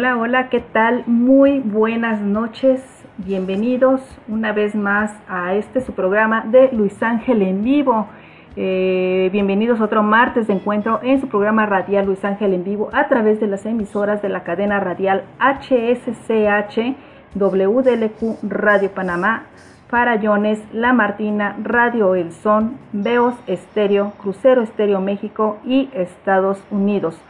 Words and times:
Hola, 0.00 0.16
hola, 0.16 0.48
¿qué 0.48 0.60
tal? 0.60 1.04
Muy 1.06 1.60
buenas 1.60 2.22
noches. 2.22 2.82
Bienvenidos 3.18 4.00
una 4.28 4.50
vez 4.54 4.74
más 4.74 5.12
a 5.28 5.52
este 5.52 5.82
su 5.82 5.92
programa 5.92 6.42
de 6.46 6.70
Luis 6.72 7.02
Ángel 7.02 7.42
en 7.42 7.62
vivo. 7.62 8.08
Eh, 8.56 9.28
bienvenidos 9.30 9.78
otro 9.78 10.02
martes 10.02 10.46
de 10.46 10.54
encuentro 10.54 11.00
en 11.02 11.20
su 11.20 11.28
programa 11.28 11.66
radial 11.66 12.06
Luis 12.06 12.24
Ángel 12.24 12.54
en 12.54 12.64
vivo 12.64 12.88
a 12.94 13.08
través 13.08 13.40
de 13.40 13.46
las 13.46 13.66
emisoras 13.66 14.22
de 14.22 14.30
la 14.30 14.42
cadena 14.42 14.80
radial 14.80 15.24
HSCH, 15.38 16.96
WDLQ 17.34 18.38
Radio 18.42 18.90
Panamá, 18.92 19.48
Farallones, 19.88 20.60
La 20.72 20.94
Martina, 20.94 21.56
Radio 21.62 22.14
El 22.14 22.32
Son, 22.32 22.78
Veos 22.94 23.34
Estéreo, 23.46 24.14
Crucero 24.16 24.62
Estéreo 24.62 25.02
México 25.02 25.58
y 25.62 25.90
Estados 25.92 26.64
Unidos. 26.70 27.20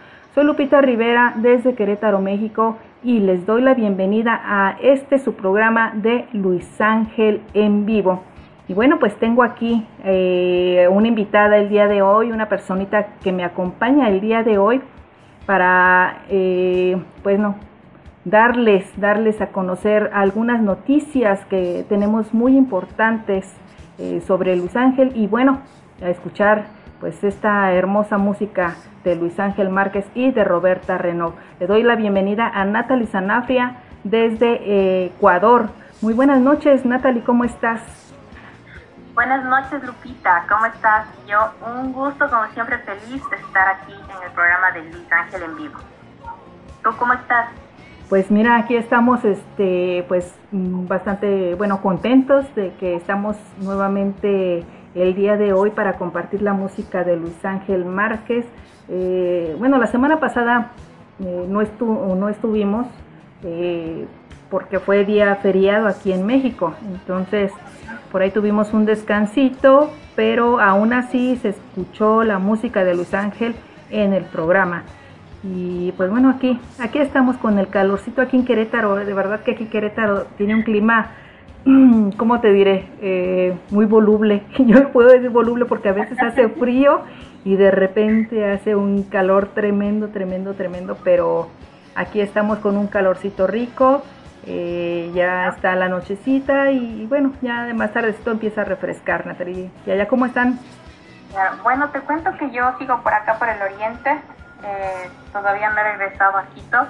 Soy 0.41 0.47
Lupita 0.47 0.81
Rivera 0.81 1.35
desde 1.37 1.75
Querétaro, 1.75 2.19
México 2.19 2.79
y 3.03 3.19
les 3.21 3.45
doy 3.45 3.61
la 3.61 3.75
bienvenida 3.75 4.41
a 4.43 4.79
este 4.81 5.19
su 5.19 5.35
programa 5.35 5.93
de 5.95 6.29
Luis 6.33 6.81
Ángel 6.81 7.43
en 7.53 7.85
vivo. 7.85 8.23
Y 8.67 8.73
bueno, 8.73 8.99
pues 8.99 9.15
tengo 9.17 9.43
aquí 9.43 9.87
eh, 10.03 10.89
una 10.91 11.09
invitada 11.09 11.59
el 11.59 11.69
día 11.69 11.89
de 11.89 12.01
hoy, 12.01 12.33
una 12.33 12.49
personita 12.49 13.09
que 13.23 13.33
me 13.33 13.45
acompaña 13.45 14.09
el 14.09 14.23
día 14.23 14.43
de 14.43 14.57
hoy 14.57 14.81
para, 15.45 16.23
eh, 16.31 16.97
pues 17.23 17.39
no, 17.39 17.57
darles, 18.25 18.91
darles 18.99 19.43
a 19.43 19.49
conocer 19.49 20.09
algunas 20.15 20.63
noticias 20.63 21.45
que 21.51 21.85
tenemos 21.87 22.33
muy 22.33 22.57
importantes 22.57 23.45
eh, 23.99 24.23
sobre 24.27 24.57
Luis 24.57 24.75
Ángel 24.75 25.13
y 25.15 25.27
bueno, 25.27 25.61
a 26.03 26.09
escuchar 26.09 26.80
pues 27.01 27.25
esta 27.25 27.73
hermosa 27.73 28.19
música 28.19 28.77
de 29.05 29.17
Luis 29.17 29.41
Ángel 29.41 29.71
Márquez 29.71 30.07
y 30.15 30.31
de 30.31 30.45
Roberta 30.45 30.99
Renault. 30.99 31.35
Le 31.59 31.67
doy 31.67 31.83
la 31.83 31.97
bienvenida 31.97 32.47
a 32.47 32.65
Natalie 32.67 33.07
Sanafria 33.07 33.77
desde 34.05 34.53
eh, 34.63 35.07
Ecuador. 35.07 35.71
Muy 36.03 36.13
buenas 36.13 36.41
noches, 36.41 36.85
Natalie, 36.85 37.25
¿cómo 37.25 37.45
estás? 37.45 37.81
Buenas 39.15 39.45
noches, 39.45 39.83
Lupita, 39.83 40.45
¿cómo 40.49 40.67
estás? 40.67 41.07
Yo, 41.27 41.39
un 41.67 41.93
gusto, 41.93 42.29
como 42.29 42.47
siempre, 42.53 42.79
feliz 42.79 43.23
de 43.31 43.37
estar 43.37 43.69
aquí 43.69 43.93
en 43.93 44.25
el 44.25 44.33
programa 44.33 44.71
de 44.73 44.83
Luis 44.85 45.11
Ángel 45.11 45.43
en 45.43 45.57
vivo. 45.57 45.79
¿Tú 46.83 46.91
cómo 46.99 47.15
estás? 47.15 47.49
Pues 48.09 48.31
mira, 48.31 48.57
aquí 48.57 48.77
estamos, 48.77 49.25
este, 49.25 50.05
pues 50.09 50.35
mm, 50.53 50.87
bastante, 50.87 51.55
bueno, 51.55 51.81
contentos 51.81 52.47
de 52.55 52.73
que 52.75 52.97
estamos 52.97 53.37
nuevamente 53.59 54.65
el 54.95 55.15
día 55.15 55.37
de 55.37 55.53
hoy 55.53 55.71
para 55.71 55.95
compartir 55.95 56.43
la 56.43 56.53
música 56.53 57.05
de 57.05 57.17
Luis 57.17 57.45
Ángel 57.45 57.85
Márquez. 57.85 58.47
Eh, 58.89 59.55
bueno, 59.59 59.79
la 59.79 59.87
semana 59.87 60.19
pasada 60.19 60.73
eh, 61.21 61.47
no, 61.49 61.63
no 62.17 62.29
estuvimos 62.29 62.87
eh, 63.45 64.07
porque 64.51 64.81
fue 64.81 65.05
día 65.05 65.35
feriado 65.37 65.87
aquí 65.87 66.13
en 66.13 66.27
México, 66.27 66.75
entonces 66.89 67.53
por 68.11 68.23
ahí 68.23 68.31
tuvimos 68.33 68.73
un 68.73 68.85
descansito, 68.85 69.91
pero 70.17 70.61
aún 70.61 70.93
así 70.93 71.37
se 71.37 71.51
escuchó 71.51 72.25
la 72.25 72.39
música 72.39 72.85
de 72.85 72.95
Luis 72.95 73.15
Ángel 73.15 73.55
en 73.91 74.13
el 74.13 74.25
programa. 74.25 74.83
Y 75.43 75.93
pues 75.93 76.11
bueno, 76.11 76.29
aquí, 76.31 76.59
aquí 76.79 76.99
estamos 76.99 77.37
con 77.37 77.59
el 77.59 77.69
calorcito 77.69 78.21
aquí 78.21 78.37
en 78.37 78.45
Querétaro, 78.45 78.97
de 78.97 79.15
verdad 79.15 79.41
que 79.41 79.53
aquí 79.53 79.67
Querétaro 79.67 80.25
tiene 80.37 80.55
un 80.55 80.63
clima 80.63 81.13
¿cómo 82.17 82.41
te 82.41 82.53
diré? 82.53 82.89
Eh, 83.01 83.57
muy 83.71 83.87
voluble. 83.87 84.45
Yo 84.59 84.91
puedo 84.93 85.11
decir 85.11 85.31
voluble 85.31 85.65
porque 85.65 85.89
a 85.89 85.93
veces 85.93 86.21
hace 86.21 86.49
frío 86.61 87.03
y 87.45 87.57
de 87.57 87.71
repente 87.71 88.51
hace 88.51 88.75
un 88.75 89.05
calor 89.05 89.49
tremendo, 89.55 90.09
tremendo, 90.09 90.55
tremendo, 90.55 90.97
pero 91.03 91.49
aquí 91.95 92.21
estamos 92.21 92.59
con 92.59 92.77
un 92.77 92.87
calorcito 92.87 93.47
rico. 93.47 94.03
Eh, 94.47 95.11
ya 95.15 95.49
está 95.49 95.77
la 95.77 95.89
nochecita 95.89 96.71
y, 96.71 97.07
bueno, 97.07 97.33
ya 97.43 97.65
de 97.65 97.75
más 97.75 97.93
tarde 97.93 98.11
esto 98.11 98.31
empieza 98.31 98.63
a 98.63 98.65
refrescar, 98.65 99.27
Natalie. 99.27 99.71
¿Y 99.87 99.91
allá 99.91 100.09
cómo 100.09 100.25
están? 100.25 100.59
Bueno, 101.63 101.91
te 101.91 102.01
cuento 102.01 102.31
que 102.39 102.51
yo 102.51 102.73
sigo 102.79 103.03
por 103.03 103.13
acá, 103.13 103.39
por 103.39 103.49
el 103.49 103.61
oriente. 103.61 104.11
Eh, 104.65 105.11
todavía 105.33 105.71
no 105.71 105.79
he 105.79 105.85
regresado 105.93 106.39
a 106.39 106.47
Quito. 106.47 106.87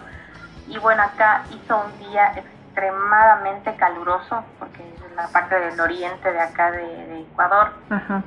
Y 0.69 0.79
bueno, 0.79 1.03
acá 1.03 1.43
hizo 1.51 1.85
un 1.85 2.11
día 2.11 2.33
extremadamente 2.71 3.75
caluroso, 3.77 4.45
porque 4.59 4.83
es 4.83 5.17
la 5.17 5.27
parte 5.29 5.59
del 5.59 5.81
oriente 5.81 6.33
de 6.33 6.41
acá 6.41 6.71
de, 6.71 7.21
Ecuador, 7.21 7.73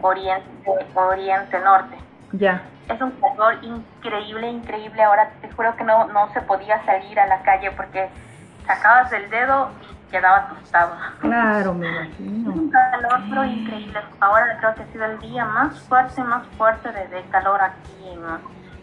oriente, 0.02 0.70
oriente 0.94 1.60
norte. 1.60 1.98
Ya. 2.34 2.62
Es 2.90 3.00
un 3.02 3.12
calor 3.12 3.56
increíble, 3.64 4.50
increíble. 4.50 5.04
Ahora 5.04 5.30
te 5.42 5.50
juro 5.52 5.76
que 5.76 5.84
no, 5.84 6.08
no 6.08 6.32
se 6.34 6.42
podía 6.42 6.84
salir 6.86 7.20
a 7.20 7.28
la 7.28 7.42
calle 7.44 7.72
porque 7.72 8.10
sacabas 8.66 9.12
el 9.14 9.30
dedo 9.30 9.70
y 9.82 10.12
quedaba 10.12 10.50
tostado. 10.50 10.96
Claro, 11.20 11.74
me 11.74 11.88
imagino. 11.88 12.52
Es 12.52 12.58
un 12.58 12.72
calor 12.72 13.22
pero 13.30 13.46
increíble. 13.46 14.00
Ahora 14.20 14.58
creo 14.60 14.76
que 14.76 14.84
ha 14.84 14.88
sido 14.88 15.06
el 15.06 15.20
día 15.20 15.46
más 15.46 15.80
fuerte, 15.82 16.24
más 16.24 16.46
fuerte 16.58 16.92
de, 16.92 17.24
calor 17.32 17.62
aquí 17.62 18.10
en, 18.10 18.24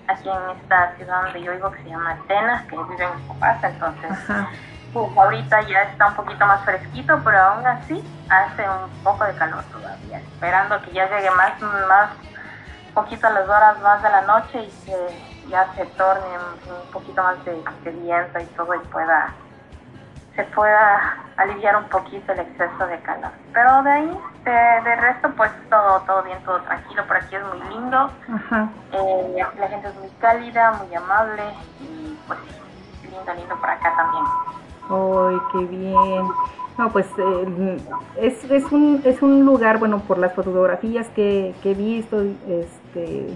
aquí 0.09 0.29
en 0.29 0.57
esta 0.57 0.97
ciudad 0.97 1.25
donde 1.25 1.43
yo 1.43 1.53
vivo 1.53 1.71
que 1.71 1.83
se 1.83 1.91
llama 1.91 2.13
Atenas, 2.13 2.63
que 2.65 2.77
vive 2.77 3.05
en 3.05 3.29
papás, 3.29 3.65
entonces 3.65 4.11
pues 4.93 5.17
ahorita 5.17 5.63
ya 5.63 5.83
está 5.83 6.09
un 6.09 6.15
poquito 6.15 6.47
más 6.47 6.65
fresquito, 6.65 7.21
pero 7.25 7.39
aún 7.39 7.67
así 7.67 8.03
hace 8.29 8.69
un 8.69 8.91
poco 9.05 9.25
de 9.25 9.35
calor 9.35 9.65
todavía. 9.65 10.19
Esperando 10.19 10.81
que 10.83 10.93
ya 10.93 11.09
llegue 11.09 11.31
más, 11.31 11.61
más 11.89 12.11
poquito 12.95 13.27
a 13.27 13.31
las 13.31 13.49
horas 13.49 13.81
más 13.81 14.03
de 14.03 14.09
la 14.09 14.23
noche 14.23 14.63
y 14.63 14.85
que 14.85 15.49
ya 15.49 15.73
se 15.75 15.85
torne 15.87 16.27
un, 16.67 16.93
poquito 16.93 17.23
más 17.23 17.37
de, 17.45 17.53
viento 17.91 18.39
y 18.41 18.45
todo 18.57 18.75
y 18.75 18.79
pueda 18.89 19.33
se 20.37 20.45
pueda 20.45 21.17
aliviar 21.37 21.77
un 21.77 21.89
poquito 21.89 22.33
el 22.33 22.41
exceso 22.41 22.87
de 22.87 22.99
calor. 23.01 23.33
Pero 23.53 23.83
de 23.83 23.91
ahí, 23.91 24.21
de, 24.45 24.97
resto, 24.97 25.29
pues 25.37 25.51
todo, 25.69 26.01
todo 26.03 26.23
bien, 26.23 26.39
todo 26.45 26.61
tranquilo. 26.61 27.05
Por 27.07 27.17
aquí 27.17 27.35
es 27.35 27.43
muy 27.45 27.61
lindo. 27.69 28.11
Eh, 28.93 29.47
la 29.59 29.69
gente 29.69 29.89
es 29.89 29.95
muy 29.97 30.09
cálida, 30.21 30.73
muy 30.73 30.95
amable 30.95 31.43
y 31.81 32.19
pues 32.27 32.39
lindo, 33.03 33.35
lindo 33.35 33.57
por 33.57 33.71
acá 33.71 33.93
también. 33.97 34.25
¡Ay, 34.91 35.37
qué 35.53 35.59
bien! 35.67 36.25
No, 36.79 36.91
pues 36.91 37.07
eh, 37.19 37.77
es, 38.17 38.51
es, 38.51 38.73
un, 38.73 39.03
es 39.05 39.23
un 39.23 39.45
lugar, 39.45 39.79
bueno, 39.79 40.01
por 40.01 40.19
las 40.19 40.35
fotografías 40.35 41.09
que, 41.11 41.55
he 41.63 41.75
visto, 41.75 42.23
este, 42.49 43.29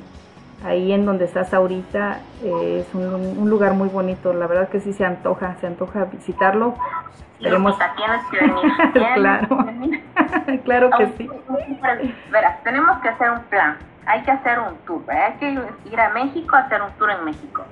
ahí 0.64 0.92
en 0.92 1.04
donde 1.04 1.26
estás 1.26 1.52
ahorita, 1.52 2.20
eh, 2.42 2.86
es 2.86 2.94
un, 2.94 3.48
lugar 3.48 3.74
muy 3.74 3.88
bonito, 3.88 4.32
la 4.32 4.46
verdad 4.46 4.68
que 4.68 4.80
sí 4.80 4.92
se 4.92 5.04
antoja, 5.04 5.56
se 5.60 5.66
antoja 5.66 6.06
visitarlo. 6.06 6.74
Esperemos. 7.38 7.76
tienes 7.96 8.24
que 8.30 8.38
venir. 8.40 9.14
claro, 9.14 9.58
claro 10.64 10.90
que 10.96 11.06
sí. 11.18 11.30
Verás, 12.32 12.62
tenemos 12.62 12.98
que 13.00 13.10
hacer 13.10 13.30
un 13.30 13.42
plan, 13.44 13.76
hay 14.06 14.22
que 14.22 14.30
hacer 14.30 14.58
un 14.58 14.74
tour, 14.86 15.02
hay 15.10 15.34
que 15.34 15.50
ir 15.92 16.00
a 16.00 16.08
México 16.10 16.56
a 16.56 16.60
hacer 16.60 16.80
un 16.80 16.90
tour 16.92 17.10
en 17.10 17.24
México 17.24 17.64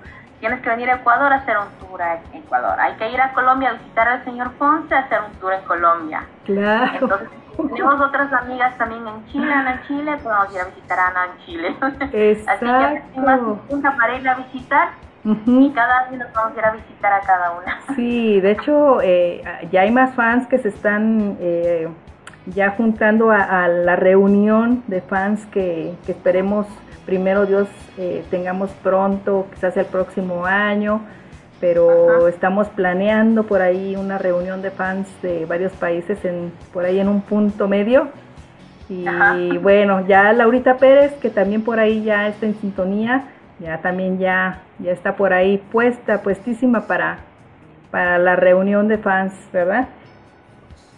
tienes 0.42 0.60
que 0.60 0.70
venir 0.70 0.90
a 0.90 0.96
Ecuador 0.96 1.32
a 1.32 1.36
hacer 1.36 1.56
un 1.56 1.86
tour 1.86 2.00
en 2.02 2.42
Ecuador. 2.42 2.78
Hay 2.80 2.94
que 2.94 3.08
ir 3.12 3.20
a 3.20 3.32
Colombia 3.32 3.70
a 3.70 3.72
visitar 3.74 4.08
al 4.08 4.24
señor 4.24 4.50
Ponce 4.54 4.92
a 4.92 4.98
hacer 4.98 5.20
un 5.24 5.32
tour 5.38 5.52
en 5.52 5.62
Colombia. 5.62 6.24
Claro. 6.44 6.98
Entonces, 7.00 7.28
tenemos 7.56 8.00
otras 8.00 8.32
amigas 8.32 8.76
también 8.76 9.06
en 9.06 9.24
Chile, 9.26 9.52
Ana 9.52 9.74
en 9.74 9.82
Chile, 9.86 10.18
podemos 10.20 10.52
ir 10.52 10.60
a 10.60 10.64
visitar 10.64 10.98
a 10.98 11.06
Ana 11.06 11.26
en 11.26 11.46
Chile. 11.46 11.76
Exacto. 12.12 12.66
Así 12.72 12.98
que 13.14 13.20
más 13.20 13.40
una 13.68 13.96
para 13.96 14.16
ir 14.16 14.28
a 14.28 14.34
visitar 14.34 14.88
y 15.24 15.70
cada 15.70 16.08
año 16.08 16.18
nos 16.18 16.32
vamos 16.32 16.56
a 16.56 16.58
ir 16.58 16.64
a 16.64 16.72
visitar 16.72 17.12
a 17.12 17.20
cada 17.20 17.52
una. 17.52 17.80
Sí, 17.94 18.40
de 18.40 18.50
hecho, 18.50 19.00
eh, 19.00 19.44
ya 19.70 19.82
hay 19.82 19.92
más 19.92 20.12
fans 20.16 20.48
que 20.48 20.58
se 20.58 20.70
están 20.70 21.36
eh, 21.38 21.88
ya 22.46 22.70
juntando 22.70 23.30
a, 23.30 23.68
la 23.68 23.94
reunión 23.94 24.82
de 24.88 25.02
fans 25.02 25.46
que, 25.46 25.94
que 26.04 26.10
esperemos 26.10 26.66
primero 27.06 27.46
Dios 27.46 27.68
eh, 27.98 28.24
tengamos 28.30 28.70
pronto, 28.82 29.46
quizás 29.52 29.76
el 29.76 29.86
próximo 29.86 30.46
año, 30.46 31.02
pero 31.60 32.26
estamos 32.26 32.68
planeando 32.70 33.44
por 33.44 33.62
ahí 33.62 33.94
una 33.94 34.18
reunión 34.18 34.62
de 34.62 34.70
fans 34.70 35.08
de 35.22 35.46
varios 35.46 35.72
países 35.72 36.24
en, 36.24 36.52
por 36.72 36.84
ahí 36.84 36.98
en 36.98 37.08
un 37.08 37.22
punto 37.22 37.68
medio. 37.68 38.08
Y 38.88 39.06
bueno, 39.62 40.04
ya 40.06 40.32
Laurita 40.32 40.76
Pérez, 40.76 41.12
que 41.20 41.30
también 41.30 41.62
por 41.62 41.78
ahí 41.78 42.02
ya 42.02 42.26
está 42.28 42.46
en 42.46 42.56
sintonía, 42.56 43.28
ya 43.60 43.78
también 43.78 44.18
ya, 44.18 44.62
ya 44.80 44.90
está 44.90 45.14
por 45.14 45.32
ahí 45.32 45.58
puesta, 45.58 46.22
puestísima 46.22 46.86
para, 46.86 47.18
para 47.90 48.18
la 48.18 48.34
reunión 48.34 48.88
de 48.88 48.98
fans, 48.98 49.32
¿verdad? 49.52 49.86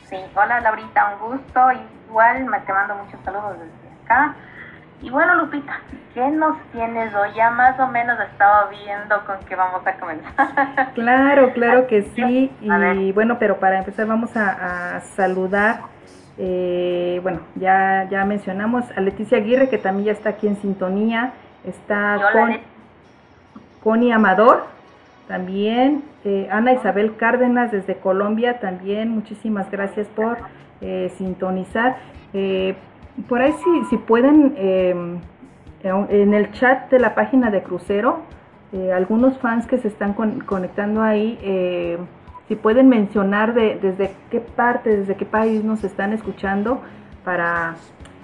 Sí, 0.08 0.16
hola 0.34 0.60
Laurita, 0.60 1.14
un 1.14 1.28
gusto. 1.28 1.60
Igual 2.08 2.46
te 2.66 2.72
mando 2.72 2.94
muchos 2.94 3.20
saludos 3.24 3.56
desde 3.58 4.04
acá. 4.04 4.34
Y 5.02 5.10
bueno, 5.10 5.34
Lupita, 5.34 5.80
¿qué 6.14 6.26
nos 6.28 6.56
tienes 6.72 7.14
hoy? 7.14 7.28
Ya 7.36 7.50
más 7.50 7.78
o 7.78 7.86
menos 7.88 8.18
estaba 8.20 8.68
viendo 8.70 9.24
con 9.26 9.36
qué 9.46 9.54
vamos 9.54 9.86
a 9.86 9.94
comenzar. 9.94 10.90
Claro, 10.94 11.52
claro 11.52 11.86
que 11.86 12.02
sí. 12.14 12.50
Y 12.60 13.12
bueno, 13.12 13.38
pero 13.38 13.58
para 13.58 13.78
empezar 13.78 14.06
vamos 14.06 14.30
a, 14.36 15.00
saludar, 15.16 15.80
eh, 16.38 17.20
bueno, 17.22 17.40
ya, 17.56 18.06
ya 18.10 18.24
mencionamos 18.24 18.84
a 18.96 19.00
Leticia 19.00 19.38
Aguirre, 19.38 19.68
que 19.68 19.78
también 19.78 20.06
ya 20.06 20.12
está 20.12 20.30
aquí 20.30 20.46
en 20.46 20.56
sintonía. 20.56 21.32
Está 21.64 22.20
con 22.32 22.58
Connie 23.82 24.12
Amador, 24.12 24.66
también. 25.28 26.04
Eh, 26.24 26.48
Ana 26.50 26.72
Isabel 26.72 27.16
Cárdenas 27.16 27.70
desde 27.72 27.96
Colombia 27.96 28.60
también. 28.60 29.10
Muchísimas 29.10 29.70
gracias 29.70 30.06
por 30.08 30.38
eh, 30.80 31.12
sintonizar. 31.16 31.96
Eh, 33.18 33.22
por 33.28 33.40
ahí 33.40 33.52
si, 33.52 33.84
si 33.90 33.96
pueden, 33.96 34.54
em, 34.56 35.18
en 35.82 36.34
el 36.34 36.50
chat 36.52 36.90
de 36.90 36.98
la 36.98 37.14
página 37.14 37.50
de 37.50 37.62
Crucero, 37.62 38.20
algunos 38.92 39.38
fans 39.38 39.66
que 39.68 39.78
se 39.78 39.86
están 39.86 40.14
conectando 40.14 41.00
ahí, 41.00 41.38
si 42.48 42.56
pueden 42.56 42.88
mencionar 42.88 43.54
de, 43.54 43.78
desde 43.80 44.14
qué 44.30 44.40
parte, 44.40 44.96
desde 44.96 45.14
qué 45.14 45.24
país 45.26 45.62
nos 45.62 45.84
están 45.84 46.12
escuchando 46.12 46.80
para, 47.24 47.76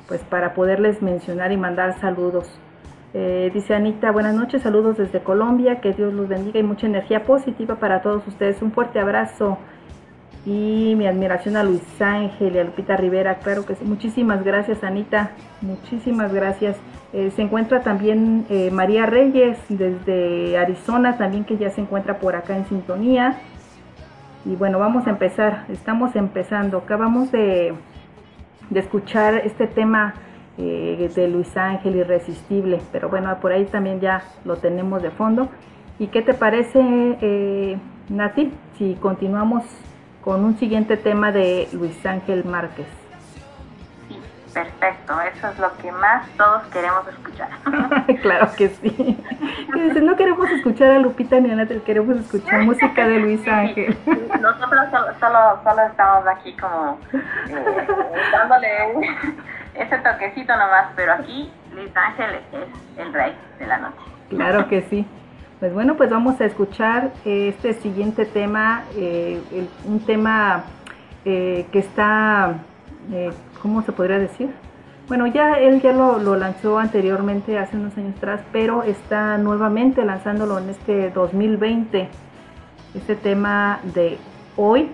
pues, 0.09 0.23
para 0.25 0.55
poderles 0.55 1.03
mencionar 1.03 1.53
y 1.53 1.57
mandar 1.57 1.99
saludos. 2.01 2.51
Eh, 3.13 3.51
dice 3.53 3.75
Anita, 3.75 4.13
buenas 4.13 4.35
noches, 4.35 4.63
saludos 4.63 4.97
desde 4.97 5.21
Colombia, 5.21 5.81
que 5.81 5.93
Dios 5.93 6.13
los 6.13 6.29
bendiga 6.29 6.61
y 6.61 6.63
mucha 6.63 6.87
energía 6.87 7.25
positiva 7.25 7.77
para 7.77 8.03
todos 8.03 8.27
ustedes. 8.29 8.63
Un 8.63 8.73
fuerte 8.73 9.01
abrazo 9.01 9.59
y 10.47 10.95
mi 10.97 11.07
admiración 11.07 11.57
a 11.57 11.63
Luis 11.63 11.83
Ángel 12.01 12.57
y 12.57 12.59
a 12.59 12.65
Lupita 12.65 12.97
Rivera, 12.97 13.37
claro 13.37 13.67
que 13.67 13.75
sí. 13.75 13.85
Muchísimas 13.85 14.43
gracias 14.43 14.83
Anita, 14.83 15.33
muchísimas 15.61 16.33
gracias. 16.33 16.77
Eh, 17.13 17.31
se 17.35 17.43
encuentra 17.43 17.83
también 17.83 18.47
eh, 18.49 18.71
María 18.71 19.05
Reyes 19.05 19.59
desde 19.69 20.57
Arizona, 20.57 21.19
también 21.19 21.45
que 21.45 21.59
ya 21.59 21.71
se 21.71 21.81
encuentra 21.81 22.19
por 22.19 22.37
acá 22.37 22.57
en 22.57 22.67
sintonía. 22.67 23.37
Y 24.47 24.57
bueno, 24.57 24.79
vamos 24.79 25.07
a 25.07 25.11
empezar, 25.11 25.65
estamos 25.69 26.17
empezando. 26.17 26.79
Acabamos 26.79 27.31
de, 27.33 27.75
de 28.71 28.81
escuchar 28.81 29.43
este 29.45 29.67
tema 29.67 30.15
eh, 30.57 31.11
de 31.15 31.29
Luis 31.29 31.55
Ángel 31.57 31.97
Irresistible, 31.97 32.81
pero 32.93 33.11
bueno, 33.11 33.37
por 33.41 33.53
ahí 33.53 33.67
también 33.67 34.01
ya 34.01 34.23
lo 34.45 34.57
tenemos 34.57 35.03
de 35.03 35.11
fondo. 35.11 35.51
¿Y 35.99 36.07
qué 36.07 36.23
te 36.23 36.33
parece, 36.33 37.79
Nati, 38.09 38.51
si 38.79 38.95
continuamos 38.95 39.65
con 40.23 40.45
un 40.45 40.59
siguiente 40.59 40.97
tema 40.97 41.33
de 41.33 41.69
Luis 41.73 42.05
Ángel 42.05 42.45
Márquez? 42.45 42.87
Perfecto, 44.53 45.15
eso 45.21 45.49
es 45.49 45.59
lo 45.61 45.77
que 45.77 45.93
más 45.93 46.29
todos 46.37 46.63
queremos 46.73 47.07
escuchar. 47.07 47.49
claro 48.23 48.51
que 48.57 48.69
sí. 48.69 49.19
No 50.03 50.17
queremos 50.17 50.51
escuchar 50.51 50.91
a 50.91 50.99
Lupita 50.99 51.39
ni 51.41 51.51
a 51.51 51.55
Natal, 51.55 51.83
queremos 51.87 52.17
escuchar 52.17 52.63
música 52.63 53.07
de 53.07 53.21
Luis 53.21 53.47
Ángel. 53.47 53.97
Nosotros 54.41 54.87
solo, 55.21 55.39
solo, 55.63 55.83
estamos 55.87 56.27
aquí 56.27 56.55
como 56.57 56.99
eh, 57.13 57.87
dándole 58.33 58.69
ese 59.75 59.99
toquecito 59.99 60.55
nomás, 60.57 60.89
pero 60.97 61.13
aquí 61.13 61.51
Luis 61.73 61.91
Ángel 61.97 62.41
es 62.53 62.99
el 62.99 63.13
rey 63.13 63.35
de 63.59 63.67
la 63.67 63.79
noche. 63.79 64.03
Claro 64.31 64.69
que 64.69 64.83
sí. 64.83 65.07
Pues 65.61 65.75
bueno, 65.75 65.97
pues 65.97 66.11
vamos 66.11 66.41
a 66.41 66.47
escuchar 66.47 67.13
este 67.25 67.75
siguiente 67.75 68.25
tema, 68.25 68.85
eh, 68.97 69.39
un 69.87 70.01
tema 70.01 70.65
eh, 71.27 71.67
que 71.71 71.81
está 71.81 72.61
eh, 73.13 73.31
¿cómo 73.61 73.83
se 73.83 73.93
podría 73.93 74.19
decir? 74.19 74.51
Bueno, 75.09 75.27
ya 75.27 75.55
él 75.55 75.81
ya 75.81 75.93
lo, 75.93 76.37
lanzó 76.37 76.79
anteriormente, 76.79 77.59
hace 77.59 77.77
unos 77.77 77.97
años 77.99 78.17
atrás, 78.17 78.43
pero 78.53 78.85
está 78.85 79.37
nuevamente 79.39 80.05
lanzándolo 80.05 80.59
en 80.59 80.71
este 80.71 81.11
2020. 81.11 82.09
Este 82.95 83.17
tema 83.17 83.81
de 83.95 84.19
hoy, 84.57 84.91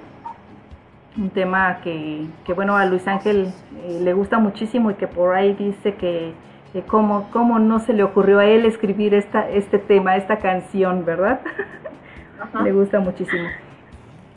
un 1.18 1.30
tema 1.30 1.80
que, 1.82 2.28
bueno, 2.54 2.76
a 2.76 2.86
Luis 2.86 3.06
Ángel 3.06 3.52
eh, 3.84 4.00
le 4.02 4.12
gusta 4.14 4.38
muchísimo 4.38 4.90
y 4.90 4.94
que 4.94 5.06
por 5.06 5.34
ahí 5.34 5.52
dice 5.54 5.94
que 5.94 6.32
cómo, 6.82 7.28
cómo, 7.32 7.58
no 7.58 7.78
se 7.80 7.92
le 7.92 8.02
ocurrió 8.02 8.40
a 8.40 8.46
él 8.46 8.64
escribir 8.64 9.14
esta, 9.14 9.48
este 9.48 9.78
tema, 9.78 10.16
esta 10.16 10.38
canción, 10.38 11.04
¿verdad? 11.04 11.40
le 12.62 12.72
gusta 12.72 13.00
muchísimo. 13.00 13.48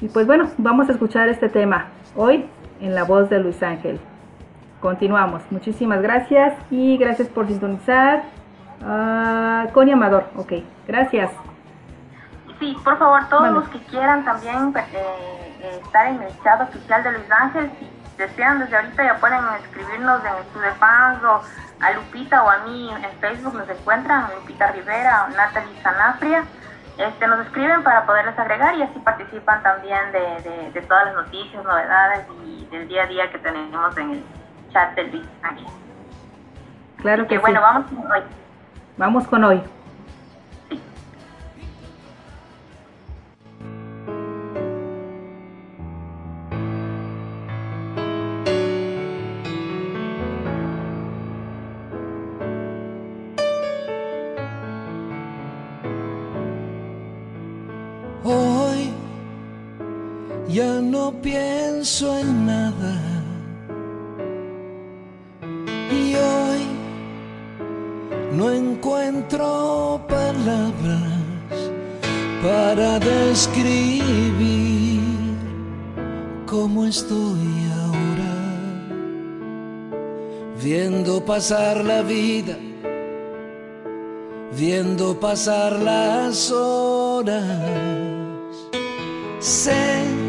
Y 0.01 0.07
pues 0.07 0.25
bueno, 0.25 0.49
vamos 0.57 0.89
a 0.89 0.93
escuchar 0.93 1.27
este 1.29 1.49
tema 1.49 1.87
hoy 2.15 2.45
en 2.81 2.95
la 2.95 3.03
voz 3.03 3.29
de 3.29 3.39
Luis 3.39 3.61
Ángel. 3.61 3.99
Continuamos. 4.79 5.41
Muchísimas 5.51 6.01
gracias 6.01 6.53
y 6.71 6.97
gracias 6.97 7.27
por 7.27 7.47
sintonizar. 7.47 8.23
Uh, 8.81 9.69
Connie 9.73 9.91
Amador, 9.91 10.25
ok, 10.37 10.53
gracias. 10.87 11.31
Sí, 12.59 12.75
por 12.83 12.97
favor, 12.97 13.21
todos 13.29 13.51
los 13.51 13.69
que 13.69 13.79
quieran 13.79 14.23
también 14.23 14.73
eh, 14.75 14.83
eh, 15.61 15.79
estar 15.81 16.07
en 16.07 16.21
el 16.21 16.31
chat 16.43 16.61
oficial 16.61 17.03
de 17.03 17.11
Luis 17.11 17.31
Ángel, 17.31 17.71
si 17.79 17.85
desean 18.19 18.59
desde 18.59 18.75
ahorita 18.75 19.03
ya 19.03 19.15
pueden 19.15 19.39
escribirnos 19.63 20.21
en 20.25 20.35
el 20.35 20.43
Club 20.51 20.63
de 20.63 20.71
Fans 20.73 21.23
o 21.23 21.41
a 21.79 21.91
Lupita 21.93 22.43
o 22.43 22.49
a 22.49 22.57
mí 22.65 22.91
en 22.91 23.19
Facebook 23.19 23.55
nos 23.55 23.69
encuentran, 23.69 24.29
Lupita 24.35 24.71
Rivera 24.71 25.25
o 25.25 25.35
Natalie 25.35 25.81
Sanafria. 25.81 26.43
Este, 26.97 27.27
nos 27.27 27.39
escriben 27.45 27.81
para 27.81 28.05
poderles 28.05 28.37
agregar 28.37 28.75
y 28.75 28.83
así 28.83 28.99
participan 28.99 29.63
también 29.63 30.11
de, 30.11 30.71
de 30.73 30.81
todas 30.81 31.05
las 31.05 31.15
noticias, 31.15 31.63
novedades 31.63 32.27
y 32.45 32.65
del 32.65 32.89
día 32.89 33.03
a 33.03 33.07
día 33.07 33.31
que 33.31 33.39
tenemos 33.39 33.97
en 33.97 34.11
el 34.11 34.23
chat 34.73 34.93
del 34.95 35.09
Big 35.09 35.25
Claro 36.97 37.25
que, 37.25 37.37
bueno, 37.37 37.61
vamos 37.61 37.89
con 37.89 38.11
hoy. 38.11 38.21
Vamos 38.97 39.27
con. 39.27 39.43
Hoy 39.45 39.63
no 61.11 61.21
pienso 61.21 62.19
en 62.19 62.45
nada 62.45 62.95
no 68.31 68.51
encuentro 68.51 70.01
palabras 70.07 71.57
para 72.43 72.99
describir 72.99 74.01
cómo 76.45 76.85
estoy 76.85 77.69
ahora, 77.81 78.35
viendo 80.61 81.25
pasar 81.25 81.83
la 81.83 82.01
vida, 82.03 82.55
viendo 84.55 85.19
pasar 85.19 85.73
las 85.79 86.51
horas. 86.51 87.43
Sé 89.39 90.28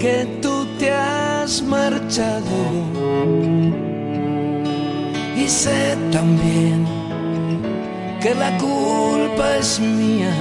que 0.00 0.26
tú 0.40 0.66
te 0.78 0.90
has 0.90 1.62
marchado 1.62 2.56
y 5.36 5.46
sé 5.46 5.94
también 6.10 6.86
que 8.22 8.34
la 8.34 8.56
culpa 8.56 9.58
es 9.58 9.78
mía 9.78 10.32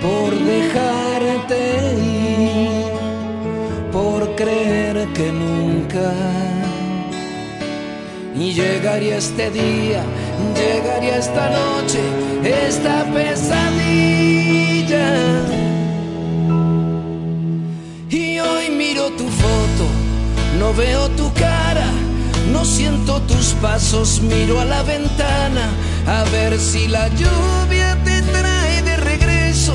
por 0.00 0.30
dejarte 0.54 1.58
ir, 1.98 2.92
por 3.90 4.36
creer 4.36 5.08
que 5.14 5.32
nunca. 5.32 6.12
Y 8.36 8.52
llegaría 8.52 9.16
este 9.18 9.50
día, 9.50 10.02
llegaría 10.54 11.16
esta 11.18 11.50
noche, 11.50 12.00
esta 12.44 13.04
pesadilla. 13.12 14.62
No 20.62 20.72
veo 20.74 21.08
tu 21.16 21.28
cara 21.34 21.88
no 22.52 22.64
siento 22.64 23.20
tus 23.22 23.54
pasos, 23.60 24.20
miro 24.20 24.60
a 24.60 24.64
la 24.64 24.84
ventana 24.84 25.66
a 26.06 26.22
ver 26.30 26.56
si 26.56 26.86
la 26.86 27.08
lluvia 27.08 27.98
te 28.04 28.22
trae 28.22 28.82
de 28.82 28.96
regreso. 28.96 29.74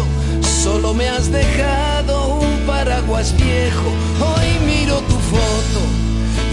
Solo 0.64 0.94
me 0.94 1.10
has 1.10 1.30
dejado 1.32 2.40
un 2.40 2.60
paraguas 2.66 3.36
viejo. 3.36 3.90
Hoy 4.30 4.50
miro 4.66 5.00
tu 5.12 5.18
foto 5.34 5.82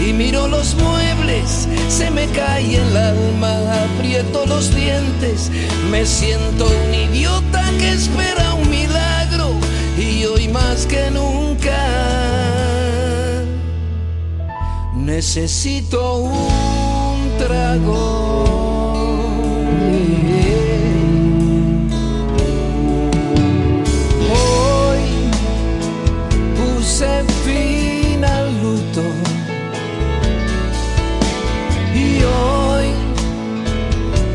y 0.05 0.11
miro 0.11 0.47
los 0.47 0.75
muebles. 0.75 1.67
Se 1.87 2.09
me 2.09 2.27
cae 2.27 2.75
el 2.75 2.97
alma, 2.97 3.53
aprieto 3.85 4.45
los 4.45 4.73
dientes. 4.75 5.51
Me 5.91 6.05
siento 6.05 6.65
un 6.65 6.93
idiota 6.93 7.63
que 7.79 7.93
espera 7.93 8.53
un 8.55 8.69
milagro 8.69 9.51
y 9.97 10.25
hoy 10.25 10.47
más 10.49 10.85
que 10.85 11.11
nunca 11.11 12.44
necesito 15.05 16.17
un 16.17 17.37
trago. 17.37 18.43
Hoy 24.33 25.01
puse 26.57 27.23
fin 27.45 28.25
al 28.25 28.47
luto. 28.63 29.03
Y 31.93 32.23
hoy 32.23 32.87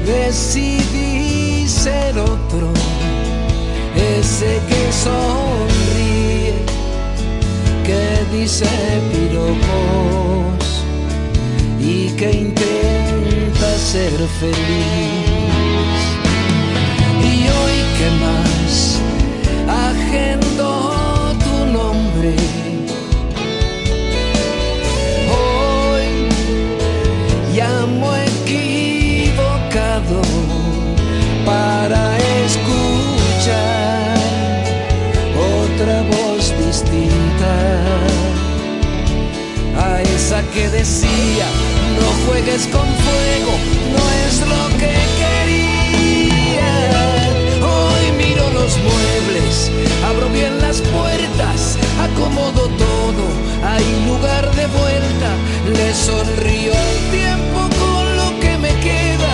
decidí 0.06 1.66
ser 1.68 2.16
otro. 2.18 2.72
Ese 3.96 4.60
que 4.68 4.92
sonríe, 4.92 6.54
que 7.84 8.36
dice 8.36 8.68
piropos 9.10 10.40
y 10.58 10.59
que 12.20 12.30
intenta 12.32 13.68
ser 13.78 14.12
feliz. 14.40 16.02
Y 17.24 17.48
hoy 17.56 17.76
que 17.96 18.08
más 18.24 18.72
agendo 19.86 20.68
tu 21.44 21.54
nombre. 21.78 22.32
Hoy 25.32 26.08
llamo 27.56 28.08
equivocado 28.44 30.20
para 31.46 32.02
escuchar 32.44 34.18
otra 35.56 35.96
voz 36.02 36.42
distinta 36.66 37.52
a 39.78 40.02
esa 40.02 40.42
que 40.52 40.68
decía 40.68 41.46
juegues 42.26 42.66
con 42.68 42.86
fuego, 43.04 43.52
no 43.94 44.04
es 44.26 44.40
lo 44.52 44.62
que 44.78 44.94
quería. 45.20 46.72
Hoy 47.62 48.04
miro 48.16 48.50
los 48.50 48.76
muebles, 48.78 49.70
abro 50.08 50.28
bien 50.30 50.58
las 50.60 50.80
puertas, 50.80 51.76
acomodo 52.00 52.68
todo, 52.68 53.24
hay 53.64 53.84
lugar 54.06 54.50
de 54.54 54.66
vuelta, 54.66 55.30
le 55.76 55.94
sonrío 55.94 56.72
al 56.72 57.10
tiempo 57.10 57.60
con 57.78 58.16
lo 58.16 58.40
que 58.40 58.58
me 58.58 58.72
queda, 58.80 59.32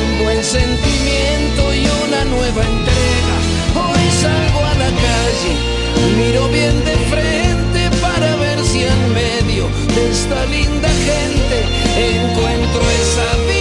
un 0.00 0.24
buen 0.24 0.42
sentimiento 0.42 1.74
y 1.74 1.86
una 2.06 2.24
nueva 2.24 2.62
entrega. 2.74 3.36
Hoy 3.74 4.04
salgo 4.20 4.60
a 4.64 4.74
la 4.74 4.90
calle, 5.06 5.52
miro 6.16 6.48
bien 6.48 6.84
de 6.84 6.96
frente 7.12 7.96
para 8.00 8.36
ver 8.36 8.58
si 8.64 8.84
en 8.84 9.14
medio 9.14 9.64
de 9.94 10.10
esta 10.10 10.44
linda 10.46 10.88
gente 10.88 11.37
encuentro 11.96 12.82
esa 12.90 13.36
vida 13.46 13.57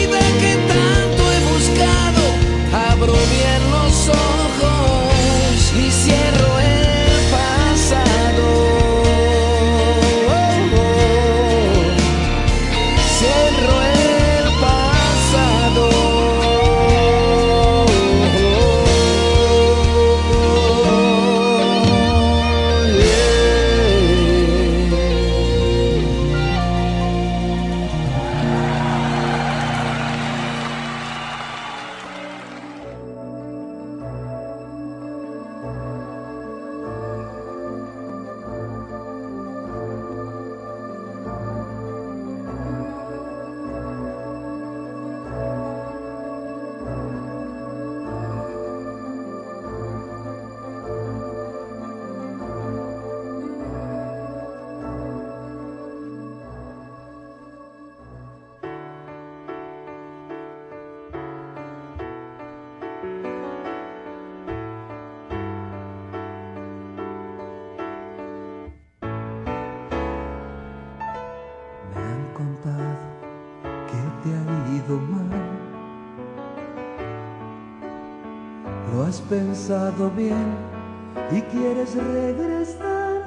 regresar. 81.95 83.21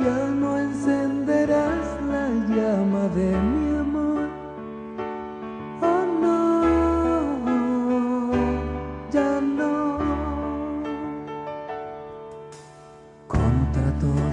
Ya 0.00 0.30
no 0.40 0.58
encenderás 0.58 1.86
la 2.08 2.28
llama 2.54 3.08
de 3.14 3.30
mi 3.50 3.76
amor. 3.78 4.28
Oh 5.82 6.04
no, 6.22 6.62
ya 9.10 9.40
no. 9.40 9.98
Contra 13.26 13.88
todo 14.00 14.30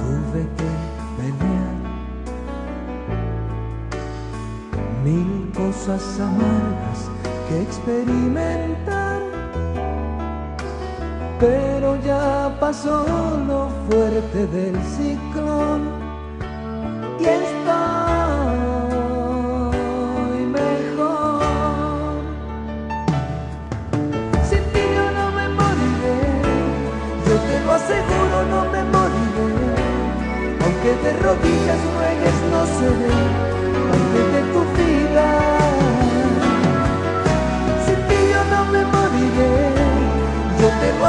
tuve 0.00 0.42
que 0.58 0.70
pelear. 1.16 1.76
Mil 5.04 5.52
cosas 5.54 6.02
amargas 6.20 7.00
que 7.48 7.62
experimentar. 7.62 8.99
Pero 11.40 11.96
ya 12.04 12.54
pasó 12.60 13.02
lo 13.48 13.70
fuerte 13.88 14.46
del 14.48 14.76
ciclón 14.84 15.88
y 17.18 17.24
estoy 17.24 17.40
mejor. 20.44 21.40
Sin 24.50 24.62
ti 24.72 24.82
yo 24.94 25.06
no 25.18 25.30
me 25.32 25.48
moriré, 25.48 26.20
yo 27.26 27.34
te 27.48 27.56
lo 27.64 27.72
aseguro, 27.72 28.36
no 28.50 28.60
me 28.70 28.82
moriré. 28.92 29.50
Aunque 30.62 30.92
de 31.02 31.12
rodillas 31.22 31.80
ruegues, 31.96 32.36
no 32.52 32.60
seré 32.78 33.16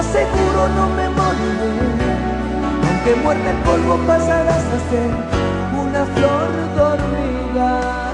lo 0.02 0.08
aseguro, 0.08 0.68
no 0.76 0.90
me 0.90 1.10
moriré. 1.10 1.72
Aunque 2.88 3.16
muerta 3.24 3.52
el 3.52 3.58
polvo, 3.58 3.98
pasarás 4.08 4.64
a 4.64 4.80
ser 4.90 5.12
una 5.80 6.06
flor 6.06 6.50
dormida. 6.76 8.14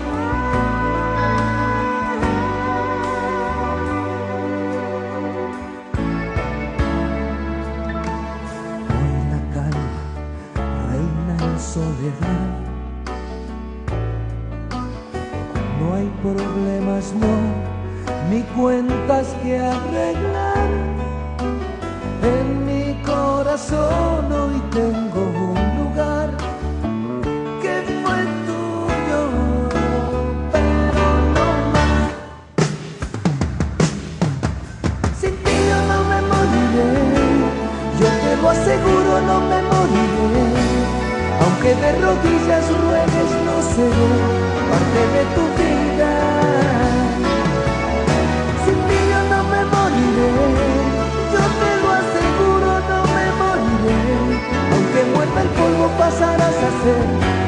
Hoy 8.90 9.18
la 9.32 9.40
calma 9.54 10.02
reina 10.90 11.36
en 11.46 11.60
soledad. 11.60 12.50
No 15.80 15.96
hay 15.96 16.08
problemas, 16.22 17.14
no, 17.14 17.34
ni 18.30 18.42
cuentas 18.56 19.28
que 19.44 19.60
arreglar. 19.60 21.07
En 22.24 22.66
mi 22.66 22.96
corazón 23.04 24.32
hoy 24.32 24.62
tengo 24.72 25.22
un 25.22 25.60
lugar 25.78 26.30
que 27.62 27.74
fue 28.02 28.20
tuyo, 28.48 29.22
pero 30.52 31.06
no 31.36 31.48
más. 31.74 32.12
Sin 35.20 35.36
ti 35.44 35.56
yo 35.70 35.80
no 35.92 35.98
me 36.10 36.20
moriré, 36.32 36.90
yo 38.00 38.10
te 38.24 38.32
lo 38.42 38.50
aseguro, 38.50 39.12
no 39.30 39.38
me 39.42 39.60
moriré. 39.70 40.48
Aunque 41.42 41.70
de 41.76 41.92
rodillas 42.02 42.66
ruegues, 42.82 43.32
no 43.46 43.56
seré 43.74 44.12
parte 44.70 45.02
de 45.14 45.24
tu 45.36 45.44
vida. 45.58 45.67
El 56.08 56.14
polvo, 56.14 56.18
pasarás 56.20 56.56
a 56.56 56.84
ser 56.84 57.47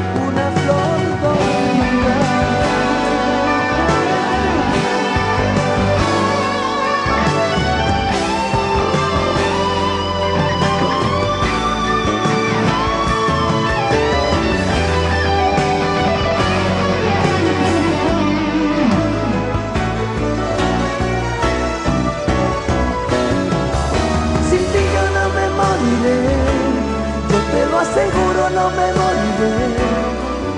aseguro 27.80 28.50
no 28.50 28.70
me 28.76 28.86
moriré, 28.98 29.56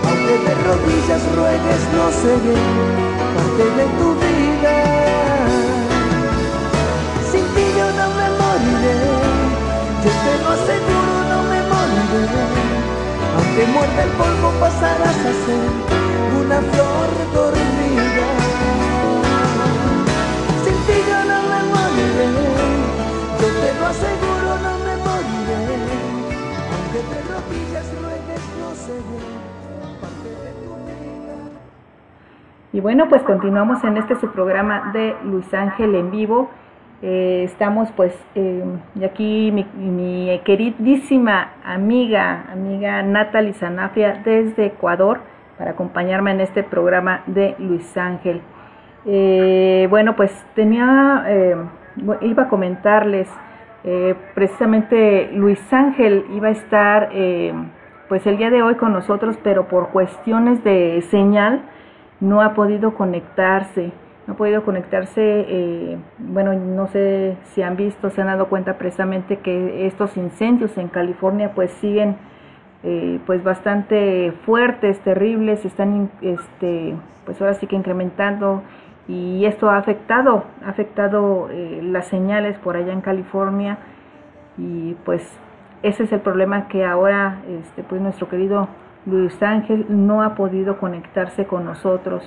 aunque 0.08 0.34
de 0.44 0.54
rodillas 0.66 1.22
ruegues 1.36 1.82
no 1.94 2.04
seré 2.20 2.58
parte 3.34 3.64
de 3.78 3.86
tu 3.98 4.08
vida. 4.22 4.74
Sin 7.30 7.44
ti 7.54 7.64
yo 7.78 7.86
no 7.98 8.06
me 8.18 8.26
moriré, 8.40 8.98
yo 10.02 10.10
te 10.22 10.32
lo 10.42 10.48
aseguro 10.58 11.14
no 11.30 11.38
me 11.50 11.60
moriré, 11.72 12.44
aunque 13.36 13.62
muerta 13.72 14.02
el 14.02 14.10
polvo 14.20 14.48
pasarás 14.60 15.18
a 15.30 15.32
ser 15.44 15.70
una 16.40 16.58
flor 16.72 17.10
dormida. 17.34 18.41
Y 32.74 32.80
bueno, 32.80 33.08
pues 33.08 33.22
continuamos 33.22 33.84
en 33.84 33.98
este 33.98 34.16
su 34.16 34.30
programa 34.32 34.90
de 34.92 35.14
Luis 35.24 35.52
Ángel 35.52 35.94
en 35.94 36.10
vivo. 36.10 36.48
Eh, 37.02 37.42
estamos 37.44 37.90
pues 37.92 38.14
eh, 38.34 38.64
y 38.94 39.04
aquí 39.04 39.52
mi, 39.52 40.40
queridísima 40.44 41.50
amiga, 41.64 42.44
amiga 42.50 43.02
Natalie 43.02 43.54
Sanafria 43.54 44.22
desde 44.24 44.66
Ecuador 44.66 45.20
para 45.58 45.72
acompañarme 45.72 46.30
en 46.30 46.40
este 46.40 46.62
programa 46.62 47.22
de 47.26 47.56
Luis 47.58 47.96
Ángel. 47.96 48.40
Eh, 49.04 49.86
bueno, 49.90 50.16
pues 50.16 50.32
tenía, 50.54 51.26
iba 52.20 52.42
a 52.42 52.48
comentarles, 52.48 53.28
precisamente 54.34 55.30
Luis 55.32 55.60
Ángel 55.72 56.24
iba 56.34 56.48
a 56.48 56.52
estar 56.52 57.10
pues 58.08 58.26
el 58.26 58.36
día 58.36 58.50
de 58.50 58.62
hoy 58.62 58.74
con 58.74 58.92
nosotros, 58.92 59.38
pero 59.42 59.68
por 59.68 59.88
cuestiones 59.88 60.62
de 60.62 61.02
señal, 61.10 61.62
no 62.22 62.40
ha 62.40 62.54
podido 62.54 62.94
conectarse, 62.94 63.90
no 64.26 64.34
ha 64.34 64.36
podido 64.36 64.62
conectarse, 64.64 65.20
eh, 65.20 65.98
bueno, 66.18 66.54
no 66.54 66.86
sé 66.86 67.36
si 67.46 67.62
han 67.62 67.76
visto, 67.76 68.10
se 68.10 68.20
han 68.20 68.28
dado 68.28 68.46
cuenta 68.46 68.78
precisamente 68.78 69.38
que 69.38 69.86
estos 69.86 70.16
incendios 70.16 70.78
en 70.78 70.88
California 70.88 71.52
pues 71.54 71.72
siguen 71.72 72.16
eh, 72.84 73.18
pues 73.26 73.42
bastante 73.42 74.32
fuertes, 74.46 75.00
terribles, 75.00 75.64
están 75.64 76.10
este, 76.20 76.94
pues 77.24 77.40
ahora 77.40 77.54
sí 77.54 77.66
que 77.66 77.74
incrementando 77.74 78.62
y 79.08 79.44
esto 79.46 79.68
ha 79.68 79.78
afectado, 79.78 80.44
ha 80.64 80.70
afectado 80.70 81.48
eh, 81.50 81.80
las 81.82 82.06
señales 82.06 82.56
por 82.58 82.76
allá 82.76 82.92
en 82.92 83.00
California 83.00 83.78
y 84.56 84.94
pues 85.04 85.22
ese 85.82 86.04
es 86.04 86.12
el 86.12 86.20
problema 86.20 86.68
que 86.68 86.84
ahora 86.84 87.38
este, 87.48 87.82
pues 87.82 88.00
nuestro 88.00 88.28
querido 88.28 88.68
Luis 89.04 89.42
Ángel 89.42 89.86
no 89.88 90.22
ha 90.22 90.36
podido 90.36 90.78
conectarse 90.78 91.46
con 91.46 91.64
nosotros. 91.64 92.22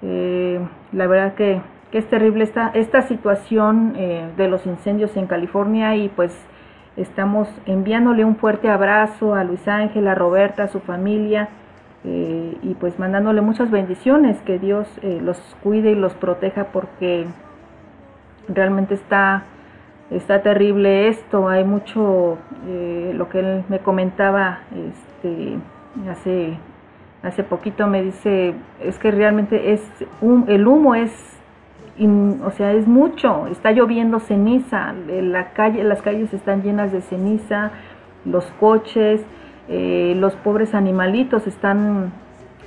Eh, 0.00 0.60
la 0.92 1.06
verdad 1.06 1.34
que, 1.34 1.60
es 1.92 2.08
terrible 2.08 2.42
esta, 2.42 2.70
esta 2.74 3.02
situación 3.02 3.92
eh, 3.96 4.28
de 4.36 4.48
los 4.48 4.66
incendios 4.66 5.16
en 5.16 5.28
California 5.28 5.94
y 5.94 6.08
pues 6.08 6.36
estamos 6.96 7.48
enviándole 7.66 8.24
un 8.24 8.34
fuerte 8.34 8.68
abrazo 8.68 9.36
a 9.36 9.44
Luis 9.44 9.68
Ángel, 9.68 10.08
a 10.08 10.16
Roberta, 10.16 10.64
a 10.64 10.68
su 10.68 10.80
familia 10.80 11.50
eh, 12.04 12.56
y 12.62 12.74
pues 12.74 12.98
mandándole 12.98 13.40
muchas 13.40 13.70
bendiciones, 13.70 14.38
que 14.42 14.58
Dios 14.58 14.88
los 15.02 15.38
cuide 15.62 15.92
y 15.92 15.94
los 15.94 16.14
proteja 16.14 16.64
porque 16.72 17.26
realmente 18.48 18.94
está 18.94 19.44
está 20.10 20.42
terrible 20.42 21.08
esto, 21.08 21.48
hay 21.48 21.64
mucho, 21.64 22.38
lo 23.14 23.28
que 23.28 23.40
él 23.40 23.64
me 23.68 23.78
comentaba, 23.78 24.60
este, 24.70 25.58
hace, 26.10 26.56
hace 27.22 27.42
poquito 27.42 27.86
me 27.86 28.02
dice, 28.02 28.54
es 28.80 28.98
que 28.98 29.10
realmente 29.10 29.72
es, 29.72 29.82
el 30.46 30.66
humo 30.66 30.94
es, 30.94 31.12
o 32.42 32.50
sea, 32.50 32.72
es 32.72 32.86
mucho, 32.86 33.46
está 33.48 33.72
lloviendo 33.72 34.20
ceniza, 34.20 34.92
la 35.08 35.50
calle, 35.50 35.84
las 35.84 36.02
calles 36.02 36.32
están 36.32 36.62
llenas 36.62 36.92
de 36.92 37.00
ceniza, 37.00 37.70
los 38.24 38.44
coches, 38.60 39.24
eh, 39.68 40.14
los 40.18 40.34
pobres 40.36 40.74
animalitos 40.74 41.46
están 41.46 42.12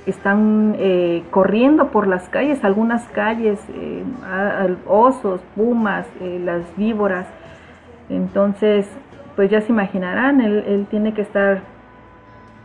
están 0.06 0.74
eh, 0.78 1.22
corriendo 1.30 1.88
por 1.88 2.06
las 2.06 2.30
calles, 2.30 2.64
algunas 2.64 3.06
calles, 3.08 3.60
eh, 3.74 4.02
osos, 4.86 5.42
pumas, 5.54 6.06
las 6.44 6.62
víboras. 6.78 7.26
Entonces, 8.08 8.88
pues 9.36 9.50
ya 9.50 9.60
se 9.60 9.70
imaginarán, 9.70 10.40
él, 10.40 10.64
él 10.66 10.86
tiene 10.88 11.12
que 11.12 11.20
estar 11.20 11.60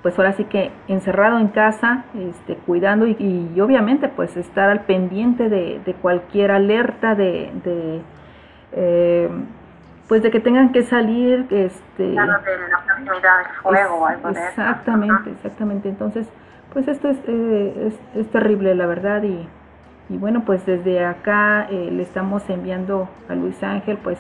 pues 0.04 0.20
ahora 0.20 0.34
sí 0.34 0.44
que 0.44 0.70
encerrado 0.90 1.40
en 1.40 1.48
casa, 1.48 2.04
este, 2.14 2.56
cuidando 2.56 3.08
y, 3.08 3.60
obviamente 3.60 4.10
pues 4.10 4.36
estar 4.36 4.70
al 4.70 4.82
pendiente 4.82 5.48
de, 5.48 5.96
cualquier 6.02 6.52
alerta 6.52 7.16
de, 7.16 7.50
eh, 8.74 9.30
pues 10.08 10.22
de 10.22 10.32
que 10.32 10.40
tengan 10.40 10.72
que 10.72 10.84
salir 10.84 11.48
este 11.50 12.04
de 12.04 12.14
la 12.14 12.40
proximidad 12.40 13.38
del 13.38 13.48
fuego 13.62 13.96
o 13.96 14.06
algo 14.06 14.32
de 14.32 14.40
exactamente 14.40 15.32
exactamente 15.32 15.90
entonces 15.90 16.28
pues 16.74 16.88
esto 16.88 17.10
es, 17.10 17.18
eh, 17.28 17.94
es, 18.16 18.32
terrible 18.32 18.74
la 18.76 18.88
verdad 18.88 19.24
y, 19.24 19.48
y, 20.10 20.18
bueno 20.18 20.44
pues 20.46 20.66
desde 20.66 21.06
acá 21.06 21.68
eh, 21.70 21.90
le 21.92 22.02
estamos 22.04 22.50
enviando 22.50 23.10
a 23.30 23.36
Luis 23.36 23.62
Ángel 23.64 23.98
pues 24.04 24.18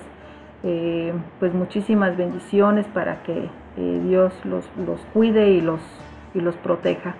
pues 1.39 1.54
muchísimas 1.54 2.15
bendiciones 2.15 2.86
para 2.88 3.22
que 3.24 3.50
eh, 3.76 4.02
Dios 4.04 4.34
los, 4.43 4.65
los 4.78 5.00
cuide 5.13 5.50
y 5.50 5.62
los, 5.62 5.82
y 6.34 6.41
los 6.41 6.56
proteja. 6.56 7.15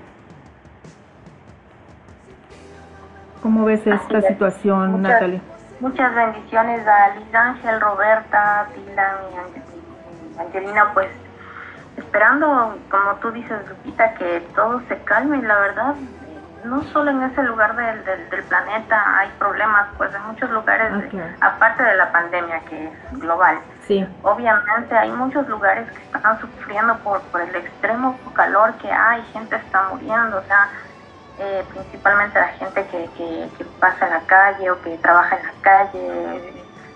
¿Cómo 3.42 3.66
ves 3.66 3.86
esta 3.86 4.22
situación, 4.22 4.92
muchas, 4.92 5.14
Natalie? 5.14 5.42
Muchas 5.80 6.16
bendiciones 6.16 6.88
a 6.88 7.16
Liz 7.16 7.36
Ángel, 7.36 7.82
Roberta, 7.82 8.68
Dylan 8.76 9.18
y 9.34 10.40
Angelina, 10.40 10.92
pues 10.94 11.10
esperando, 11.98 12.78
como 12.90 13.16
tú 13.16 13.32
dices, 13.32 13.68
Lupita, 13.68 14.14
que 14.16 14.42
todo 14.56 14.82
se 14.88 14.98
calme, 15.04 15.42
la 15.42 15.60
verdad, 15.60 15.96
no 16.66 16.82
solo 16.86 17.12
en 17.12 17.24
ese 17.24 17.44
lugar 17.44 17.76
del, 17.76 18.30
del, 18.30 18.44
planeta 18.44 19.20
hay 19.20 19.30
problemas, 19.38 19.88
pues 19.98 20.14
en 20.16 20.22
muchos 20.24 20.50
lugares, 20.52 20.92
aparte 21.42 21.84
de 21.84 21.96
la 21.96 22.12
pandemia 22.12 22.60
que 22.62 22.86
es 22.86 23.20
global. 23.20 23.60
Sí. 23.88 24.08
Obviamente 24.22 24.96
hay 24.96 25.12
muchos 25.12 25.48
lugares 25.50 25.90
que 25.92 26.18
están 26.18 26.40
sufriendo 26.40 26.98
por, 27.00 27.22
por 27.24 27.42
el 27.42 27.54
extremo 27.56 28.18
calor 28.34 28.74
que 28.76 28.90
hay, 28.90 29.22
gente 29.34 29.56
está 29.58 29.90
muriendo, 29.90 30.38
o 30.38 30.44
sea, 30.44 30.70
eh, 31.44 31.66
principalmente 31.74 32.40
la 32.40 32.48
gente 32.48 32.86
que, 32.88 33.10
que, 33.18 33.66
pasa 33.80 34.06
en 34.06 34.14
la 34.14 34.22
calle 34.22 34.72
o 34.72 34.82
que 34.82 34.98
trabaja 35.00 35.38
en 35.38 35.46
la 35.46 35.54
calle. 35.62 36.54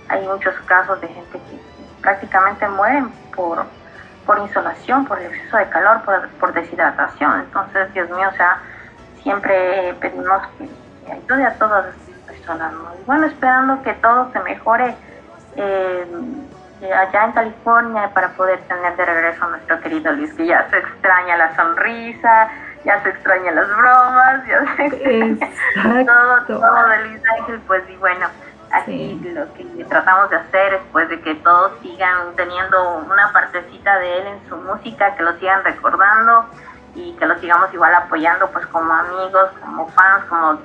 Hay 0.07 0.25
muchos 0.25 0.55
casos 0.61 1.01
de 1.01 1.07
gente 1.09 1.33
que 1.33 1.59
prácticamente 2.01 2.65
mueren 2.69 3.09
por, 3.35 3.65
por 4.25 4.39
insolación, 4.39 5.05
por 5.05 5.19
el 5.19 5.33
exceso 5.33 5.57
de 5.57 5.67
calor, 5.67 6.01
por, 6.03 6.29
por 6.39 6.53
deshidratación. 6.53 7.41
Entonces, 7.41 7.93
Dios 7.93 8.09
mío, 8.11 8.29
o 8.31 8.37
sea, 8.37 8.61
siempre 9.21 9.93
pedimos 9.99 10.41
que, 10.57 11.11
ayude 11.11 11.45
a 11.45 11.53
todas 11.55 11.85
las 11.85 11.95
personas. 12.25 12.71
Y 13.01 13.03
bueno, 13.05 13.27
esperando 13.27 13.81
que 13.83 13.93
todo 13.95 14.31
se 14.31 14.39
mejore 14.39 14.95
eh, 15.57 16.07
allá 16.95 17.25
en 17.25 17.31
California 17.33 18.11
para 18.13 18.29
poder 18.29 18.61
tener 18.61 18.95
de 18.95 19.05
regreso 19.05 19.43
a 19.43 19.49
nuestro 19.49 19.81
querido 19.81 20.13
Luis, 20.13 20.33
que 20.35 20.45
ya 20.45 20.69
se 20.69 20.77
extraña 20.77 21.35
la 21.35 21.53
sonrisa, 21.55 22.49
ya 22.87 23.03
se 23.03 23.09
extraña 23.09 23.51
las 23.51 23.67
bromas, 23.67 24.47
ya 24.47 24.75
se 24.77 24.85
extraña 24.85 26.05
todo, 26.47 26.59
todo 26.59 26.87
de 26.87 27.09
Luis 27.09 27.21
Ángel, 27.37 27.61
pues 27.67 27.83
y 27.89 27.97
bueno. 27.97 28.27
Así 28.71 29.19
lo 29.33 29.53
que 29.53 29.85
tratamos 29.85 30.29
de 30.29 30.37
hacer 30.37 30.73
es 30.73 30.81
pues 30.91 31.07
de 31.07 31.21
que 31.21 31.35
todos 31.35 31.71
sigan 31.81 32.35
teniendo 32.35 32.97
una 32.97 33.31
partecita 33.31 33.97
de 33.99 34.17
él 34.19 34.27
en 34.27 34.49
su 34.49 34.57
música, 34.57 35.15
que 35.15 35.23
lo 35.23 35.33
sigan 35.37 35.63
recordando, 35.63 36.45
y 36.95 37.13
que 37.13 37.25
lo 37.25 37.37
sigamos 37.39 37.73
igual 37.73 37.93
apoyando 37.93 38.49
pues 38.51 38.65
como 38.67 38.91
amigos, 38.91 39.49
como 39.61 39.87
fans, 39.91 40.25
como 40.25 40.59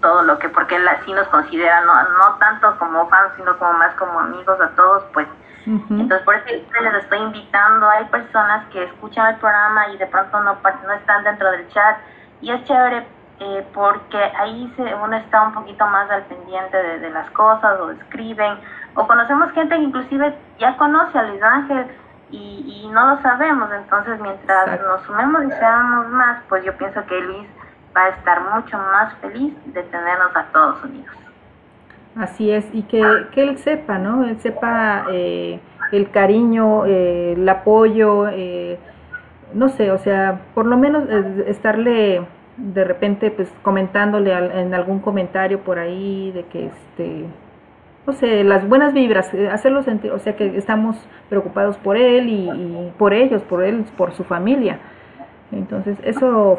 todo 0.00 0.22
lo 0.24 0.38
que, 0.38 0.48
porque 0.48 0.76
él 0.76 0.86
así 0.88 1.12
nos 1.12 1.28
considera, 1.28 1.82
no, 1.82 1.94
no 2.18 2.34
tanto 2.38 2.76
como 2.78 3.08
fans, 3.08 3.32
sino 3.36 3.56
como 3.58 3.72
más 3.74 3.94
como 3.94 4.20
amigos 4.20 4.60
a 4.60 4.68
todos, 4.70 5.04
pues. 5.12 5.28
Entonces 5.66 6.22
por 6.24 6.34
eso 6.34 6.46
les 6.46 6.94
estoy 6.94 7.18
invitando, 7.18 7.88
hay 7.88 8.04
personas 8.06 8.66
que 8.70 8.82
escuchan 8.84 9.34
el 9.34 9.36
programa 9.36 9.88
y 9.88 9.96
de 9.96 10.06
pronto 10.06 10.40
no, 10.40 10.56
no 10.62 10.92
están 10.92 11.24
dentro 11.24 11.50
del 11.52 11.68
chat 11.68 11.98
y 12.40 12.50
es 12.50 12.64
chévere 12.64 13.06
eh, 13.38 13.66
porque 13.72 14.18
ahí 14.18 14.72
se, 14.76 14.82
uno 14.82 15.16
está 15.16 15.42
un 15.42 15.54
poquito 15.54 15.86
más 15.86 16.10
al 16.10 16.22
pendiente 16.24 16.76
de, 16.76 16.98
de 16.98 17.10
las 17.10 17.30
cosas 17.30 17.78
o 17.80 17.90
escriben 17.90 18.58
o 18.94 19.06
conocemos 19.06 19.52
gente 19.52 19.76
que 19.76 19.82
inclusive 19.82 20.34
ya 20.58 20.76
conoce 20.76 21.18
a 21.18 21.22
Luis 21.22 21.42
Ángel 21.42 21.86
y, 22.32 22.88
no 22.92 23.14
lo 23.14 23.22
sabemos. 23.22 23.70
Entonces, 23.72 24.20
mientras 24.20 24.80
nos 24.80 25.02
sumemos 25.02 25.44
y 25.44 25.50
seamos 25.52 26.08
más, 26.08 26.42
pues 26.48 26.64
yo 26.64 26.76
pienso 26.76 27.04
que 27.06 27.20
Luis 27.20 27.48
va 27.96 28.04
a 28.04 28.08
estar 28.08 28.40
mucho 28.54 28.76
más 28.78 29.14
feliz 29.16 29.54
de 29.66 29.82
tenernos 29.84 30.34
a 30.34 30.44
todos 30.52 30.82
unidos. 30.84 31.14
Así 32.14 32.50
es, 32.50 32.68
y 32.74 32.82
que, 32.82 33.02
que 33.34 33.42
él 33.42 33.58
sepa, 33.58 33.98
¿no? 33.98 34.24
Él 34.24 34.38
sepa 34.40 35.06
eh, 35.12 35.58
el 35.92 36.10
cariño, 36.10 36.84
eh, 36.84 37.32
el 37.36 37.48
apoyo, 37.48 38.28
eh, 38.28 38.78
no 39.54 39.68
sé, 39.70 39.90
o 39.90 39.98
sea, 39.98 40.42
por 40.54 40.66
lo 40.66 40.76
menos 40.76 41.08
estarle 41.46 42.22
de 42.56 42.84
repente 42.84 43.30
pues 43.30 43.50
comentándole 43.62 44.32
en 44.32 44.74
algún 44.74 45.00
comentario 45.00 45.60
por 45.60 45.78
ahí 45.78 46.30
de 46.32 46.44
que 46.44 46.66
este 46.66 47.26
no 48.06 48.12
sé, 48.12 48.42
las 48.42 48.68
buenas 48.68 48.92
vibras, 48.92 49.32
eh, 49.32 49.48
hacerlo 49.48 49.82
sentir, 49.82 50.10
o 50.10 50.18
sea 50.18 50.36
que 50.36 50.56
estamos 50.56 50.96
preocupados 51.28 51.76
por 51.78 51.96
él 51.96 52.28
y, 52.28 52.92
por 52.98 53.14
ellos, 53.14 53.42
por 53.42 53.62
él, 53.62 53.84
por 53.96 54.12
su 54.12 54.24
familia. 54.24 54.80
Entonces, 55.52 55.96
eso 56.02 56.58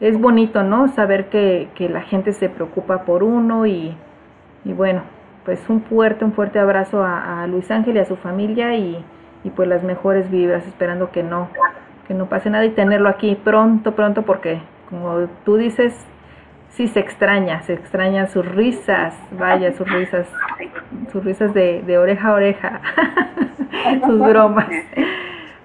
es 0.00 0.20
bonito, 0.20 0.64
¿no? 0.64 0.88
Saber 0.88 1.28
que, 1.28 1.68
que 1.76 1.88
la 1.88 2.02
gente 2.02 2.32
se 2.32 2.48
preocupa 2.48 3.04
por 3.04 3.22
uno 3.22 3.66
y, 3.66 3.94
y, 4.64 4.72
bueno, 4.72 5.02
pues 5.44 5.68
un 5.68 5.82
fuerte, 5.82 6.24
un 6.24 6.32
fuerte 6.32 6.58
abrazo 6.58 7.04
a, 7.04 7.46
Luis 7.46 7.70
Ángel 7.70 7.96
y 7.96 7.98
a 7.98 8.04
su 8.04 8.16
familia 8.16 8.74
y, 8.74 9.04
y, 9.44 9.50
pues 9.50 9.68
las 9.68 9.82
mejores 9.82 10.30
vibras, 10.30 10.66
esperando 10.66 11.10
que 11.10 11.22
no, 11.22 11.48
que 12.06 12.14
no 12.14 12.26
pase 12.26 12.50
nada 12.50 12.64
y 12.64 12.70
tenerlo 12.70 13.08
aquí 13.08 13.34
pronto, 13.42 13.92
pronto, 13.92 14.22
porque 14.22 14.60
como 14.88 15.26
tú 15.44 15.56
dices, 15.56 16.06
sí 16.70 16.88
se 16.88 17.00
extraña, 17.00 17.62
se 17.62 17.74
extrañan 17.74 18.28
sus 18.28 18.46
risas, 18.46 19.14
vaya, 19.38 19.72
sus 19.72 19.90
risas, 19.90 20.26
sus 21.10 21.24
risas 21.24 21.52
de, 21.54 21.82
de 21.82 21.98
oreja 21.98 22.28
a 22.28 22.32
oreja, 22.32 22.80
sus 24.06 24.18
bromas. 24.18 24.68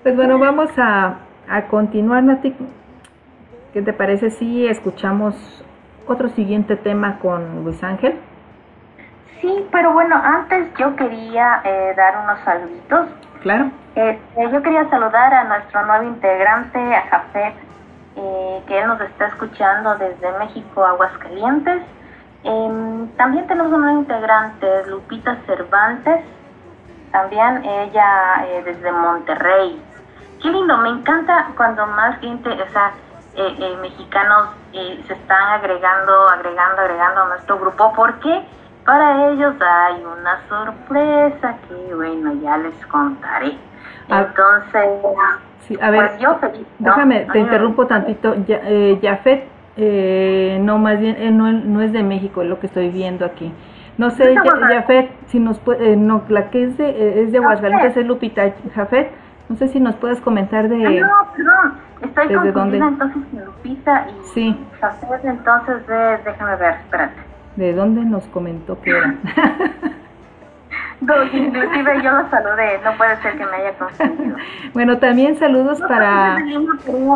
Pues 0.04 0.16
bueno, 0.16 0.40
vamos 0.40 0.70
a, 0.78 1.18
a 1.50 1.68
continuar, 1.68 2.24
Nati. 2.24 2.54
¿Qué 3.74 3.82
te 3.82 3.94
parece 3.94 4.30
si 4.32 4.66
escuchamos 4.66 5.36
otro 6.08 6.30
siguiente 6.30 6.76
tema 6.76 7.20
con 7.20 7.64
Luis 7.64 7.84
Ángel? 7.84 8.16
Sí, 9.42 9.68
pero 9.72 9.94
bueno, 9.94 10.16
antes 10.16 10.74
yo 10.78 10.96
quería 10.96 11.62
eh, 11.64 11.94
dar 11.96 12.18
unos 12.24 12.40
saluditos. 12.44 13.08
Claro. 13.42 13.72
Este, 13.96 14.52
yo 14.52 14.62
quería 14.62 14.90
saludar 14.90 15.34
a 15.34 15.44
nuestro 15.46 15.86
nuevo 15.86 16.04
integrante, 16.04 16.96
a 16.96 17.02
Jafet 17.10 17.56
eh, 18.16 18.64
que 18.68 18.80
él 18.80 18.88
nos 18.88 19.00
está 19.02 19.28
escuchando 19.28 19.96
desde 19.98 20.32
México, 20.40 20.84
Aguascalientes. 20.84 21.84
Eh, 22.44 23.08
también 23.18 23.48
tenemos 23.48 23.72
una 23.72 23.94
integrante, 23.94 24.88
Lupita 24.88 25.38
Cervantes, 25.46 26.24
también 27.12 27.64
ella 27.64 28.46
eh, 28.46 28.64
desde 28.66 28.92
Monterrey. 28.92 29.82
Qué 30.42 30.50
lindo, 30.50 30.78
me 30.78 30.90
encanta 30.90 31.48
cuando 31.56 31.86
más 31.88 32.20
gente, 32.20 32.50
o 32.50 32.70
sea, 32.70 32.92
eh, 33.36 33.56
eh, 33.60 33.78
mexicanos 33.82 34.50
se 34.72 35.14
están 35.14 35.50
agregando, 35.54 36.28
agregando, 36.30 36.82
agregando 36.82 37.22
a 37.22 37.28
nuestro 37.30 37.60
grupo, 37.60 37.94
porque 37.96 38.46
para 38.88 39.32
ellos 39.32 39.54
hay 39.60 40.02
una 40.02 40.40
sorpresa 40.48 41.58
que, 41.68 41.94
bueno, 41.94 42.34
ya 42.42 42.58
les 42.58 42.74
contaré. 42.86 43.58
Ah. 44.10 44.28
Entonces, 44.30 45.82
a 45.82 45.92
ver, 45.92 46.12
pues 46.40 46.66
déjame, 46.80 47.28
te 47.34 47.40
interrumpo 47.40 47.86
tantito. 47.86 48.36
Ya, 48.46 48.62
eh, 48.64 48.98
Jafet, 49.04 49.44
eh, 49.76 50.58
no, 50.62 50.78
más 50.78 50.98
bien, 51.02 51.18
eh, 51.20 51.32
no, 51.32 51.52
no, 51.52 51.82
es 51.82 51.92
de 51.92 52.02
México, 52.02 52.42
es 52.42 52.48
lo 52.48 52.62
que 52.62 52.68
estoy 52.68 52.90
viendo 52.90 53.26
aquí. 53.26 53.54
No 53.98 54.10
sé, 54.10 54.34
Jafet, 54.38 55.12
si 55.26 55.42
nos 55.42 55.60
puede, 55.60 55.92
eh, 55.92 55.98
no, 55.98 56.22
la 56.30 56.50
que 56.50 56.64
es 56.64 56.78
de, 56.78 57.24
es 57.24 57.34
de 57.34 57.40
Aguascalientes 57.40 57.98
es 57.98 58.06
Lupita 58.06 58.54
Jafet. 58.74 59.12
No 59.50 59.58
sé 59.58 59.68
si 59.68 59.82
nos 59.82 59.96
puedes 59.96 60.22
comentar 60.22 60.70
de... 60.70 60.86
Ah, 60.86 60.90
no, 60.90 61.34
perdón, 61.34 61.78
estoy 62.02 62.36
confundida 62.36 62.52
dónde? 62.54 62.78
entonces 62.78 63.24
Lupita 63.34 64.08
y 64.10 64.28
sí. 64.30 64.66
Jafet, 64.80 65.26
entonces 65.26 65.88
de, 65.88 66.18
déjame 66.24 66.56
ver, 66.56 66.76
espérate. 66.76 67.27
¿De 67.58 67.74
dónde 67.74 68.06
nos 68.06 68.24
comentó 68.28 68.80
que 68.82 68.92
era? 68.92 69.16
inclusive 71.34 72.04
yo 72.04 72.12
lo 72.12 72.30
saludé, 72.30 72.80
no 72.84 72.92
puede 72.98 73.18
ser 73.22 73.38
que 73.38 73.46
me 73.46 73.58
haya 73.58 73.74
confundido. 73.78 74.38
bueno, 74.74 74.98
también 74.98 75.38
saludos 75.38 75.80
para 75.82 76.38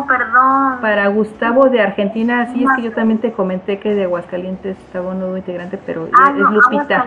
perdón. 0.08 0.80
para 0.80 1.06
Gustavo 1.08 1.68
de 1.68 1.80
Argentina, 1.80 2.46
sí, 2.52 2.64
es 2.64 2.70
que 2.76 2.82
yo 2.82 2.92
también 2.92 3.20
te 3.20 3.32
comenté 3.32 3.78
que 3.78 3.94
de 3.94 4.04
Aguascalientes 4.04 4.78
estaba 4.78 5.10
un 5.10 5.20
nuevo 5.20 5.36
integrante, 5.36 5.78
pero 5.84 6.08
ah, 6.12 6.32
es 6.36 6.50
Lupita. 6.50 7.06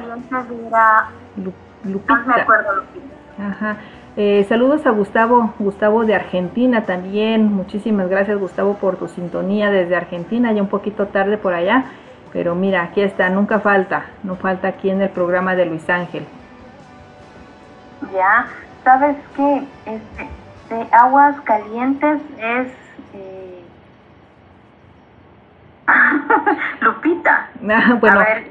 Era... 0.68 1.10
Lupita. 1.36 2.16
No 2.18 2.26
me 2.26 2.42
acuerdo, 2.42 2.76
Lupita. 2.76 3.16
Ajá. 3.48 3.78
Eh, 4.18 4.46
saludos 4.48 4.86
a 4.86 4.92
Gustavo, 4.92 5.54
Gustavo 5.60 6.06
de 6.06 6.16
Argentina 6.16 6.86
también. 6.86 7.54
Muchísimas 7.54 8.08
gracias 8.10 8.38
Gustavo 8.40 8.76
por 8.76 8.96
tu 8.96 9.10
sintonía 9.10 9.70
desde 9.70 9.96
Argentina, 9.96 10.54
ya 10.54 10.62
un 10.62 10.70
poquito 10.70 11.08
tarde 11.08 11.38
por 11.38 11.54
allá, 11.54 11.86
pero 12.36 12.54
mira, 12.54 12.84
aquí 12.84 13.00
está, 13.02 13.30
nunca 13.30 13.62
falta, 13.62 14.08
no 14.24 14.36
falta 14.36 14.68
aquí 14.68 14.90
en 14.90 15.02
el 15.02 15.10
programa 15.10 15.56
de 15.56 15.66
Luis 15.66 15.90
Ángel 15.90 16.28
ya, 18.14 18.48
¿sabes 18.84 19.18
qué? 19.36 19.64
Este, 19.86 20.30
de 20.70 20.88
aguas 20.92 21.40
calientes 21.42 22.22
es... 22.38 22.68
Eh... 23.14 23.66
Lupita. 26.82 27.50
Ah, 27.68 27.98
bueno, 28.00 28.20
a 28.20 28.24
ver, 28.24 28.48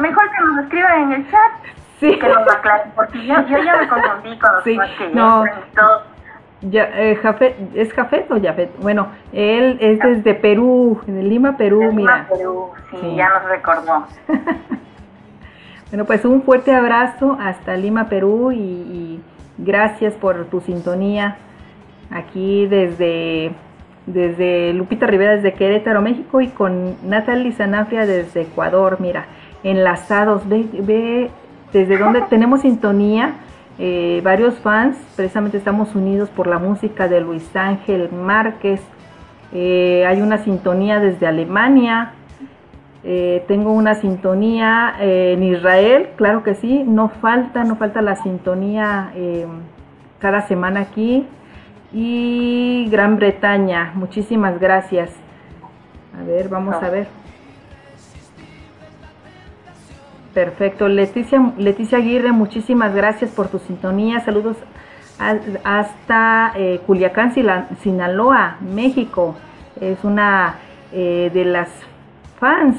mejor 0.00 0.30
que 0.30 0.42
nos 0.42 0.64
escriban 0.64 1.02
en 1.02 1.12
el 1.12 1.30
chat. 1.30 1.52
Sí. 2.00 2.18
Que 2.18 2.28
nos 2.28 2.48
aclaren, 2.50 2.90
porque 2.96 3.26
yo, 3.26 3.34
yo 3.46 3.58
ya 3.58 3.76
me 3.76 3.88
confundí 3.88 4.38
con 4.38 4.54
los 4.54 4.64
sí, 4.64 4.78
que 4.96 5.08
no. 5.10 5.44
Ya, 6.62 6.84
eh, 6.94 7.16
Jafet, 7.16 7.56
¿Es 7.74 7.92
Jafet 7.92 8.30
o 8.30 8.40
Jafet? 8.40 8.70
Bueno, 8.80 9.08
él 9.32 9.76
es 9.80 9.98
desde 9.98 10.34
Perú, 10.34 11.00
en 11.06 11.28
Lima, 11.28 11.56
Perú, 11.56 11.80
Lima, 11.80 11.92
mira. 11.92 12.26
Perú, 12.30 12.70
sí, 12.90 12.96
sí, 13.00 13.16
ya 13.16 13.28
nos 13.28 13.44
recordó. 13.44 14.06
Bueno, 15.94 16.06
pues 16.06 16.24
un 16.24 16.42
fuerte 16.42 16.74
abrazo 16.74 17.38
hasta 17.40 17.76
Lima, 17.76 18.08
Perú 18.08 18.50
y, 18.50 19.20
gracias 19.58 20.14
por 20.14 20.46
tu 20.46 20.60
sintonía 20.60 21.36
aquí 22.10 22.66
desde, 22.66 23.52
desde 24.04 24.72
Lupita 24.72 25.06
Rivera 25.06 25.36
desde 25.36 25.52
Querétaro, 25.52 26.02
México 26.02 26.40
y 26.40 26.48
con 26.48 26.96
Natalie 27.08 27.52
Sanafria 27.52 28.06
desde 28.06 28.40
Ecuador, 28.40 28.96
mira, 28.98 29.26
enlazados, 29.62 30.48
ve, 30.48 30.66
ve 30.72 31.30
desde 31.72 31.96
donde 31.96 32.22
tenemos 32.28 32.62
sintonía. 32.62 33.34
Eh, 33.78 34.20
varios 34.22 34.54
fans, 34.60 34.96
precisamente 35.16 35.56
estamos 35.56 35.94
unidos 35.94 36.30
por 36.30 36.46
la 36.46 36.58
música 36.58 37.08
de 37.08 37.20
Luis 37.20 37.54
Ángel 37.56 38.10
Márquez. 38.12 38.80
Eh, 39.52 40.04
hay 40.06 40.20
una 40.20 40.38
sintonía 40.38 41.00
desde 41.00 41.26
Alemania, 41.26 42.12
eh, 43.04 43.44
tengo 43.46 43.72
una 43.72 43.94
sintonía 43.94 44.96
eh, 45.00 45.34
en 45.34 45.42
Israel, 45.42 46.08
claro 46.16 46.42
que 46.42 46.54
sí, 46.54 46.82
no 46.84 47.08
falta, 47.08 47.62
no 47.62 47.76
falta 47.76 48.02
la 48.02 48.16
sintonía 48.16 49.12
cada 50.18 50.42
semana 50.42 50.80
aquí. 50.80 51.26
Y 51.92 52.88
Gran 52.90 53.16
Bretaña, 53.16 53.92
muchísimas 53.94 54.58
gracias. 54.58 55.10
A 56.18 56.24
ver, 56.24 56.48
vamos 56.48 56.74
a 56.74 56.90
ver. 56.90 57.06
Perfecto, 60.34 60.88
Leticia, 60.88 61.52
Leticia 61.56 61.98
Aguirre, 61.98 62.32
muchísimas 62.32 62.94
gracias 62.94 63.30
por 63.30 63.48
tu 63.48 63.60
sintonía. 63.60 64.20
Saludos 64.20 64.56
hasta 65.62 66.52
Culiacán, 66.86 67.32
Sinaloa, 67.80 68.56
México. 68.60 69.36
Es 69.80 70.02
una 70.02 70.56
de 70.92 71.44
las 71.44 71.68
fans 72.40 72.76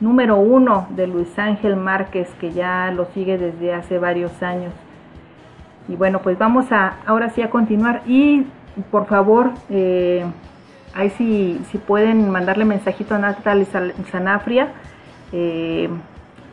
número 0.00 0.36
uno 0.36 0.86
de 0.90 1.06
Luis 1.06 1.38
Ángel 1.38 1.76
Márquez, 1.76 2.28
que 2.40 2.52
ya 2.52 2.90
lo 2.92 3.06
sigue 3.06 3.38
desde 3.38 3.72
hace 3.72 3.98
varios 3.98 4.42
años. 4.42 4.72
Y 5.88 5.96
bueno, 5.96 6.20
pues 6.20 6.38
vamos 6.38 6.70
a 6.70 6.96
ahora 7.06 7.30
sí 7.30 7.42
a 7.42 7.50
continuar. 7.50 8.02
Y 8.06 8.46
por 8.90 9.06
favor, 9.06 9.52
eh, 9.70 10.24
ahí 10.94 11.10
sí, 11.10 11.60
si 11.70 11.78
pueden 11.78 12.30
mandarle 12.30 12.64
mensajito 12.64 13.14
a 13.14 13.18
Natalie 13.18 13.66
Sanafria 14.10 14.68
eh, 15.32 15.88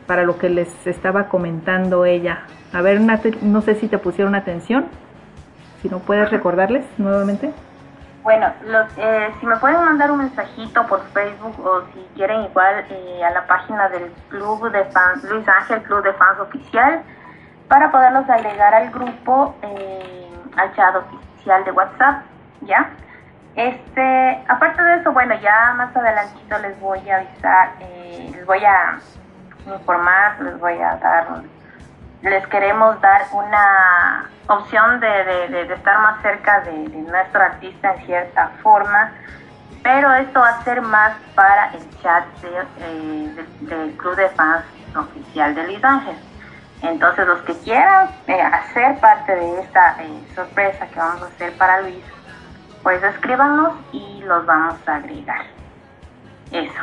para 0.06 0.22
lo 0.22 0.38
que 0.38 0.48
les 0.48 0.86
estaba 0.86 1.28
comentando 1.28 2.04
ella. 2.04 2.44
A 2.72 2.82
ver, 2.82 3.00
no 3.00 3.60
sé 3.60 3.74
si 3.74 3.88
te 3.88 3.98
pusieron 3.98 4.34
atención. 4.34 4.86
Si 5.82 5.88
no 5.88 5.98
puedes 5.98 6.30
recordarles 6.30 6.84
nuevamente. 6.98 7.52
Bueno, 8.26 8.52
los, 8.66 8.86
eh, 8.96 9.28
si 9.38 9.46
me 9.46 9.56
pueden 9.58 9.84
mandar 9.84 10.10
un 10.10 10.18
mensajito 10.18 10.84
por 10.88 11.00
Facebook 11.12 11.64
o 11.64 11.82
si 11.94 12.04
quieren 12.16 12.42
igual 12.42 12.84
eh, 12.90 13.24
a 13.24 13.30
la 13.30 13.46
página 13.46 13.88
del 13.88 14.10
Club 14.30 14.68
de 14.72 14.84
Fans, 14.86 15.22
Luis 15.24 15.46
Ángel 15.46 15.80
Club 15.82 16.02
de 16.02 16.12
Fans 16.14 16.40
Oficial, 16.40 17.02
para 17.68 17.92
poderlos 17.92 18.28
agregar 18.28 18.74
al 18.74 18.90
grupo, 18.90 19.54
eh, 19.62 20.28
al 20.56 20.74
chat 20.74 20.96
oficial 20.96 21.64
de 21.64 21.70
WhatsApp, 21.70 22.22
¿ya? 22.62 22.90
Este, 23.54 24.44
aparte 24.48 24.82
de 24.82 24.96
eso, 24.96 25.12
bueno, 25.12 25.36
ya 25.40 25.74
más 25.76 25.96
adelantito 25.96 26.58
les 26.58 26.80
voy 26.80 27.08
a 27.08 27.18
avisar, 27.18 27.70
les 28.32 28.44
voy 28.44 28.64
a 28.64 28.98
informar, 29.66 30.40
les 30.40 30.58
voy 30.58 30.80
a 30.80 30.96
dar 30.96 31.26
les 32.22 32.46
queremos 32.48 33.00
dar 33.00 33.22
una 33.32 34.28
opción 34.48 35.00
de, 35.00 35.72
estar 35.72 36.00
más 36.00 36.20
cerca 36.22 36.60
de, 36.60 36.72
nuestro 36.88 37.40
artista 37.40 37.94
en 37.94 38.06
cierta 38.06 38.48
forma, 38.62 39.12
pero 39.82 40.12
esto 40.14 40.40
va 40.40 40.48
a 40.48 40.64
ser 40.64 40.80
más 40.82 41.12
para 41.34 41.72
el 41.72 42.02
chat 42.02 42.24
eh, 42.42 43.46
del 43.60 43.92
Club 43.92 44.16
de 44.16 44.28
Fans 44.30 44.64
oficial 44.96 45.54
de 45.54 45.66
Luis 45.66 45.84
Ángel. 45.84 46.16
Entonces 46.82 47.26
los 47.26 47.40
que 47.42 47.56
quieran 47.60 48.08
eh, 48.26 48.40
hacer 48.40 48.98
parte 48.98 49.34
de 49.34 49.60
esta 49.60 49.96
eh, 50.02 50.26
sorpresa 50.34 50.86
que 50.88 50.98
vamos 50.98 51.22
a 51.22 51.26
hacer 51.26 51.56
para 51.56 51.80
Luis, 51.82 52.04
pues 52.82 53.02
escríbanos 53.02 53.74
y 53.92 54.22
los 54.22 54.44
vamos 54.46 54.76
a 54.86 54.96
agregar. 54.96 55.42
eso. 56.50 56.82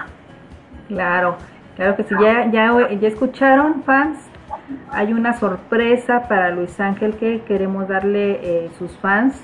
Claro, 0.88 1.38
claro 1.76 1.96
que 1.96 2.04
sí, 2.04 2.16
ya, 2.22 2.50
ya, 2.52 3.08
escucharon 3.08 3.84
fans, 3.84 4.18
hay 4.92 5.14
una 5.14 5.34
sorpresa 5.40 6.28
para 6.28 6.52
Luis 6.52 6.80
Ángel 6.80 7.16
que 7.16 7.42
queremos 7.42 7.88
darle 7.88 8.40
eh, 8.42 8.70
sus 8.78 8.92
fans, 8.98 9.40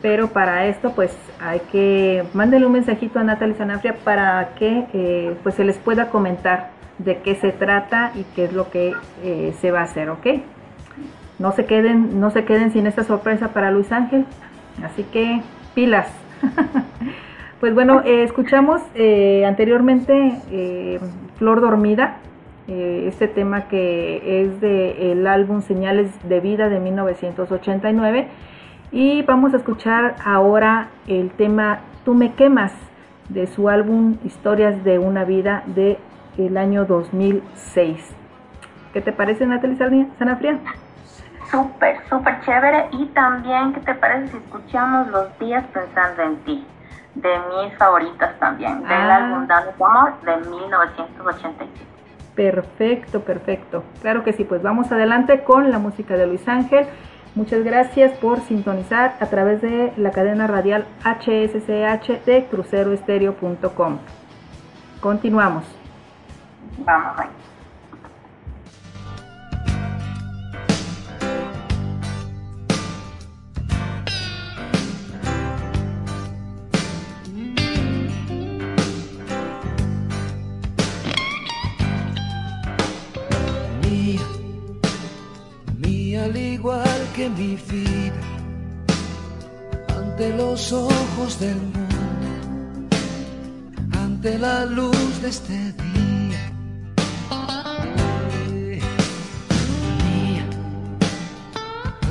pero 0.00 0.28
para 0.28 0.66
esto 0.66 0.92
pues 0.94 1.16
hay 1.40 1.60
que 1.72 2.24
mandarle 2.34 2.66
un 2.66 2.72
mensajito 2.72 3.18
a 3.18 3.24
Natalie 3.24 3.54
Sanafria 3.54 3.94
para 4.04 4.54
que 4.58 4.86
eh, 4.92 5.36
pues 5.42 5.54
se 5.54 5.64
les 5.64 5.78
pueda 5.78 6.10
comentar 6.10 6.70
de 6.98 7.18
qué 7.18 7.34
se 7.34 7.50
trata 7.50 8.12
y 8.14 8.22
qué 8.34 8.44
es 8.44 8.52
lo 8.52 8.70
que 8.70 8.92
eh, 9.22 9.54
se 9.60 9.70
va 9.70 9.80
a 9.80 9.84
hacer, 9.84 10.10
¿ok? 10.10 10.26
No 11.38 11.52
se 11.52 11.66
queden, 11.66 12.20
no 12.20 12.30
se 12.30 12.44
queden 12.44 12.72
sin 12.72 12.86
esta 12.86 13.02
sorpresa 13.02 13.48
para 13.48 13.70
Luis 13.70 13.90
Ángel, 13.90 14.26
así 14.84 15.02
que 15.02 15.42
pilas. 15.74 16.08
pues 17.60 17.74
bueno, 17.74 18.02
escuchamos 18.02 18.80
anteriormente 19.44 20.38
Flor 21.36 21.60
Dormida, 21.60 22.16
eh, 22.68 23.04
este 23.08 23.28
tema 23.28 23.68
que 23.68 24.42
es 24.42 24.60
del 24.60 25.26
álbum 25.26 25.62
Señales 25.62 26.10
de 26.28 26.40
Vida 26.40 26.68
de 26.68 26.80
1989. 26.80 28.28
Y 28.92 29.22
vamos 29.22 29.54
a 29.54 29.58
escuchar 29.58 30.16
ahora 30.24 30.88
el 31.06 31.30
tema 31.30 31.80
Tú 32.04 32.14
me 32.14 32.34
quemas 32.34 32.72
de 33.28 33.46
su 33.46 33.68
álbum 33.68 34.16
Historias 34.24 34.84
de 34.84 34.98
una 34.98 35.24
vida 35.24 35.62
de 35.66 35.98
el 36.38 36.56
año 36.56 36.84
2006. 36.84 38.14
¿Qué 38.92 39.00
te 39.00 39.12
parece 39.12 39.46
Natalie 39.46 40.06
Sanafria? 40.18 40.58
Súper, 41.50 41.96
súper 42.08 42.40
chévere. 42.42 42.88
Y 42.92 43.06
también, 43.06 43.72
¿qué 43.72 43.80
te 43.80 43.94
parece 43.94 44.28
si 44.28 44.36
escuchamos 44.36 45.08
Los 45.08 45.38
días 45.38 45.64
pensando 45.72 46.22
en 46.22 46.36
ti? 46.44 46.66
De 47.14 47.38
mis 47.38 47.76
favoritas 47.78 48.38
también, 48.38 48.82
del 48.82 48.92
ah. 48.92 49.16
álbum 49.16 49.46
Dame 49.46 49.70
Amor 49.80 50.20
de 50.22 50.36
1987. 50.50 51.94
Perfecto, 52.34 53.20
perfecto. 53.20 53.84
Claro 54.02 54.24
que 54.24 54.32
sí, 54.32 54.44
pues 54.44 54.62
vamos 54.62 54.90
adelante 54.90 55.44
con 55.44 55.70
la 55.70 55.78
música 55.78 56.16
de 56.16 56.26
Luis 56.26 56.46
Ángel. 56.48 56.86
Muchas 57.34 57.64
gracias 57.64 58.16
por 58.18 58.40
sintonizar 58.40 59.16
a 59.20 59.26
través 59.26 59.60
de 59.60 59.92
la 59.96 60.10
cadena 60.10 60.46
radial 60.46 60.86
HSCH 61.04 62.24
de 62.24 62.46
cruceroestereo.com. 62.50 63.98
Continuamos. 65.00 65.64
Vamos, 66.78 67.26
que 87.14 87.28
mi 87.28 87.56
vida 87.56 88.12
ante 89.94 90.30
los 90.36 90.72
ojos 90.72 91.38
del 91.38 91.56
mundo, 91.56 92.96
ante 93.92 94.38
la 94.38 94.64
luz 94.64 95.22
de 95.22 95.28
este 95.28 95.52
día. 95.52 96.52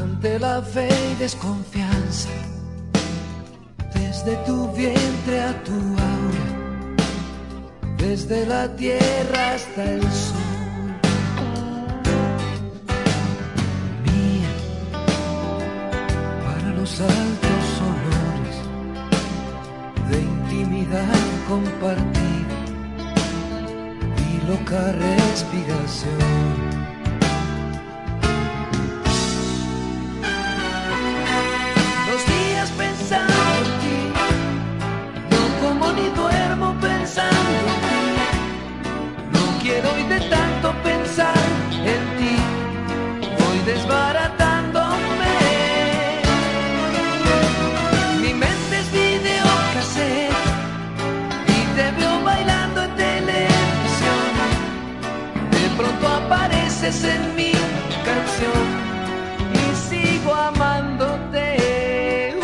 Ante 0.02 0.40
la 0.40 0.62
fe 0.62 0.88
y 1.12 1.16
desconfianza, 1.16 2.30
desde 3.94 4.36
tu 4.46 4.72
vientre 4.74 5.42
a 5.42 5.64
tu 5.64 5.74
aura, 5.74 6.48
desde 7.98 8.46
la 8.46 8.74
tierra 8.76 9.54
hasta 9.56 9.84
el 9.84 10.02
sol. 10.04 10.43
Altos 17.02 17.82
olores 17.92 18.58
de 20.10 20.22
intimidad 20.22 21.20
compartida 21.48 22.58
y 24.30 24.48
loca 24.48 24.92
respiración. 24.92 26.73
En 56.86 57.36
mi 57.38 57.54
canción 58.04 58.52
y 59.54 59.56
sigo 59.88 60.36
amándote. 60.36 62.36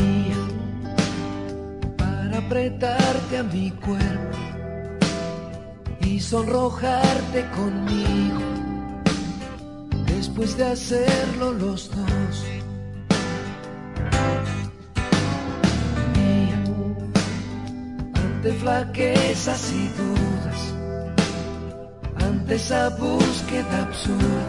Mía, 0.00 0.36
para 1.98 2.38
apretarte 2.38 3.36
a 3.36 3.42
mi 3.42 3.70
cuerpo 3.72 4.29
sonrojarte 6.30 7.44
conmigo 7.56 8.38
después 10.06 10.56
de 10.56 10.64
hacerlo 10.64 11.52
los 11.54 11.90
dos. 11.90 12.44
Mía, 16.14 16.62
ante 18.14 18.52
flaquezas 18.52 19.72
y 19.72 19.88
dudas, 20.00 20.60
ante 22.24 22.54
esa 22.54 22.90
búsqueda 22.90 23.82
absurda, 23.82 24.46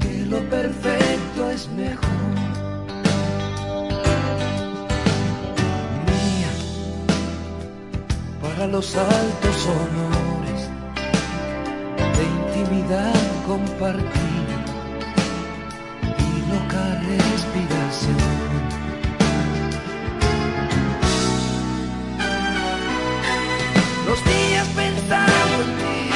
que 0.00 0.24
lo 0.24 0.40
perfecto 0.48 1.50
es 1.50 1.68
mejor. 1.72 2.47
Los 8.66 8.96
altos 8.96 9.66
honores 9.66 10.68
de 12.16 12.24
intimidad 12.58 13.14
compartida 13.46 14.56
y 16.18 16.40
loca 16.50 17.00
respiración. 17.06 18.16
Los 24.06 24.24
días 24.24 24.66
pensando 24.74 25.56
en 25.62 25.70
ti, 25.78 26.10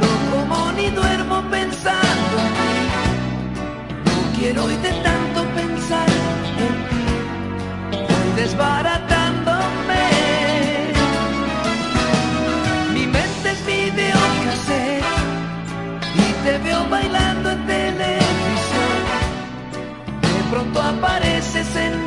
no 0.00 0.10
como 0.32 0.72
ni 0.72 0.90
duermo 0.90 1.42
pensando 1.48 2.34
en 2.42 2.52
ti, 2.58 2.74
no 4.04 4.38
quiero 4.38 4.64
hoy 4.64 4.76
de 4.76 4.90
tanto 5.02 5.44
pensar 5.54 6.08
en 6.58 6.74
ti, 6.88 7.04
voy 7.92 8.42
desbaratándome. 8.42 8.89
te 16.44 16.58
veo 16.58 16.88
bailando 16.88 17.50
en 17.50 17.66
televisión, 17.66 19.00
de 20.22 20.50
pronto 20.50 20.80
apareces 20.80 21.76
en 21.76 22.06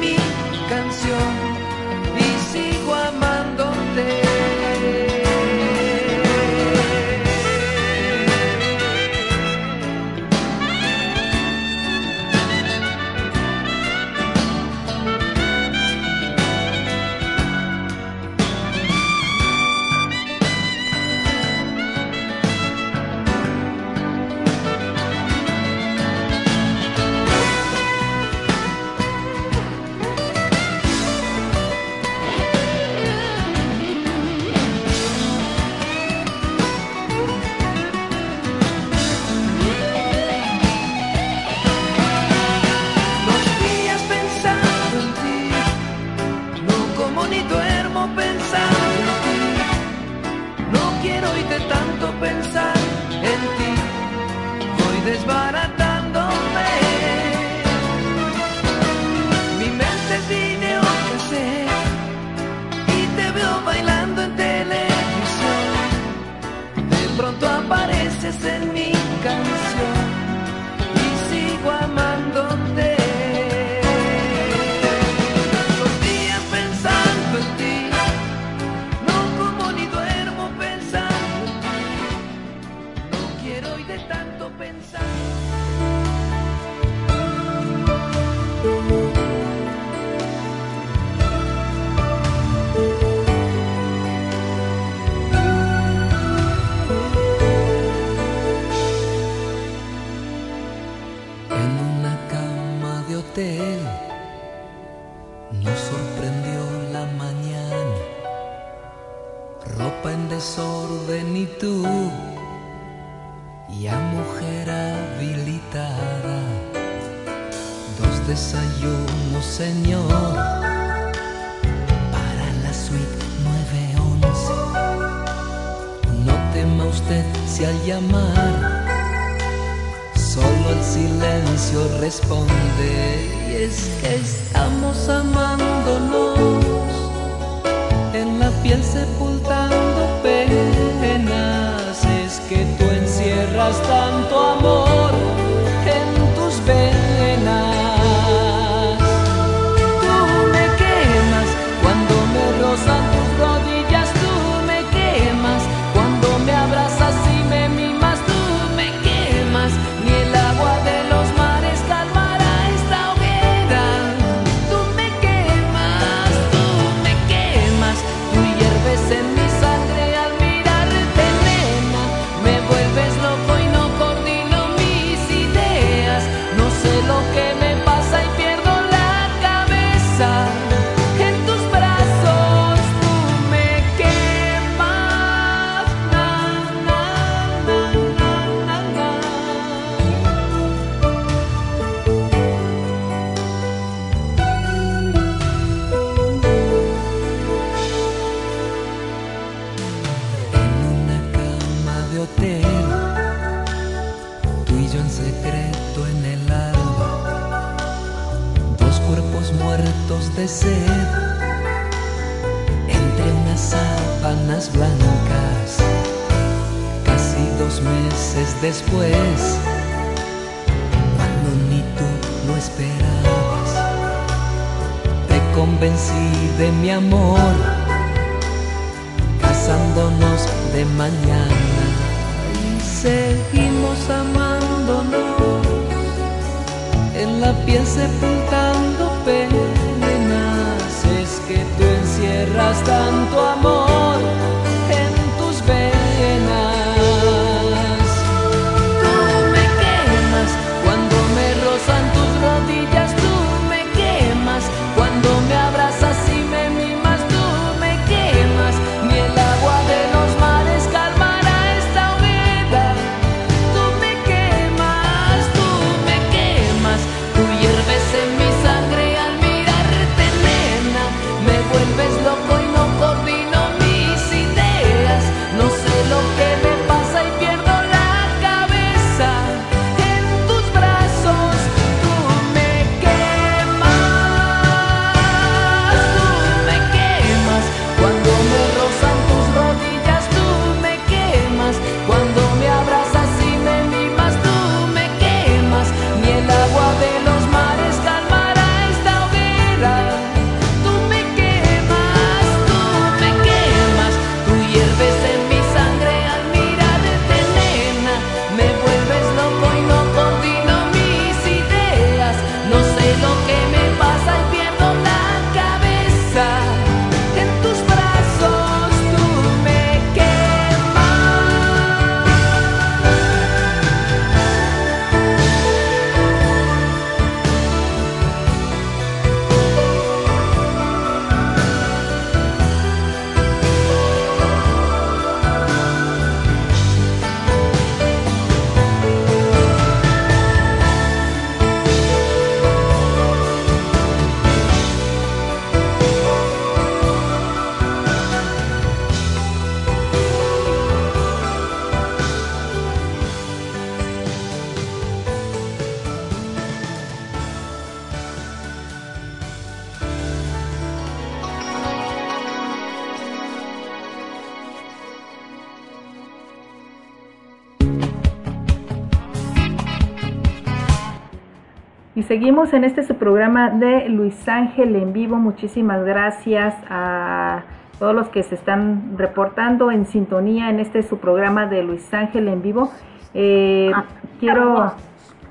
seguimos 372.34 372.73
en 372.73 372.84
este 372.84 373.04
su 373.04 373.13
programa 373.17 373.69
de 373.69 374.10
Luis 374.10 374.50
Ángel 374.50 374.96
en 374.96 375.13
vivo. 375.13 375.36
Muchísimas 375.36 376.04
gracias 376.04 376.73
a 376.90 377.62
todos 378.00 378.15
los 378.15 378.27
que 378.29 378.42
se 378.42 378.56
están 378.56 379.13
reportando 379.19 379.92
en 379.92 380.08
sintonía 380.08 380.71
en 380.71 380.79
este 380.79 381.04
su 381.04 381.19
programa 381.19 381.67
de 381.67 381.84
Luis 381.84 382.12
Ángel 382.12 382.48
en 382.48 382.63
vivo. 382.63 382.92
Eh, 383.36 383.92
ah, 383.94 384.06
quiero... 384.40 384.94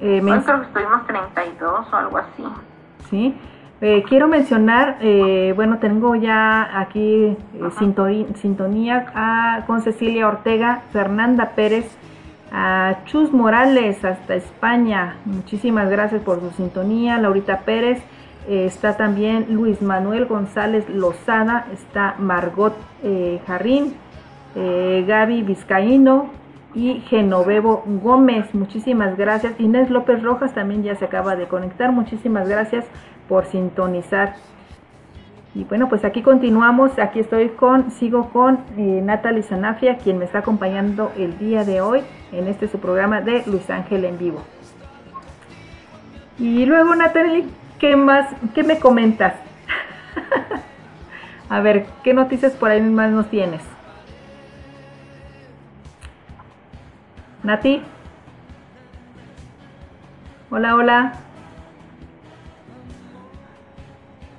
Eh, 0.00 0.20
men- 0.20 0.42
creo 0.42 0.58
que 0.58 0.66
estuvimos 0.66 1.06
32 1.06 1.92
o 1.92 1.96
algo 1.96 2.18
así. 2.18 2.44
Sí. 3.08 3.36
Eh, 3.80 4.02
quiero 4.08 4.26
mencionar, 4.26 4.96
eh, 5.02 5.52
bueno, 5.54 5.78
tengo 5.78 6.16
ya 6.16 6.80
aquí 6.80 7.36
sintonía, 8.34 9.06
ah, 9.14 9.60
con 9.68 9.82
Cecilia 9.82 10.26
Ortega, 10.26 10.82
Fernanda 10.90 11.50
Pérez, 11.54 11.96
a 12.52 12.98
Chus 13.06 13.32
Morales 13.32 14.04
hasta 14.04 14.34
España, 14.34 15.16
muchísimas 15.24 15.88
gracias 15.88 16.20
por 16.20 16.40
su 16.40 16.50
sintonía, 16.50 17.16
Laurita 17.16 17.60
Pérez, 17.60 18.02
eh, 18.46 18.66
está 18.66 18.98
también 18.98 19.46
Luis 19.48 19.80
Manuel 19.80 20.26
González 20.26 20.86
Lozada, 20.90 21.66
está 21.72 22.14
Margot 22.18 22.74
eh, 23.02 23.40
Jarrín, 23.46 23.94
eh, 24.54 25.02
Gaby 25.08 25.42
Vizcaíno 25.44 26.26
y 26.74 27.00
Genovevo 27.08 27.84
Gómez, 27.86 28.54
muchísimas 28.54 29.16
gracias, 29.16 29.58
Inés 29.58 29.88
López 29.88 30.22
Rojas 30.22 30.52
también 30.52 30.82
ya 30.82 30.94
se 30.94 31.06
acaba 31.06 31.36
de 31.36 31.46
conectar, 31.46 31.90
muchísimas 31.90 32.46
gracias 32.50 32.84
por 33.30 33.46
sintonizar. 33.46 34.34
Y 35.54 35.64
bueno, 35.64 35.88
pues 35.90 36.04
aquí 36.04 36.22
continuamos, 36.22 36.98
aquí 36.98 37.20
estoy 37.20 37.50
con, 37.50 37.90
sigo 37.90 38.30
con 38.30 38.60
Natalie 38.76 39.42
Sanafia, 39.42 39.98
quien 39.98 40.18
me 40.18 40.24
está 40.24 40.38
acompañando 40.38 41.12
el 41.16 41.38
día 41.38 41.62
de 41.64 41.82
hoy 41.82 42.02
en 42.32 42.48
este 42.48 42.66
su 42.66 42.80
programa 42.80 43.20
de 43.20 43.44
Luis 43.46 43.68
Ángel 43.70 44.04
en 44.04 44.18
vivo. 44.18 44.42
Y 46.38 46.64
luego, 46.64 46.94
Natalie, 46.94 47.44
¿qué 47.78 47.94
más, 47.94 48.28
qué 48.54 48.64
me 48.64 48.78
comentas? 48.78 49.34
A 51.48 51.60
ver, 51.60 51.86
¿qué 52.02 52.14
noticias 52.14 52.52
por 52.54 52.70
ahí 52.70 52.80
más 52.80 53.10
nos 53.10 53.28
tienes? 53.28 53.62
Nati. 57.42 57.82
Hola, 60.50 60.76
hola. 60.76 61.12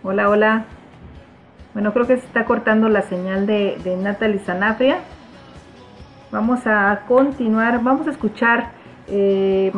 Hola, 0.03 0.29
hola. 0.29 0.65
Bueno, 1.73 1.93
creo 1.93 2.07
que 2.07 2.17
se 2.17 2.25
está 2.25 2.45
cortando 2.45 2.89
la 2.89 3.01
señal 3.03 3.45
de, 3.45 3.77
de 3.83 3.97
Natalie 3.97 4.39
Sanafria. 4.39 4.99
Vamos 6.33 6.65
a 6.65 7.01
continuar, 7.07 7.83
vamos 7.83 8.07
a 8.07 8.09
escuchar 8.09 8.71
eh, 9.07 9.71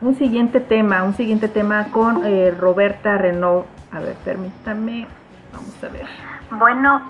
un 0.00 0.14
siguiente 0.14 0.60
tema, 0.60 1.02
un 1.02 1.14
siguiente 1.14 1.48
tema 1.48 1.88
con 1.90 2.24
eh, 2.24 2.52
Roberta 2.52 3.18
Renault. 3.18 3.66
A 3.90 3.98
ver, 3.98 4.14
permítame, 4.24 5.08
vamos 5.52 5.74
a 5.82 5.88
ver. 5.88 6.06
Bueno. 6.52 7.02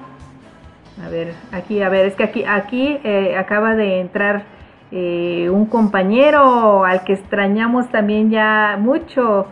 A 1.05 1.09
ver, 1.11 1.35
aquí, 1.53 1.83
a 1.83 1.91
ver, 1.91 2.07
es 2.07 2.15
que 2.15 2.25
aquí, 2.25 2.45
aquí 2.47 2.99
eh, 3.05 3.37
acaba 3.37 3.75
de 3.75 4.01
entrar 4.01 4.45
un 4.91 5.67
compañero 5.67 6.85
al 6.85 7.05
que 7.05 7.15
extrañamos 7.15 7.91
también 7.91 8.31
ya 8.31 8.79
mucho. 8.81 9.49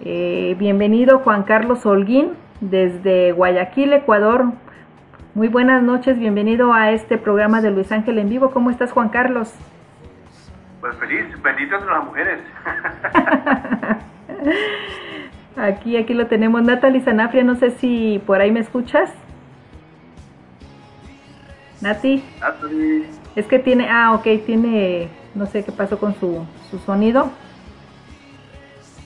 bienvenido 0.00 1.18
Juan 1.20 1.44
Carlos 1.44 1.86
Holguín 1.86 2.32
desde 2.60 3.30
Guayaquil, 3.30 3.92
Ecuador. 3.92 4.46
Muy 5.36 5.48
buenas 5.48 5.82
noches, 5.82 6.18
bienvenido 6.18 6.72
a 6.72 6.92
este 6.92 7.18
programa 7.18 7.60
de 7.60 7.70
Luis 7.70 7.92
Ángel 7.92 8.18
en 8.18 8.30
vivo. 8.30 8.52
¿Cómo 8.52 8.70
estás, 8.70 8.90
Juan 8.90 9.10
Carlos? 9.10 9.52
Pues 10.80 10.96
feliz, 10.96 11.26
bendito 11.42 11.74
entre 11.74 11.90
las 11.90 12.04
mujeres. 12.06 12.40
aquí, 15.56 15.98
aquí 15.98 16.14
lo 16.14 16.26
tenemos. 16.26 16.62
Natalie 16.62 17.04
Sanafria, 17.04 17.44
no 17.44 17.54
sé 17.56 17.72
si 17.72 18.18
por 18.24 18.40
ahí 18.40 18.50
me 18.50 18.60
escuchas. 18.60 19.12
Nati. 21.82 22.24
Natalie. 22.40 23.04
Es 23.34 23.46
que 23.46 23.58
tiene, 23.58 23.90
ah, 23.90 24.14
ok, 24.14 24.42
tiene, 24.46 25.10
no 25.34 25.44
sé 25.44 25.66
qué 25.66 25.70
pasó 25.70 25.98
con 25.98 26.14
su, 26.14 26.46
su 26.70 26.78
sonido. 26.78 27.30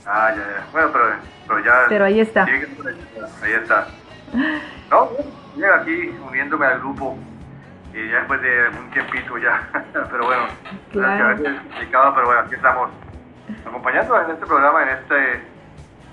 Ah, 0.07 0.31
ya, 0.31 0.37
ya. 0.37 0.67
Bueno, 0.71 0.91
pero, 0.93 1.05
pero 1.49 1.65
ya. 1.65 1.73
Pero 1.89 2.05
ahí 2.05 2.21
está. 2.21 2.45
Ahí 2.45 3.53
está. 3.53 3.89
No, 4.91 5.09
bien 5.57 5.71
aquí 5.71 6.19
uniéndome 6.29 6.67
al 6.67 6.81
grupo 6.81 7.17
y 7.93 8.09
ya 8.09 8.19
después 8.19 8.41
de 8.43 8.69
un 8.69 8.91
tiempito 8.91 9.39
ya. 9.39 9.69
pero 9.93 10.25
bueno, 10.25 10.43
claro. 10.93 11.27
a 11.27 11.29
veces 11.31 11.47
es 11.49 11.61
complicado, 11.61 12.15
pero 12.15 12.27
bueno, 12.27 12.41
aquí 12.43 12.55
estamos 12.55 12.91
acompañando 13.67 14.23
en 14.23 14.31
este 14.31 14.47
programa, 14.47 14.83
en 14.83 14.89
este 14.91 15.51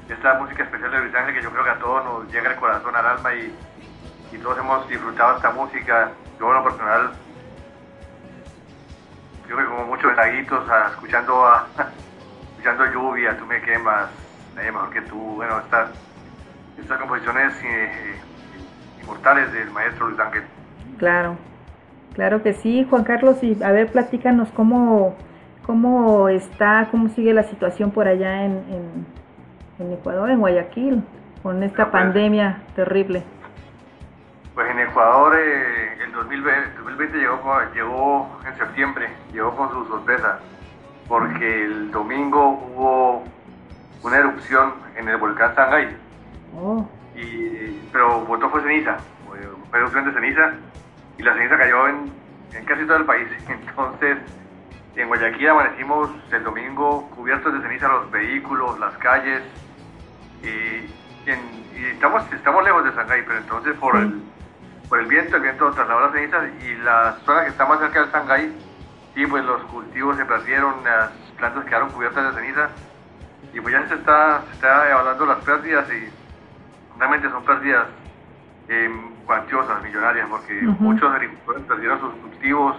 esta 0.10 0.36
música 0.36 0.64
especial 0.64 0.90
de 0.92 1.00
Luis 1.00 1.16
Ángel 1.16 1.36
que 1.36 1.42
yo 1.42 1.52
creo 1.52 1.64
que 1.66 1.70
a 1.70 1.80
todos 1.80 2.06
nos 2.06 2.34
llega 2.34 2.50
al 2.50 2.56
corazón, 2.56 2.96
al 2.96 3.06
alma 3.06 3.34
y, 3.34 3.54
y 4.32 4.38
todos 4.38 4.58
hemos 4.58 4.88
disfrutado 4.88 5.36
esta 5.36 5.52
música. 5.52 6.12
Yo 6.40 6.48
en 6.48 6.54
lo 6.54 6.64
personal, 6.64 7.12
yo 9.50 9.56
creo 9.56 9.58
que 9.58 9.76
como 9.76 9.86
muchos 9.86 10.16
traguitos, 10.16 10.64
escuchando 10.92 11.46
a 11.46 11.68
escuchando 12.52 12.86
lluvia, 12.86 13.38
tú 13.38 13.46
me 13.46 13.62
quemas, 13.62 14.08
nadie 14.56 14.72
mejor 14.72 14.90
que 14.92 15.02
tú, 15.02 15.18
bueno, 15.18 15.60
estas, 15.60 15.90
estas 16.80 17.00
composiciones 17.00 17.54
eh, 17.64 18.22
inmortales 19.08 19.52
del 19.54 19.72
maestro 19.72 20.08
Luis 20.08 20.20
Ángel. 20.20 20.44
Claro, 20.98 21.38
claro 22.14 22.44
que 22.44 22.54
sí, 22.54 22.86
Juan 22.90 23.06
Carlos, 23.06 23.42
y 23.42 23.62
a 23.64 23.72
ver, 23.72 23.92
platícanos 23.92 24.50
cómo, 24.50 25.16
cómo 25.66 26.28
está, 26.28 26.90
cómo 26.92 27.08
sigue 27.10 27.34
la 27.34 27.44
situación 27.44 27.92
por 27.92 28.08
allá 28.08 28.44
en, 28.44 28.64
en, 29.80 29.92
Ecuador, 29.94 30.30
en 30.30 30.40
Guayaquil, 30.40 31.04
con 31.42 31.64
esta 31.64 31.90
pues, 31.90 32.04
pandemia 32.04 32.64
terrible. 32.76 33.24
Pues 34.54 34.70
en 34.72 34.80
Ecuador 34.80 35.36
eh, 35.40 36.04
el 36.04 36.12
2020, 36.12 36.78
2020 36.78 37.18
llegó, 37.18 37.62
llegó 37.74 38.40
en 38.46 38.58
septiembre, 38.58 39.08
llegó 39.32 39.56
con 39.56 39.72
su 39.72 39.86
sorpresa 39.86 40.40
porque 41.08 41.66
el 41.66 41.92
domingo 41.92 42.50
hubo 42.50 43.24
una 44.04 44.18
erupción 44.18 44.74
en 44.98 45.08
el 45.08 45.18
volcán 45.18 45.56
Sangay. 45.56 45.96
Oh. 46.60 46.86
Y, 47.18 47.90
pero 47.92 48.22
votó 48.22 48.50
fue 48.50 48.62
ceniza, 48.62 48.98
fue 49.26 49.80
erupción 49.80 50.06
de 50.06 50.14
ceniza 50.14 50.54
y 51.18 51.24
la 51.24 51.34
ceniza 51.34 51.58
cayó 51.58 51.88
en, 51.88 52.12
casi 52.66 52.86
todo 52.86 52.98
el 52.98 53.06
país. 53.06 53.28
Entonces, 53.50 54.18
en 54.96 55.08
Guayaquil 55.08 55.50
amanecimos 55.50 56.10
el 56.32 56.44
domingo 56.44 57.10
cubiertos 57.16 57.54
de 57.54 57.62
ceniza 57.62 57.88
los 57.88 58.10
vehículos, 58.12 58.80
las 58.80 58.98
calles 58.98 59.42
y, 60.44 60.94
estamos, 61.92 62.24
estamos 62.32 62.64
lejos 62.64 62.86
de 62.86 62.94
Sangay, 62.94 63.24
pero 63.26 63.40
entonces 63.40 63.76
por, 63.76 63.98
el, 63.98 64.22
por 64.88 65.00
el 65.00 65.08
viento, 65.08 65.36
el 65.36 65.42
viento 65.42 65.70
trasladó 65.72 66.02
las 66.02 66.14
cenizas 66.14 66.50
y 66.64 66.76
las 66.76 67.20
zonas 67.24 67.44
que 67.44 67.50
están 67.50 67.68
más 67.68 67.80
cerca 67.80 68.02
del 68.02 68.12
Sangay 68.12 68.52
Sí, 69.18 69.26
pues 69.26 69.44
los 69.46 69.64
cultivos 69.64 70.16
se 70.16 70.26
perdieron, 70.26 70.84
las 70.84 71.10
plantas 71.40 71.66
quedaron 71.66 71.90
cubiertas 71.90 72.36
de 72.36 72.40
ceniza 72.40 72.70
y 73.52 73.60
pues 73.60 73.74
ya 73.74 73.88
se 73.88 73.96
está, 73.96 74.44
se 74.48 74.54
está 74.54 74.92
evaluando 74.92 75.26
las 75.26 75.44
pérdidas 75.44 75.88
y 75.92 76.08
realmente 76.98 77.30
son 77.30 77.44
pérdidas 77.44 77.88
eh, 78.70 78.90
cuantiosas, 79.26 79.84
millonarias, 79.84 80.28
porque 80.30 80.54
muchos 80.80 81.12
agricultores 81.12 81.64
perdieron 81.64 82.00
sus 82.00 82.14
cultivos 82.16 82.76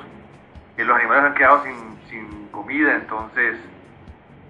y 0.76 0.82
los 0.82 0.96
animales 0.96 1.24
han 1.24 1.34
quedado 1.34 1.62
sin, 1.64 1.98
sin 2.08 2.48
comida, 2.48 2.94
entonces, 2.94 3.58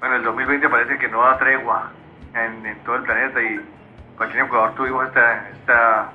bueno, 0.00 0.16
el 0.16 0.22
2020 0.22 0.68
parece 0.68 0.98
que 0.98 1.08
no 1.08 1.22
da 1.22 1.38
tregua 1.38 1.90
en, 2.34 2.64
en 2.66 2.78
todo 2.80 2.96
el 2.96 3.02
planeta 3.02 3.42
y 3.42 3.60
aquí 4.18 4.38
en 4.38 4.46
Ecuador 4.46 4.74
tuvimos 4.74 5.06
esta, 5.06 5.48
esta, 5.50 6.10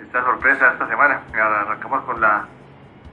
esta 0.00 0.24
sorpresa 0.24 0.72
esta 0.72 0.88
semana, 0.88 1.20
arrancamos 1.34 2.02
con 2.04 2.20
la 2.20 2.46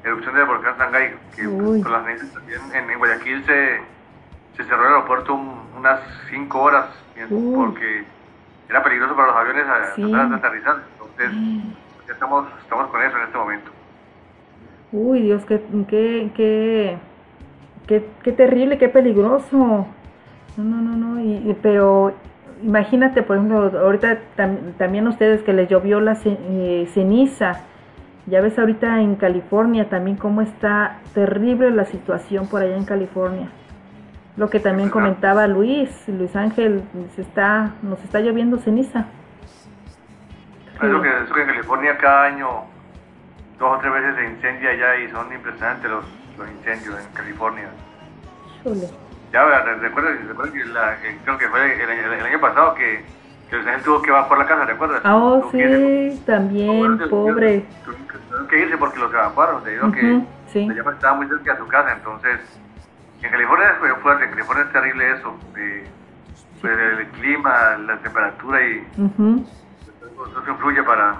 erupción 0.04 0.36
del 0.36 0.46
volcán 0.46 0.78
Sangay, 0.78 1.16
que 1.36 1.46
con 1.46 1.92
las 1.92 2.06
cenizas 2.06 2.32
también 2.34 2.62
en, 2.74 2.98
Guayaquil 2.98 3.44
se, 3.46 3.82
se, 4.56 4.64
cerró 4.64 4.82
el 4.82 4.94
aeropuerto 4.94 5.34
unas 5.34 6.00
5 6.30 6.62
horas 6.62 6.86
porque 7.56 8.06
era 8.70 8.84
peligroso 8.84 9.16
para 9.16 9.28
los 9.28 9.38
aviones 9.38 9.66
a, 9.68 10.28
de 10.30 10.36
aterrizar. 10.36 10.76
Entonces, 10.94 11.32
ya 12.08 12.14
estamos, 12.14 12.46
estamos 12.62 12.88
con 12.90 13.02
eso 13.02 13.18
en 13.18 13.24
este 13.24 13.38
momento. 13.38 13.72
Uy, 14.92 15.22
Dios, 15.22 15.46
qué, 15.46 15.62
qué, 15.88 16.32
qué, 16.36 16.98
qué, 17.88 18.10
qué 18.24 18.32
terrible, 18.32 18.78
qué 18.78 18.90
peligroso. 18.90 19.88
No, 20.58 20.64
no, 20.64 20.82
no, 20.82 20.96
no. 20.96 21.22
Y, 21.22 21.56
pero 21.62 22.14
imagínate, 22.62 23.24
por 23.24 23.38
ejemplo, 23.38 23.80
ahorita 23.80 24.20
también 24.78 25.08
ustedes 25.08 25.44
que 25.44 25.54
les 25.54 25.70
llovió 25.70 26.00
la 26.00 26.18
eh, 26.24 26.90
ceniza 26.94 27.62
ya 28.28 28.42
ves 28.42 28.58
ahorita 28.58 29.02
en 29.02 29.16
California 29.16 29.88
también 29.88 30.18
cómo 30.18 30.42
está 30.42 31.00
terrible 31.14 31.70
la 31.70 31.86
situación 31.86 32.48
por 32.48 32.64
allá 32.64 32.76
en 32.76 32.86
California. 32.86 33.50
Lo 34.38 34.50
que 34.50 34.60
también 34.60 34.90
comentaba 34.90 35.48
Luis, 35.48 35.90
Luis 36.08 36.36
Ángel, 36.36 36.84
se 37.16 37.22
está, 37.22 37.72
nos 37.82 38.00
está 38.04 38.20
lloviendo 38.20 38.58
ceniza. 38.58 39.06
Es 40.82 40.90
lo 40.90 41.02
que, 41.02 41.08
es 41.08 41.32
que 41.32 41.42
en 41.42 41.48
California 41.48 41.98
cada 41.98 42.26
año 42.26 42.50
dos 43.58 43.78
o 43.78 43.80
tres 43.80 43.94
veces 43.94 44.16
se 44.16 44.26
incendia 44.26 44.70
allá 44.72 44.98
y 44.98 45.10
son 45.10 45.32
impresionantes 45.32 45.90
los, 45.90 46.06
los 46.38 46.50
incendios 46.52 47.00
en 47.00 47.14
California. 47.14 47.70
Ya, 49.32 49.46
recuerda, 49.80 50.12
que 50.52 50.66
la, 50.66 50.98
creo 51.24 51.38
que 51.38 51.48
fue 51.48 51.84
el 51.84 52.26
año 52.26 52.40
pasado 52.42 52.74
que 52.76 53.04
que 53.50 53.58
el 53.58 53.82
tuvo 53.84 54.02
que 54.02 54.10
evacuar 54.10 54.40
la 54.40 54.48
casa, 54.48 54.66
¿recuerdas? 54.66 55.02
Ah, 55.04 55.16
oh, 55.16 55.52
sí, 55.52 56.22
también, 56.26 56.98
pobre. 57.10 57.66
Tuvieron 57.86 58.48
que 58.48 58.60
irse 58.60 58.78
porque 58.78 59.00
los 59.00 59.14
evacuaron, 59.14 59.64
debido 59.64 59.86
a 59.86 59.92
que 59.92 60.22
sí. 60.48 60.66
la 60.66 60.74
llama 60.74 60.92
estaba 60.92 61.16
muy 61.16 61.28
cerca 61.28 61.54
de 61.54 61.60
su 61.60 61.68
casa, 61.68 61.94
entonces 61.94 62.40
en 63.26 63.32
California 63.32 63.76
fue 63.80 63.96
fuerte, 63.96 64.26
en 64.26 64.30
California 64.32 64.64
es 64.66 64.72
terrible 64.72 65.12
eso, 65.12 65.40
pues, 66.62 66.80
el 66.80 67.08
clima, 67.10 67.78
la 67.78 67.98
temperatura 67.98 68.62
y 68.62 68.88
eso 68.98 70.52
influye 70.52 70.84
para 70.84 71.16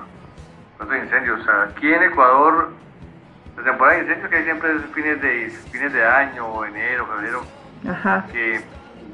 los 0.80 1.04
incendios. 1.04 1.48
aquí 1.48 1.94
en 1.94 2.04
Ecuador, 2.04 2.72
la 3.58 3.64
temporada 3.64 3.98
de 3.98 4.04
incendios 4.04 4.30
que 4.30 4.36
hay 4.38 4.44
siempre 4.44 4.76
es 4.76 4.82
fines 4.94 5.22
de, 5.22 5.50
fines 5.72 5.94
de 5.94 6.06
año, 6.06 6.66
enero, 6.66 7.08
febrero, 7.08 7.44
Ajá. 7.90 8.26
que 8.32 8.56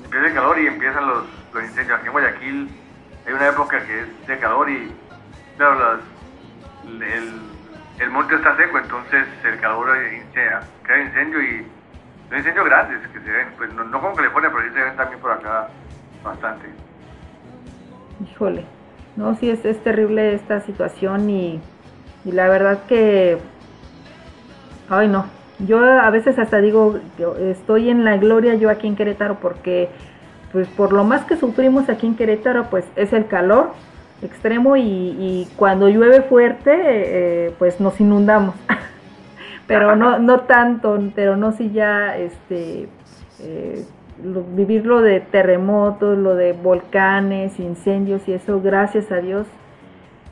empieza 0.04 0.28
el 0.28 0.34
calor 0.34 0.60
y 0.60 0.68
empiezan 0.68 1.08
los, 1.08 1.24
los 1.54 1.64
incendios. 1.64 2.00
Aquí 2.00 2.10
en 2.48 2.70
hay 3.26 3.34
una 3.34 3.48
época 3.48 3.86
que 3.86 4.02
es 4.02 4.28
de 4.28 4.40
calor 4.40 4.70
y 4.70 4.92
claro, 5.58 6.00
el, 6.86 7.42
el 8.00 8.10
monte 8.10 8.36
está 8.36 8.56
seco, 8.58 8.80
entonces 8.80 9.28
el 9.44 9.60
calor 9.60 9.90
crea 10.84 11.04
incendio 11.04 11.42
y 11.42 11.68
son 12.32 12.38
incendios 12.38 12.66
grandes 12.66 13.06
que 13.10 13.20
se 13.20 13.30
ven, 13.30 13.48
pues 13.58 13.74
no, 13.74 14.00
como 14.00 14.16
que 14.16 14.22
le 14.22 14.30
pone, 14.30 14.50
pero 14.50 14.64
sí 14.64 14.74
se 14.74 14.82
ven 14.82 14.96
también 14.96 15.20
por 15.20 15.32
acá 15.32 15.68
bastante. 16.24 16.66
Híjole, 18.24 18.64
no, 19.18 19.36
sí 19.36 19.50
es, 19.50 19.66
es 19.66 19.84
terrible 19.84 20.34
esta 20.34 20.62
situación 20.62 21.30
y, 21.30 21.60
y 22.24 22.32
la 22.32 22.48
verdad 22.48 22.84
que, 22.88 23.38
ay 24.90 25.10
no, 25.10 25.26
yo 25.60 25.84
a 25.84 26.10
veces 26.10 26.40
hasta 26.40 26.62
digo, 26.62 27.00
estoy 27.40 27.90
en 27.90 28.06
la 28.06 28.16
gloria 28.16 28.56
yo 28.56 28.70
aquí 28.70 28.88
en 28.88 28.96
Querétaro 28.96 29.36
porque 29.42 29.90
pues 30.54 30.70
por 30.70 30.94
lo 30.94 31.04
más 31.04 31.26
que 31.26 31.36
sufrimos 31.36 31.90
aquí 31.90 32.08
en 32.08 32.16
Querétaro 32.16 32.70
pues 32.70 32.86
es 32.96 33.12
el 33.12 33.28
calor 33.28 33.74
extremo 34.22 34.78
y, 34.78 35.50
cuando 35.58 35.90
llueve 35.90 36.22
fuerte 36.22 36.72
eh, 36.76 37.54
pues 37.60 37.82
nos 37.82 38.00
inundamos 38.00 38.56
pero 39.78 39.96
no 39.96 40.20
no 40.20 40.42
tanto 40.42 41.00
pero 41.16 41.38
no 41.38 41.52
si 41.52 41.72
ya 41.72 42.18
este 42.18 42.90
eh, 43.40 43.86
vivir 44.18 44.86
lo 44.86 45.02
de 45.02 45.20
terremotos 45.20 46.18
lo 46.18 46.36
de 46.36 46.54
volcanes 46.54 47.60
incendios 47.60 48.28
y 48.28 48.34
eso 48.34 48.62
gracias 48.62 49.12
a 49.12 49.18
Dios 49.18 49.48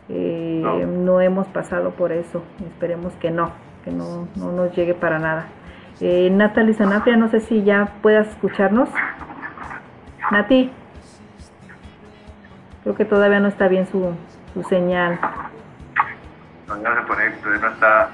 eh, 0.09 0.85
no. 0.87 1.21
hemos 1.21 1.47
pasado 1.47 1.91
por 1.91 2.11
eso 2.11 2.43
esperemos 2.67 3.13
que 3.13 3.31
no 3.31 3.51
que 3.83 3.91
no, 3.91 4.27
no 4.35 4.51
nos 4.51 4.75
llegue 4.75 4.93
para 4.93 5.19
nada 5.19 5.47
eh, 6.01 6.29
Natalie 6.31 6.73
Sanafria 6.73 7.17
no 7.17 7.29
sé 7.29 7.39
si 7.39 7.63
ya 7.63 7.93
puedas 8.01 8.27
escucharnos 8.29 8.89
Nati 10.31 10.71
Creo 12.83 12.95
que 12.95 13.05
todavía 13.05 13.39
no 13.39 13.49
está 13.49 13.67
bien 13.67 13.85
su, 13.87 14.15
su 14.53 14.63
señal. 14.63 15.19
No, 16.67 16.75
no 16.75 16.95
se 16.95 17.07
conecta, 17.07 17.49
no 17.49 17.67
está. 17.67 18.09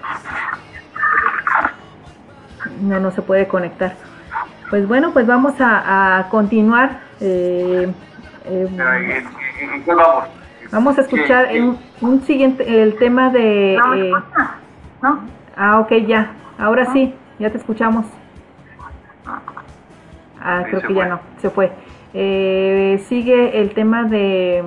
No, 2.82 3.00
no 3.00 3.12
se 3.12 3.22
puede 3.22 3.48
conectar. 3.48 3.96
Pues 4.70 4.88
bueno, 4.88 5.12
pues 5.12 5.28
vamos 5.28 5.60
a, 5.60 6.20
a 6.20 6.30
continuar. 6.30 7.00
Eh, 7.22 7.92
eh, 8.46 8.68
¿en, 9.62 9.84
qué 9.84 9.94
vamos? 9.94 10.26
Vamos 10.72 10.98
a 10.98 11.02
escuchar 11.02 11.50
un, 12.02 12.22
siguiente, 12.24 12.82
el 12.82 12.98
tema 12.98 13.30
de... 13.30 13.76
Eh, 13.76 14.12
¿No? 15.02 15.20
Ah, 15.56 15.80
ok, 15.80 15.92
ya. 16.08 16.32
Ahora 16.58 16.92
sí, 16.92 17.14
ya 17.40 17.50
te 17.50 17.58
escuchamos. 17.58 18.06
Ah, 20.40 20.64
creo 20.70 20.82
que 20.82 20.94
ya 20.94 21.06
no, 21.06 21.20
se 21.42 21.50
fue. 21.50 21.72
Eh, 22.14 23.04
sigue 23.08 23.62
el 23.62 23.74
tema 23.74 24.04
de, 24.04 24.64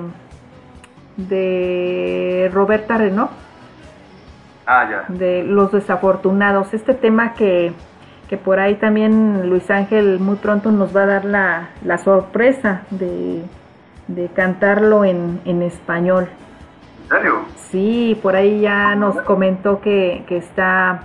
de 1.17 2.49
Roberta 2.53 2.97
Renault. 2.97 3.31
Ah, 4.65 4.87
ya. 4.89 5.05
De 5.07 5.43
los 5.43 5.71
desafortunados. 5.71 6.73
Este 6.73 6.93
tema 6.93 7.33
que, 7.33 7.73
que 8.29 8.37
por 8.37 8.59
ahí 8.59 8.75
también 8.75 9.49
Luis 9.49 9.69
Ángel 9.71 10.19
muy 10.19 10.35
pronto 10.35 10.71
nos 10.71 10.95
va 10.95 11.03
a 11.03 11.05
dar 11.07 11.25
la, 11.25 11.69
la 11.83 11.97
sorpresa 11.97 12.83
de, 12.91 13.43
de 14.07 14.27
cantarlo 14.27 15.03
en, 15.03 15.41
en 15.45 15.61
español. 15.63 16.29
¿En 17.03 17.09
serio? 17.09 17.33
Sí, 17.55 18.17
por 18.21 18.35
ahí 18.35 18.61
ya 18.61 18.95
nos 18.95 19.19
comentó 19.23 19.81
que, 19.81 20.23
que 20.27 20.37
está, 20.37 21.01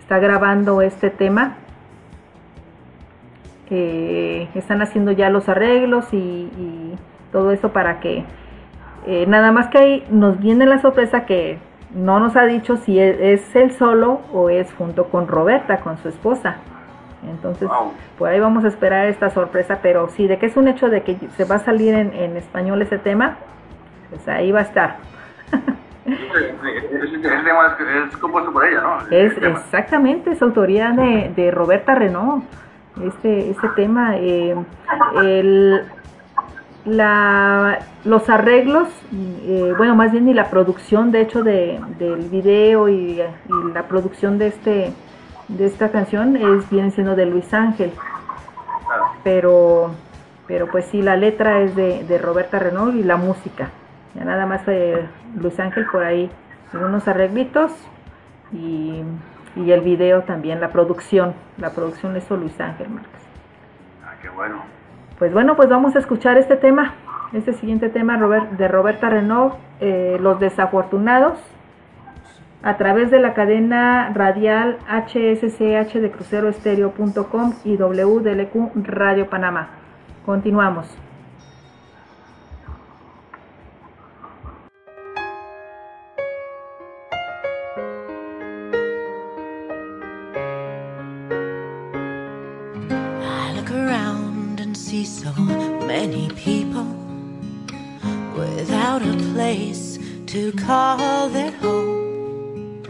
está 0.00 0.18
grabando 0.18 0.82
este 0.82 1.10
tema 1.10 1.56
están 4.54 4.82
haciendo 4.82 5.12
ya 5.12 5.30
los 5.30 5.48
arreglos 5.48 6.12
y, 6.12 6.48
todo 7.32 7.50
eso 7.50 7.70
para 7.70 8.00
que 8.00 8.24
eh, 9.06 9.26
nada 9.26 9.52
más 9.52 9.66
que 9.68 9.78
ahí 9.78 10.06
nos 10.08 10.38
viene 10.40 10.64
la 10.64 10.80
sorpresa 10.80 11.26
que 11.26 11.58
no 11.94 12.20
nos 12.20 12.36
ha 12.36 12.44
dicho 12.44 12.76
si 12.76 12.98
e, 12.98 13.32
es, 13.32 13.54
él 13.54 13.72
solo 13.72 14.20
o 14.32 14.50
es 14.50 14.72
junto 14.74 15.04
con 15.04 15.28
Roberta, 15.28 15.78
con 15.78 15.98
su 15.98 16.08
esposa. 16.08 16.56
Entonces, 17.28 17.68
por 18.18 18.28
ahí 18.28 18.38
vamos 18.38 18.64
a 18.64 18.68
esperar 18.68 19.08
esta 19.08 19.30
sorpresa, 19.30 19.80
pero 19.82 20.08
sí, 20.08 20.28
de 20.28 20.38
que 20.38 20.46
es 20.46 20.56
un 20.56 20.68
hecho 20.68 20.88
de 20.88 21.02
que 21.02 21.16
se 21.36 21.44
va 21.44 21.56
a 21.56 21.58
salir 21.58 21.94
en, 21.94 22.36
español 22.36 22.82
ese 22.82 22.98
tema, 22.98 23.36
pues 24.10 24.28
ahí 24.28 24.52
va 24.52 24.60
a 24.60 24.62
estar. 24.62 24.96
Ese 26.06 27.18
tema 27.18 27.76
es, 28.08 28.16
compuesto 28.18 28.52
por 28.52 28.64
ella, 28.64 28.80
¿no? 28.80 28.98
Es, 29.10 29.36
exactamente, 29.38 30.30
es 30.30 30.40
autoría 30.40 30.92
de, 30.92 31.32
de 31.34 31.50
Roberta 31.50 31.96
Renault 31.96 32.44
este, 33.04 33.50
este 33.50 33.68
tema. 33.70 34.16
Eh, 34.16 34.54
la, 36.86 37.80
los 38.04 38.28
arreglos, 38.30 38.88
eh, 39.12 39.74
bueno, 39.76 39.94
más 39.94 40.12
bien 40.12 40.28
y 40.28 40.34
la 40.34 40.48
producción, 40.48 41.12
de 41.12 41.20
hecho, 41.20 41.42
de, 41.42 41.80
del 41.98 42.28
video 42.28 42.88
y, 42.88 43.22
la 43.74 43.82
producción 43.88 44.38
de 44.38 44.48
este 44.48 44.92
de 45.48 45.64
esta 45.64 45.90
canción 45.90 46.36
es 46.36 46.68
viene 46.70 46.90
siendo 46.90 47.14
de 47.14 47.26
Luis 47.26 47.52
Ángel. 47.54 47.92
Pero, 49.22 49.92
pero 50.46 50.68
pues 50.68 50.86
sí, 50.86 51.02
la 51.02 51.16
letra 51.16 51.60
es 51.60 51.76
de, 51.76 52.02
de 52.04 52.18
Roberta 52.18 52.58
Renault 52.58 52.96
y 52.96 53.02
la 53.02 53.16
música. 53.16 53.70
Ya 54.14 54.24
nada 54.24 54.46
más 54.46 54.62
Luis 55.36 55.60
Ángel 55.60 55.86
por 55.92 56.02
ahí, 56.02 56.30
unos 56.72 57.06
arreglitos 57.06 57.70
y 58.52 59.02
y 59.56 59.72
el 59.72 59.80
video 59.80 60.22
también, 60.22 60.60
la 60.60 60.70
producción. 60.70 61.34
La 61.56 61.70
producción 61.70 62.14
es 62.16 62.30
Luis 62.30 62.60
Ángel 62.60 62.90
Márquez. 62.90 63.22
Ah, 64.04 64.14
qué 64.20 64.28
bueno. 64.28 64.75
Pues 65.18 65.32
bueno, 65.32 65.56
pues 65.56 65.70
vamos 65.70 65.96
a 65.96 65.98
escuchar 65.98 66.36
este 66.36 66.56
tema, 66.56 66.94
este 67.32 67.54
siguiente 67.54 67.88
tema 67.88 68.18
de 68.58 68.68
Roberta 68.68 69.08
Renault, 69.08 69.54
eh, 69.80 70.18
Los 70.20 70.38
Desafortunados, 70.40 71.38
a 72.62 72.76
través 72.76 73.10
de 73.10 73.18
la 73.18 73.32
cadena 73.32 74.12
radial 74.14 74.76
HSCH 74.88 75.94
de 76.00 76.10
cruceroestereo.com 76.10 77.54
y 77.64 77.76
WDLQ 77.76 78.72
Radio 78.86 79.30
Panamá. 79.30 79.70
Continuamos. 80.26 81.05
Many 95.04 96.30
people 96.30 96.86
without 98.34 99.02
a 99.02 99.12
place 99.32 99.98
to 100.26 100.52
call 100.52 101.28
their 101.28 101.50
home. 101.50 102.82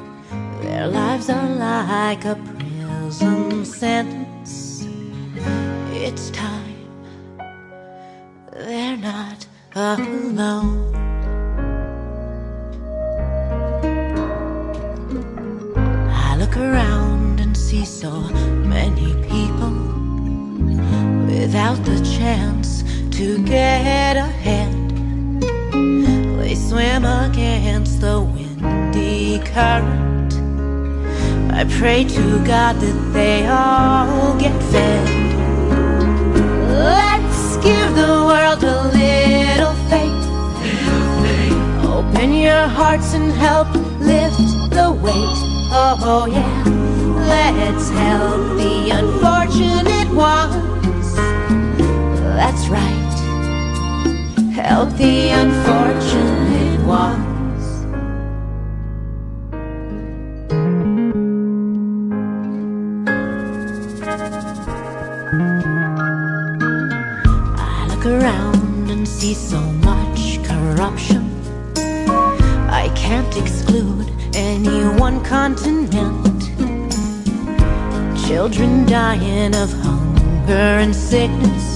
Their 0.62 0.86
lives 0.86 1.28
are 1.28 1.48
like 1.48 2.24
a 2.24 2.36
prison 2.36 3.64
sentence. 3.64 4.86
It's 5.90 6.30
time 6.30 6.76
they're 8.52 8.96
not 8.96 9.44
alone. 9.74 10.94
I 16.08 16.36
look 16.36 16.56
around 16.56 17.40
and 17.40 17.56
see 17.56 17.84
so 17.84 18.10
without 21.46 21.78
the 21.84 22.00
chance 22.18 22.82
to 23.16 23.38
get 23.44 24.16
ahead. 24.16 24.72
They 26.40 26.56
swim 26.56 27.04
against 27.04 28.00
the 28.00 28.20
windy 28.20 29.38
current. 29.54 30.32
I 31.52 31.62
pray 31.78 32.02
to 32.02 32.24
God 32.44 32.74
that 32.82 32.98
they 33.12 33.46
all 33.46 34.36
get 34.40 34.60
fed. 34.72 35.06
Let's 36.90 37.56
give 37.58 37.90
the 37.94 38.14
world 38.28 38.62
a 38.64 38.78
little 39.00 39.76
faith. 39.90 40.26
Open 41.94 42.32
your 42.32 42.66
hearts 42.78 43.14
and 43.14 43.30
help 43.30 43.68
lift 44.00 44.40
the 44.78 44.90
weight. 45.04 45.38
Oh, 45.70 46.26
yeah. 46.28 46.56
Let's 47.34 47.88
help 47.90 48.40
the 48.58 48.90
unfortunate 48.98 50.10
ones. 50.12 50.76
That's 52.36 52.68
right 52.68 53.06
help 54.56 54.88
the 54.96 55.28
unfortunate 55.28 56.80
ones. 56.86 57.64
I 67.58 67.86
look 67.88 68.06
around 68.06 68.90
and 68.90 69.06
see 69.06 69.34
so 69.34 69.60
much 69.60 70.42
corruption. 70.42 71.30
I 72.70 72.90
can't 72.94 73.36
exclude 73.36 74.10
any 74.34 74.84
one 74.98 75.22
continent. 75.22 76.42
Children 78.26 78.86
dying 78.86 79.54
of 79.54 79.70
hunger 79.84 80.80
and 80.82 80.96
sickness. 80.96 81.75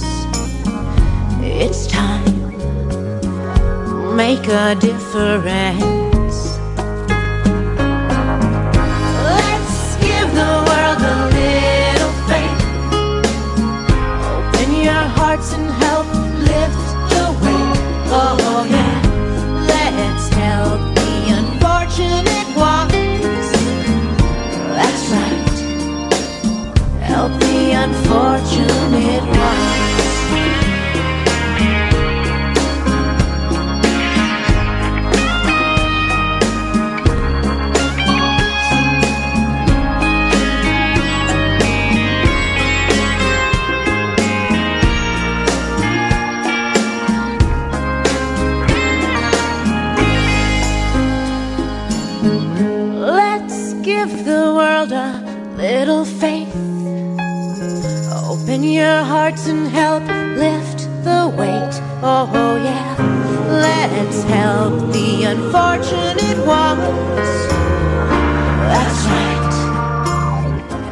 Make 4.21 4.47
a 4.49 4.75
difference. 4.75 6.10
Oh, 62.03 62.57
yeah. 62.65 62.97
Let's 63.61 64.23
help 64.23 64.91
the 64.91 65.25
unfortunate 65.25 66.47
ones. 66.47 67.29
That's 68.71 69.05
right. 69.05 69.55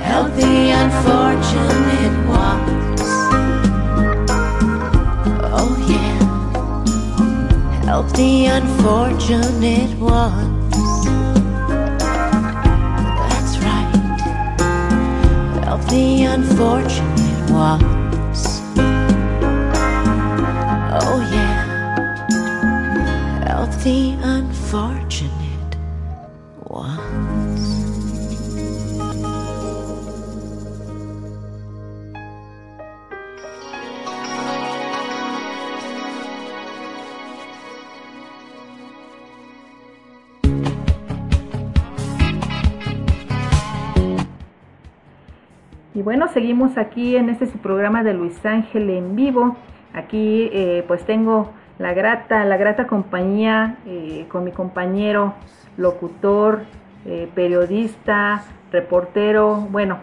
Help 0.03 0.35
the 0.35 0.71
unfortunate 0.83 2.29
ones. 2.29 3.01
Oh, 5.51 5.77
yeah. 5.89 6.19
Help 7.87 8.13
the 8.13 8.47
unfortunate 8.47 9.99
ones. 9.99 10.75
That's 13.31 13.59
right. 13.65 13.95
Help 15.65 15.83
the 15.89 16.25
unfortunate 16.25 17.51
ones. 17.51 17.88
Bueno, 46.09 46.29
seguimos 46.29 46.79
aquí 46.79 47.17
en 47.17 47.29
este 47.29 47.45
programa 47.59 48.03
de 48.03 48.15
Luis 48.15 48.47
Ángel 48.47 48.89
en 48.89 49.15
vivo. 49.15 49.59
Aquí 49.93 50.49
eh, 50.55 50.83
pues 50.89 51.05
tengo 51.05 51.51
la 51.79 51.93
grata, 51.93 52.47
la 52.47 52.57
grata 52.57 52.87
compañía 52.87 53.77
eh, 53.85 54.25
con 54.31 54.43
mi 54.43 54.53
compañero, 54.53 55.35
locutor, 55.77 56.63
eh, 57.05 57.29
periodista, 57.35 58.43
reportero. 58.73 59.57
Bueno, 59.71 59.99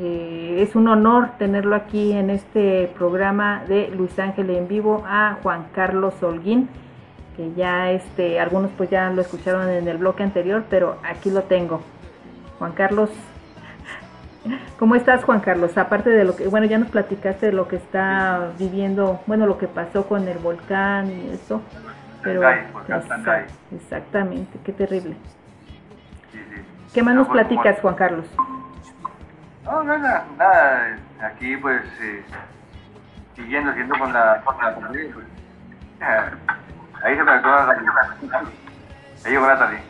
es 0.00 0.74
un 0.74 0.88
honor 0.88 1.32
tenerlo 1.38 1.76
aquí 1.76 2.12
en 2.12 2.30
este 2.30 2.90
programa 2.96 3.62
de 3.68 3.88
Luis 3.88 4.18
Ángel 4.18 4.48
en 4.48 4.68
vivo 4.68 5.04
a 5.06 5.36
Juan 5.42 5.66
Carlos 5.74 6.14
Holguín, 6.22 6.70
que 7.36 7.52
ya 7.52 7.90
este, 7.90 8.40
algunos 8.40 8.70
pues 8.78 8.88
ya 8.88 9.10
lo 9.10 9.20
escucharon 9.20 9.68
en 9.68 9.86
el 9.86 9.98
bloque 9.98 10.22
anterior, 10.22 10.64
pero 10.70 10.96
aquí 11.04 11.30
lo 11.30 11.42
tengo. 11.42 11.82
Juan 12.58 12.72
Carlos, 12.72 13.10
¿Cómo 14.78 14.94
estás, 14.96 15.22
Juan 15.24 15.40
Carlos? 15.40 15.76
Aparte 15.78 16.10
de 16.10 16.24
lo 16.24 16.34
que, 16.34 16.48
bueno, 16.48 16.66
ya 16.66 16.78
nos 16.78 16.88
platicaste 16.88 17.46
de 17.46 17.52
lo 17.52 17.68
que 17.68 17.76
está 17.76 18.52
viviendo, 18.58 19.20
bueno, 19.26 19.46
lo 19.46 19.58
que 19.58 19.68
pasó 19.68 20.06
con 20.08 20.26
el 20.26 20.38
volcán 20.38 21.10
y 21.10 21.30
eso. 21.30 21.62
Pero, 22.22 22.40
volcán 22.72 23.00
exact- 23.00 23.08
Shanghái. 23.08 23.44
exactamente, 23.76 24.58
qué 24.64 24.72
terrible. 24.72 25.14
Sí, 26.32 26.38
sí. 26.50 26.56
¿Qué 26.92 27.02
más 27.02 27.14
No, 27.14 27.20
nos 27.20 27.28
pues, 27.28 27.46
platicas, 27.46 27.80
Juan 27.80 27.94
Carlos? 27.94 28.26
No, 29.64 29.82
nada, 29.84 30.26
nada. 30.36 30.98
Aquí, 31.22 31.56
pues, 31.56 31.82
eh, 32.00 32.24
siguiendo, 33.36 33.70
siguiendo 33.72 33.98
con 33.98 34.12
la, 34.12 34.42
con 34.44 34.56
la 34.58 34.74
pues. 34.74 35.26
eh, 36.00 36.02
Ahí 37.04 37.16
se 37.16 37.22
me 37.24 37.30
acaba 37.32 37.66
la 37.66 37.72
Ahí 39.24 39.32
llegó 39.32 39.46
Natalie. 39.46 39.80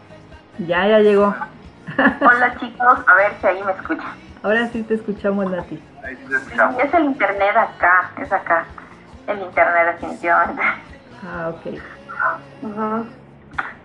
Ya, 0.58 0.86
ya 0.86 0.98
llegó. 1.00 1.34
Hola 1.96 2.54
chicos, 2.58 2.98
a 3.06 3.14
ver 3.14 3.32
si 3.40 3.46
ahí 3.46 3.62
me 3.64 3.72
escuchan. 3.72 4.31
Ahora 4.42 4.68
sí 4.72 4.82
te 4.82 4.94
escuchamos, 4.94 5.50
Nati. 5.50 5.80
Ahí 6.04 6.16
sí 6.16 6.24
te 6.28 6.36
escuchamos. 6.36 6.82
Es 6.82 6.94
el 6.94 7.04
internet 7.04 7.56
acá, 7.56 8.10
es 8.20 8.32
acá. 8.32 8.66
El 9.26 9.40
internet 9.40 9.86
definitivamente. 9.94 10.62
Ah, 11.22 11.50
ok. 11.50 11.66
Ujú. 12.62 13.06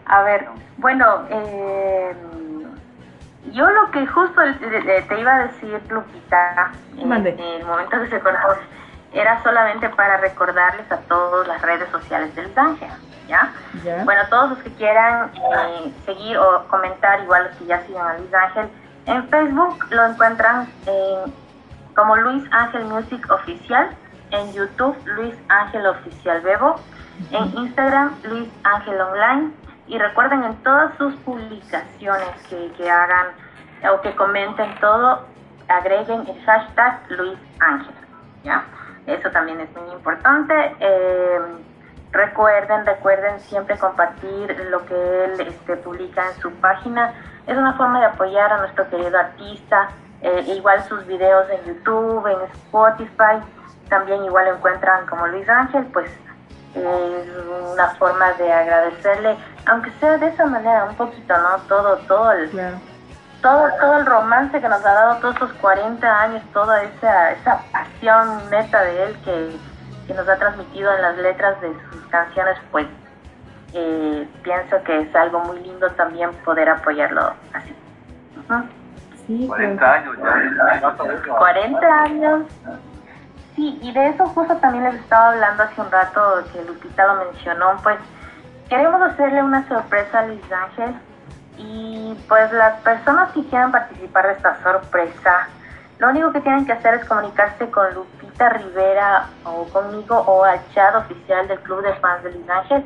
A 0.05 0.21
ver, 0.23 0.47
bueno, 0.77 1.25
eh, 1.29 2.15
yo 3.51 3.69
lo 3.69 3.91
que 3.91 4.07
justo 4.07 4.41
te 5.07 5.19
iba 5.19 5.35
a 5.35 5.47
decir, 5.47 5.81
Lupita, 5.89 6.71
Mande. 7.05 7.29
en 7.31 7.39
el 7.61 7.65
momento 7.65 7.99
que 8.01 8.09
se 8.09 8.19
cortó, 8.19 8.57
era 9.11 9.41
solamente 9.43 9.89
para 9.89 10.17
recordarles 10.17 10.91
a 10.91 10.97
todos 11.01 11.47
las 11.47 11.61
redes 11.61 11.89
sociales 11.91 12.33
del 12.35 12.51
Ángel, 12.55 12.89
¿ya? 13.27 13.53
Ya. 13.83 14.03
Bueno, 14.05 14.21
todos 14.29 14.49
los 14.51 14.59
que 14.59 14.73
quieran 14.73 15.31
eh, 15.35 15.93
seguir 16.05 16.37
o 16.37 16.67
comentar, 16.67 17.21
igual 17.21 17.45
los 17.45 17.55
que 17.57 17.65
ya 17.65 17.85
siguen 17.85 18.01
a 18.01 18.17
Luis 18.17 18.33
Ángel, 18.33 18.69
en 19.07 19.27
Facebook 19.29 19.85
lo 19.89 20.05
encuentran 20.05 20.67
en- 20.85 21.33
como 21.95 22.15
Luis 22.15 22.43
Ángel 22.51 22.85
Music 22.85 23.25
Oficial, 23.31 23.89
en 24.31 24.53
YouTube 24.53 24.95
Luis 25.05 25.33
Ángel 25.49 25.87
Oficial 25.87 26.41
Bebo, 26.41 26.75
en 27.31 27.45
Instagram 27.57 28.15
Luis 28.23 28.49
Ángel 28.63 29.01
Online 29.01 29.51
y 29.87 29.97
recuerden 29.97 30.43
en 30.43 30.55
todas 30.63 30.95
sus 30.97 31.15
publicaciones 31.17 32.29
que, 32.49 32.71
que 32.77 32.89
hagan 32.91 33.27
o 33.91 34.01
que 34.01 34.13
comenten 34.15 34.75
todo, 34.79 35.25
agreguen 35.69 36.27
el 36.27 36.45
hashtag 36.45 36.99
Luis 37.09 37.39
Ángel, 37.59 37.95
¿ya? 38.43 38.63
Eso 39.07 39.29
también 39.31 39.59
es 39.61 39.69
muy 39.75 39.89
importante. 39.93 40.75
Eh, 40.79 41.39
Recuerden, 42.09 42.85
recuerden 42.85 43.37
siempre 43.41 43.77
compartir 43.77 44.57
lo 44.71 44.83
que 44.85 45.25
él 45.25 45.41
este, 45.41 45.75
publica 45.75 46.25
en 46.31 46.41
su 46.41 46.51
página. 46.53 47.13
Es 47.47 47.57
una 47.57 47.73
forma 47.73 47.99
de 48.01 48.07
apoyar 48.07 48.51
a 48.51 48.57
nuestro 48.57 48.89
querido 48.89 49.17
artista. 49.17 49.89
Eh, 50.21 50.43
igual 50.47 50.83
sus 50.83 51.05
videos 51.07 51.49
en 51.49 51.63
YouTube, 51.65 52.27
en 52.27 52.41
Spotify, 52.51 53.39
también 53.87 54.23
igual 54.25 54.45
lo 54.45 54.55
encuentran 54.55 55.05
como 55.05 55.27
Luis 55.27 55.47
Ángel, 55.47 55.85
pues 55.93 56.09
es 56.75 57.27
una 57.71 57.89
forma 57.95 58.33
de 58.33 58.51
agradecerle, 58.51 59.37
aunque 59.65 59.91
sea 59.99 60.17
de 60.17 60.27
esa 60.27 60.45
manera, 60.45 60.85
un 60.85 60.95
poquito, 60.95 61.37
¿no? 61.37 61.57
Todo, 61.67 61.97
todo 62.07 62.31
el, 62.31 62.51
todo, 63.41 63.69
todo 63.79 63.97
el 63.97 64.05
romance 64.05 64.59
que 64.59 64.67
nos 64.67 64.85
ha 64.85 64.93
dado 64.93 65.19
todos 65.21 65.35
estos 65.35 65.53
40 65.53 66.21
años, 66.21 66.43
toda 66.53 66.83
esa, 66.83 67.31
esa 67.31 67.61
pasión 67.71 68.49
neta 68.49 68.81
de 68.81 69.03
él 69.03 69.17
que, 69.23 69.57
que 70.07 70.13
nos 70.13 70.27
ha 70.27 70.35
transmitido 70.37 70.93
en 70.93 71.01
las 71.01 71.17
letras 71.17 71.59
de 71.61 71.73
sus 71.91 72.05
canciones, 72.07 72.57
pues 72.71 72.87
eh, 73.79 74.27
pienso 74.41 74.81
que 74.83 75.01
es 75.01 75.15
algo 75.15 75.39
muy 75.41 75.59
lindo 75.59 75.87
también 75.91 76.31
poder 76.43 76.67
apoyarlo 76.67 77.33
así. 77.53 77.75
Ujú. 78.39 78.63
Sí, 79.27 79.45
40 79.47 79.77
claro. 79.77 79.93
años 79.93 80.17
ya. 81.25 81.37
40 81.37 82.03
años. 82.03 82.41
Sí, 83.55 83.77
y 83.81 83.91
de 83.91 84.09
eso 84.09 84.25
justo 84.27 84.55
también 84.57 84.85
les 84.85 84.95
estaba 84.95 85.29
hablando 85.29 85.63
hace 85.63 85.81
un 85.81 85.91
rato 85.91 86.43
que 86.51 86.63
Lupita 86.63 87.05
lo 87.07 87.25
mencionó, 87.25 87.77
pues 87.83 87.97
queremos 88.69 89.01
hacerle 89.01 89.43
una 89.43 89.67
sorpresa 89.67 90.19
a 90.19 90.25
Luis 90.25 90.51
Ángel 90.51 90.95
y 91.57 92.17
pues 92.27 92.51
las 92.53 92.79
personas 92.81 93.31
que 93.33 93.43
quieran 93.45 93.71
participar 93.71 94.27
de 94.27 94.33
esta 94.33 94.61
sorpresa, 94.63 95.47
lo 95.99 96.09
único 96.09 96.31
que 96.31 96.41
tienen 96.41 96.65
que 96.65 96.73
hacer 96.73 96.95
es 96.95 97.05
comunicarse 97.05 97.69
con 97.69 97.93
Lupita 97.93 98.49
Rivera 98.49 99.27
o 99.43 99.65
conmigo 99.65 100.17
o 100.17 100.43
al 100.43 100.59
chat 100.73 100.95
oficial 100.95 101.47
del 101.47 101.59
Club 101.59 101.83
de 101.83 101.93
Fans 101.95 102.23
de 102.23 102.31
Luis 102.31 102.49
Ángel 102.49 102.85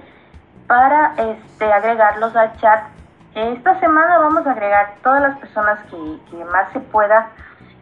para 0.67 1.13
este, 1.17 1.71
agregarlos 1.71 2.35
al 2.35 2.55
chat. 2.57 2.83
Esta 3.35 3.79
semana 3.79 4.17
vamos 4.19 4.45
a 4.45 4.51
agregar 4.51 4.95
todas 5.03 5.21
las 5.21 5.37
personas 5.39 5.79
que, 5.89 6.19
que 6.29 6.43
más 6.45 6.71
se 6.73 6.79
pueda 6.79 7.29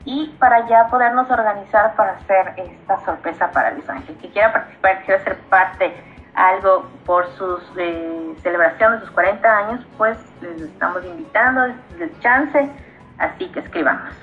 y 0.06 0.28
para 0.40 0.68
ya 0.68 0.88
podernos 0.88 1.30
organizar 1.30 1.96
para 1.96 2.14
hacer 2.14 2.54
esta 2.58 3.00
sorpresa 3.06 3.52
para 3.52 3.72
Luis 3.72 3.90
Ángel. 3.90 4.18
Que 4.18 4.30
quiera 4.30 4.54
participar, 4.54 5.04
quiera 5.06 5.24
ser 5.24 5.38
parte 5.50 5.96
algo 6.36 6.88
por 7.06 7.28
sus 7.34 7.62
eh, 7.78 8.34
celebración 8.42 8.94
de 8.94 9.00
sus 9.02 9.12
40 9.12 9.58
años, 9.58 9.86
pues 9.98 10.18
les 10.42 10.62
estamos 10.62 11.04
invitando, 11.04 11.68
les 11.68 11.76
les 12.00 12.20
chance, 12.22 12.70
así 13.18 13.50
que 13.50 13.60
escribamos. 13.60 14.14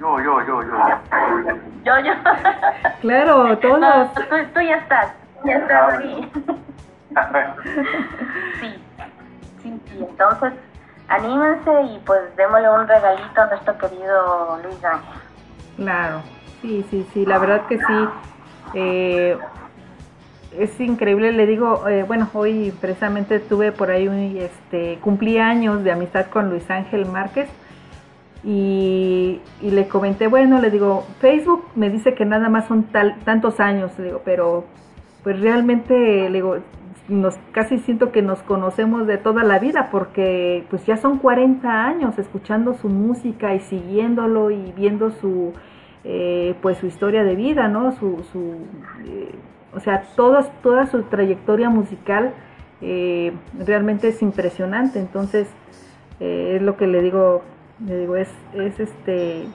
Yo, 0.00 0.20
yo, 0.20 0.40
yo, 0.44 0.62
yo. 0.62 0.72
yo. 0.72 1.56
Yo, 1.84 1.98
yo. 2.00 2.12
Claro, 3.00 3.44
No, 3.44 3.58
todos. 3.58 4.14
tú, 4.14 4.22
tú 4.54 4.60
ya 4.60 4.76
estás, 4.76 5.12
ya 5.44 5.56
estás 5.58 5.94
ahí. 5.98 6.32
Sí, 8.60 8.74
sí, 9.62 9.80
sí. 9.86 10.06
Entonces, 10.08 10.52
anímense 11.08 11.82
y 11.82 11.98
pues 12.04 12.20
démosle 12.36 12.70
un 12.70 12.88
regalito 12.88 13.40
a 13.40 13.46
nuestro 13.46 13.78
querido 13.78 14.58
Luis 14.62 14.84
Ángel. 14.84 15.20
Claro, 15.76 16.22
sí, 16.62 16.84
sí, 16.90 17.06
sí, 17.12 17.26
la 17.26 17.38
verdad 17.38 17.66
que 17.66 17.78
sí. 17.78 18.08
eh, 18.74 19.38
es 20.58 20.80
increíble, 20.80 21.32
le 21.32 21.46
digo, 21.46 21.88
eh, 21.88 22.04
bueno, 22.04 22.28
hoy 22.32 22.72
precisamente 22.80 23.40
tuve 23.40 23.72
por 23.72 23.90
ahí 23.90 24.06
un, 24.06 24.36
este, 24.36 24.98
cumplí 25.00 25.38
años 25.38 25.82
de 25.82 25.90
amistad 25.90 26.26
con 26.26 26.48
Luis 26.48 26.70
Ángel 26.70 27.06
Márquez 27.06 27.48
y, 28.44 29.40
y 29.60 29.70
le 29.70 29.88
comenté, 29.88 30.28
bueno, 30.28 30.60
le 30.60 30.70
digo, 30.70 31.06
Facebook 31.20 31.64
me 31.74 31.90
dice 31.90 32.14
que 32.14 32.24
nada 32.24 32.48
más 32.48 32.66
son 32.66 32.84
tal, 32.84 33.16
tantos 33.24 33.58
años, 33.58 33.98
le 33.98 34.04
digo, 34.06 34.22
pero 34.24 34.64
pues 35.24 35.40
realmente, 35.40 36.28
le 36.30 36.38
digo, 36.38 36.58
nos 37.08 37.36
casi 37.52 37.78
siento 37.78 38.12
que 38.12 38.22
nos 38.22 38.42
conocemos 38.42 39.06
de 39.06 39.18
toda 39.18 39.44
la 39.44 39.58
vida 39.58 39.88
porque 39.90 40.64
pues 40.70 40.86
ya 40.86 40.96
son 40.96 41.18
40 41.18 41.68
años 41.68 42.18
escuchando 42.18 42.74
su 42.74 42.88
música 42.88 43.54
y 43.54 43.60
siguiéndolo 43.60 44.50
y 44.50 44.72
viendo 44.72 45.10
su 45.10 45.52
eh, 46.04 46.54
pues 46.60 46.78
su 46.78 46.86
historia 46.86 47.24
de 47.24 47.34
vida, 47.34 47.68
¿no? 47.68 47.92
Su, 47.92 48.22
su 48.30 48.56
eh, 49.06 49.34
o 49.74 49.80
sea, 49.80 50.02
toda, 50.16 50.42
toda 50.62 50.86
su 50.86 51.02
trayectoria 51.04 51.70
musical 51.70 52.32
eh, 52.80 53.32
realmente 53.58 54.08
es 54.08 54.20
impresionante. 54.22 54.98
Entonces, 54.98 55.48
es 56.20 56.62
lo 56.62 56.76
que 56.76 56.86
le 56.86 57.02
digo, 57.02 57.42
le 57.84 57.98
digo, 58.00 58.16
es, 58.16 58.30
es 58.54 58.78
este, 58.80 59.46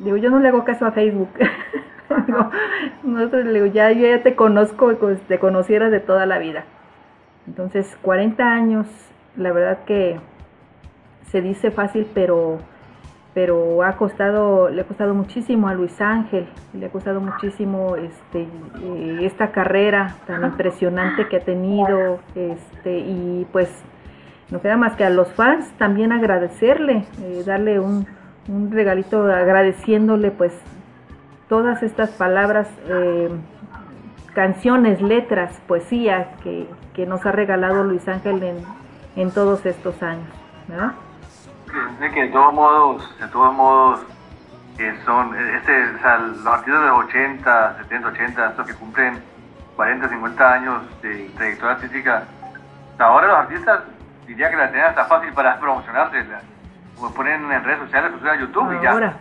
digo, 0.00 0.16
yo 0.16 0.30
no 0.30 0.40
le 0.40 0.48
hago 0.48 0.64
caso 0.64 0.86
a 0.86 0.92
Facebook. 0.92 1.30
nosotros 3.02 3.44
le 3.44 3.52
digo, 3.52 3.66
ya, 3.66 3.92
yo 3.92 4.06
ya 4.06 4.22
te 4.22 4.34
conozco, 4.34 4.92
pues, 4.94 5.20
te 5.22 5.38
conociera 5.38 5.90
de 5.90 6.00
toda 6.00 6.26
la 6.26 6.38
vida. 6.38 6.64
Entonces, 7.46 7.96
40 8.02 8.44
años, 8.44 8.86
la 9.36 9.52
verdad 9.52 9.78
que 9.84 10.18
se 11.30 11.40
dice 11.40 11.70
fácil, 11.70 12.06
pero 12.14 12.58
pero 13.36 13.82
ha 13.82 13.98
costado, 13.98 14.70
le 14.70 14.80
ha 14.80 14.84
costado 14.84 15.12
muchísimo 15.12 15.68
a 15.68 15.74
Luis 15.74 16.00
Ángel, 16.00 16.48
le 16.72 16.86
ha 16.86 16.88
costado 16.88 17.20
muchísimo 17.20 17.94
este, 17.96 18.48
eh, 18.82 19.18
esta 19.20 19.50
carrera 19.50 20.16
tan 20.26 20.42
impresionante 20.42 21.28
que 21.28 21.36
ha 21.36 21.40
tenido, 21.40 22.18
este, 22.34 22.96
y 22.96 23.46
pues 23.52 23.68
no 24.50 24.62
queda 24.62 24.78
más 24.78 24.96
que 24.96 25.04
a 25.04 25.10
los 25.10 25.28
fans 25.34 25.70
también 25.76 26.12
agradecerle, 26.12 27.04
eh, 27.20 27.42
darle 27.44 27.78
un, 27.78 28.06
un, 28.48 28.72
regalito 28.72 29.24
agradeciéndole 29.24 30.30
pues 30.30 30.58
todas 31.48 31.82
estas 31.82 32.10
palabras, 32.10 32.68
eh, 32.88 33.30
canciones, 34.34 35.00
letras, 35.00 35.60
poesía 35.66 36.34
que, 36.42 36.68
que, 36.94 37.06
nos 37.06 37.24
ha 37.24 37.32
regalado 37.32 37.84
Luis 37.84 38.06
Ángel 38.08 38.42
en, 38.42 38.56
en 39.16 39.30
todos 39.30 39.64
estos 39.64 40.02
años, 40.02 40.28
¿verdad? 40.68 40.92
que, 42.00 42.10
que 42.10 42.22
de 42.22 42.28
todos 42.28 42.54
modos, 42.54 43.18
de 43.18 43.28
todos 43.28 43.54
modos, 43.54 44.00
que 44.76 44.94
son, 45.04 45.34
este, 45.34 45.94
o 45.94 45.98
sea, 46.00 46.18
los 46.18 46.46
artistas 46.46 46.82
de 46.82 46.88
los 46.88 47.04
80, 47.06 47.76
70, 47.82 48.08
80, 48.08 48.50
estos 48.50 48.66
que 48.66 48.74
cumplen 48.74 49.22
40, 49.76 50.08
50 50.08 50.52
años 50.52 50.82
de 51.02 51.30
trayectoria 51.36 51.74
artística, 51.76 52.24
ahora 52.98 53.26
los 53.28 53.36
artistas 53.38 53.80
diría 54.26 54.50
que 54.50 54.56
la 54.56 54.70
tienen 54.70 54.88
hasta 54.88 55.04
fácil 55.04 55.32
para 55.32 55.58
promocionarse, 55.58 56.24
como 56.96 57.12
ponen 57.14 57.50
en 57.50 57.64
redes 57.64 57.80
sociales, 57.80 58.12
suben 58.18 58.32
a 58.32 58.40
YouTube 58.40 58.78
y 58.78 58.82
ya. 58.82 59.16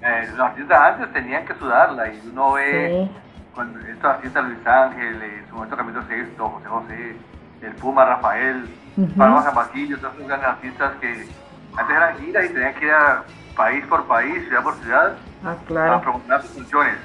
Eh, 0.00 0.28
los 0.30 0.40
artistas 0.40 0.80
antes 0.80 1.12
tenían 1.12 1.44
que 1.44 1.54
sudarla 1.54 2.08
y 2.12 2.20
uno 2.30 2.52
ve 2.52 3.10
cuando 3.54 3.80
estos 3.80 4.04
artistas 4.04 4.44
Luis 4.44 4.64
Ángel, 4.66 5.20
en 5.22 5.48
su 5.48 5.54
momento 5.54 5.76
Camilo 5.76 6.02
Sexto, 6.06 6.48
José 6.48 6.68
José, 6.68 7.16
el 7.62 7.72
Puma 7.74 8.04
Rafael, 8.04 8.68
uh 8.96 9.00
-huh. 9.00 9.16
Paloma 9.16 9.42
Zapatillo, 9.42 9.98
todos 9.98 10.14
esos 10.14 10.28
grandes 10.28 10.48
artistas 10.48 10.92
que 11.00 11.28
antes 11.76 11.96
eran 11.96 12.16
giras 12.18 12.44
y 12.44 12.48
tenían 12.52 12.74
que 12.74 12.86
ir 12.86 12.92
a 12.92 13.24
país 13.56 13.84
por 13.86 14.06
país, 14.06 14.46
ciudad 14.46 14.62
por 14.62 14.74
ciudad, 14.76 15.16
ah, 15.44 15.56
claro. 15.66 15.94
a 15.94 16.00
promocionar 16.00 16.42
sus 16.42 16.52
funciones. 16.52 16.96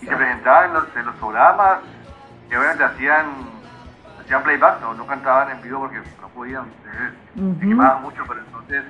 Y 0.00 0.06
se 0.06 0.16
presentaban 0.16 0.68
en 0.70 0.74
los, 0.74 0.96
en 0.96 1.04
los 1.04 1.14
programas, 1.16 1.78
que 2.48 2.56
obviamente 2.56 2.84
hacían, 2.84 3.26
hacían 4.18 4.42
playback, 4.42 4.80
no, 4.80 4.94
no 4.94 5.06
cantaban 5.06 5.50
en 5.50 5.60
vivo 5.62 5.80
porque 5.80 5.98
no 5.98 6.28
podían, 6.28 6.64
se, 6.64 7.40
uh 7.40 7.44
-huh. 7.44 7.60
se 7.60 7.68
quemaban 7.68 8.00
mucho, 8.02 8.24
pero 8.26 8.40
entonces 8.40 8.82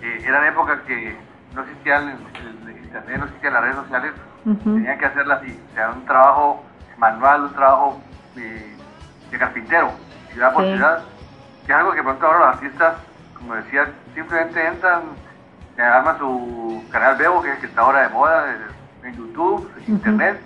eh, 0.00 0.22
eran 0.24 0.46
épocas 0.46 0.78
que 0.86 1.16
no 1.54 1.62
existía 1.62 1.96
el, 1.98 2.08
el, 2.10 2.61
internet, 2.92 3.18
no 3.18 3.24
existían 3.24 3.52
las 3.54 3.62
redes 3.62 3.76
sociales, 3.76 4.12
uh 4.44 4.50
-huh. 4.50 4.74
tenían 4.74 4.98
que 4.98 5.06
hacerlas 5.06 5.38
así, 5.38 5.60
o 5.70 5.74
sea, 5.74 5.90
un 5.90 6.04
trabajo 6.04 6.64
manual, 6.98 7.42
un 7.44 7.52
trabajo 7.52 8.00
de, 8.34 8.76
de 9.30 9.38
carpintero, 9.38 9.90
ciudad 10.30 10.52
por 10.52 10.64
sí. 10.64 10.72
ciudad, 10.72 11.02
que 11.66 11.72
es 11.72 11.78
algo 11.78 11.92
que 11.92 12.02
pronto 12.02 12.26
ahora 12.26 12.38
los 12.38 12.48
artistas 12.48 12.94
como 13.42 13.54
decía, 13.56 13.88
simplemente 14.14 14.66
entran, 14.66 15.02
arman 15.76 16.16
su 16.18 16.84
canal 16.92 17.16
Bebo, 17.16 17.42
que 17.42 17.48
es 17.48 17.54
el 17.56 17.60
que 17.60 17.66
está 17.66 17.80
ahora 17.80 18.02
de 18.02 18.08
moda, 18.10 18.54
en 19.02 19.16
YouTube, 19.16 19.68
en 19.78 19.82
uh 19.82 19.86
-huh. 19.86 19.88
Internet, 19.88 20.40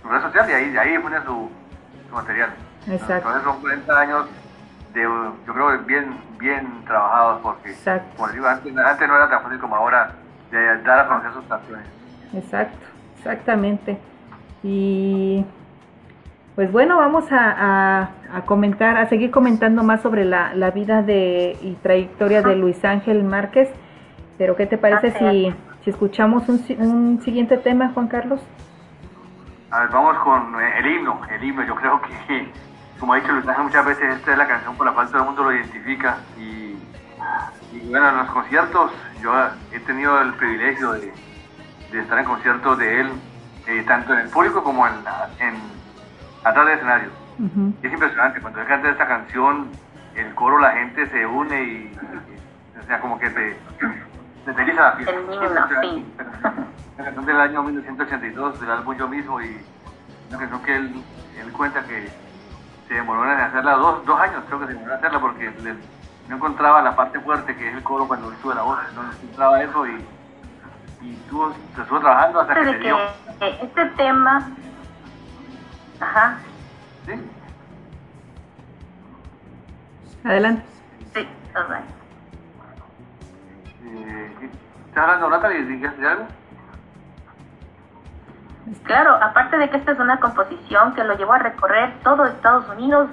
sus 0.00 0.10
redes 0.10 0.22
sociales, 0.24 0.50
y 0.50 0.54
ahí, 0.54 0.70
de 0.70 0.78
ahí 0.78 0.98
ponen 0.98 1.22
su, 1.24 1.50
su 2.08 2.14
material. 2.14 2.50
Exacto. 2.86 3.14
Entonces 3.16 3.42
son 3.44 3.60
40 3.60 4.00
años 4.00 4.26
de, 4.94 5.02
yo 5.02 5.52
creo, 5.52 5.78
bien, 5.80 6.18
bien 6.38 6.84
trabajados, 6.86 7.40
porque, 7.42 7.70
Exacto. 7.70 8.16
como 8.16 8.28
digo, 8.32 8.46
antes, 8.48 8.76
antes 8.76 9.08
no 9.08 9.16
era 9.16 9.28
tan 9.28 9.42
fácil 9.42 9.58
como 9.58 9.76
ahora 9.76 10.12
de 10.50 10.82
dar 10.82 11.00
a 11.00 11.08
conocer 11.08 11.32
sus 11.32 11.44
canciones. 11.44 11.86
Exacto, 12.34 12.86
exactamente. 13.16 13.98
Y 14.62 15.44
pues 16.58 16.72
bueno, 16.72 16.96
vamos 16.96 17.30
a, 17.30 17.52
a, 17.52 18.10
a, 18.34 18.42
comentar, 18.44 18.96
a 18.96 19.08
seguir 19.08 19.30
comentando 19.30 19.84
más 19.84 20.02
sobre 20.02 20.24
la, 20.24 20.54
la, 20.54 20.72
vida 20.72 21.02
de 21.02 21.56
y 21.62 21.74
trayectoria 21.74 22.42
de 22.42 22.56
Luis 22.56 22.84
Ángel 22.84 23.22
Márquez. 23.22 23.70
Pero 24.38 24.56
¿qué 24.56 24.66
te 24.66 24.76
parece 24.76 25.12
si, 25.12 25.54
si 25.84 25.90
escuchamos 25.90 26.48
un, 26.48 26.60
un, 26.80 27.20
siguiente 27.22 27.58
tema, 27.58 27.92
Juan 27.94 28.08
Carlos? 28.08 28.40
A 29.70 29.82
ver, 29.82 29.90
vamos 29.90 30.18
con 30.18 30.60
el 30.60 30.84
himno, 30.84 31.20
el 31.30 31.44
himno. 31.44 31.64
Yo 31.64 31.76
creo 31.76 32.00
que, 32.02 32.50
como 32.98 33.12
ha 33.12 33.20
dicho 33.20 33.30
Luis 33.30 33.46
Ángel 33.46 33.62
muchas 33.62 33.86
veces, 33.86 34.16
esta 34.16 34.32
es 34.32 34.38
la 34.38 34.48
canción 34.48 34.74
por 34.74 34.86
la 34.86 34.94
cual 34.94 35.06
todo 35.08 35.18
el 35.18 35.24
mundo 35.26 35.44
lo 35.44 35.52
identifica. 35.52 36.18
Y, 36.36 36.67
y 37.72 37.80
bueno, 37.88 38.08
en 38.10 38.16
los 38.18 38.30
conciertos, 38.30 38.90
yo 39.20 39.32
he 39.72 39.80
tenido 39.80 40.20
el 40.20 40.32
privilegio 40.34 40.92
de, 40.92 41.12
de 41.92 42.00
estar 42.00 42.18
en 42.18 42.24
conciertos 42.24 42.78
de 42.78 43.00
él, 43.00 43.12
eh, 43.66 43.84
tanto 43.86 44.12
en 44.14 44.20
el 44.20 44.28
público 44.28 44.62
como 44.62 44.86
en, 44.86 44.94
en 45.40 45.54
atrás 46.44 46.66
del 46.66 46.74
escenario. 46.74 47.10
Uh 47.38 47.44
-huh. 47.44 47.72
Es 47.82 47.92
impresionante, 47.92 48.40
cuando 48.40 48.60
él 48.60 48.66
canta 48.66 48.90
esta 48.90 49.06
canción, 49.06 49.68
el 50.14 50.34
coro, 50.34 50.58
la 50.58 50.72
gente 50.72 51.06
se 51.08 51.26
une 51.26 51.62
y, 51.62 51.66
y 51.92 52.78
o 52.78 52.86
sea, 52.86 53.00
como 53.00 53.18
que 53.18 53.30
te, 53.30 53.56
te 54.44 54.54
feliza 54.54 54.82
la 54.82 54.92
fiesta. 54.92 55.14
El 55.14 55.34
himno, 55.34 55.68
sí. 55.82 56.06
La 56.96 57.04
canción 57.04 57.26
del 57.26 57.40
año 57.40 57.62
1982, 57.62 58.60
del 58.60 58.70
álbum 58.70 58.96
Yo 58.96 59.08
Mismo, 59.08 59.40
y 59.40 59.64
una 60.30 60.38
canción 60.38 60.62
que 60.62 60.76
él, 60.76 61.02
él 61.40 61.52
cuenta 61.52 61.82
que 61.84 62.08
se 62.88 62.94
demoró 62.94 63.24
en 63.24 63.38
hacerla 63.38 63.72
dos, 63.74 64.04
dos 64.04 64.20
años, 64.20 64.42
creo 64.46 64.60
que 64.60 64.66
se 64.66 64.72
demoró 64.72 64.92
en 64.92 64.98
hacerla 64.98 65.20
porque 65.20 65.50
le, 65.62 65.74
no 66.28 66.36
encontraba 66.36 66.82
la 66.82 66.94
parte 66.94 67.18
fuerte 67.20 67.56
que 67.56 67.68
es 67.68 67.74
el 67.74 67.82
coro 67.82 68.06
cuando 68.06 68.30
él 68.30 68.36
sube 68.42 68.54
la 68.54 68.62
voz, 68.62 68.78
no 68.94 69.02
encontraba 69.12 69.62
eso 69.62 69.86
y, 69.86 70.04
y 71.02 71.14
estuvo, 71.14 71.52
se 71.74 71.82
estuvo 71.82 72.00
trabajando 72.00 72.40
hasta 72.40 72.54
que 72.54 72.64
se 72.64 72.78
dio. 72.78 72.98
Este 73.40 73.86
tema 73.96 74.46
Ajá. 76.00 76.38
¿Sí? 77.06 77.12
Adelante. 80.24 80.62
Sí, 81.14 81.28
alright. 81.54 81.84
Eh, 83.84 84.50
¿Estás 84.88 85.04
hablando, 85.04 85.30
Natalie? 85.30 85.64
¿Dijiste 85.64 86.06
algo? 86.06 86.26
Claro, 88.84 89.14
aparte 89.22 89.56
de 89.56 89.70
que 89.70 89.78
esta 89.78 89.92
es 89.92 89.98
una 89.98 90.20
composición 90.20 90.94
que 90.94 91.04
lo 91.04 91.16
llevó 91.16 91.32
a 91.32 91.38
recorrer 91.38 91.94
todo 92.02 92.26
Estados 92.26 92.68
Unidos, 92.68 93.08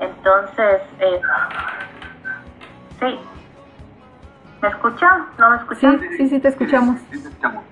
entonces, 0.00 0.82
eh, 1.00 1.20
sí. 3.00 3.20
¿Me 4.62 4.68
escucha? 4.68 5.26
¿No 5.38 5.50
me 5.50 5.56
escucha? 5.56 5.90
Sí, 5.92 6.08
sí, 6.16 6.28
sí, 6.28 6.40
te 6.40 6.48
escuchamos. 6.48 6.98
Sí, 7.10 7.22
te 7.22 7.28
escuchamos. 7.28 7.64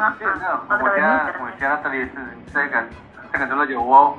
Ah, 0.00 0.14
Sí, 0.18 0.24
no, 0.24 0.66
como, 0.66 0.88
decía, 0.88 1.34
como 1.36 1.46
decía 1.50 1.68
Natalie, 1.68 2.10
esta, 2.46 2.70
canción 3.30 3.58
lo 3.58 3.64
llevó 3.66 4.18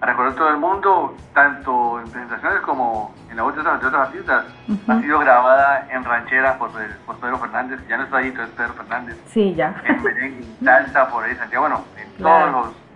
a 0.00 0.06
recorrer 0.06 0.34
todo 0.36 0.48
el 0.50 0.58
mundo, 0.58 1.16
tanto 1.34 1.98
en 1.98 2.08
presentaciones 2.08 2.60
como 2.60 3.12
en 3.28 3.36
la 3.36 3.42
voz 3.42 3.54
de 3.56 3.62
otros 3.62 3.94
artistas. 3.94 4.44
Uh 4.68 4.72
-huh. 4.72 4.96
Ha 4.96 5.00
sido 5.00 5.18
grabada 5.18 5.88
en 5.90 6.04
rancheras 6.04 6.56
por, 6.56 6.70
por, 7.04 7.16
Pedro 7.16 7.38
Fernández, 7.38 7.80
ya 7.88 7.96
no 7.96 8.04
está 8.04 8.18
ahí, 8.18 8.28
es 8.28 8.48
Pedro 8.50 8.74
Fernández. 8.74 9.16
Sí, 9.26 9.54
ya. 9.56 9.74
En 9.84 10.02
merengue, 10.04 10.44
en 10.44 10.64
salsa, 10.64 11.08
por 11.08 11.24
ahí, 11.24 11.34
Santiago, 11.34 11.68
bueno, 11.68 11.84
en 11.96 12.10
claro. 12.12 12.52
todos 12.52 12.66
los... 12.66 12.87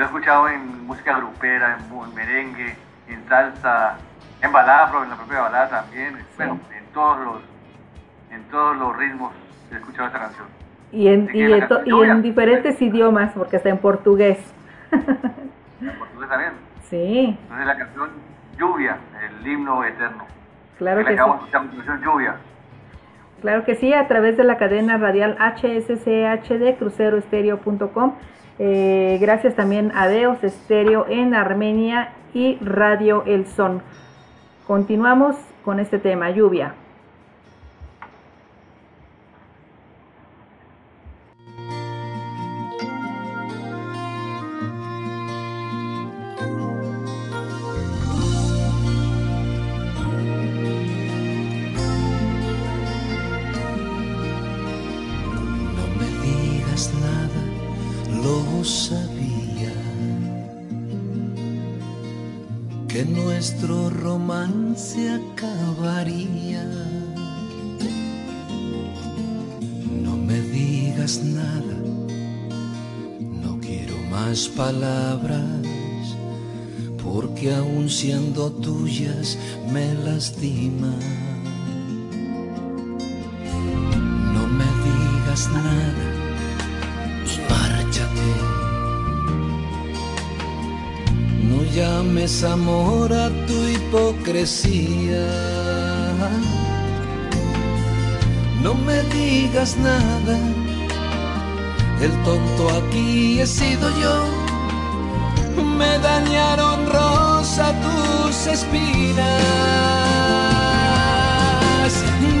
Yo 0.00 0.04
he 0.04 0.06
escuchado 0.06 0.48
en 0.48 0.86
música 0.86 1.14
grupera, 1.18 1.76
en, 1.76 1.94
en 1.94 2.14
merengue, 2.14 2.74
en 3.06 3.28
salsa, 3.28 3.98
en 4.40 4.50
balada, 4.50 4.90
en 5.02 5.10
la 5.10 5.16
propia 5.16 5.40
balada 5.40 5.68
también, 5.68 6.16
sí. 6.16 6.24
bueno, 6.38 6.58
en 6.74 6.86
todos 6.94 7.18
los, 7.20 7.42
en 8.30 8.42
todos 8.44 8.78
los 8.78 8.96
ritmos 8.96 9.34
he 9.70 9.74
escuchado 9.74 10.06
esta 10.06 10.20
canción. 10.20 10.46
Y 10.90 11.08
en, 11.08 11.28
y, 11.34 11.42
en, 11.42 11.68
y 11.84 12.02
en 12.02 12.22
diferentes 12.22 12.80
idiomas, 12.80 13.32
porque 13.34 13.56
está 13.56 13.68
en 13.68 13.76
portugués. 13.76 14.38
¿En 14.90 15.98
portugués 15.98 16.30
también? 16.30 16.52
Sí. 16.88 17.38
Entonces 17.42 17.66
la 17.66 17.76
canción 17.76 18.08
Lluvia, 18.56 18.96
el 19.22 19.46
himno 19.46 19.84
eterno. 19.84 20.24
Claro 20.78 21.04
que, 21.04 21.14
que 21.14 21.18
sí. 21.18 22.02
Lluvia. 22.02 22.36
Claro 23.42 23.64
que 23.66 23.74
sí, 23.74 23.92
a 23.92 24.08
través 24.08 24.38
de 24.38 24.44
la 24.44 24.56
cadena 24.56 24.96
radial 24.96 25.36
HSCHD, 25.38 26.78
cruceroestereo.com. 26.78 28.14
Eh, 28.62 29.16
gracias 29.22 29.56
también 29.56 29.90
a 29.94 30.06
Deos 30.06 30.44
Estéreo 30.44 31.06
en 31.08 31.32
Armenia 31.32 32.12
y 32.34 32.58
Radio 32.60 33.24
El 33.26 33.46
Son. 33.46 33.80
Continuamos 34.66 35.34
con 35.64 35.80
este 35.80 35.98
tema, 35.98 36.30
lluvia. 36.30 36.74
Nuestro 63.40 63.88
romance 63.88 65.00
acabaría. 65.08 66.62
No 70.02 70.14
me 70.14 70.38
digas 70.42 71.22
nada, 71.24 71.78
no 73.42 73.58
quiero 73.62 73.96
más 74.10 74.46
palabras, 74.46 75.64
porque 77.02 77.54
aún 77.54 77.88
siendo 77.88 78.52
tuyas 78.52 79.38
me 79.72 79.94
lastima. 79.94 80.92
No 84.34 84.46
me 84.48 84.68
digas 84.84 85.48
nada 85.54 85.89
llames 92.20 92.44
amor 92.44 93.12
a 93.12 93.30
tu 93.46 93.68
hipocresía. 93.68 95.26
No 98.62 98.74
me 98.74 99.02
digas 99.04 99.76
nada, 99.78 100.38
el 102.00 102.12
tonto 102.24 102.68
aquí 102.78 103.40
he 103.40 103.46
sido 103.46 103.88
yo. 104.00 104.24
Me 105.78 105.98
dañaron 105.98 106.86
rosa 106.86 107.74
tus 107.80 108.46
espinas. 108.46 109.26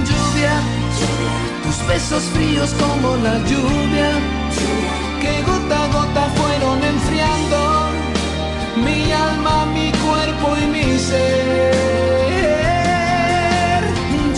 Lluvia, 0.08 0.54
tus 1.64 1.88
besos 1.88 2.22
fríos 2.34 2.70
como 2.74 3.16
la 3.16 3.38
lluvia, 3.48 4.10
que 5.22 5.42
gota 5.42 5.84
a 5.84 5.88
gota 5.88 6.28
fueron 6.36 6.84
enfriando 6.84 7.69
mi 8.84 9.12
alma, 9.12 9.66
mi 9.66 9.90
cuerpo 9.92 10.56
y 10.56 10.66
mi 10.66 10.98
ser. 10.98 11.80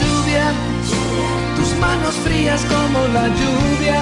Lluvia, 0.00 0.46
tus 1.56 1.70
manos 1.78 2.14
frías 2.24 2.64
como 2.64 2.98
la 3.16 3.26
lluvia, 3.28 4.00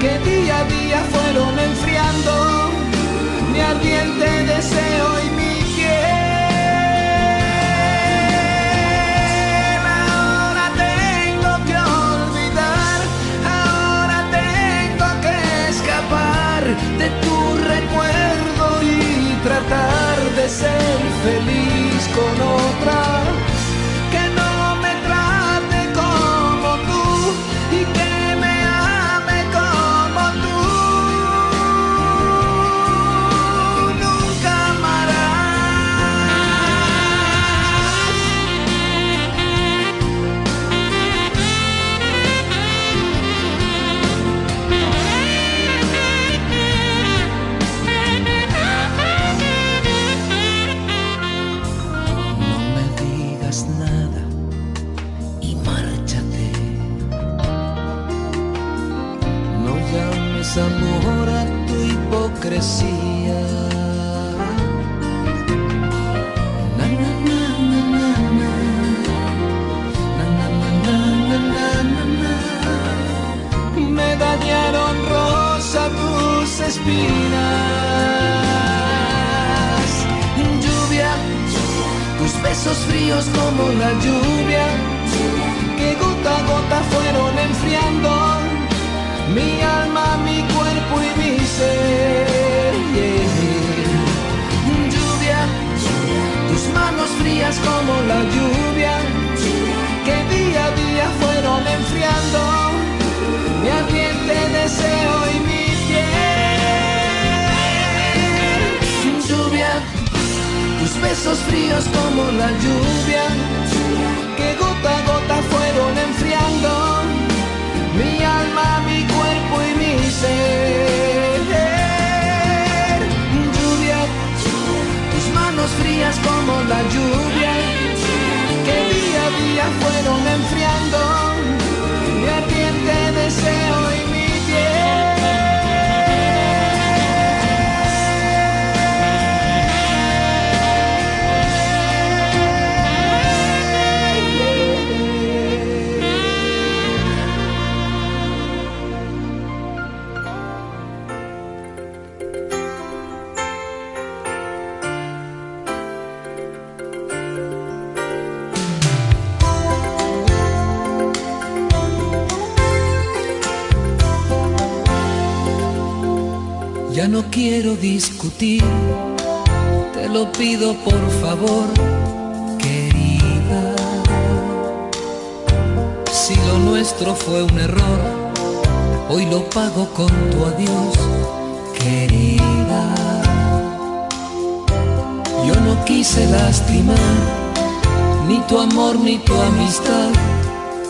que 0.00 0.18
día 0.30 0.58
a 0.58 0.64
día 0.64 1.00
fueron 1.12 1.58
enfriando 1.58 2.70
mi 3.52 3.60
ardiente 3.60 4.26
deseo 4.54 5.08
y 5.26 5.30
feliz 21.22 22.08
con 22.14 22.42
otra 22.42 23.07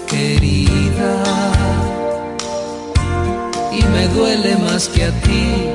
querida. 0.07 1.23
Y 3.73 3.83
me 3.83 4.09
duele 4.09 4.57
más 4.57 4.89
que 4.89 5.05
a 5.05 5.11
ti 5.23 5.71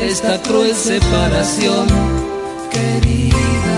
esta 0.00 0.40
cruel 0.42 0.74
separación, 0.74 1.86
querida. 2.70 3.76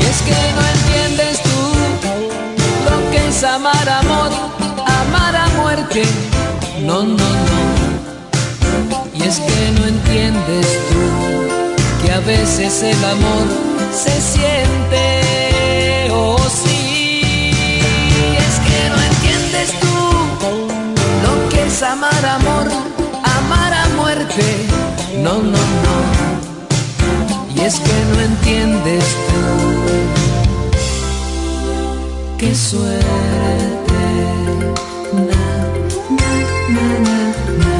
Y 0.00 0.04
es 0.12 0.18
que 0.28 0.38
no 0.56 0.62
entiendes 0.76 1.42
tú 1.42 1.60
lo 2.88 3.10
que 3.10 3.28
es 3.28 3.44
amar 3.44 3.88
amor, 3.88 4.30
amar 4.86 5.36
a 5.36 5.48
muerte. 5.60 6.02
No, 6.86 7.02
no, 7.02 7.30
no. 7.50 7.60
Y 9.14 9.22
es 9.22 9.38
que 9.38 9.70
no 9.78 9.86
entiendes 9.86 10.66
tú 10.88 11.02
que 12.02 12.12
a 12.12 12.20
veces 12.20 12.82
el 12.82 13.04
amor 13.04 13.70
se 13.92 14.20
siente, 14.20 15.09
amar 21.82 22.26
amor, 22.26 22.68
amar 23.38 23.72
a 23.72 23.88
muerte. 23.96 24.66
No, 25.18 25.34
no, 25.38 25.58
no. 25.84 25.96
Y 27.54 27.60
es 27.60 27.80
que 27.80 28.04
no 28.12 28.20
entiendes 28.20 29.04
tú. 29.28 29.40
Qué 32.38 32.54
suerte. 32.54 33.04
Na, 35.14 35.42
na, 36.18 36.30
na, 36.74 36.98
na. 36.98 37.70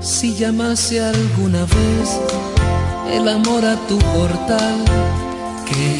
Si 0.00 0.34
llamase 0.34 1.00
alguna 1.00 1.64
vez 1.64 2.20
el 3.12 3.28
amor 3.28 3.64
a 3.64 3.76
tu 3.88 3.98
portal, 3.98 4.84
que 5.66 5.99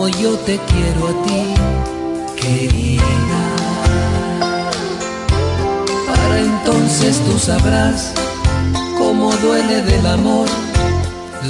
como 0.00 0.16
yo 0.16 0.34
te 0.46 0.58
quiero 0.58 1.08
a 1.08 1.22
ti, 1.26 1.44
querida, 2.40 3.42
para 6.06 6.38
entonces 6.38 7.20
tú 7.26 7.38
sabrás 7.38 8.14
cómo 8.96 9.30
duele 9.42 9.82
del 9.82 10.06
amor 10.06 10.48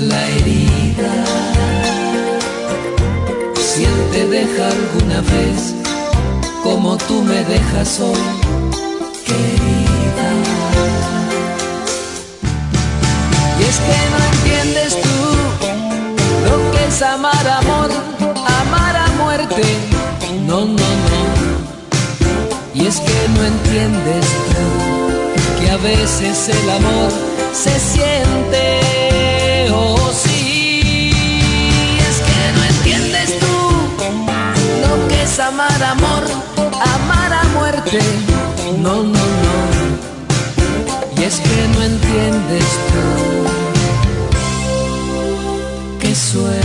la 0.09 0.27
herida. 0.31 1.13
Si 3.55 3.85
él 3.85 4.09
te 4.11 4.27
deja 4.27 4.67
alguna 4.67 5.21
vez, 5.21 5.77
como 6.65 6.97
tú 6.97 7.23
me 7.23 7.45
dejas 7.45 8.01
hoy, 8.01 8.27
querida. 9.27 10.29
Y 13.61 13.63
es 13.63 13.79
que 13.87 13.99
no 14.11 14.19
entiendes 14.33 15.01
tú 15.01 15.21
lo 16.51 16.73
que 16.73 16.85
es 16.89 17.01
amar 17.01 17.47
amor, 17.47 17.91
No, 19.51 20.65
no, 20.65 20.67
no. 20.67 21.21
Y 22.73 22.87
es 22.87 23.01
que 23.01 23.29
no 23.35 23.45
entiendes 23.45 24.27
tú 24.51 24.65
que 25.61 25.71
a 25.71 25.77
veces 25.77 26.49
el 26.51 26.71
amor 26.71 27.11
se 27.53 27.81
siente, 27.81 29.71
oh 29.73 30.13
sí. 30.13 31.11
Es 31.99 32.19
que 32.29 32.53
no 32.57 32.63
entiendes 32.65 33.39
tú 33.41 33.57
lo 34.87 35.09
que 35.09 35.23
es 35.23 35.41
amar 35.41 35.83
amor 35.83 36.23
amar 36.81 37.33
a 37.33 37.45
muerte. 37.59 37.99
No, 38.79 39.03
no, 39.03 39.13
no. 39.13 39.55
Y 41.17 41.25
es 41.25 41.41
que 41.41 41.69
no 41.75 41.83
entiendes 41.83 42.65
tú. 42.89 43.03
Qué 46.01 46.15
suerte. 46.15 46.60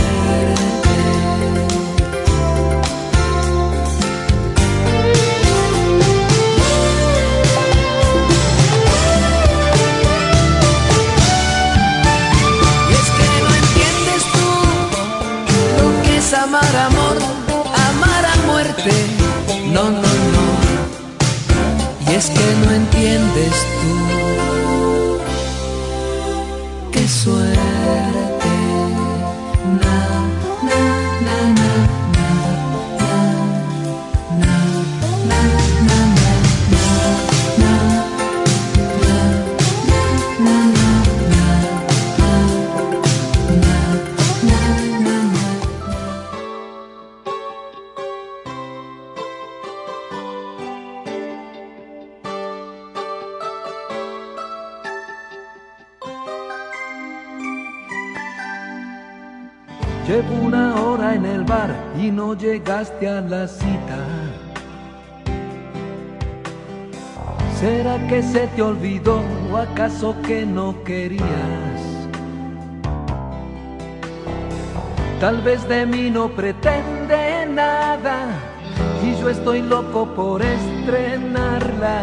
desde 23.36 23.48
este 23.48 23.75
llegaste 62.46 63.08
a 63.08 63.20
la 63.20 63.48
cita. 63.48 64.00
¿Será 67.58 67.96
que 68.06 68.22
se 68.22 68.46
te 68.54 68.62
olvidó 68.62 69.20
o 69.50 69.56
acaso 69.56 70.14
que 70.26 70.46
no 70.46 70.66
querías? 70.84 71.80
Tal 75.18 75.42
vez 75.42 75.66
de 75.66 75.86
mí 75.86 76.08
no 76.08 76.28
pretende 76.28 77.46
nada 77.48 78.16
y 79.02 79.20
yo 79.20 79.30
estoy 79.30 79.62
loco 79.62 80.06
por 80.14 80.40
estrenarla. 80.42 81.98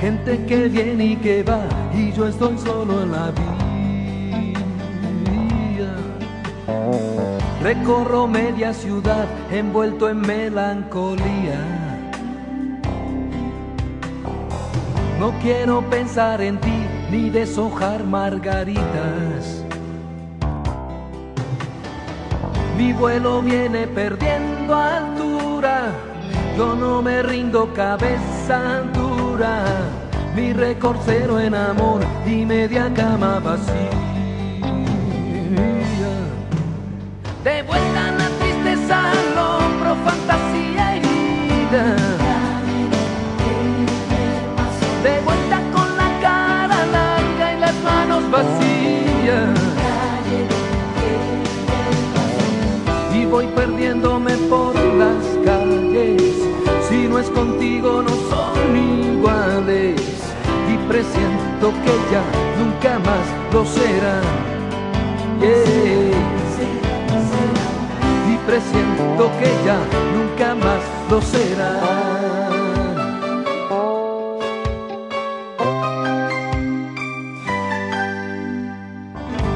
Gente 0.00 0.44
que 0.46 0.68
viene 0.68 1.04
y 1.12 1.16
que 1.16 1.42
va 1.44 1.62
y 1.94 2.12
yo 2.12 2.26
estoy 2.26 2.58
solo 2.58 3.02
en 3.04 3.12
la 3.12 3.30
vía. 3.30 3.61
Recorro 7.62 8.26
media 8.26 8.74
ciudad 8.74 9.24
envuelto 9.52 10.08
en 10.08 10.20
melancolía. 10.20 11.60
No 15.20 15.30
quiero 15.40 15.88
pensar 15.88 16.40
en 16.40 16.58
ti 16.58 16.84
ni 17.08 17.30
deshojar 17.30 18.02
margaritas. 18.02 19.64
Mi 22.76 22.92
vuelo 22.92 23.40
viene 23.42 23.86
perdiendo 23.86 24.74
altura. 24.74 25.92
Yo 26.56 26.74
no 26.74 27.00
me 27.00 27.22
rindo 27.22 27.72
cabeza 27.74 28.82
dura. 28.92 29.64
Mi 30.34 30.52
récord 30.52 30.96
cero 31.04 31.38
en 31.38 31.54
amor 31.54 32.00
y 32.26 32.44
media 32.44 32.92
cama 32.92 33.38
vacía. 33.38 34.11
De 37.44 37.60
vuelta 37.64 38.08
a 38.08 38.12
la 38.12 38.28
tristeza 38.38 39.10
al 39.10 39.36
hombro, 39.36 39.96
fantasía 40.04 40.96
herida. 40.96 41.96
De 45.02 45.20
vuelta 45.24 45.60
con 45.74 45.96
la 45.96 46.20
cara 46.20 46.86
larga 46.86 47.52
y 47.52 47.60
las 47.60 47.74
manos 47.82 48.30
vacías. 48.30 49.58
Y 53.12 53.24
voy 53.24 53.46
perdiéndome 53.48 54.36
por 54.48 54.76
las 54.76 55.24
calles. 55.44 56.22
Si 56.88 57.08
no 57.08 57.18
es 57.18 57.28
contigo, 57.30 58.02
no 58.02 58.14
son 58.30 58.76
iguales. 58.76 60.00
Y 60.72 60.76
presiento 60.88 61.72
que 61.82 61.94
ya 62.12 62.22
nunca 62.56 63.00
más 63.00 63.26
lo 63.52 63.64
y 65.44 66.41
presiento 68.52 69.30
que 69.40 69.50
ya 69.64 69.78
nunca 70.14 70.54
más 70.54 70.82
lo 71.10 71.22
será. 71.22 71.72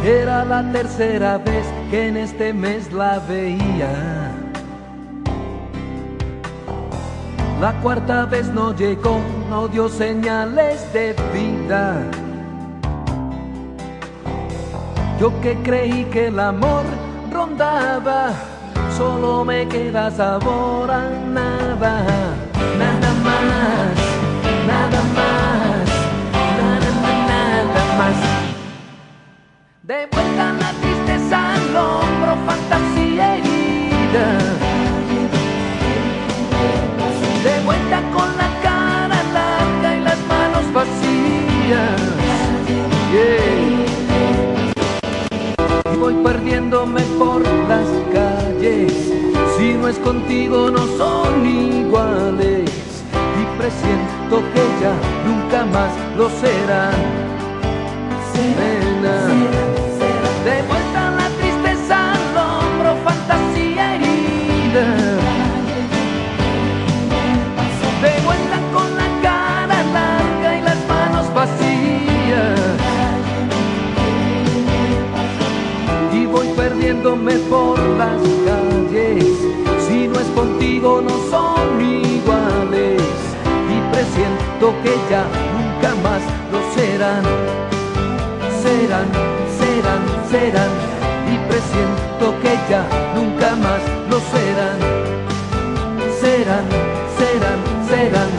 Era 0.02 0.46
la 0.46 0.72
tercera 0.72 1.36
vez 1.36 1.66
que 1.90 2.08
en 2.08 2.16
este 2.16 2.54
mes 2.54 2.90
la 2.90 3.18
veía. 3.18 4.32
La 7.60 7.72
cuarta 7.82 8.24
vez 8.24 8.48
no 8.48 8.74
llegó, 8.74 9.20
no 9.50 9.68
dio 9.68 9.90
señales 9.90 10.90
de 10.94 11.14
vida. 11.34 12.02
Yo 15.20 15.38
que 15.42 15.54
creí 15.62 16.04
que 16.04 16.28
el 16.28 16.40
amor 16.40 16.84
rondaba, 17.30 18.32
solo 18.96 19.44
me 19.44 19.68
queda 19.68 20.10
sabor 20.10 20.90
a 20.90 21.10
nada, 21.38 21.94
nada 22.82 23.10
más, 23.26 23.94
nada 24.66 25.00
más, 25.18 25.86
nada, 26.60 26.90
nada, 27.32 27.82
más. 27.98 28.18
De 29.82 30.08
vuelta 30.12 30.44
la 30.62 30.70
tristeza 30.82 31.54
al 31.54 31.76
hombro, 31.76 32.32
fantasía 32.46 33.36
herida. 33.36 34.26
De 37.46 37.54
vuelta 37.64 37.98
con 38.14 38.28
la 38.42 38.48
cara 38.62 39.18
larga 39.38 39.88
y 39.96 40.00
las 40.08 40.20
manos 40.32 40.66
vacías. 40.72 42.00
Voy 45.98 46.14
perdiéndome 46.22 47.02
por 47.18 47.42
las 47.68 47.88
calles. 48.12 48.25
Es 49.88 49.98
contigo, 49.98 50.68
no 50.68 50.84
son 50.98 51.46
iguales. 51.46 52.68
Y 53.38 53.44
presiento 53.56 54.42
más 55.64 55.92
lo 56.16 56.28
serán. 56.28 56.92
Serena. 58.32 59.16
De 60.44 60.62
vuelta 60.66 61.10
la 61.12 61.28
tristeza 61.38 62.12
al 62.14 62.36
hombro, 62.36 62.96
fantasía 63.04 63.94
herida. 63.94 64.86
De 68.02 68.14
vuelta 68.24 68.58
con 68.74 68.96
la 68.96 69.08
cara 69.22 69.82
larga 69.92 70.58
y 70.58 70.62
las 70.62 70.88
manos 70.88 71.32
vacías. 71.32 72.60
Y 76.12 76.26
voy 76.26 76.48
perdiéndome 76.56 77.34
por 77.50 77.78
las 77.78 78.20
calles. 78.44 78.65
No 80.86 81.08
son 81.30 81.80
iguales. 81.80 83.02
Y 83.74 83.76
presiento 83.92 84.72
que 84.84 84.94
ya 85.10 85.24
nunca 85.54 85.90
más 86.02 86.22
lo 86.52 86.60
serán. 86.74 87.24
Serán, 88.62 89.08
serán, 89.58 90.02
serán. 90.30 90.72
Y 91.32 91.38
presiento 91.48 92.26
que 92.40 92.54
ya 92.70 92.86
nunca 93.16 93.56
más 93.56 93.82
lo 94.10 94.18
serán. 94.32 94.78
Serán, 96.20 96.66
serán, 97.18 97.60
serán. 97.88 98.30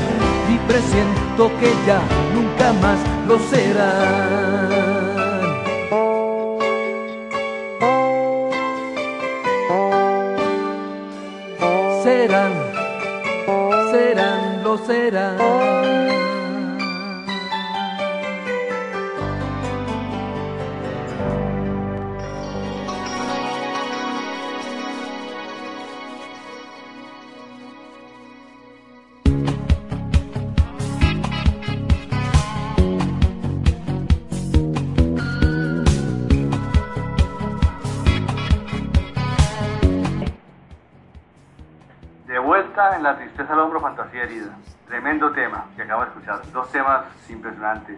Y 0.49 0.57
presiento 0.69 1.51
que 1.59 1.71
ya 1.85 1.99
nunca 2.33 2.71
más 2.81 2.99
lo 3.27 3.37
serán, 3.39 4.66
de. 46.27 46.51
Dos 46.51 46.71
temas 46.71 47.05
impresionantes. 47.29 47.97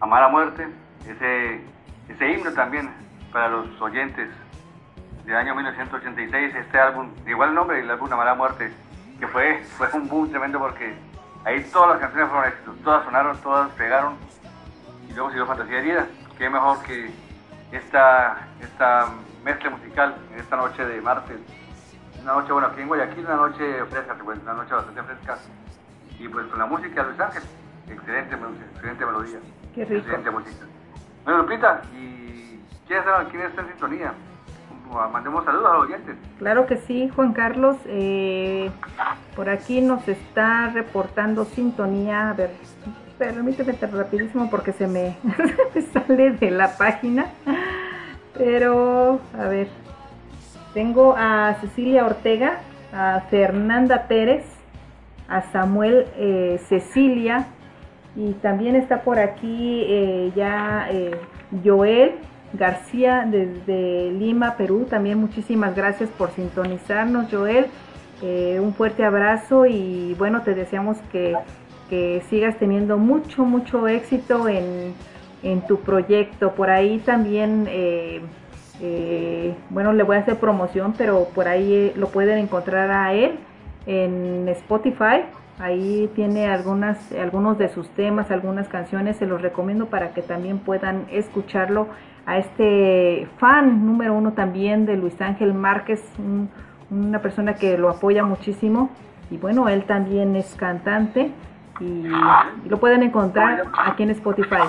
Amar 0.00 0.24
a 0.24 0.28
muerte, 0.28 0.68
ese, 1.06 1.60
ese 2.08 2.32
himno 2.32 2.52
también 2.52 2.90
para 3.32 3.48
los 3.48 3.80
oyentes 3.80 4.28
del 5.24 5.36
año 5.36 5.54
1986. 5.54 6.54
Este 6.54 6.78
álbum, 6.78 7.10
igual 7.26 7.50
el 7.50 7.54
nombre, 7.54 7.80
el 7.80 7.90
álbum 7.90 8.12
Amar 8.12 8.28
a 8.28 8.34
muerte, 8.34 8.72
que 9.18 9.26
fue, 9.28 9.62
fue 9.76 9.88
un 9.92 10.08
boom 10.08 10.30
tremendo 10.30 10.58
porque 10.58 10.94
ahí 11.44 11.62
todas 11.72 11.90
las 11.90 12.00
canciones 12.00 12.28
fueron 12.30 12.48
éxitos. 12.48 12.76
Todas 12.82 13.04
sonaron, 13.04 13.36
todas 13.38 13.70
pegaron. 13.72 14.16
Y 15.08 15.12
luego 15.12 15.30
siguió 15.30 15.46
Fantasía 15.46 15.78
herida. 15.78 16.06
Qué 16.36 16.50
mejor 16.50 16.82
que 16.82 17.10
esta, 17.70 18.48
esta 18.60 19.08
mezcla 19.44 19.70
musical 19.70 20.16
en 20.32 20.40
esta 20.40 20.56
noche 20.56 20.84
de 20.84 21.00
martes 21.00 21.38
una 22.22 22.34
noche, 22.34 22.52
bueno, 22.52 22.68
aquí 22.68 22.80
en 22.80 22.88
Guayaquil, 22.88 23.24
una 23.24 23.34
noche 23.34 23.84
fresca, 23.90 24.16
pues, 24.22 24.38
una 24.42 24.54
noche 24.54 24.74
bastante 24.74 25.02
fresca. 25.02 25.38
Y 26.22 26.28
pues 26.28 26.46
con 26.46 26.58
la 26.60 26.66
música 26.66 27.02
de 27.02 27.08
Luis 27.08 27.20
Ángel, 27.20 27.42
excelente, 27.88 28.36
excelente 28.74 29.06
melodía. 29.06 29.38
Qué 29.74 29.84
rico. 29.84 30.00
Excelente 30.02 30.30
música. 30.30 30.66
Bueno, 31.24 31.42
Lupita, 31.42 31.82
¿y 31.94 32.60
quién 32.86 33.00
está, 33.00 33.24
quién 33.28 33.42
está 33.42 33.62
en 33.62 33.68
sintonía? 33.68 34.12
Mandemos 35.10 35.44
saludos 35.44 35.66
a 35.66 35.74
los 35.74 35.84
oyentes. 35.86 36.16
Claro 36.38 36.66
que 36.66 36.76
sí, 36.76 37.10
Juan 37.16 37.32
Carlos. 37.32 37.76
Eh, 37.86 38.70
por 39.34 39.48
aquí 39.48 39.80
nos 39.80 40.06
está 40.06 40.68
reportando 40.68 41.44
sintonía. 41.44 42.30
A 42.30 42.34
ver, 42.34 42.50
permíteme 43.18 43.72
rapidísimo 43.80 44.48
porque 44.48 44.72
se 44.72 44.86
me, 44.86 45.16
se 45.74 45.80
me 45.80 45.82
sale 45.82 46.30
de 46.32 46.50
la 46.52 46.76
página. 46.76 47.26
Pero, 48.34 49.20
a 49.36 49.48
ver, 49.48 49.68
tengo 50.72 51.16
a 51.16 51.54
Cecilia 51.60 52.04
Ortega, 52.04 52.60
a 52.92 53.22
Fernanda 53.30 54.06
Pérez, 54.08 54.44
a 55.32 55.50
Samuel 55.50 56.06
eh, 56.18 56.60
Cecilia 56.68 57.46
y 58.14 58.32
también 58.34 58.76
está 58.76 59.00
por 59.00 59.18
aquí 59.18 59.84
eh, 59.88 60.30
ya 60.36 60.88
eh, 60.90 61.12
Joel 61.64 62.12
García 62.52 63.26
desde 63.26 64.12
Lima, 64.12 64.56
Perú. 64.58 64.86
También 64.88 65.18
muchísimas 65.18 65.74
gracias 65.74 66.10
por 66.10 66.30
sintonizarnos, 66.32 67.32
Joel. 67.32 67.66
un 68.60 68.74
fuerte 68.74 69.04
abrazo 69.04 69.64
y 69.64 70.14
bueno, 70.18 70.42
te 70.42 70.54
deseamos 70.54 70.98
que, 71.10 71.34
que 71.88 72.22
sigas 72.28 72.58
teniendo 72.58 72.98
mucho, 72.98 73.44
mucho 73.44 73.88
éxito 73.88 74.48
en, 74.48 74.92
en, 75.42 75.66
tu 75.66 75.80
proyecto. 75.80 76.52
Por 76.52 76.68
ahí 76.68 76.98
también 76.98 77.66
bueno, 79.70 79.94
le 79.94 80.02
voy 80.02 80.16
a 80.16 80.20
hacer 80.20 80.36
promoción, 80.36 80.92
pero 80.98 81.28
por 81.34 81.48
ahí 81.48 81.92
lo 81.96 82.08
pueden 82.08 82.36
encontrar 82.36 82.90
a 82.90 83.14
él 83.14 83.38
en 83.86 84.48
Spotify. 84.48 85.24
Ahí 85.58 86.10
tiene 86.14 86.48
algunas, 86.48 87.12
algunos 87.12 87.58
de 87.58 87.68
sus 87.68 87.88
temas, 87.90 88.30
algunas 88.30 88.68
canciones, 88.68 89.16
se 89.16 89.26
los 89.26 89.40
recomiendo 89.40 89.86
para 89.86 90.12
que 90.12 90.22
también 90.22 90.58
puedan 90.58 91.06
escucharlo. 91.10 91.88
A 92.24 92.38
este 92.38 93.28
fan 93.38 93.84
número 93.84 94.14
uno 94.14 94.32
también 94.32 94.86
de 94.86 94.96
Luis 94.96 95.20
Ángel 95.20 95.54
Márquez, 95.54 96.02
una 96.90 97.20
persona 97.20 97.54
que 97.54 97.76
lo 97.76 97.90
apoya 97.90 98.24
muchísimo. 98.24 98.90
Y 99.30 99.38
bueno, 99.38 99.68
él 99.68 99.84
también 99.84 100.36
es 100.36 100.54
cantante 100.54 101.30
y, 101.80 101.84
y 101.84 102.68
lo 102.68 102.78
pueden 102.78 103.02
encontrar 103.02 103.64
aquí 103.76 104.04
en 104.04 104.10
Spotify. 104.10 104.68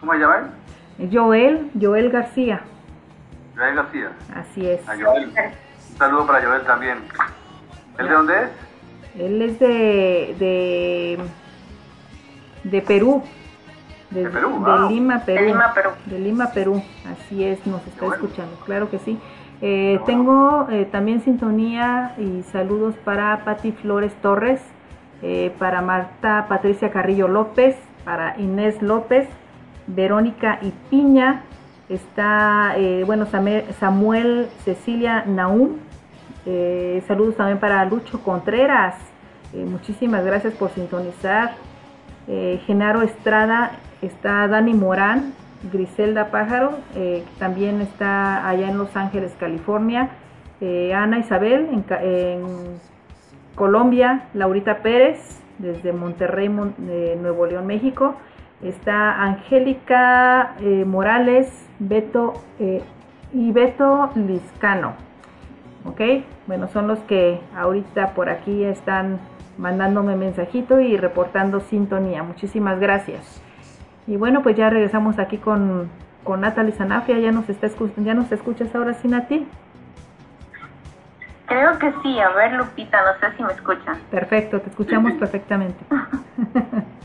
¿Cómo 0.00 0.12
se 0.12 0.18
llama? 0.18 0.50
Joel, 1.12 1.70
Joel 1.80 2.10
García. 2.10 2.60
Joel 3.56 3.76
García. 3.76 4.10
Así 4.34 4.66
es. 4.66 4.88
A 4.88 4.94
Joel. 4.96 5.28
Un 5.28 5.96
saludo 5.96 6.26
para 6.26 6.44
Joel 6.44 6.62
también. 6.62 6.98
¿Él 7.98 8.08
de 8.08 8.14
dónde 8.14 8.34
es? 8.42 9.20
Él 9.20 9.42
es 9.42 9.58
de, 9.58 10.36
de, 10.38 11.18
de 12.64 12.82
Perú. 12.82 13.22
De, 14.10 14.24
¿De 14.24 14.30
Perú? 14.30 14.50
de 14.50 14.58
Wow. 14.58 14.88
Lima, 14.90 15.18
Perú. 15.24 15.40
De 15.40 15.46
Lima, 15.46 15.74
Perú. 15.74 15.90
De 16.06 16.18
Lima, 16.18 16.46
Perú. 16.52 16.82
Así 17.10 17.44
es, 17.44 17.66
nos 17.66 17.86
está 17.86 18.06
bueno. 18.06 18.14
escuchando. 18.24 18.56
Claro 18.64 18.90
que 18.90 18.98
sí. 19.00 19.18
Eh, 19.60 19.98
bueno. 20.00 20.06
Tengo 20.06 20.68
eh, 20.70 20.86
también 20.90 21.20
sintonía 21.22 22.14
y 22.16 22.42
saludos 22.52 22.94
para 23.04 23.44
Patti 23.44 23.72
Flores 23.72 24.14
Torres, 24.22 24.60
eh, 25.22 25.52
para 25.58 25.82
Marta 25.82 26.46
Patricia 26.48 26.90
Carrillo 26.90 27.26
López, 27.26 27.76
para 28.04 28.38
Inés 28.38 28.80
López, 28.80 29.28
Verónica 29.88 30.58
y 30.62 30.72
Piña, 30.90 31.42
está, 31.88 32.74
eh, 32.76 33.02
bueno, 33.04 33.26
Samuel 33.80 34.48
Cecilia 34.64 35.24
Naum, 35.26 35.78
eh, 36.46 37.02
saludos 37.06 37.36
también 37.36 37.58
para 37.58 37.84
Lucho 37.84 38.22
Contreras, 38.22 38.94
eh, 39.52 39.64
muchísimas 39.64 40.24
gracias 40.24 40.54
por 40.54 40.70
sintonizar, 40.70 41.52
eh, 42.26 42.60
Genaro 42.66 43.02
Estrada, 43.02 43.72
está 44.02 44.46
Dani 44.48 44.74
Morán, 44.74 45.32
Griselda 45.72 46.30
Pájaro, 46.30 46.78
también 47.40 47.80
está 47.80 48.46
allá 48.48 48.68
en 48.70 48.78
Los 48.78 48.94
Ángeles, 48.96 49.34
California, 49.40 50.10
Ana 50.60 51.18
Isabel 51.18 51.68
en, 51.72 52.78
Colombia, 53.56 54.28
Laurita 54.34 54.78
Pérez, 54.78 55.40
desde 55.58 55.92
Monterrey, 55.92 56.48
Mon- 56.48 56.74
Nuevo 56.78 57.46
León, 57.46 57.66
México. 57.66 58.14
Está 58.62 59.20
Angélica 59.20 60.54
Morales, 60.86 61.50
Beto 61.80 62.34
y 63.32 63.50
Beto 63.50 64.10
Liscano. 64.14 65.07
¿Ok? 65.84 66.00
Bueno, 66.46 66.68
son 66.68 66.88
los 66.88 66.98
que 67.00 67.40
ahorita 67.56 68.14
por 68.14 68.28
aquí 68.28 68.64
están 68.64 69.18
mandándome 69.58 70.16
mensajito 70.16 70.80
y 70.80 70.96
reportando 70.96 71.60
sintonía. 71.60 72.22
Muchísimas 72.22 72.78
gracias. 72.80 73.42
Y 74.06 74.16
bueno, 74.16 74.42
pues 74.42 74.56
ya 74.56 74.70
regresamos 74.70 75.18
aquí 75.18 75.38
con, 75.38 75.90
con 76.24 76.40
Natalie 76.40 76.72
Sanafia. 76.72 77.18
Ya 77.18 77.32
nos, 77.32 77.48
está, 77.48 77.68
ya 77.98 78.14
nos 78.14 78.32
escuchas 78.32 78.74
ahora 78.74 78.94
sin 78.94 79.14
a 79.14 79.26
ti. 79.26 79.46
Creo 81.46 81.78
que 81.78 81.92
sí. 82.02 82.18
A 82.20 82.30
ver, 82.30 82.52
Lupita, 82.52 82.98
no 83.02 83.18
sé 83.20 83.36
si 83.36 83.42
me 83.42 83.52
escuchan. 83.52 83.98
Perfecto, 84.10 84.60
te 84.60 84.70
escuchamos 84.70 85.12
perfectamente. 85.18 85.84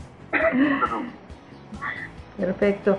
Perfecto. 2.36 2.98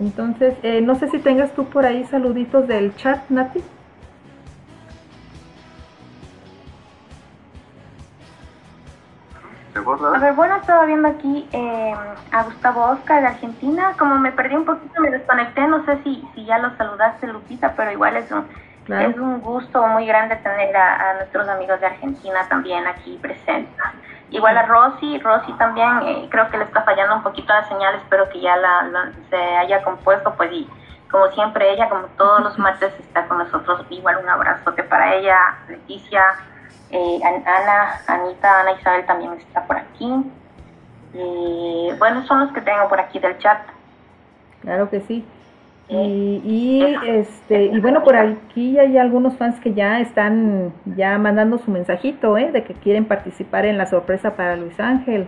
Entonces, 0.00 0.54
eh, 0.62 0.80
no 0.80 0.96
sé 0.96 1.08
si 1.08 1.18
tengas 1.18 1.54
tú 1.54 1.66
por 1.66 1.86
ahí 1.86 2.04
saluditos 2.06 2.66
del 2.66 2.94
chat, 2.96 3.28
Nati. 3.30 3.62
A 9.74 10.18
ver, 10.18 10.34
bueno, 10.34 10.56
estaba 10.56 10.84
viendo 10.84 11.08
aquí 11.08 11.48
eh, 11.52 11.94
a 12.30 12.42
Gustavo 12.42 12.90
Oscar 12.90 13.22
de 13.22 13.28
Argentina. 13.28 13.94
Como 13.98 14.16
me 14.16 14.30
perdí 14.32 14.54
un 14.54 14.66
poquito, 14.66 15.00
me 15.00 15.10
desconecté. 15.10 15.66
No 15.66 15.84
sé 15.86 15.98
si, 16.04 16.28
si 16.34 16.44
ya 16.44 16.58
lo 16.58 16.76
saludaste, 16.76 17.26
Lupita, 17.26 17.72
pero 17.74 17.90
igual 17.90 18.16
es 18.16 18.30
un, 18.30 18.46
es 18.88 19.16
un 19.16 19.40
gusto 19.40 19.86
muy 19.86 20.06
grande 20.06 20.36
tener 20.36 20.76
a, 20.76 21.14
nuestros 21.14 21.48
amigos 21.48 21.80
de 21.80 21.86
Argentina 21.86 22.46
también 22.48 22.86
aquí 22.86 23.18
presentes. 23.22 23.74
Igual 24.30 24.58
a 24.58 24.66
Rosy, 24.66 25.18
Rosy 25.18 25.52
también 25.54 26.02
eh, 26.02 26.28
creo 26.30 26.48
que 26.50 26.58
le 26.58 26.64
está 26.64 26.82
fallando 26.82 27.16
un 27.16 27.22
poquito 27.22 27.52
la 27.52 27.68
señal, 27.68 27.94
espero 27.96 28.28
que 28.30 28.40
ya 28.40 28.56
la, 28.56 29.12
se 29.28 29.36
haya 29.36 29.82
compuesto, 29.82 30.34
pues 30.34 30.52
y 30.52 30.68
como 31.10 31.28
siempre 31.28 31.70
ella, 31.70 31.88
como 31.88 32.06
todos 32.18 32.42
los 32.42 32.58
martes, 32.58 32.92
está 32.98 33.26
con 33.26 33.38
nosotros. 33.38 33.86
Igual 33.88 34.18
un 34.22 34.28
abrazote 34.28 34.82
para 34.84 35.14
ella, 35.14 35.36
Leticia, 35.68 36.24
eh, 36.92 37.20
Ana, 37.24 38.00
Anita, 38.06 38.60
Ana 38.60 38.72
Isabel 38.72 39.06
también 39.06 39.32
está 39.32 39.66
por 39.66 39.78
aquí. 39.78 40.06
Eh, 41.14 41.94
bueno, 41.98 42.24
son 42.26 42.40
los 42.40 42.52
que 42.52 42.60
tengo 42.60 42.86
por 42.88 43.00
aquí 43.00 43.18
del 43.18 43.38
chat. 43.38 43.60
Claro 44.60 44.90
que 44.90 45.00
sí. 45.00 45.24
Y, 45.88 46.82
este 47.06 47.64
y 47.64 47.80
bueno 47.80 48.02
por 48.02 48.16
aquí 48.16 48.78
hay 48.78 48.96
algunos 48.96 49.36
fans 49.36 49.60
que 49.60 49.74
ya 49.74 50.00
están 50.00 50.72
ya 50.86 51.18
mandando 51.18 51.58
su 51.58 51.70
mensajito 51.70 52.38
¿eh? 52.38 52.50
de 52.50 52.64
que 52.64 52.72
quieren 52.72 53.04
participar 53.04 53.66
en 53.66 53.76
la 53.76 53.84
sorpresa 53.84 54.34
para 54.34 54.56
Luis 54.56 54.78
Ángel 54.80 55.26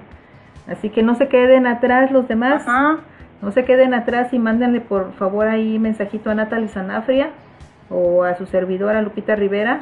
así 0.67 0.89
que 0.89 1.03
no 1.03 1.17
se 1.17 1.29
queden 1.29 1.67
atrás 1.67 2.11
los 2.13 2.29
demás 2.29 2.65
no 3.43 3.51
se 3.51 3.67
queden 3.67 3.93
atrás 3.93 4.33
y 4.33 4.39
mándenle 4.39 4.81
por 4.81 5.13
favor 5.15 5.49
ahí 5.49 5.79
mensajito 5.79 6.31
a 6.31 6.35
Natalie 6.35 6.69
Sanafria 6.69 7.29
o 7.91 8.25
a 8.25 8.35
su 8.37 8.47
servidora 8.47 9.03
Lupita 9.03 9.37
Rivera 9.37 9.81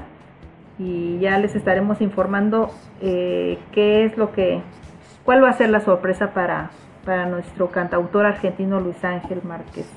y 0.78 1.18
ya 1.18 1.38
les 1.38 1.54
estaremos 1.54 2.00
informando 2.00 2.70
eh, 3.00 3.58
qué 3.72 4.04
es 4.04 4.16
lo 4.16 4.32
que 4.32 4.62
cuál 5.24 5.44
va 5.44 5.50
a 5.50 5.52
ser 5.52 5.70
la 5.70 5.80
sorpresa 5.80 6.30
para 6.32 6.70
para 7.04 7.26
nuestro 7.26 7.70
cantautor 7.70 8.26
argentino 8.26 8.80
Luis 8.80 9.04
Ángel 9.04 9.40
Márquez 9.42 9.90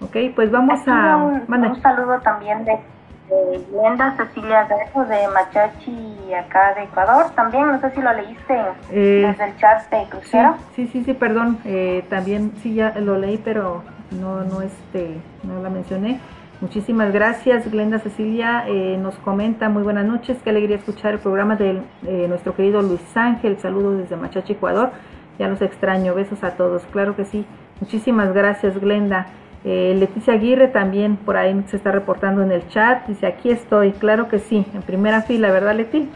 Ok, 0.00 0.16
pues 0.34 0.50
vamos 0.50 0.80
a... 0.86 1.16
Un, 1.16 1.80
saludo 1.80 2.20
también 2.20 2.64
de, 2.64 2.72
de 2.72 4.16
Cecilia 4.16 4.64
Greco 4.64 5.04
de 5.06 5.26
Machachi, 5.28 6.34
acá 6.34 6.74
de 6.74 6.84
Ecuador. 6.84 7.30
También, 7.34 7.66
no 7.66 7.80
sé 7.80 7.90
si 7.92 8.02
lo 8.02 8.12
leíste 8.12 8.60
eh, 8.90 9.24
desde 9.26 9.44
el 9.44 9.56
chat 9.56 9.90
de 9.90 10.04
Crucero. 10.10 10.56
Sí, 10.74 10.86
sí, 10.88 11.02
sí, 11.02 11.14
perdón. 11.14 11.58
Eh, 11.64 12.04
también 12.10 12.52
sí 12.58 12.74
ya 12.74 12.92
lo 13.00 13.16
leí, 13.16 13.38
pero 13.38 13.82
no, 14.10 14.44
no, 14.44 14.60
este, 14.60 15.16
no 15.44 15.62
la 15.62 15.70
mencioné. 15.70 16.20
Muchísimas 16.60 17.12
gracias, 17.12 17.70
Glenda 17.70 17.98
Cecilia. 17.98 18.64
Eh, 18.66 18.96
nos 19.00 19.14
comenta, 19.16 19.68
muy 19.68 19.82
buenas 19.82 20.06
noches, 20.06 20.38
qué 20.42 20.50
alegría 20.50 20.76
escuchar 20.76 21.12
el 21.12 21.18
programa 21.18 21.56
de 21.56 21.82
nuestro 22.28 22.54
querido 22.54 22.80
Luis 22.80 23.16
Ángel. 23.16 23.58
Saludos 23.58 23.98
desde 23.98 24.16
Machachi, 24.16 24.54
Ecuador. 24.54 24.90
Ya 25.38 25.48
los 25.48 25.60
extraño, 25.60 26.14
besos 26.14 26.42
a 26.42 26.52
todos, 26.52 26.82
claro 26.92 27.14
que 27.14 27.24
sí. 27.24 27.44
Muchísimas 27.80 28.32
gracias, 28.32 28.80
Glenda. 28.80 29.26
Eh, 29.64 29.96
Leticia 29.98 30.34
Aguirre 30.34 30.68
también 30.68 31.16
por 31.16 31.36
ahí 31.36 31.60
se 31.66 31.76
está 31.76 31.90
reportando 31.90 32.42
en 32.42 32.52
el 32.52 32.66
chat. 32.68 33.06
Dice, 33.06 33.26
aquí 33.26 33.50
estoy. 33.50 33.92
Claro 33.92 34.28
que 34.28 34.38
sí, 34.38 34.64
en 34.72 34.82
primera 34.82 35.22
fila, 35.22 35.50
¿verdad, 35.50 35.74
Leti? 35.74 36.08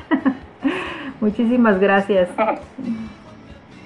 Muchísimas 1.20 1.78
gracias. 1.78 2.28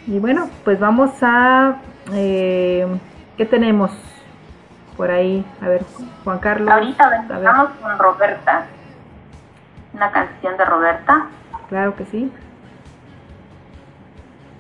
Y 0.06 0.18
bueno, 0.18 0.50
pues 0.64 0.78
vamos 0.78 1.10
a... 1.22 1.80
Eh, 2.12 2.86
¿Qué 3.38 3.46
tenemos 3.46 3.90
por 4.96 5.10
ahí? 5.10 5.44
A 5.62 5.68
ver, 5.68 5.84
Juan 6.24 6.38
Carlos. 6.38 6.70
Ahorita 6.70 7.24
vamos 7.42 7.70
con 7.80 7.98
Roberta. 7.98 8.64
Una 9.92 10.10
canción 10.10 10.56
de 10.56 10.64
Roberta. 10.64 11.26
Claro 11.68 11.94
que 11.96 12.04
sí. 12.06 12.32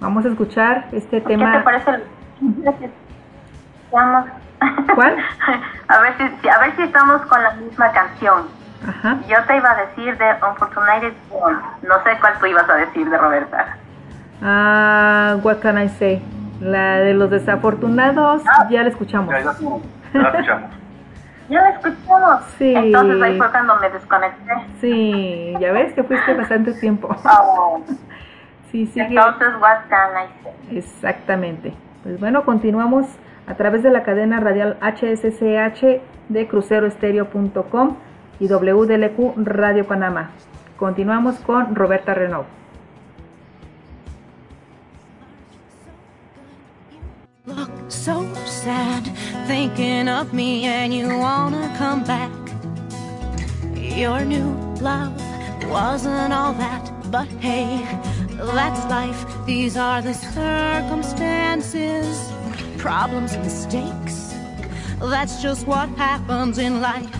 Vamos 0.00 0.24
a 0.24 0.28
escuchar 0.28 0.86
este 0.92 1.20
tema. 1.20 1.52
¿Qué 1.52 1.58
te 1.58 1.64
parece? 1.64 2.04
Vamos 3.90 4.26
¿Cuál? 4.94 5.16
a, 5.88 6.00
ver 6.00 6.14
si, 6.16 6.48
a 6.48 6.58
ver 6.58 6.76
si 6.76 6.82
estamos 6.82 7.22
con 7.22 7.42
la 7.42 7.52
misma 7.52 7.92
canción. 7.92 8.46
Yo 9.28 9.36
te 9.46 9.56
iba 9.56 9.70
a 9.70 9.86
decir 9.86 10.16
de 10.18 10.26
Unfortunate 10.46 11.14
One. 11.30 11.58
No 11.82 12.02
sé 12.04 12.18
cuál 12.20 12.38
tú 12.38 12.46
ibas 12.46 12.68
a 12.68 12.74
decir 12.74 13.08
de 13.08 13.16
Roberta. 13.16 13.76
Ah, 14.42 15.36
what 15.42 15.60
can 15.60 15.78
I 15.78 15.88
say? 15.88 16.22
La 16.60 16.98
de 16.98 17.14
los 17.14 17.30
desafortunados, 17.30 18.42
ah. 18.46 18.68
ya 18.70 18.82
la 18.82 18.90
escuchamos. 18.90 19.34
Ya, 20.14 20.20
la 20.20 20.28
escuchamos. 20.38 20.70
ya 21.48 21.60
la 21.60 21.68
escuchamos. 21.70 22.44
Sí. 22.58 22.74
Entonces 22.74 23.22
ahí 23.22 23.36
fue 23.38 23.50
cuando 23.50 23.76
me 23.80 23.90
desconecté. 23.90 24.52
Sí, 24.80 25.54
ya 25.60 25.72
ves 25.72 25.92
que 25.94 26.02
fuiste 26.04 26.34
bastante 26.34 26.72
tiempo. 26.74 27.14
Oh. 27.26 27.82
sí, 28.70 28.86
sí. 28.86 29.00
Entonces, 29.00 29.48
what 29.60 29.80
can 29.88 30.10
I 30.12 30.42
say? 30.42 30.78
Exactamente. 30.78 31.74
Pues 32.02 32.18
bueno, 32.20 32.44
continuamos 32.44 33.06
a 33.46 33.54
través 33.54 33.82
de 33.82 33.90
la 33.90 34.02
cadena 34.02 34.40
radial 34.40 34.78
HSCH 34.80 36.00
de 36.28 36.48
cruceroestereo.com 36.48 37.96
y 38.40 38.48
WDLQ 38.48 39.34
Radio 39.36 39.86
Panamá. 39.86 40.30
Continuamos 40.78 41.36
con 41.40 41.74
Roberta 41.74 42.14
Renault. 42.14 42.46
Look 47.46 47.70
so 47.88 48.26
sad, 48.46 49.04
thinking 49.46 50.08
of 50.08 50.32
me 50.32 50.64
and 50.64 50.94
you 50.94 51.18
wanna 51.18 51.74
come 51.76 52.02
back. 52.02 52.32
Your 53.76 54.24
new 54.24 54.54
love 54.80 55.14
wasn't 55.68 56.32
all 56.32 56.54
that, 56.54 56.90
but 57.10 57.28
hey, 57.40 57.86
that's 58.30 58.88
life. 58.88 59.26
These 59.44 59.76
are 59.76 60.00
the 60.00 60.14
circumstances. 60.14 62.32
problems, 62.78 63.36
mistakes. 63.38 64.34
That's 65.00 65.42
just 65.42 65.66
what 65.66 65.88
happens 65.90 66.58
in 66.58 66.80
life. 66.80 67.10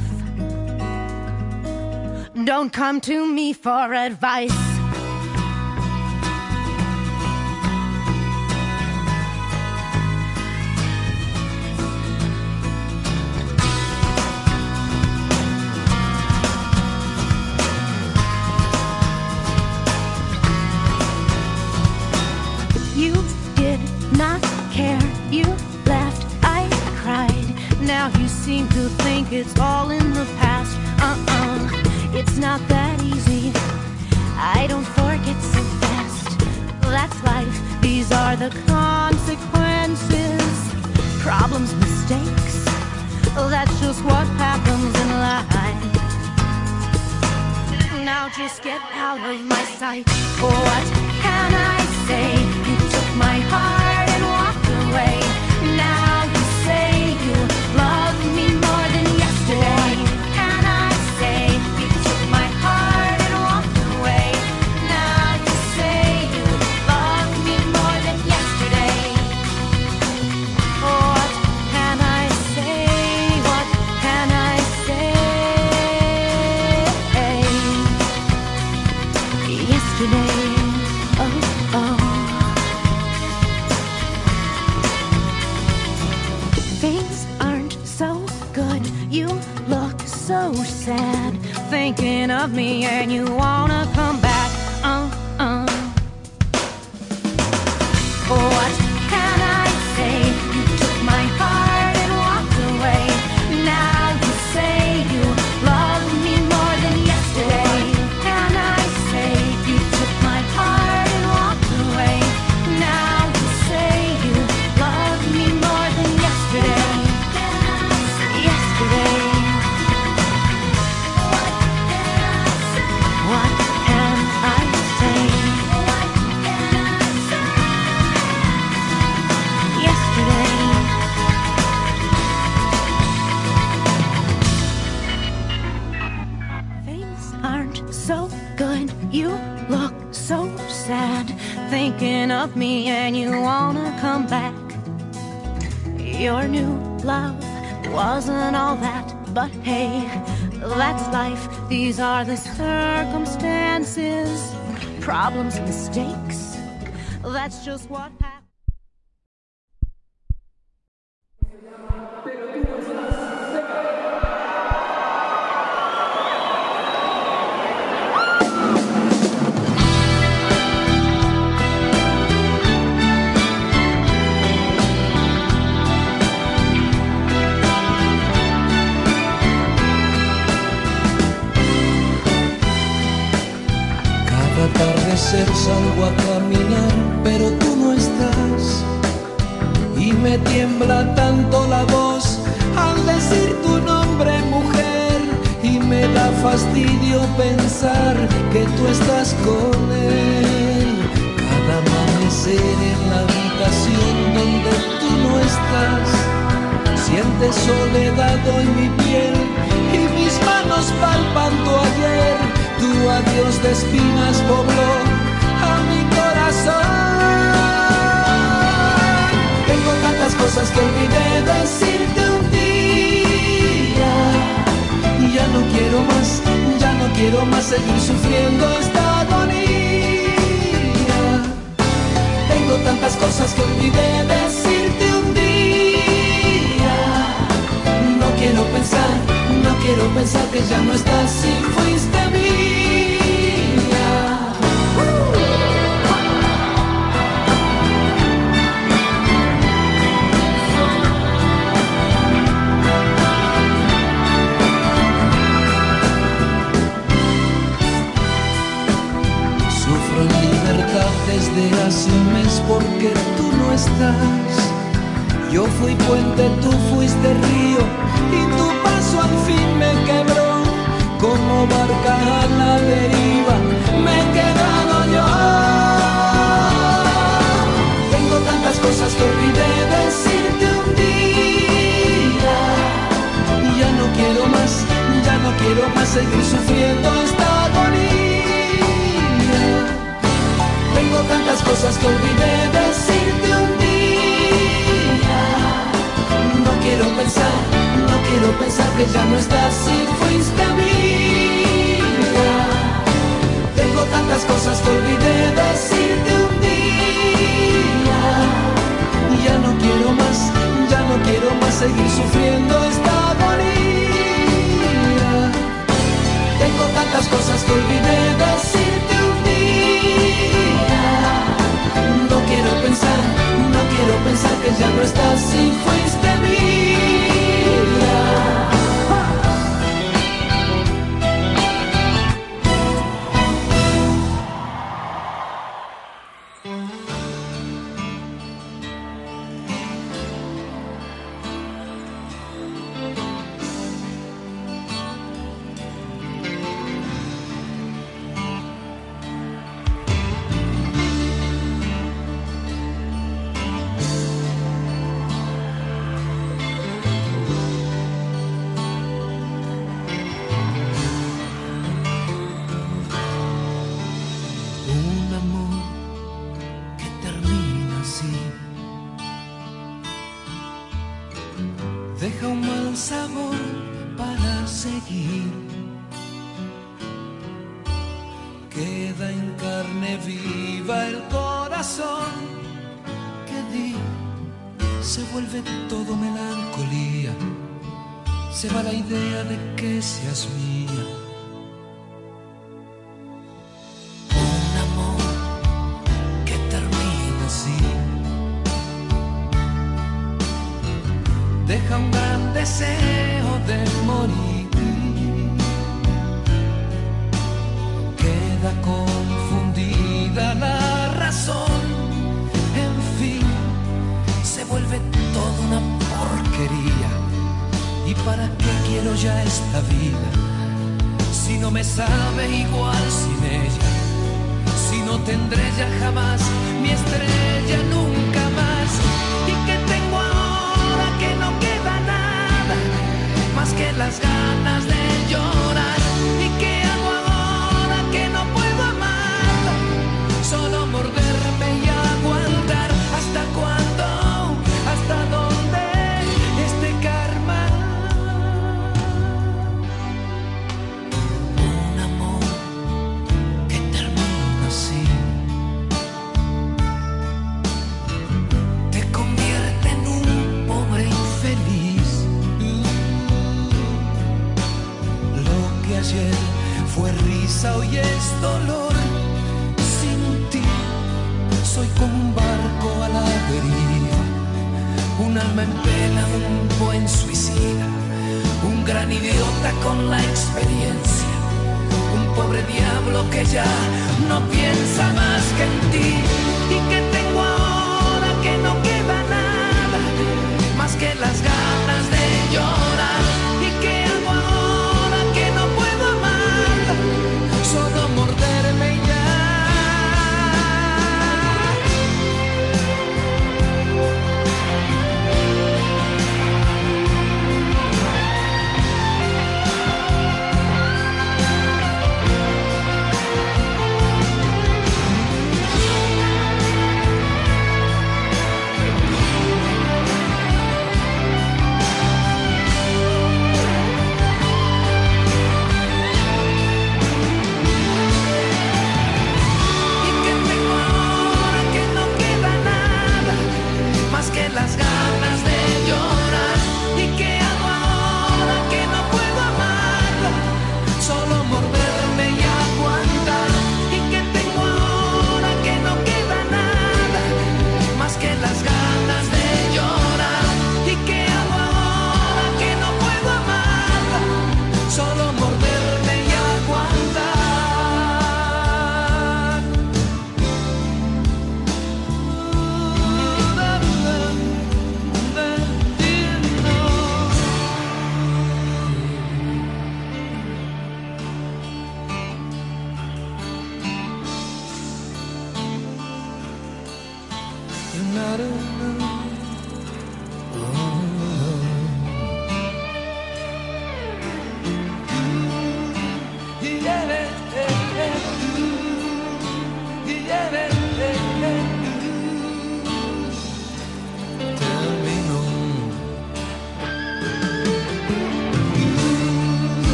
Don't 2.44 2.72
come 2.72 3.00
to 3.02 3.26
me 3.26 3.52
for 3.52 3.92
advice. 3.94 4.63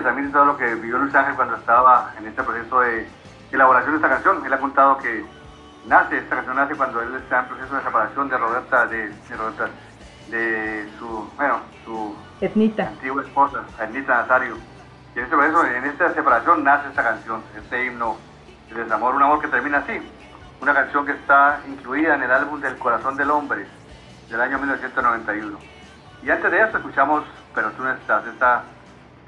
Transmite, 0.00 0.30
transmite 0.30 0.32
todo 0.32 0.44
lo 0.44 0.56
que 0.56 0.74
vivió 0.74 0.98
Luis 0.98 1.14
Ángel 1.14 1.34
cuando 1.34 1.56
estaba 1.56 2.12
en 2.18 2.26
este 2.26 2.42
proceso 2.42 2.80
de 2.80 3.08
elaboración 3.52 3.92
de 3.92 3.96
esta 3.96 4.08
canción. 4.08 4.44
Él 4.44 4.52
ha 4.52 4.58
contado 4.58 4.98
que 4.98 5.24
nace, 5.86 6.18
esta 6.18 6.36
canción 6.36 6.56
nace 6.56 6.74
cuando 6.74 7.00
él 7.02 7.14
está 7.16 7.40
en 7.40 7.46
proceso 7.46 7.76
de 7.76 7.82
separación 7.82 8.28
de 8.28 8.38
Roberta, 8.38 8.86
de, 8.86 9.08
de, 10.28 10.88
su, 10.98 11.30
bueno, 11.36 11.60
su 11.84 12.16
Etnita. 12.40 12.88
antigua 12.88 13.22
esposa, 13.22 13.62
Etnita 13.80 14.22
Nazario. 14.22 14.56
Y 15.14 15.18
en 15.18 15.24
este 15.24 15.36
proceso, 15.36 15.64
en 15.66 15.84
esta 15.84 16.14
separación 16.14 16.64
nace 16.64 16.88
esta 16.88 17.02
canción, 17.02 17.42
este 17.56 17.86
himno 17.86 18.16
de 18.72 18.84
desamor, 18.84 19.14
un 19.14 19.22
amor 19.22 19.40
que 19.40 19.48
termina 19.48 19.78
así, 19.78 20.00
una 20.60 20.74
canción 20.74 21.06
que 21.06 21.12
está 21.12 21.60
incluida 21.66 22.14
en 22.14 22.22
el 22.22 22.30
álbum 22.30 22.60
del 22.60 22.76
Corazón 22.78 23.16
del 23.16 23.30
Hombre 23.30 23.66
del 24.28 24.40
año 24.40 24.58
1991. 24.58 25.58
Y 26.22 26.30
antes 26.30 26.50
de 26.50 26.60
eso 26.60 26.76
escuchamos 26.78 27.24
Pero 27.54 27.70
tú 27.72 27.82
no 27.82 27.92
estás, 27.92 28.26
esta 28.26 28.62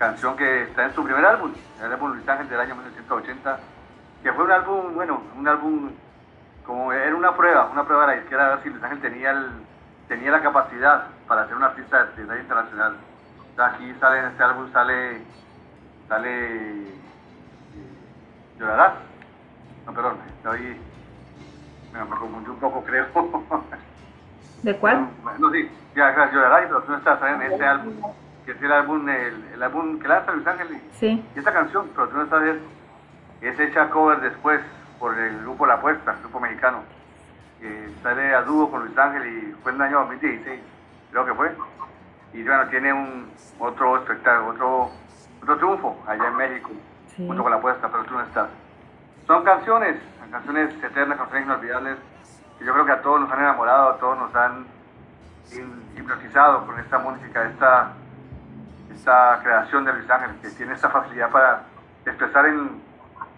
canción 0.01 0.35
que 0.35 0.63
está 0.63 0.87
en 0.87 0.95
su 0.95 1.05
primer 1.05 1.23
álbum, 1.27 1.53
el 1.79 1.93
álbum 1.93 2.15
Luis 2.15 2.27
Ángel 2.27 2.49
del 2.49 2.59
año 2.59 2.75
1980, 2.75 3.59
que 4.23 4.33
fue 4.33 4.45
un 4.45 4.51
álbum, 4.51 4.95
bueno, 4.95 5.23
un 5.37 5.47
álbum 5.47 5.91
como 6.65 6.91
era 6.91 7.15
una 7.15 7.37
prueba, 7.37 7.69
una 7.71 7.85
prueba 7.85 8.07
de 8.07 8.17
la 8.17 8.23
izquierda, 8.23 8.47
a 8.47 8.49
ver 8.55 8.63
si 8.63 8.71
Luis 8.71 8.83
Ángel 8.83 9.01
tenía, 9.03 9.33
el, 9.33 9.51
tenía 10.09 10.31
la 10.31 10.41
capacidad 10.41 11.05
para 11.29 11.47
ser 11.47 11.55
un 11.55 11.65
artista 11.65 12.07
de 12.07 12.25
talla 12.25 12.41
internacional. 12.41 12.97
aquí 13.59 13.95
sale, 14.01 14.21
en 14.21 14.25
este 14.25 14.43
álbum 14.43 14.73
sale, 14.73 15.21
sale, 16.09 16.31
eh, 16.31 16.95
llorarás, 18.59 18.95
no, 19.85 19.93
perdón, 19.93 20.17
estoy 20.35 20.81
me, 21.93 22.05
me 22.05 22.17
confundí 22.17 22.49
un 22.49 22.59
poco, 22.59 22.83
creo. 22.87 23.05
¿De 24.63 24.77
cuál? 24.79 25.09
No, 25.39 25.51
sí, 25.51 25.71
ya, 25.95 26.17
ya 26.17 26.33
llorará, 26.33 26.67
pero 26.67 26.81
tú 26.85 26.91
no 26.91 26.97
estás 26.97 27.21
en 27.23 27.43
este 27.43 27.67
álbum, 27.67 27.93
que 28.51 28.57
es 28.59 28.63
el 28.63 28.73
álbum, 28.73 29.09
el, 29.09 29.63
álbum 29.63 29.99
que 29.99 30.09
lanza 30.09 30.33
Luis 30.33 30.47
Ángel. 30.47 30.81
Sí. 30.93 31.25
Y 31.35 31.39
esta 31.39 31.53
canción, 31.53 31.89
pero 31.95 32.09
tú 32.09 32.17
no 32.17 32.25
estás, 32.25 32.43
es, 33.43 33.61
hecha 33.61 33.89
cover 33.91 34.21
después 34.21 34.61
por 34.99 35.17
el 35.17 35.41
grupo 35.43 35.67
La 35.67 35.75
Apuesta, 35.75 36.13
el 36.13 36.21
grupo 36.21 36.41
mexicano. 36.41 36.83
Que 37.61 37.91
sale 38.03 38.35
a 38.35 38.43
dúo 38.43 38.71
con 38.71 38.85
Luis 38.85 38.97
Ángel 38.99 39.27
y 39.27 39.53
fue 39.63 39.73
en 39.73 39.77
el 39.77 39.83
año 39.83 39.99
2016, 40.01 40.61
creo 41.11 41.27
que 41.27 41.35
fue. 41.35 41.53
Y 42.33 42.43
bueno, 42.43 42.69
tiene 42.69 42.93
un 42.93 43.31
otro 43.59 43.99
espectáculo, 43.99 44.51
otro, 44.51 44.91
otro 45.43 45.57
triunfo 45.57 46.03
allá 46.07 46.29
en 46.29 46.37
México, 46.37 46.71
junto 47.17 47.43
con 47.43 47.53
La 47.53 47.59
Apuesta, 47.59 47.89
pero 47.89 48.05
tú 48.05 48.15
no 48.15 48.23
estás. 48.23 48.49
Son 49.27 49.45
canciones 49.45 49.97
canciones 50.31 50.73
eternas, 50.83 51.19
canciones 51.19 51.47
inolvidables, 51.47 51.97
que 52.59 52.65
yo 52.65 52.73
creo 52.73 52.87
que 52.87 52.93
a 52.93 53.03
todos 53.03 53.21
nos 53.21 53.31
han 53.33 53.41
enamorado, 53.41 53.91
a 53.91 53.97
todos 53.99 54.19
nos 54.19 54.35
han 54.35 54.67
hipnotizado 55.97 56.67
con 56.67 56.79
esta 56.79 56.99
música, 56.99 57.45
esta, 57.45 57.93
esta 59.01 59.41
creación 59.43 59.85
de 59.87 59.95
Luis 59.95 60.11
Ángel, 60.11 60.39
que 60.43 60.51
tiene 60.51 60.75
esta 60.75 60.91
facilidad 60.91 61.31
para 61.31 61.63
expresar 62.05 62.45
en, 62.47 62.83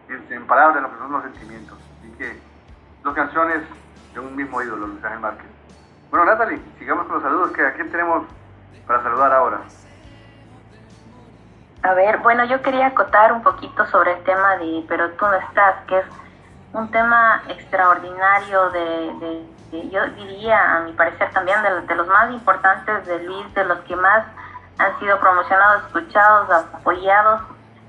en, 0.09 0.47
palabras 0.47 0.83
lo 0.83 0.91
que 0.91 0.99
son 0.99 1.13
los 1.13 1.23
sentimientos. 1.23 1.79
Así 1.99 2.11
que 2.19 2.37
dos 3.05 3.15
canciones 3.15 3.63
de 4.13 4.21
un 4.21 4.35
mismo 4.35 4.61
ídolo, 4.61 4.89
Luis 4.89 5.05
Ángel 5.05 5.21
Márquez. 5.21 5.47
Bueno, 6.11 6.27
Natalie, 6.27 6.61
sigamos 6.79 7.07
con 7.07 7.15
los 7.15 7.23
saludos, 7.23 7.53
que 7.53 7.65
a 7.65 7.73
quién 7.75 7.91
tenemos 7.93 8.25
para 8.89 9.03
saludar 9.05 9.33
ahora. 9.33 9.61
A 11.85 11.95
ver, 11.95 12.19
bueno, 12.19 12.45
yo 12.45 12.61
quería 12.61 12.89
acotar 12.89 13.33
un 13.33 13.43
poquito 13.43 13.87
sobre 13.87 14.13
el 14.13 14.25
tema 14.25 14.57
de 14.57 14.85
Pero 14.89 15.11
tú 15.13 15.27
no 15.27 15.35
estás, 15.35 15.77
que 15.87 15.99
es 15.99 16.07
un 16.73 16.91
tema 16.91 17.43
extraordinario 17.49 18.71
de, 18.71 19.47
yo 19.91 20.07
diría, 20.17 20.77
a 20.77 20.81
mi 20.81 20.93
parecer 20.93 21.31
también, 21.31 21.63
de, 21.63 21.83
de, 21.83 21.95
los 21.95 22.09
más 22.09 22.33
importantes 22.33 23.07
de 23.07 23.23
Luis, 23.23 23.55
de 23.55 23.65
los 23.65 23.79
que 23.81 23.95
más 23.95 24.27
han 24.79 24.99
sido 24.99 25.19
promocionados, 25.21 25.85
escuchados, 25.85 26.51
apoyados. 26.51 27.41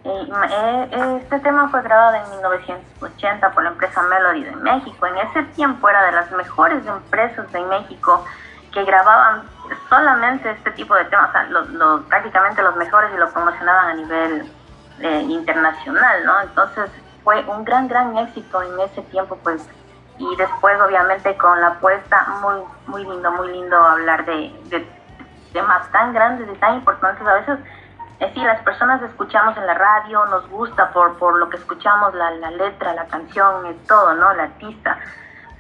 Eh, 0.05 1.19
este 1.21 1.39
tema 1.39 1.69
fue 1.69 1.81
grabado 1.81 2.15
en 2.15 2.29
1980 2.31 3.51
por 3.51 3.63
la 3.63 3.69
empresa 3.69 4.01
Melody 4.03 4.43
de 4.43 4.55
México. 4.57 5.05
En 5.05 5.17
ese 5.17 5.43
tiempo 5.53 5.87
era 5.87 6.05
de 6.05 6.11
las 6.11 6.31
mejores 6.31 6.85
empresas 6.85 7.51
de 7.51 7.61
México 7.61 8.25
que 8.73 8.83
grababan 8.83 9.43
solamente 9.89 10.51
este 10.51 10.71
tipo 10.71 10.95
de 10.95 11.05
temas, 11.05 11.29
prácticamente 12.09 12.61
los 12.63 12.75
mejores 12.75 13.11
y 13.13 13.17
lo 13.17 13.31
promocionaban 13.31 13.89
a 13.89 13.93
nivel 13.93 14.51
eh, 14.99 15.21
internacional, 15.29 16.25
¿no? 16.25 16.41
Entonces 16.41 16.89
fue 17.23 17.43
un 17.45 17.63
gran, 17.63 17.87
gran 17.87 18.17
éxito 18.17 18.61
en 18.61 18.79
ese 18.81 19.01
tiempo, 19.03 19.37
pues, 19.43 19.67
y 20.17 20.35
después 20.35 20.79
obviamente 20.81 21.35
con 21.37 21.59
la 21.61 21.67
apuesta, 21.67 22.27
muy, 22.41 22.61
muy 22.87 23.03
lindo, 23.05 23.31
muy 23.31 23.47
lindo 23.49 23.77
hablar 23.77 24.25
de, 24.25 24.53
temas 25.53 25.89
tan 25.91 26.13
grandes 26.13 26.49
y 26.53 26.57
tan 26.57 26.75
importantes, 26.75 27.25
a 27.25 27.33
veces 27.33 27.59
es 28.19 28.29
decir, 28.29 28.43
las 28.43 28.61
personas 28.61 29.01
escuchamos 29.01 29.57
en 29.57 29.67
la 29.67 29.73
radio, 29.73 30.23
nos 30.27 30.47
gusta 30.49 30.91
por, 30.91 31.17
por 31.17 31.35
lo 31.35 31.49
que 31.49 31.57
escuchamos, 31.57 32.13
la, 32.13 32.31
la 32.31 32.51
letra, 32.51 32.93
la 32.93 33.05
canción, 33.07 33.65
todo, 33.87 34.13
¿no? 34.13 34.33
La 34.33 34.43
artista. 34.43 34.97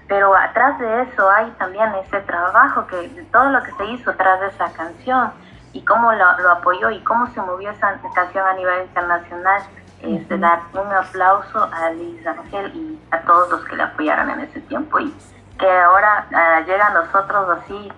Pero 0.07 0.33
atrás 0.35 0.79
de 0.79 1.01
eso 1.01 1.29
hay 1.29 1.49
también 1.57 1.93
ese 1.95 2.21
trabajo, 2.21 2.85
que 2.87 3.09
de 3.09 3.23
todo 3.25 3.49
lo 3.49 3.61
que 3.63 3.71
se 3.73 3.85
hizo 3.87 4.11
atrás 4.11 4.39
de 4.39 4.47
esa 4.47 4.71
canción 4.71 5.31
y 5.73 5.83
cómo 5.83 6.13
lo, 6.13 6.39
lo 6.39 6.51
apoyó 6.51 6.89
y 6.91 6.99
cómo 7.03 7.27
se 7.27 7.41
movió 7.41 7.71
esa 7.71 7.99
canción 8.13 8.47
a 8.47 8.53
nivel 8.53 8.83
internacional. 8.83 9.61
Es 10.01 10.29
de 10.29 10.37
dar 10.37 10.59
un 10.73 10.93
aplauso 10.93 11.69
a 11.73 11.89
Liz 11.91 12.25
Ángel 12.25 12.71
y 12.75 12.99
a 13.11 13.19
todos 13.21 13.49
los 13.49 13.65
que 13.65 13.75
le 13.75 13.83
apoyaron 13.83 14.29
en 14.29 14.41
ese 14.41 14.61
tiempo 14.61 14.99
y 14.99 15.13
que 15.57 15.69
ahora 15.81 16.27
uh, 16.29 16.65
llega 16.65 16.87
a 16.87 16.93
nosotros 16.93 17.57
así 17.57 17.91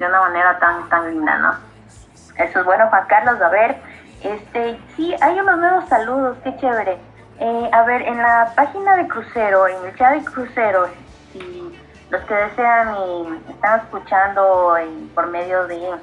de 0.00 0.06
una 0.06 0.20
manera 0.20 0.58
tan, 0.58 0.88
tan 0.88 1.10
linda, 1.10 1.38
¿no? 1.38 1.54
Eso 2.42 2.60
es 2.60 2.64
bueno, 2.64 2.88
Juan 2.88 3.06
Carlos. 3.06 3.40
A 3.40 3.50
ver, 3.50 3.76
este, 4.22 4.80
sí, 4.96 5.14
hay 5.20 5.38
unos 5.38 5.58
nuevos 5.58 5.86
saludos, 5.90 6.38
qué 6.42 6.56
chévere. 6.56 6.98
Eh, 7.38 7.70
a 7.70 7.82
ver, 7.82 8.00
en 8.02 8.16
la 8.16 8.50
página 8.56 8.96
de 8.96 9.06
Crucero, 9.06 9.68
en 9.68 9.84
el 9.84 9.94
chat 9.96 10.14
de 10.14 10.24
Crucero, 10.24 10.88
si 11.32 11.78
los 12.08 12.22
que 12.22 12.34
desean 12.34 12.96
y 12.96 13.42
están 13.50 13.80
escuchando 13.80 14.74
por 15.14 15.26
medio 15.26 15.66
de, 15.66 15.94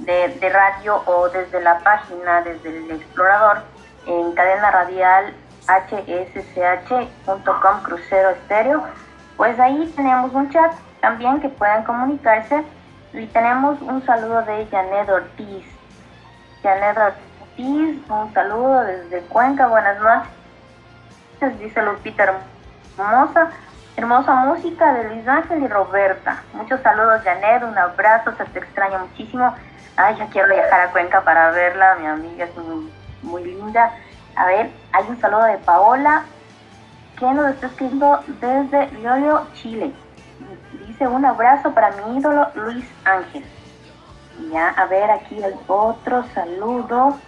de, 0.00 0.48
radio 0.50 1.02
o 1.06 1.30
desde 1.30 1.62
la 1.62 1.78
página, 1.78 2.42
desde 2.42 2.68
el 2.68 2.90
explorador, 2.90 3.62
en 4.06 4.32
cadena 4.32 4.70
radial 4.70 5.34
hsch.com 5.66 7.02
crucero 7.82 8.30
estéreo, 8.30 8.84
pues 9.38 9.58
ahí 9.58 9.90
tenemos 9.96 10.32
un 10.34 10.50
chat 10.50 10.72
también 11.00 11.40
que 11.40 11.48
puedan 11.48 11.82
comunicarse 11.84 12.62
y 13.16 13.26
tenemos 13.26 13.80
un 13.80 14.04
saludo 14.04 14.42
de 14.42 14.66
Janet 14.66 15.08
Ortiz. 15.08 15.64
Janet 16.62 16.98
Ortiz, 16.98 18.10
un 18.10 18.34
saludo 18.34 18.82
desde 18.82 19.20
Cuenca, 19.22 19.66
buenas 19.68 19.98
noches, 20.00 21.58
dice 21.58 21.82
Lupita 21.82 22.24
hermosa. 22.98 23.50
Hermosa 23.96 24.34
música 24.34 24.92
de 24.92 25.04
Luis 25.08 25.26
Ángel 25.26 25.62
y 25.62 25.68
Roberta. 25.68 26.42
Muchos 26.52 26.82
saludos, 26.82 27.22
Janet. 27.24 27.62
Un 27.62 27.78
abrazo, 27.78 28.30
se 28.36 28.44
te 28.44 28.58
extraña 28.58 28.98
muchísimo. 28.98 29.54
Ay, 29.96 30.16
ya 30.18 30.26
quiero 30.26 30.48
viajar 30.48 30.80
a 30.82 30.90
Cuenca 30.92 31.22
para 31.22 31.50
verla. 31.52 31.96
Mi 31.98 32.06
amiga 32.06 32.44
es 32.44 32.54
muy, 32.58 32.92
muy 33.22 33.44
linda. 33.44 33.90
A 34.36 34.44
ver, 34.44 34.70
hay 34.92 35.04
un 35.08 35.18
saludo 35.18 35.44
de 35.44 35.56
Paola 35.56 36.24
que 37.18 37.24
nos 37.24 37.54
está 37.54 37.68
escribiendo 37.68 38.22
desde 38.38 38.86
Riolio, 38.88 39.46
Chile. 39.54 39.94
Dice 40.98 41.08
un 41.08 41.26
abrazo 41.26 41.74
para 41.74 41.90
mi 41.90 42.16
ídolo 42.16 42.48
Luis 42.54 42.86
Ángel. 43.04 43.44
Ya, 44.50 44.70
a 44.70 44.86
ver, 44.86 45.10
aquí 45.10 45.36
el 45.42 45.54
otro 45.66 46.24
saludo 46.32 47.18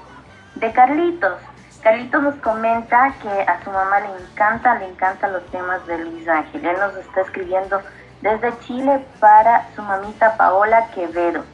de 0.55 0.73
Carlitos. 0.73 1.39
Carlitos 1.83 2.23
nos 2.23 2.35
comenta 2.37 3.13
que 3.21 3.29
a 3.29 3.63
su 3.63 3.71
mamá 3.71 4.01
le 4.01 4.25
encanta, 4.25 4.75
le 4.77 4.89
encantan 4.89 5.35
los 5.35 5.45
temas 5.51 5.87
de 5.87 5.99
Luis 5.99 6.27
Ángel. 6.27 6.65
Él 6.65 6.79
nos 6.81 6.97
está 6.97 7.21
escribiendo 7.21 7.83
desde 8.23 8.59
Chile 8.61 9.05
para 9.21 9.69
su 9.77 9.83
mamita 9.83 10.39
Paola 10.39 10.87
Quevedo. 10.95 11.45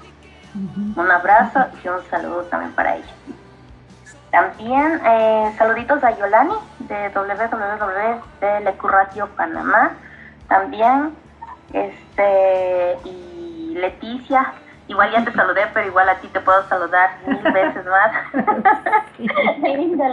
Un 0.94 1.10
abrazo 1.10 1.66
y 1.82 1.88
un 1.88 2.00
saludo 2.10 2.44
también 2.44 2.72
para 2.74 2.94
ella. 2.94 3.14
También 4.30 5.00
eh, 5.04 5.52
saluditos 5.58 6.04
a 6.04 6.12
Yolani 6.12 6.54
de 6.78 7.08
www 7.08 8.20
de 8.40 8.60
Lecurratio 8.60 9.26
Panamá. 9.30 9.94
También 10.46 11.23
este 11.74 12.96
y 13.04 13.74
Leticia 13.74 14.54
Igual 14.86 15.12
ya 15.12 15.24
te 15.24 15.32
saludé, 15.32 15.62
pero 15.72 15.86
igual 15.86 16.08
a 16.08 16.16
ti 16.16 16.28
te 16.28 16.40
puedo 16.40 16.62
saludar 16.68 17.10
mil 17.26 17.42
veces 17.52 17.86
más. 17.86 18.12
Linda, 19.62 20.08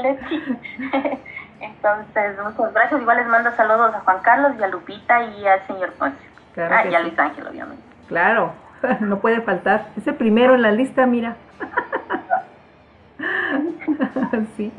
Entonces, 1.59 2.37
muchas 2.41 2.73
gracias. 2.73 3.01
Igual 3.01 3.17
les 3.17 3.27
mando 3.27 3.51
saludos 3.55 3.93
a 3.93 3.99
Juan 3.99 4.19
Carlos 4.21 4.53
y 4.57 4.63
a 4.63 4.67
Lupita 4.67 5.23
y 5.23 5.45
al 5.45 5.67
señor 5.67 5.91
Ponce. 5.93 6.17
ah, 6.57 6.85
y 6.89 6.95
a 6.95 6.99
Luis 7.01 7.19
Ángel, 7.19 7.47
obviamente. 7.47 7.83
Claro, 8.07 8.53
no 9.01 9.19
puede 9.19 9.41
faltar. 9.41 9.87
Ese 9.97 10.13
primero 10.13 10.55
en 10.55 10.61
la 10.61 10.71
lista, 10.71 11.05
mira. 11.05 11.35
sí. 14.55 14.71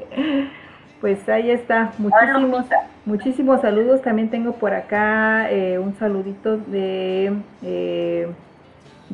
Pues 1.02 1.28
ahí 1.28 1.50
está. 1.50 1.92
Muchísimos, 1.98 2.64
muchísimos 3.04 3.60
saludos. 3.60 4.00
También 4.00 4.30
tengo 4.30 4.52
por 4.52 4.72
acá 4.72 5.50
eh, 5.50 5.78
un 5.78 5.94
saludito 5.98 6.56
de... 6.56 7.34
Eh, 7.62 8.32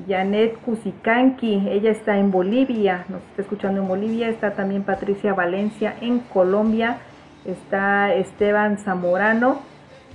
Janet 0.07 0.57
Cusicanqui, 0.61 1.67
ella 1.69 1.91
está 1.91 2.19
en 2.19 2.31
Bolivia, 2.31 3.05
nos 3.09 3.21
está 3.23 3.43
escuchando 3.43 3.81
en 3.81 3.89
Bolivia, 3.89 4.29
está 4.29 4.53
también 4.53 4.85
Patricia 4.85 5.35
Valencia 5.35 5.97
en 6.01 6.21
Colombia, 6.21 6.99
está 7.45 8.15
Esteban 8.15 8.79
Zamorano, 8.79 9.61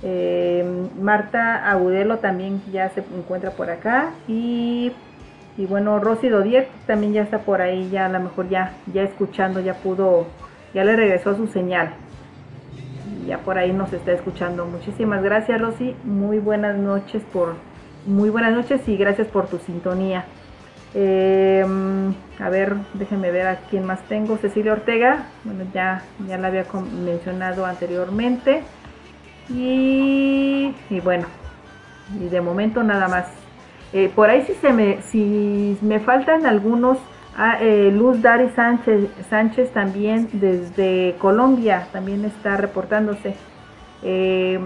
eh, 0.02 0.88
Marta 0.98 1.70
Agudelo 1.70 2.16
también 2.18 2.62
ya 2.72 2.88
se 2.90 3.04
encuentra 3.14 3.50
por 3.50 3.68
acá. 3.68 4.12
Y, 4.26 4.92
y 5.58 5.66
bueno, 5.66 5.98
Rosy 5.98 6.30
Dodier 6.30 6.68
también 6.86 7.12
ya 7.12 7.22
está 7.22 7.40
por 7.40 7.60
ahí, 7.60 7.90
ya 7.90 8.06
a 8.06 8.08
lo 8.08 8.20
mejor 8.20 8.48
ya, 8.48 8.72
ya 8.92 9.02
escuchando, 9.02 9.60
ya 9.60 9.74
pudo, 9.74 10.26
ya 10.74 10.84
le 10.84 10.96
regresó 10.96 11.36
su 11.36 11.46
señal. 11.46 11.94
Ya 13.26 13.38
por 13.38 13.56
ahí 13.56 13.72
nos 13.72 13.92
está 13.92 14.12
escuchando. 14.12 14.66
Muchísimas 14.66 15.22
gracias 15.22 15.60
Rosy, 15.60 15.96
muy 16.04 16.38
buenas 16.38 16.76
noches 16.76 17.22
por 17.32 17.54
muy 18.06 18.30
buenas 18.30 18.52
noches 18.52 18.86
y 18.86 18.96
gracias 18.96 19.28
por 19.28 19.46
tu 19.46 19.58
sintonía. 19.58 20.24
Em, 20.94 22.14
a 22.38 22.48
ver, 22.50 22.76
déjenme 22.94 23.30
ver 23.30 23.46
a 23.46 23.56
quién 23.70 23.84
más 23.84 24.00
tengo. 24.02 24.36
Cecilia 24.36 24.72
Ortega, 24.72 25.26
bueno, 25.44 25.64
ya, 25.72 26.02
ya 26.28 26.38
la 26.38 26.48
había 26.48 26.66
mencionado 27.04 27.66
anteriormente. 27.66 28.62
Y, 29.48 30.74
bueno, 31.02 31.26
y 32.20 32.28
de 32.28 32.40
momento 32.40 32.82
nada 32.82 33.08
más. 33.08 33.26
Eh, 33.92 34.10
por 34.14 34.28
ahí 34.28 34.42
si, 34.42 34.54
se 34.54 34.72
me, 34.72 35.02
si 35.02 35.78
me 35.80 36.00
faltan 36.00 36.46
algunos, 36.46 36.98
ah, 37.36 37.58
eh, 37.60 37.90
Luz 37.92 38.22
Dari 38.22 38.48
Sánchez, 38.50 39.08
Sánchez 39.28 39.70
también 39.72 40.28
desde 40.32 41.16
Colombia, 41.18 41.88
también 41.92 42.24
está 42.24 42.56
reportándose. 42.56 43.34
Eh, 44.02 44.60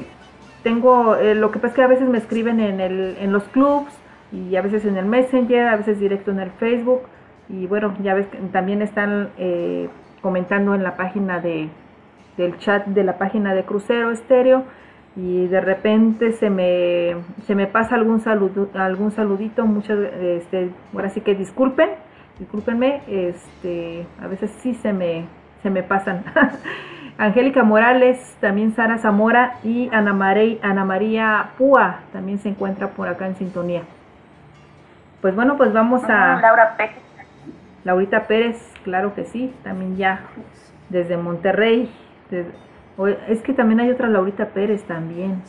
tengo, 0.62 1.16
eh, 1.16 1.34
lo 1.34 1.50
que 1.50 1.58
pasa 1.58 1.68
es 1.68 1.74
que 1.74 1.82
a 1.82 1.86
veces 1.86 2.08
me 2.08 2.18
escriben 2.18 2.60
en, 2.60 2.80
el, 2.80 3.16
en 3.20 3.32
los 3.32 3.44
clubs 3.44 3.92
y 4.32 4.56
a 4.56 4.62
veces 4.62 4.84
en 4.84 4.96
el 4.96 5.06
Messenger, 5.06 5.68
a 5.68 5.76
veces 5.76 5.98
directo 6.00 6.30
en 6.30 6.40
el 6.40 6.50
Facebook. 6.50 7.02
Y 7.48 7.66
bueno, 7.66 7.94
ya 8.02 8.14
ves 8.14 8.26
también 8.52 8.82
están 8.82 9.30
eh, 9.38 9.88
comentando 10.20 10.74
en 10.74 10.82
la 10.82 10.96
página 10.96 11.40
de, 11.40 11.70
del 12.36 12.58
chat 12.58 12.86
de 12.86 13.04
la 13.04 13.16
página 13.18 13.54
de 13.54 13.64
Crucero 13.64 14.10
Estéreo. 14.10 14.64
Y 15.16 15.46
de 15.46 15.60
repente 15.60 16.32
se 16.32 16.50
me, 16.50 17.16
se 17.46 17.54
me 17.54 17.66
pasa 17.66 17.94
algún 17.94 18.20
saludo, 18.20 18.68
algún 18.74 19.10
saludito, 19.10 19.64
muchas, 19.66 19.98
este, 19.98 20.70
ahora 20.94 21.08
sí 21.08 21.22
que 21.22 21.34
disculpen, 21.34 21.88
discúlpenme, 22.39 23.02
este, 23.09 24.06
a 24.23 24.27
veces 24.27 24.51
sí 24.60 24.74
se 24.74 24.93
me, 24.93 25.27
se 25.62 25.70
me 25.70 25.82
pasan. 25.82 26.24
Angélica 27.19 27.65
Morales, 27.65 28.36
también 28.40 28.74
Sara 28.74 28.98
Zamora 28.98 29.55
y 29.65 29.90
Ana, 29.93 30.16
Ana 30.62 30.85
María 30.85 31.51
Púa 31.59 32.01
también 32.12 32.39
se 32.39 32.48
encuentra 32.48 32.89
por 32.89 33.09
acá 33.09 33.27
en 33.27 33.35
sintonía. 33.35 33.82
Pues 35.20 35.35
bueno, 35.35 35.56
pues 35.56 35.73
vamos 35.73 36.05
a... 36.05 36.40
Laura 36.40 36.77
Pérez. 36.77 36.97
Laurita 37.82 38.28
Pérez, 38.28 38.73
claro 38.85 39.15
que 39.15 39.24
sí, 39.24 39.52
también 39.65 39.97
ya 39.97 40.20
desde 40.90 41.16
Monterrey. 41.16 41.90
es 43.28 43.43
que 43.43 43.52
también 43.52 43.81
hay 43.81 43.90
otra 43.90 44.09
Laurita 44.09 44.47
Pérez 44.47 44.85
también, 44.85 45.43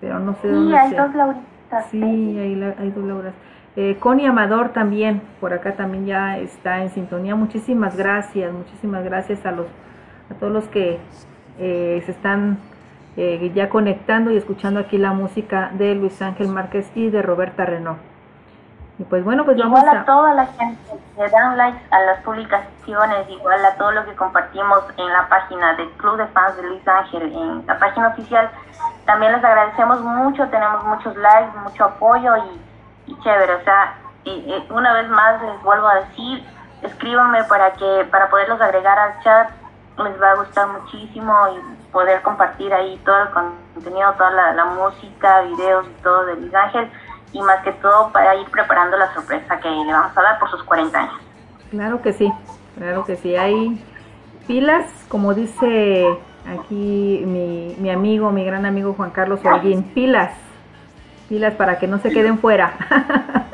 pero 0.00 0.18
no 0.18 0.34
sé 0.34 0.48
sí, 0.48 0.48
dónde 0.48 0.76
hay 0.76 0.92
dos 0.92 1.14
Lauritas. 1.14 1.86
Sí, 1.90 2.02
hay, 2.02 2.74
hay 2.78 2.90
dos 2.90 3.04
Lauras. 3.04 3.34
Eh, 3.76 3.98
Connie 4.00 4.26
Amador 4.26 4.70
también, 4.70 5.20
por 5.38 5.52
acá 5.52 5.76
también 5.76 6.06
ya 6.06 6.38
está 6.38 6.82
en 6.82 6.90
sintonía. 6.90 7.34
Muchísimas 7.34 7.96
gracias, 7.96 8.52
muchísimas 8.52 9.04
gracias 9.04 9.44
a 9.44 9.52
los 9.52 9.66
a 10.30 10.34
todos 10.34 10.52
los 10.52 10.64
que 10.68 10.98
eh, 11.58 12.02
se 12.04 12.10
están 12.10 12.58
eh, 13.16 13.52
ya 13.54 13.68
conectando 13.68 14.30
y 14.30 14.36
escuchando 14.36 14.80
aquí 14.80 14.98
la 14.98 15.12
música 15.12 15.70
de 15.74 15.94
Luis 15.94 16.20
Ángel 16.20 16.48
Márquez 16.48 16.90
y 16.94 17.10
de 17.10 17.22
Roberta 17.22 17.64
Renault. 17.64 17.98
Y 18.98 19.04
pues 19.04 19.22
bueno, 19.24 19.44
pues 19.44 19.58
igual 19.58 19.84
vamos 19.84 20.02
a... 20.02 20.04
toda 20.04 20.34
la 20.34 20.46
gente 20.46 20.80
que 21.14 21.28
dan 21.28 21.56
likes 21.58 21.82
a 21.90 22.00
las 22.00 22.20
publicaciones, 22.22 23.28
igual 23.28 23.64
a 23.64 23.74
todo 23.76 23.92
lo 23.92 24.06
que 24.06 24.14
compartimos 24.14 24.84
en 24.96 25.12
la 25.12 25.28
página 25.28 25.74
del 25.74 25.90
Club 25.92 26.16
de 26.16 26.26
Fans 26.28 26.56
de 26.56 26.62
Luis 26.62 26.88
Ángel, 26.88 27.22
en 27.30 27.66
la 27.66 27.78
página 27.78 28.08
oficial. 28.08 28.50
También 29.04 29.32
les 29.32 29.44
agradecemos 29.44 30.00
mucho, 30.00 30.48
tenemos 30.48 30.82
muchos 30.84 31.14
likes, 31.16 31.58
mucho 31.58 31.84
apoyo 31.84 32.36
y, 32.38 32.65
chévere. 33.22 33.54
O 33.54 33.64
sea, 33.64 33.94
una 34.70 34.92
vez 34.94 35.08
más 35.08 35.42
les 35.42 35.62
vuelvo 35.62 35.86
a 35.86 36.00
decir, 36.00 36.44
escríbanme 36.82 37.44
para 37.44 37.72
que 37.72 38.06
para 38.10 38.28
poderlos 38.28 38.60
agregar 38.60 38.98
al 38.98 39.22
chat 39.22 39.50
les 40.04 40.20
va 40.20 40.32
a 40.32 40.36
gustar 40.36 40.68
muchísimo 40.68 41.32
y 41.48 41.92
poder 41.92 42.20
compartir 42.22 42.72
ahí 42.72 43.00
todo 43.04 43.22
el 43.22 43.30
contenido, 43.30 44.12
toda 44.14 44.52
la, 44.52 44.64
música, 44.66 45.42
videos 45.42 45.86
y 45.86 46.02
todo 46.02 46.26
de 46.26 46.36
Luis 46.36 46.54
Ángel 46.54 46.90
y 47.32 47.40
más 47.40 47.62
que 47.62 47.72
todo 47.72 48.10
para 48.12 48.34
ir 48.34 48.46
preparando 48.50 48.96
la 48.96 49.12
sorpresa 49.14 49.58
que 49.58 49.68
le 49.70 49.92
vamos 49.92 50.16
a 50.16 50.22
dar 50.22 50.38
por 50.38 50.50
sus 50.50 50.62
40 50.64 50.98
años. 50.98 51.14
Claro 51.70 52.02
que 52.02 52.12
sí. 52.12 52.32
Claro 52.76 53.04
que 53.04 53.16
sí, 53.16 53.34
hay 53.34 53.82
pilas, 54.46 54.84
como 55.08 55.32
dice 55.32 56.06
aquí 56.46 57.22
mi, 57.26 57.74
mi 57.78 57.90
amigo, 57.90 58.30
mi 58.30 58.44
gran 58.44 58.66
amigo 58.66 58.92
Juan 58.92 59.10
Carlos 59.10 59.40
Holguín, 59.42 59.82
pilas, 59.82 60.32
pilas 61.28 61.54
para 61.54 61.78
que 61.78 61.86
no 61.86 61.98
se 61.98 62.10
queden 62.10 62.38
fuera. 62.38 62.72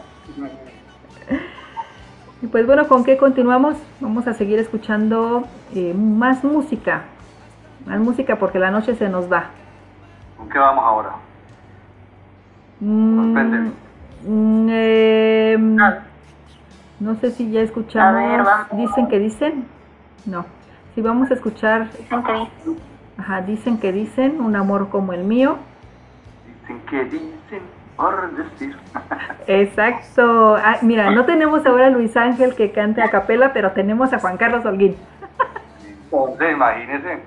y 2.43 2.47
pues 2.47 2.67
bueno, 2.67 2.87
¿con 2.89 3.05
qué 3.05 3.17
continuamos? 3.17 3.77
Vamos 4.01 4.27
a 4.27 4.35
seguir 4.35 4.59
escuchando 4.59 5.45
eh, 5.75 5.95
más 5.95 6.45
música, 6.45 7.03
más 7.87 8.01
música 8.01 8.37
porque 8.37 8.59
la 8.59 8.71
noche 8.71 8.95
se 8.95 9.09
nos 9.09 9.31
va. 9.31 9.51
¿Con 10.37 10.49
qué 10.49 10.59
vamos 10.59 10.85
ahora? 10.85 11.11
Mm, 12.81 13.71
mm, 14.27 14.69
em, 14.71 15.77
no 16.99 17.17
sé 17.17 17.31
si 17.31 17.51
ya 17.51 17.61
escuchamos. 17.61 18.47
Dicen 18.73 19.09
que 19.09 19.19
dicen. 19.19 19.67
No. 20.27 20.45
Si 20.95 21.01
vamos 21.01 21.31
a 21.31 21.35
escuchar. 21.35 21.91
Dicen 21.91 22.23
que 22.23 22.33
dicen. 22.33 22.77
Ajá, 23.19 23.41
dicen 23.43 23.79
que 23.79 23.93
dicen. 23.93 24.41
Un 24.41 24.57
amor 24.57 24.89
como 24.89 25.13
el 25.13 25.25
mío. 25.25 25.59
Dicen 26.61 26.81
que 26.89 27.05
dicen. 27.05 27.42
Por 28.03 28.33
decir. 28.33 28.77
Exacto. 29.47 30.57
Ah, 30.57 30.79
mira, 30.83 31.13
no 31.13 31.25
tenemos 31.25 31.65
ahora 31.65 31.87
a 31.87 31.91
Luis 31.91 32.17
Ángel 32.17 32.57
que 32.57 32.73
cante 32.73 33.01
a 33.01 33.11
capela, 33.11 33.53
pero 33.53 33.71
tenemos 33.71 34.13
a 34.13 34.19
Juan 34.19 34.37
Carlos 34.37 34.65
Holguín. 34.65 34.97
Entonces, 35.87 36.53
imagínese. 36.53 37.23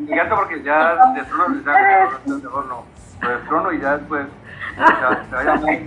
me 0.00 0.12
encanta 0.12 0.36
porque 0.36 0.62
ya 0.62 1.12
de 1.14 1.22
trono 1.22 1.48
Luis 1.48 1.66
Ángel, 1.66 2.42
mejor 2.42 2.66
no. 2.66 2.84
De 3.26 3.36
trono 3.48 3.72
y 3.72 3.80
ya 3.80 3.96
después 3.96 4.26
se 4.76 5.34
vaya 5.34 5.54
muy 5.54 5.86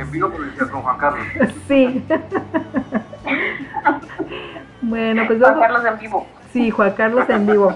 en 0.00 0.10
vivo 0.10 0.32
con 0.72 0.82
Juan 0.82 0.98
Carlos. 0.98 1.26
Sí. 1.68 2.04
bueno, 4.82 5.22
pues 5.28 5.38
vamos. 5.38 5.58
Juan 5.58 5.70
Carlos 5.70 5.92
en 5.92 5.98
vivo. 6.00 6.26
Sí, 6.52 6.70
Juan 6.72 6.90
Carlos 6.90 7.30
en 7.30 7.46
vivo. 7.46 7.72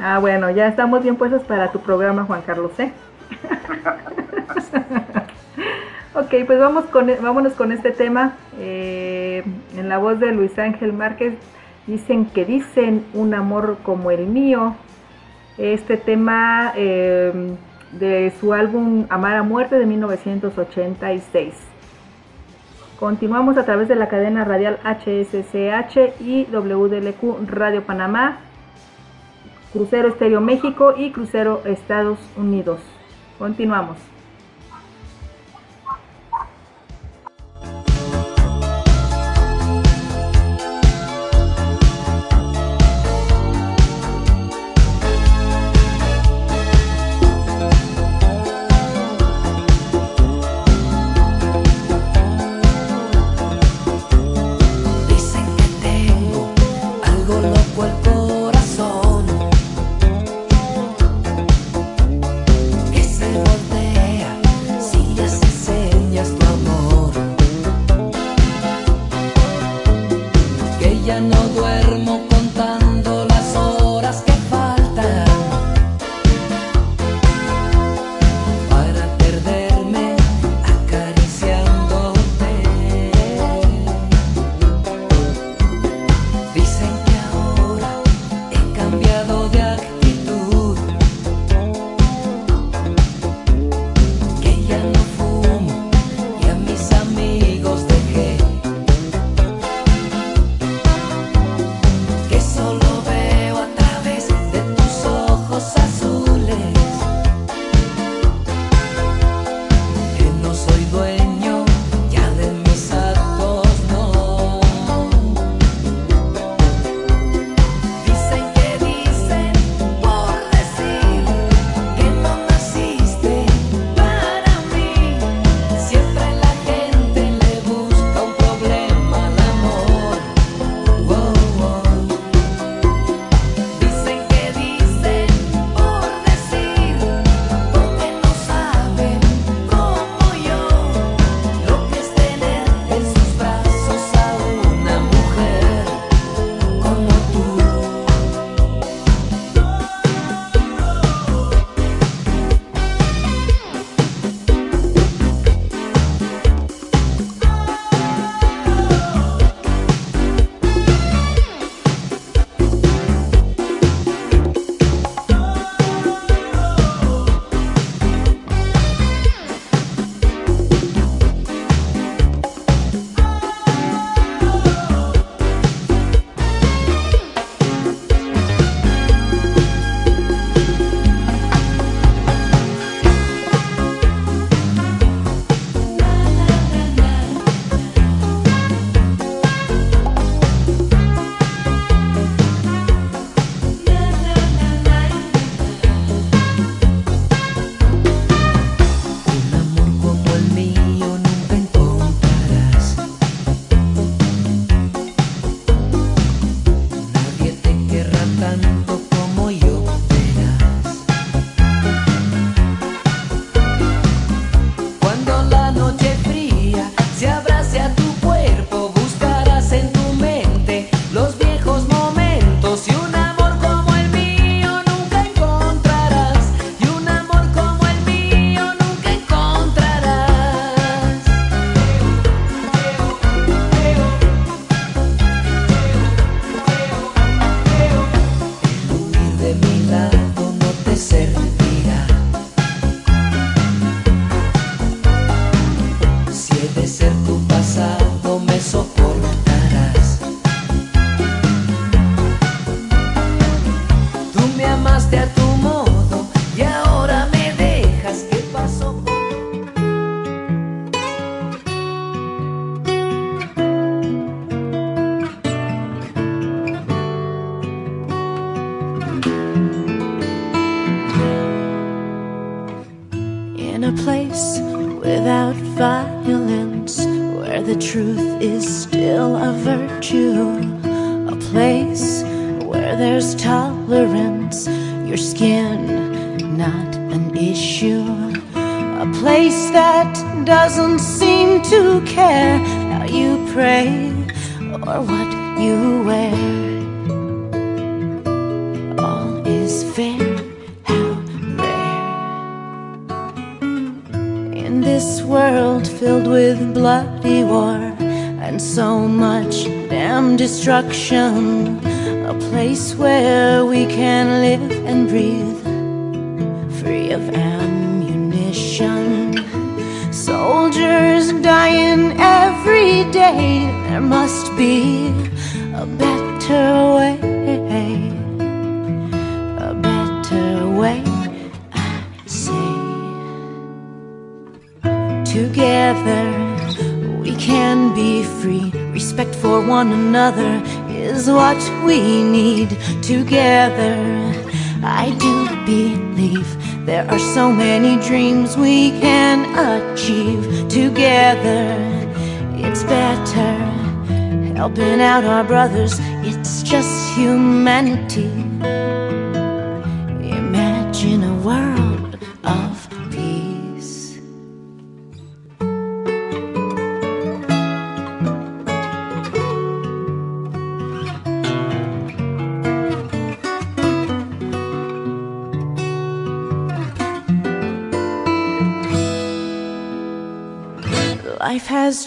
Ah, 0.00 0.18
bueno, 0.18 0.50
ya 0.50 0.66
estamos 0.66 1.02
bien 1.02 1.16
puestos 1.16 1.42
para 1.42 1.72
tu 1.72 1.80
programa, 1.80 2.24
Juan 2.24 2.42
Carlos, 2.42 2.72
¿eh? 2.78 2.92
ok, 6.14 6.34
pues 6.46 6.58
vamos 6.58 6.84
con, 6.86 7.10
e, 7.10 7.16
vámonos 7.16 7.54
con 7.54 7.72
este 7.72 7.90
tema. 7.90 8.34
Eh, 8.58 9.44
en 9.76 9.88
la 9.88 9.98
voz 9.98 10.20
de 10.20 10.32
Luis 10.32 10.58
Ángel 10.58 10.92
Márquez, 10.92 11.34
dicen 11.86 12.26
que 12.26 12.44
dicen 12.44 13.04
un 13.14 13.34
amor 13.34 13.78
como 13.82 14.10
el 14.10 14.26
mío. 14.26 14.74
Este 15.58 15.96
tema 15.96 16.72
eh, 16.76 17.56
de 17.92 18.32
su 18.40 18.52
álbum 18.52 19.06
Amar 19.08 19.36
a 19.36 19.42
Muerte 19.42 19.78
de 19.78 19.86
1986. 19.86 21.54
Continuamos 22.98 23.56
a 23.58 23.64
través 23.64 23.88
de 23.88 23.96
la 23.96 24.08
cadena 24.08 24.44
radial 24.44 24.78
HSCH 24.84 26.20
y 26.20 26.46
WDLQ 26.50 27.48
Radio 27.48 27.82
Panamá, 27.82 28.38
Crucero 29.74 30.06
Estéreo 30.06 30.40
México 30.40 30.94
y 30.96 31.10
Crucero 31.10 31.60
Estados 31.64 32.20
Unidos. 32.36 32.78
Continuamos. 33.40 34.13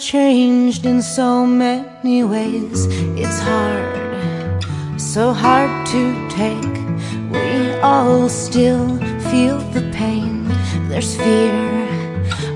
changed 0.08 0.86
in 0.86 1.02
so 1.02 1.44
many 1.44 2.24
ways. 2.24 2.86
It's 3.14 3.38
hard, 3.40 4.64
so 4.98 5.34
hard 5.34 5.86
to 5.88 6.02
take. 6.30 6.76
We 7.30 7.78
all 7.80 8.26
still 8.30 8.96
feel 9.28 9.58
the 9.76 9.86
pain. 9.92 10.48
There's 10.88 11.14
fear, 11.14 11.52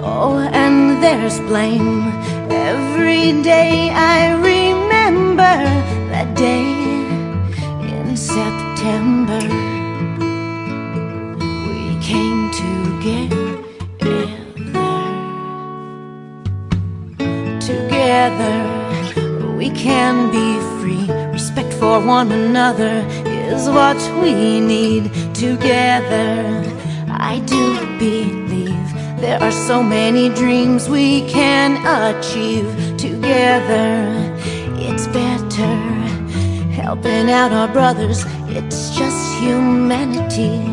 oh, 0.00 0.38
and 0.50 1.02
there's 1.02 1.38
blame. 1.40 2.08
Every 2.50 3.42
day 3.42 3.90
I 3.90 4.32
remember 4.32 5.54
that 6.08 6.34
day 6.34 6.71
one 22.06 22.32
another 22.32 23.04
is 23.26 23.68
what 23.68 23.96
we 24.20 24.60
need 24.60 25.12
together. 25.34 26.62
I 27.08 27.40
do 27.46 27.98
believe 27.98 29.20
there 29.20 29.40
are 29.40 29.52
so 29.52 29.82
many 29.82 30.28
dreams 30.30 30.88
we 30.88 31.28
can 31.28 31.70
achieve 31.86 32.66
together. 32.96 34.36
It's 34.78 35.06
better 35.08 35.92
helping 36.72 37.30
out 37.30 37.52
our 37.52 37.68
brothers, 37.68 38.24
it's 38.48 38.96
just 38.96 39.38
humanity. 39.40 40.71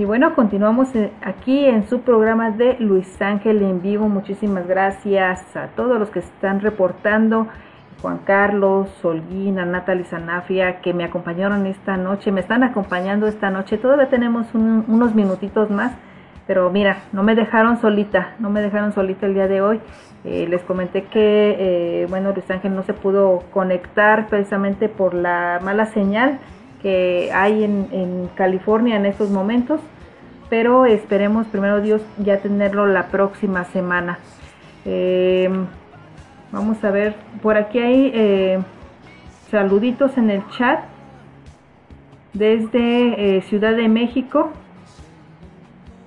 Y 0.00 0.06
bueno, 0.06 0.34
continuamos 0.34 0.94
eh, 0.96 1.12
aquí 1.20 1.66
en 1.66 1.86
su 1.86 2.00
programa 2.00 2.52
de 2.52 2.78
Luis 2.78 3.20
Ángel 3.20 3.60
en 3.60 3.82
vivo. 3.82 4.08
Muchísimas 4.08 4.66
gracias 4.66 5.54
a 5.54 5.66
todos 5.76 5.98
los 5.98 6.08
que 6.08 6.20
están 6.20 6.62
reportando. 6.62 7.48
Juan 8.00 8.20
Carlos, 8.24 8.88
Solguina, 9.02 9.66
Natalie 9.66 10.06
Sanafia, 10.06 10.80
que 10.80 10.94
me 10.94 11.04
acompañaron 11.04 11.66
esta 11.66 11.98
noche, 11.98 12.32
me 12.32 12.40
están 12.40 12.62
acompañando 12.62 13.26
esta 13.26 13.50
noche. 13.50 13.76
Todavía 13.76 14.08
tenemos 14.08 14.46
unos 14.54 15.14
minutitos 15.14 15.68
más, 15.68 15.92
pero 16.46 16.70
mira, 16.70 17.00
no 17.12 17.22
me 17.22 17.34
dejaron 17.34 17.78
solita, 17.78 18.36
no 18.38 18.48
me 18.48 18.62
dejaron 18.62 18.94
solita 18.94 19.26
el 19.26 19.34
día 19.34 19.48
de 19.48 19.60
hoy. 19.60 19.80
Eh, 20.24 20.46
les 20.48 20.62
comenté 20.62 21.02
que, 21.02 21.56
eh, 21.58 22.06
bueno, 22.08 22.32
Luis 22.32 22.50
Ángel 22.50 22.74
no 22.74 22.84
se 22.84 22.94
pudo 22.94 23.42
conectar 23.52 24.28
precisamente 24.28 24.88
por 24.88 25.12
la 25.12 25.60
mala 25.62 25.84
señal 25.84 26.38
que 26.82 27.30
hay 27.32 27.64
en, 27.64 28.28
California 28.34 28.96
en 28.96 29.06
estos 29.06 29.30
momentos, 29.30 29.80
pero 30.48 30.86
esperemos 30.86 31.46
primero 31.46 31.80
Dios 31.80 32.02
ya 32.18 32.38
tenerlo 32.38 32.86
la 32.86 33.08
próxima 33.08 33.64
semana. 33.64 34.18
Em, 34.84 35.66
vamos 36.52 36.82
a 36.84 36.90
ver, 36.90 37.14
por 37.42 37.56
aquí 37.56 37.78
hay 37.78 38.10
eh, 38.14 38.58
saluditos 39.50 40.16
en 40.16 40.30
el 40.30 40.46
chat 40.50 40.80
desde 42.32 43.36
eh, 43.36 43.42
Ciudad 43.42 43.76
de 43.76 43.88
México. 43.88 44.52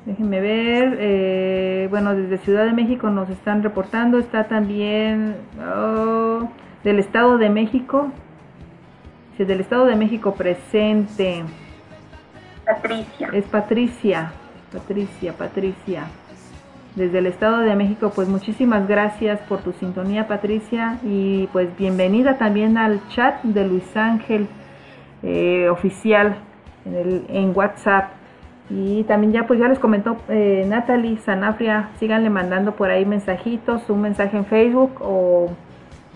Déjenme 0.06 0.41
ver, 0.41 0.98
eh, 1.00 1.88
bueno, 1.90 2.14
desde 2.14 2.38
Ciudad 2.40 2.66
de 2.66 2.74
México 2.74 3.10
nos 3.10 3.30
están 3.30 3.64
reportando, 3.64 4.20
está 4.20 4.45
también 4.45 5.36
oh, 5.62 6.50
del 6.84 7.00
Estado 7.00 7.38
de 7.38 7.50
México, 7.50 8.10
del 9.38 9.60
Estado 9.60 9.86
de 9.86 9.96
México 9.96 10.36
presente. 10.36 11.44
Patricia. 12.66 13.30
Es 13.34 13.46
Patricia. 13.46 14.32
Patricia, 14.72 15.34
Patricia. 15.34 16.04
Desde 16.96 17.18
el 17.18 17.26
Estado 17.26 17.58
de 17.58 17.76
México, 17.76 18.12
pues 18.14 18.30
muchísimas 18.30 18.88
gracias 18.88 19.40
por 19.42 19.62
tu 19.62 19.74
sintonía, 19.74 20.28
Patricia. 20.28 21.00
Y 21.04 21.48
pues 21.52 21.76
bienvenida 21.78 22.38
también 22.38 22.78
al 22.78 23.02
chat 23.10 23.42
de 23.44 23.68
Luis 23.68 23.98
Ángel 23.98 24.48
eh, 25.24 25.68
oficial 25.70 26.38
en, 26.86 26.96
el, 26.96 27.26
en 27.30 27.58
WhatsApp. 27.58 28.12
Y 28.70 29.04
también 29.04 29.34
ya 29.34 29.48
pues 29.48 29.60
ya 29.60 29.68
les 29.68 29.80
comentó 29.80 30.18
eh, 30.30 30.64
Natalie 30.68 31.18
Sanafria, 31.18 31.90
síganle 32.00 32.30
mandando 32.30 32.76
por 32.76 32.92
ahí 32.92 33.06
mensajitos, 33.06 33.90
un 33.90 34.02
mensaje 34.02 34.38
en 34.38 34.46
Facebook 34.46 35.02
o, 35.02 35.50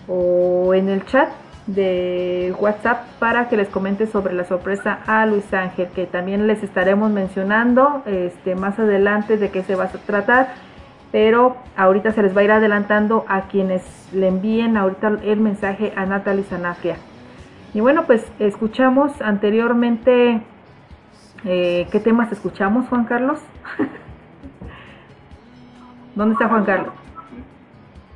o 0.06 0.74
en 0.74 0.88
el 0.88 1.04
chat 1.04 1.28
de 1.68 2.54
WhatsApp 2.58 3.04
para 3.18 3.48
que 3.48 3.56
les 3.56 3.68
comente 3.68 4.06
sobre 4.06 4.32
la 4.32 4.44
sorpresa 4.44 5.00
a 5.06 5.26
Luis 5.26 5.52
Ángel, 5.52 5.88
que 5.94 6.06
también 6.06 6.46
les 6.46 6.62
estaremos 6.62 7.10
mencionando 7.10 8.02
este, 8.06 8.54
más 8.54 8.78
adelante 8.78 9.36
de 9.36 9.50
qué 9.50 9.62
se 9.62 9.76
va 9.76 9.84
a 9.84 9.88
tratar, 9.88 10.48
pero 11.12 11.56
ahorita 11.76 12.12
se 12.12 12.22
les 12.22 12.34
va 12.34 12.40
a 12.40 12.44
ir 12.44 12.52
adelantando 12.52 13.26
a 13.28 13.42
quienes 13.42 13.82
le 14.12 14.28
envíen 14.28 14.78
ahorita 14.78 15.18
el 15.22 15.40
mensaje 15.40 15.92
a 15.94 16.06
Natalie 16.06 16.44
Sanafria. 16.44 16.96
Y 17.74 17.80
bueno, 17.80 18.04
pues 18.04 18.26
escuchamos 18.38 19.20
anteriormente, 19.20 20.40
eh, 21.44 21.86
¿qué 21.92 22.00
temas 22.00 22.32
escuchamos, 22.32 22.88
Juan 22.88 23.04
Carlos? 23.04 23.40
¿Dónde 26.14 26.32
está 26.32 26.48
Juan 26.48 26.64
Carlos? 26.64 26.94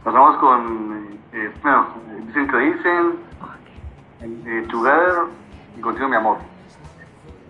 Pasamos 0.03 0.37
con, 0.39 1.19
eh, 1.35 1.51
bueno, 1.62 1.87
dicen 2.27 2.49
que 2.49 2.57
dicen, 2.57 3.31
eh, 4.23 4.66
Together 4.70 5.12
y 5.77 5.81
Contigo 5.81 6.09
mi 6.09 6.16
amor. 6.16 6.39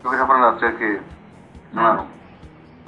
Creo 0.00 0.10
que 0.10 0.16
esas 0.16 0.26
fueron 0.26 0.44
las 0.44 0.58
tres 0.58 0.74
que 0.74 1.00
ah, 1.76 2.04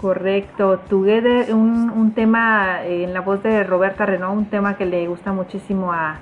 Correcto, 0.00 0.80
Together, 0.88 1.54
un, 1.54 1.90
un 1.90 2.12
tema 2.12 2.84
en 2.84 3.14
la 3.14 3.20
voz 3.20 3.42
de 3.42 3.64
Roberta 3.64 4.04
Renault, 4.04 4.36
un 4.36 4.46
tema 4.46 4.76
que 4.76 4.84
le 4.84 5.06
gusta 5.06 5.32
muchísimo 5.32 5.92
a, 5.92 6.18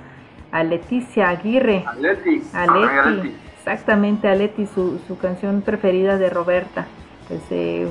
a 0.51 0.63
Leticia 0.63 1.29
Aguirre. 1.29 1.83
A 1.85 1.95
Leti. 1.95 2.43
A 2.53 2.67
Leti. 2.67 3.35
Exactamente, 3.57 4.27
a 4.27 4.35
Leti, 4.35 4.67
su, 4.67 4.99
su 5.07 5.17
canción 5.17 5.61
preferida 5.61 6.17
de 6.17 6.29
Roberta. 6.29 6.85
Pues, 7.27 7.41
eh, 7.49 7.89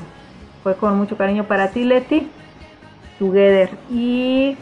fue 0.63 0.77
con 0.77 0.97
mucho 0.97 1.17
cariño 1.17 1.45
para 1.45 1.69
ti, 1.71 1.85
Leti. 1.85 2.31
Together. 3.19 3.71
Y, 3.91 4.57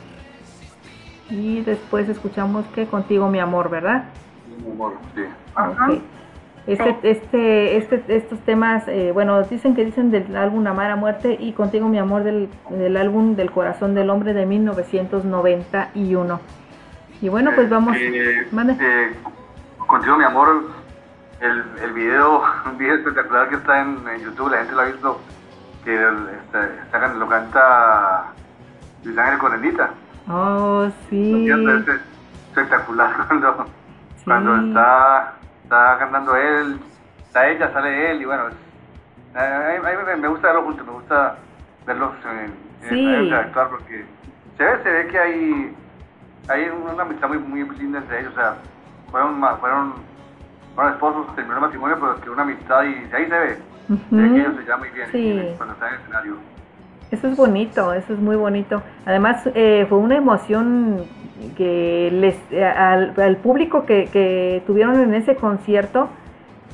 y 1.28 1.60
después 1.60 2.08
escuchamos 2.08 2.64
que 2.74 2.86
contigo 2.86 3.28
mi 3.28 3.38
amor, 3.38 3.70
¿verdad? 3.70 4.04
Este, 6.66 6.98
este, 7.02 7.76
este, 7.78 8.16
estos 8.16 8.38
temas, 8.40 8.86
eh, 8.86 9.10
bueno, 9.12 9.42
dicen 9.42 9.74
que 9.74 9.84
dicen 9.84 10.10
del 10.10 10.36
álbum 10.36 10.66
Amar 10.66 10.90
a 10.90 10.96
Muerte 10.96 11.36
y 11.40 11.52
Contigo 11.52 11.88
mi 11.88 11.98
amor 11.98 12.22
del, 12.22 12.48
del 12.68 12.96
álbum 12.96 13.34
Del 13.34 13.50
Corazón 13.50 13.94
del 13.94 14.10
Hombre 14.10 14.34
de 14.34 14.46
1991. 14.46 16.40
Y 17.22 17.28
bueno, 17.28 17.50
pues 17.54 17.68
vamos. 17.68 17.96
Eh, 17.96 18.46
eh, 18.80 19.16
contigo 19.86 20.16
mi 20.16 20.24
amor, 20.24 20.70
el, 21.40 21.64
el 21.82 21.92
video, 21.92 22.42
un 22.66 22.78
video 22.78 22.94
espectacular 22.94 23.48
que 23.48 23.56
está 23.56 23.80
en, 23.80 24.04
YouTube, 24.22 24.50
la 24.50 24.58
gente 24.58 24.74
lo 24.74 24.80
ha 24.80 24.84
visto, 24.84 25.20
que 25.84 25.94
está, 25.94 27.08
lo 27.14 27.28
canta 27.28 28.26
Luis 29.02 29.18
Ángel 29.18 29.38
Cornelita. 29.38 29.90
Oh, 30.28 30.88
sí. 31.08 31.48
espectacular 32.50 33.12
cuando, 33.28 33.66
cuando 34.24 34.56
está, 34.56 35.34
está 35.62 35.96
cantando 35.98 36.36
él, 36.36 36.80
está 37.22 37.48
ella, 37.48 37.72
sale 37.72 38.12
él 38.12 38.22
y 38.22 38.24
bueno, 38.24 38.44
a 39.34 39.80
mí 40.16 40.20
me 40.20 40.28
gusta 40.28 40.48
verlos 40.48 40.64
juntos, 40.64 40.86
me 40.86 40.92
gusta 40.92 41.36
verlos 41.86 42.12
en, 42.82 42.98
interactuar 42.98 43.68
porque 43.70 44.04
se 44.56 44.64
ve, 44.64 44.82
se 44.82 44.90
ve 44.90 45.06
que 45.08 45.18
hay, 45.18 45.76
hay 46.48 46.68
una 46.68 47.02
amistad 47.02 47.28
muy, 47.28 47.38
muy 47.38 47.78
linda 47.78 47.98
entre 47.98 48.20
ellos, 48.20 48.32
o 48.32 48.36
sea, 48.36 48.54
fueron, 49.10 49.40
fueron, 49.60 49.94
fueron 50.74 50.92
esposos, 50.92 51.34
terminaron 51.34 51.64
matrimonio, 51.64 51.96
pero 52.00 52.20
que 52.20 52.30
una 52.30 52.42
amistad 52.42 52.82
y 52.84 53.14
ahí 53.14 53.26
se 53.26 53.38
ve, 53.38 53.58
se 54.10 54.16
ve 54.16 54.28
que 54.28 54.40
ellos 54.40 54.56
se 54.56 54.62
llevan 54.62 54.80
muy 54.80 54.88
bien 54.90 55.54
cuando 55.56 55.74
están 55.74 55.88
en 55.88 55.94
el 55.94 56.00
escenario. 56.00 56.36
Eso 57.10 57.26
es 57.26 57.36
bonito, 57.36 57.92
eso 57.92 58.12
es 58.12 58.20
muy 58.20 58.36
bonito. 58.36 58.82
Además, 59.04 59.42
eh, 59.54 59.84
fue 59.88 59.98
una 59.98 60.16
emoción 60.16 61.04
que 61.56 62.10
les 62.12 62.36
eh, 62.50 62.64
al, 62.64 63.14
al, 63.16 63.36
público 63.38 63.84
que, 63.84 64.08
que, 64.12 64.62
tuvieron 64.66 65.00
en 65.00 65.14
ese 65.14 65.36
concierto, 65.36 66.08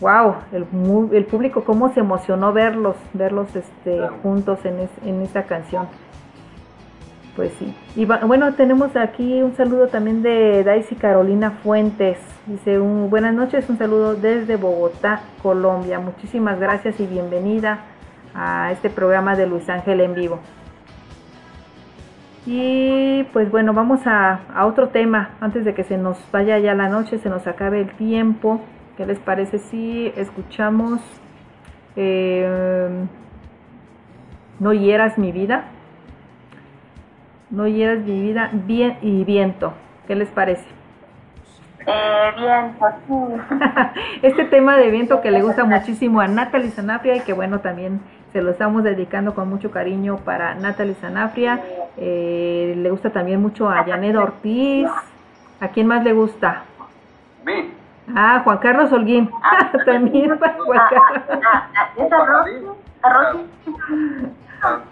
wow, 0.00 0.34
el, 0.52 0.66
el 1.12 1.24
público 1.24 1.64
cómo 1.64 1.92
se 1.92 2.00
emocionó 2.00 2.52
verlos, 2.52 2.96
verlos 3.12 3.54
este, 3.54 4.00
juntos 4.22 4.64
en, 4.64 4.88
en 5.04 5.22
esa 5.22 5.44
canción. 5.44 5.86
Pues 7.36 7.52
sí. 7.58 7.76
Y 7.94 8.06
bueno, 8.06 8.54
tenemos 8.54 8.96
aquí 8.96 9.42
un 9.42 9.54
saludo 9.56 9.88
también 9.88 10.22
de 10.22 10.64
Daisy 10.64 10.94
Carolina 10.94 11.50
Fuentes. 11.62 12.16
Dice, 12.46 12.80
un, 12.80 13.10
buenas 13.10 13.34
noches, 13.34 13.68
un 13.68 13.76
saludo 13.76 14.14
desde 14.14 14.56
Bogotá, 14.56 15.20
Colombia. 15.42 16.00
Muchísimas 16.00 16.58
gracias 16.58 16.98
y 16.98 17.06
bienvenida 17.06 17.80
a 18.34 18.72
este 18.72 18.88
programa 18.88 19.36
de 19.36 19.46
Luis 19.46 19.68
Ángel 19.68 20.00
en 20.00 20.14
vivo. 20.14 20.40
Y 22.46 23.24
pues 23.32 23.50
bueno, 23.50 23.74
vamos 23.74 24.06
a, 24.06 24.40
otro 24.64 24.90
tema 24.90 25.30
antes 25.40 25.64
de 25.64 25.74
que 25.74 25.82
se 25.82 25.98
nos 25.98 26.16
vaya 26.30 26.58
ya 26.58 26.74
la 26.74 26.88
noche, 26.88 27.18
se 27.18 27.28
nos 27.28 27.44
acabe 27.48 27.80
el 27.80 27.90
tiempo. 27.96 28.60
¿Qué 28.96 29.04
les 29.04 29.18
parece 29.18 29.58
si 29.58 30.12
escuchamos 30.16 31.00
eh, 31.96 32.88
No 34.60 34.72
hieras 34.72 35.18
mi 35.18 35.32
vida? 35.32 35.64
No 37.50 37.66
hieras 37.66 37.98
mi 38.04 38.22
vida, 38.22 38.50
bien 38.52 38.98
y 39.02 39.24
viento. 39.24 39.74
¿Qué 40.06 40.14
les 40.14 40.28
parece? 40.28 40.66
Eh, 41.84 42.32
viento, 42.36 43.38
este 44.22 44.44
tema 44.44 44.76
de 44.76 44.90
viento 44.90 45.20
que 45.20 45.32
le 45.32 45.42
gusta 45.42 45.64
muchísimo 45.64 46.20
a 46.20 46.28
Natalie 46.28 46.70
Sanafria 46.70 47.16
y 47.16 47.20
que 47.20 47.32
bueno, 47.32 47.60
también 47.60 48.00
se 48.32 48.42
lo 48.42 48.50
estamos 48.50 48.82
dedicando 48.82 49.34
con 49.34 49.48
mucho 49.48 49.70
cariño 49.70 50.18
para 50.18 50.54
Natalie 50.54 50.94
Sanafria. 51.00 51.60
Eh, 51.96 52.74
le 52.76 52.90
gusta 52.90 53.10
también 53.10 53.40
mucho 53.40 53.68
a 53.68 53.84
Janet 53.84 54.16
Ortiz. 54.16 54.88
¿A 55.60 55.68
quién 55.68 55.86
más 55.86 56.04
le 56.04 56.12
gusta? 56.12 56.64
mí. 57.44 57.72
Ah, 58.14 58.40
Juan 58.44 58.58
Carlos 58.58 58.92
Holguín. 58.92 59.30
Ah, 59.42 59.70
también 59.84 60.38
para 60.38 60.54
Juan 60.54 60.80
Carlos. 60.90 61.22
Para 63.00 63.32
mí, 63.32 63.46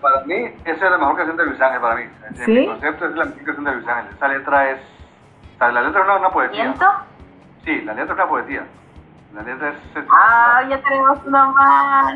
para 0.00 0.24
mí, 0.24 0.34
esa 0.64 0.84
es 0.84 0.90
la 0.90 0.98
mejor 0.98 1.16
canción 1.16 1.36
de 1.36 1.46
Luis 1.46 1.60
Ángel 1.60 1.80
para 1.80 1.96
mí. 1.96 2.02
¿Sí? 2.44 2.58
El 2.58 2.66
concepto 2.66 3.06
es 3.06 3.14
la 3.16 3.24
mejor 3.24 3.44
canción 3.44 3.64
de 3.64 3.72
Luis 3.72 3.88
Ángel. 3.88 4.14
Esa 4.16 4.28
letra 4.28 4.70
es. 4.70 4.80
la 5.60 5.82
letra 5.82 6.00
es 6.00 6.06
una, 6.06 6.16
una 6.16 6.30
poesía. 6.30 6.62
¿Viento? 6.62 6.86
Sí, 7.64 7.80
la 7.82 7.94
letra 7.94 8.14
es 8.14 8.20
una 8.20 8.28
poesía. 8.28 8.62
La 9.34 9.42
letra 9.42 9.68
es. 9.70 9.76
Ah, 10.10 10.62
ya 10.68 10.80
tenemos 10.82 11.18
una 11.26 11.46
más. 11.46 12.14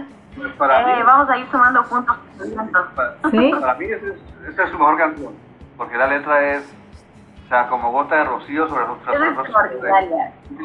Para 0.57 0.99
eh, 0.99 1.03
vamos 1.03 1.31
a 1.31 1.39
ir 1.39 1.47
sumando 1.51 1.85
puntos. 1.85 2.17
Para, 2.95 3.31
¿Sí? 3.31 3.53
para 3.61 3.75
mí 3.75 3.87
esa 3.87 4.07
es, 4.07 4.59
es, 4.59 4.71
su 4.71 4.79
mejor 4.79 4.97
canción, 4.97 5.35
porque 5.77 5.97
la 5.97 6.07
letra 6.07 6.55
es, 6.55 6.75
o 7.47 7.49
sea, 7.49 7.69
como 7.69 7.93
gota 7.93 8.17
de 8.17 8.25
rocío 8.25 8.69
sobre 8.69 8.87
los 8.87 8.99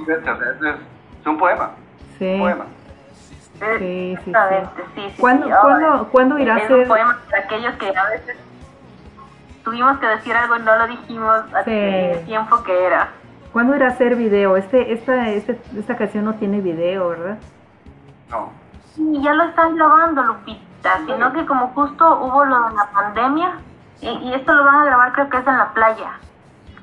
es, 0.07 0.17
es, 0.17 0.75
es 1.21 1.27
un 1.27 1.37
poema. 1.37 1.71
Sí. 2.17 2.33
Un 2.33 2.39
poema. 2.39 2.65
Sí, 3.79 4.17
sí, 4.25 4.33
sí. 4.95 5.13
¿Cuándo, 5.17 5.47
¿cuándo, 5.61 6.09
¿cuándo 6.11 6.39
irá 6.39 6.55
a 6.55 6.67
ser? 6.67 6.79
un 6.79 6.87
poema 6.87 7.19
para 7.29 7.43
aquellos 7.43 7.75
que 7.75 7.87
a 7.95 8.09
veces 8.09 8.37
tuvimos 9.63 9.99
que 9.99 10.07
decir 10.07 10.35
algo 10.35 10.57
y 10.57 10.61
no 10.61 10.75
lo 10.75 10.87
dijimos 10.87 11.41
hace 11.53 12.11
el 12.11 12.25
tiempo 12.25 12.63
que 12.63 12.85
era. 12.85 13.09
¿Cuándo 13.53 13.75
irá 13.75 13.87
a 13.87 13.95
ser 13.95 14.15
video? 14.15 14.57
Este, 14.57 14.93
esta, 14.93 15.29
este, 15.29 15.59
esta 15.77 15.95
canción 15.95 16.25
no 16.25 16.33
tiene 16.35 16.59
video, 16.59 17.09
¿verdad? 17.09 17.37
No. 18.29 18.62
Sí, 18.95 19.22
ya 19.22 19.34
lo 19.34 19.44
están 19.44 19.76
grabando, 19.76 20.24
Lupita, 20.24 20.99
sino 21.06 21.32
que 21.34 21.45
como 21.45 21.68
justo 21.70 22.20
hubo 22.20 22.45
lo 22.45 22.70
de 22.70 22.76
la 22.76 22.90
pandemia, 22.94 23.52
y, 24.02 24.34
esto 24.34 24.53
lo 24.53 24.65
van 24.65 24.76
a 24.76 24.86
grabar 24.86 25.14
creo 25.14 25.30
que 25.30 25.38
es 25.38 25.48
en 25.48 25.57
la 25.57 25.74
playa. 25.74 26.11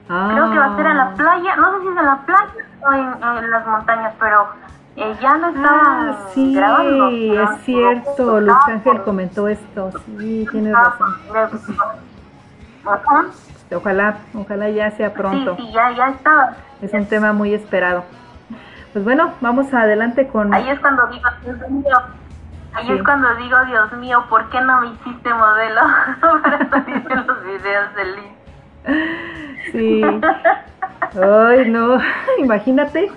Creo 0.07 0.51
que 0.51 0.59
va 0.59 0.65
a 0.65 0.77
ser 0.77 0.87
en 0.87 0.97
la 0.97 1.05
ah. 1.05 1.15
playa, 1.17 1.57
no 1.57 1.73
sé 1.73 1.81
si 1.83 1.89
es 1.89 1.97
en 1.97 2.07
la 2.07 2.19
playa 2.27 2.53
o 2.81 2.93
en, 2.93 3.51
las 3.51 3.67
montañas, 3.67 4.15
pero 4.19 4.49
eh, 4.97 5.17
ya 5.21 5.37
lo 5.37 5.49
están 5.49 5.65
ah, 5.65 6.17
sí, 6.35 7.37
es 7.37 7.65
cierto, 7.65 8.41
Luis 8.41 8.57
Ángel 8.67 9.03
comentó 9.03 9.47
esto, 9.47 9.91
sí, 10.05 10.49
tienes 10.51 10.73
razón. 10.73 11.15
Ojalá, 13.73 14.17
ojalá 14.35 14.69
ya 14.71 14.91
sea 14.91 15.13
pronto. 15.13 15.55
Sí, 15.57 15.63
sí, 15.63 15.73
ya, 15.73 15.93
ya 15.93 16.09
está. 16.09 16.57
Es 16.83 16.93
un 16.93 17.07
tema 17.07 17.33
muy 17.33 17.55
esperado. 17.55 18.03
Pues 18.93 19.05
bueno, 19.05 19.33
vamos 19.41 19.73
adelante 19.73 20.27
con... 20.27 20.53
Ahí 20.53 20.69
es 20.69 20.81
cuando 20.81 21.07
digo, 21.07 21.29
Dios 21.45 21.71
mío, 21.71 21.97
ahí 22.73 22.91
es 22.91 23.03
cuando 23.05 23.35
digo, 23.37 23.57
Dios 23.67 23.93
mío, 23.93 24.25
¿por 24.29 24.49
qué 24.51 24.61
no 24.61 24.81
me 24.81 24.89
hiciste 24.89 25.33
modelo 25.33 25.81
para 26.43 26.69
salir 26.69 27.07
en 27.09 27.27
los 27.27 27.45
videos 27.45 27.95
de 27.95 28.05
Liz? 28.05 28.41
Sí. 29.73 30.03
Ay, 31.23 31.71
no, 31.71 31.99
imagínate. 32.39 33.13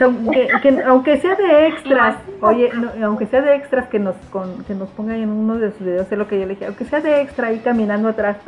aunque, 0.00 0.48
aunque 0.86 1.20
sea 1.20 1.34
de 1.34 1.68
extras, 1.68 2.16
oye, 2.40 2.72
aunque 3.02 3.26
sea 3.26 3.42
de 3.42 3.54
extras 3.54 3.88
que 3.88 3.98
nos 3.98 4.16
con, 4.30 4.64
que 4.64 4.74
nos 4.74 4.88
pongan 4.90 5.16
en 5.16 5.28
uno 5.30 5.58
de 5.58 5.72
sus 5.72 5.80
videos, 5.80 6.10
es 6.10 6.18
lo 6.18 6.26
que 6.26 6.40
yo 6.40 6.46
le 6.46 6.54
dije, 6.54 6.66
aunque 6.66 6.86
sea 6.86 7.00
de 7.00 7.20
extra 7.20 7.48
ahí 7.48 7.58
caminando 7.60 8.08
atrás. 8.08 8.38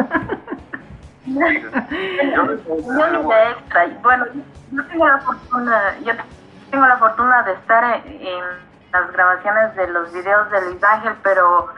yo 1.26 1.42
no 1.42 3.28
de 3.28 3.50
extra, 3.50 3.86
bueno, 4.02 4.24
yo 4.72 4.84
tengo 4.84 5.06
la 5.06 5.18
fortuna, 5.18 5.94
yo 6.04 6.12
tengo 6.70 6.86
la 6.86 6.98
fortuna 6.98 7.42
de 7.42 7.52
estar 7.52 8.02
en, 8.06 8.68
las 8.92 9.12
grabaciones 9.12 9.76
de 9.76 9.86
los 9.88 10.12
videos 10.12 10.50
de 10.50 10.62
Luis 10.62 10.82
Ángel, 10.82 11.14
pero 11.22 11.68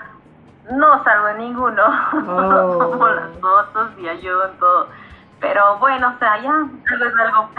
no 0.70 1.02
salgo 1.02 1.28
en 1.28 1.38
ninguno. 1.38 1.82
Oh. 2.12 2.78
Como 2.78 3.08
las 3.08 3.30
fotos 3.40 3.90
y 3.98 4.08
ayudo 4.08 4.48
en 4.48 4.58
todo. 4.58 4.88
Pero 5.40 5.78
bueno, 5.78 6.12
o 6.14 6.18
sea, 6.18 6.40
ya 6.40 6.50
algo 6.50 7.04
es 7.04 7.14
algo. 7.18 7.50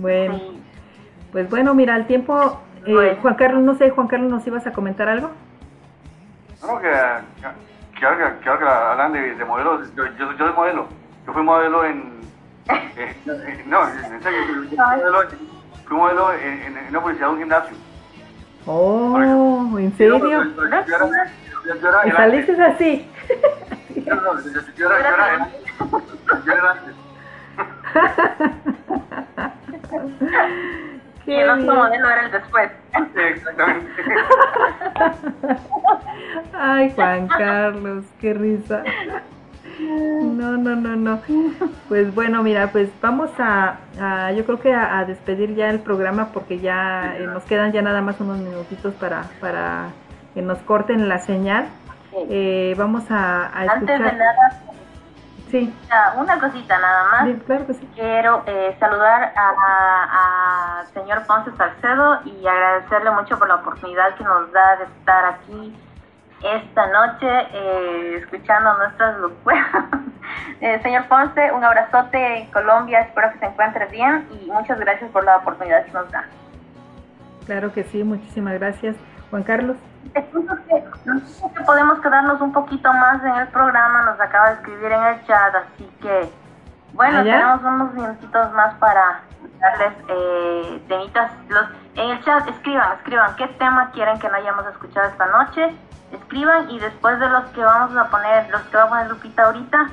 bueno, 0.00 0.38
pues 1.32 1.48
bueno, 1.48 1.74
mira, 1.74 1.96
el 1.96 2.06
tiempo. 2.06 2.60
Eh, 2.86 3.18
Juan 3.22 3.34
Carlos, 3.34 3.62
no 3.62 3.74
sé, 3.74 3.90
Juan 3.90 4.08
Carlos, 4.08 4.30
¿nos 4.30 4.46
ibas 4.46 4.66
a 4.66 4.72
comentar 4.72 5.08
algo? 5.08 5.30
No, 6.62 6.78
que, 6.78 6.90
que, 7.98 8.06
ahora 8.06 8.38
que, 8.38 8.44
que 8.44 8.50
hablan 8.50 9.12
de, 9.12 9.34
de 9.34 9.44
modelos, 9.44 9.94
yo, 9.94 10.04
yo, 10.06 10.32
yo 10.32 10.46
soy 10.46 10.52
modelo. 10.54 10.88
Yo 11.26 11.32
fui 11.32 11.42
modelo 11.42 11.84
en 11.84 11.98
eh, 11.98 12.29
no, 13.66 13.88
en 13.88 14.22
serio, 14.22 14.40
modelo, 15.90 16.32
en, 16.34 16.62
en, 16.62 16.76
en 16.78 16.86
una 16.88 17.00
publicidad 17.02 17.26
de 17.26 17.32
un 17.32 17.38
gimnasio. 17.38 17.76
Oh, 18.66 19.18
¿en 19.78 19.96
serio? 19.96 20.44
¿Y 22.04 22.10
saliste 22.10 22.62
así? 22.62 23.08
No, 24.06 24.14
no, 24.16 24.40
yo, 24.40 24.60
yo, 24.76 24.90
era, 24.90 25.10
yo, 25.10 25.16
era, 25.16 25.48
yo 26.44 26.52
era 26.52 26.70
antes. 26.70 26.94
y 31.26 31.32
el 31.32 31.50
otro 31.50 31.74
modelo 31.74 32.08
era 32.08 32.26
el 32.26 32.30
después. 32.32 32.70
Exactamente. 33.16 34.02
Ay, 36.54 36.92
Juan 36.94 37.26
Carlos, 37.28 38.04
qué 38.20 38.34
risa. 38.34 38.82
No, 39.80 40.56
no, 40.56 40.76
no, 40.76 40.96
no. 40.96 41.20
Pues 41.88 42.14
bueno, 42.14 42.42
mira, 42.42 42.68
pues 42.68 42.90
vamos 43.00 43.30
a, 43.38 43.78
yo 44.36 44.44
creo 44.44 44.60
que 44.60 44.74
a, 44.74 45.04
despedir 45.04 45.54
ya 45.54 45.70
el 45.70 45.80
programa 45.80 46.28
porque 46.32 46.58
ya 46.58 47.16
eh, 47.16 47.26
nos 47.26 47.42
quedan 47.44 47.72
ya 47.72 47.82
nada 47.82 48.00
más 48.00 48.20
unos 48.20 48.38
minutitos 48.38 48.94
para, 48.94 49.24
para 49.40 49.88
que 50.34 50.42
nos 50.42 50.58
corten 50.58 51.08
la 51.08 51.18
señal. 51.18 51.68
Eh, 52.28 52.74
vamos 52.76 53.04
a, 53.10 53.50
escuchar. 53.64 53.70
Antes 53.76 53.98
de 53.98 54.12
nada, 54.18 54.62
sí. 55.50 55.74
una 56.16 56.38
cosita 56.38 56.78
nada 56.78 57.04
más. 57.10 57.42
claro 57.46 57.66
que 57.66 57.74
sí. 57.74 57.88
Quiero 57.94 58.42
eh, 58.46 58.76
saludar 58.78 59.32
al 59.36 60.86
señor 60.88 61.26
Ponce 61.26 61.50
Salcedo 61.56 62.20
y 62.24 62.46
agradecerle 62.46 63.10
mucho 63.12 63.38
por 63.38 63.48
la 63.48 63.56
oportunidad 63.56 64.14
que 64.16 64.24
nos 64.24 64.52
da 64.52 64.76
de 64.76 64.84
estar 64.84 65.24
aquí 65.24 65.74
esta 66.42 66.86
noche 66.86 67.28
eh, 67.52 68.16
escuchando 68.22 68.76
nuestras 68.78 69.18
locuras. 69.18 69.66
eh, 70.60 70.80
señor 70.82 71.06
Ponce, 71.08 71.52
un 71.52 71.64
abrazote 71.64 72.38
en 72.38 72.50
Colombia, 72.50 73.00
espero 73.00 73.32
que 73.32 73.38
se 73.38 73.46
encuentre 73.46 73.86
bien 73.86 74.26
y 74.30 74.50
muchas 74.50 74.78
gracias 74.80 75.10
por 75.10 75.24
la 75.24 75.38
oportunidad 75.38 75.84
que 75.84 75.92
nos 75.92 76.10
da. 76.10 76.24
Claro 77.46 77.72
que 77.72 77.84
sí, 77.84 78.04
muchísimas 78.04 78.54
gracias. 78.54 78.96
Juan 79.30 79.42
Carlos. 79.42 79.76
Que 80.14 80.22
podemos 81.64 82.00
quedarnos 82.00 82.40
un 82.40 82.52
poquito 82.52 82.92
más 82.92 83.22
en 83.22 83.34
el 83.36 83.48
programa, 83.48 84.02
nos 84.02 84.20
acaba 84.20 84.50
de 84.50 84.54
escribir 84.56 84.92
en 84.92 85.04
el 85.04 85.26
chat, 85.26 85.54
así 85.54 85.88
que 86.00 86.30
Bueno, 86.92 87.22
tenemos 87.22 87.62
unos 87.62 87.94
minutitos 87.94 88.52
más 88.52 88.74
para 88.74 89.22
darles 89.60 89.92
eh, 90.08 90.82
temitas. 90.88 91.32
Los, 91.48 91.64
en 91.94 92.10
el 92.10 92.24
chat 92.24 92.48
escriban, 92.48 92.98
escriban 92.98 93.36
qué 93.36 93.46
tema 93.58 93.90
quieren 93.92 94.18
que 94.18 94.28
no 94.28 94.36
hayamos 94.36 94.66
escuchado 94.66 95.08
esta 95.08 95.26
noche. 95.26 95.74
Escriban 96.12 96.70
y 96.70 96.78
después 96.78 97.18
de 97.20 97.28
los 97.28 97.44
que 97.50 97.60
vamos 97.60 97.96
a 97.96 98.10
poner, 98.10 98.50
los 98.50 98.62
que 98.62 98.76
va 98.76 98.82
a 98.84 98.88
poner 98.88 99.08
Lupita 99.08 99.44
ahorita, 99.44 99.90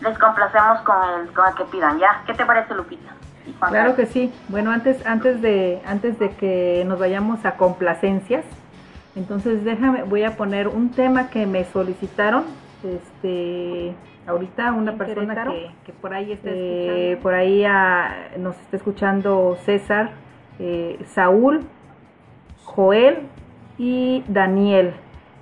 les 0.00 0.18
complacemos 0.18 0.80
con 0.82 0.96
el, 1.20 1.32
con 1.32 1.48
el 1.48 1.54
que 1.54 1.64
pidan, 1.64 1.98
¿ya? 1.98 2.22
¿Qué 2.26 2.34
te 2.34 2.44
parece, 2.44 2.74
Lupita? 2.74 3.10
Claro 3.68 3.96
que 3.96 4.06
sí. 4.06 4.32
Bueno, 4.48 4.70
antes, 4.70 5.04
antes, 5.06 5.40
de, 5.40 5.82
antes 5.86 6.18
de 6.18 6.30
que 6.36 6.84
nos 6.86 6.98
vayamos 6.98 7.44
a 7.44 7.56
complacencias, 7.56 8.44
entonces 9.16 9.64
déjame, 9.64 10.02
voy 10.02 10.24
a 10.24 10.36
poner 10.36 10.68
un 10.68 10.90
tema 10.90 11.28
que 11.28 11.46
me 11.46 11.64
solicitaron, 11.64 12.44
este, 12.84 13.94
ahorita 14.28 14.72
una 14.72 14.96
persona 14.96 15.46
que, 15.84 15.92
por 15.92 16.12
ahí 16.12 16.32
está 16.32 16.50
eh, 16.52 17.18
por 17.22 17.34
ahí 17.34 17.64
nos 18.38 18.58
está 18.60 18.76
escuchando 18.76 19.56
César, 19.64 20.10
eh, 20.58 20.98
Saúl, 21.06 21.62
Joel 22.64 23.20
y 23.78 24.22
Daniel. 24.28 24.92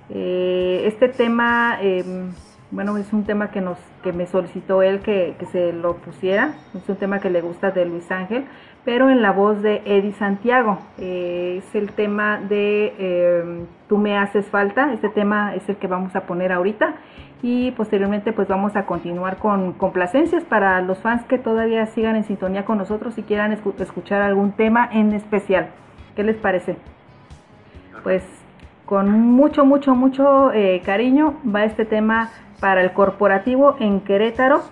Eh, 0.09 0.83
este 0.85 1.09
tema, 1.09 1.79
em, 1.81 2.31
bueno, 2.71 2.97
es 2.97 3.11
un 3.11 3.25
tema 3.25 3.51
que 3.51 3.61
nos 3.61 3.77
que 4.03 4.13
me 4.13 4.25
solicitó 4.25 4.81
él 4.81 5.01
que, 5.01 5.35
se 5.51 5.73
lo 5.73 5.97
pusiera. 5.97 6.53
Es 6.73 6.87
un 6.87 6.95
tema 6.95 7.19
que 7.19 7.29
le 7.29 7.41
gusta 7.41 7.71
de 7.71 7.85
Luis 7.85 8.09
Ángel, 8.09 8.45
pero 8.85 9.09
en 9.09 9.21
la 9.21 9.31
voz 9.31 9.61
de 9.61 9.81
Eddie 9.85 10.13
Santiago. 10.13 10.79
es 10.97 11.75
el 11.75 11.91
tema 11.91 12.39
de 12.39 12.93
em, 12.97 13.65
Tú 13.89 13.97
me 13.97 14.17
haces 14.17 14.45
falta. 14.47 14.93
Este 14.93 15.09
tema 15.09 15.55
es 15.55 15.67
el 15.67 15.77
que 15.77 15.87
vamos 15.87 16.15
a 16.15 16.21
poner 16.21 16.51
ahorita 16.51 16.95
y 17.41 17.71
posteriormente 17.71 18.33
pues 18.33 18.47
vamos 18.47 18.75
a 18.75 18.85
continuar 18.85 19.37
con 19.37 19.73
complacencias 19.73 20.43
para 20.43 20.81
los 20.81 20.97
fans 20.99 21.23
que 21.25 21.37
todavía 21.37 21.85
sigan 21.87 22.15
en 22.15 22.23
sintonía 22.23 22.65
con 22.65 22.77
nosotros 22.77 23.17
y 23.17 23.23
quieran 23.23 23.51
escuchar 23.51 24.21
algún 24.21 24.53
tema 24.53 24.89
en 24.91 25.13
especial. 25.13 25.69
¿Qué 26.15 26.23
les 26.23 26.37
parece? 26.37 26.77
Pues 28.03 28.23
con 28.85 29.11
mucho, 29.11 29.65
mucho, 29.65 29.95
mucho 29.95 30.51
eh, 30.51 30.81
cariño 30.85 31.35
va 31.43 31.65
este 31.65 31.85
tema 31.85 32.31
para 32.59 32.81
el 32.81 32.93
corporativo 32.93 33.75
en 33.79 33.99
Querétaro. 34.01 34.63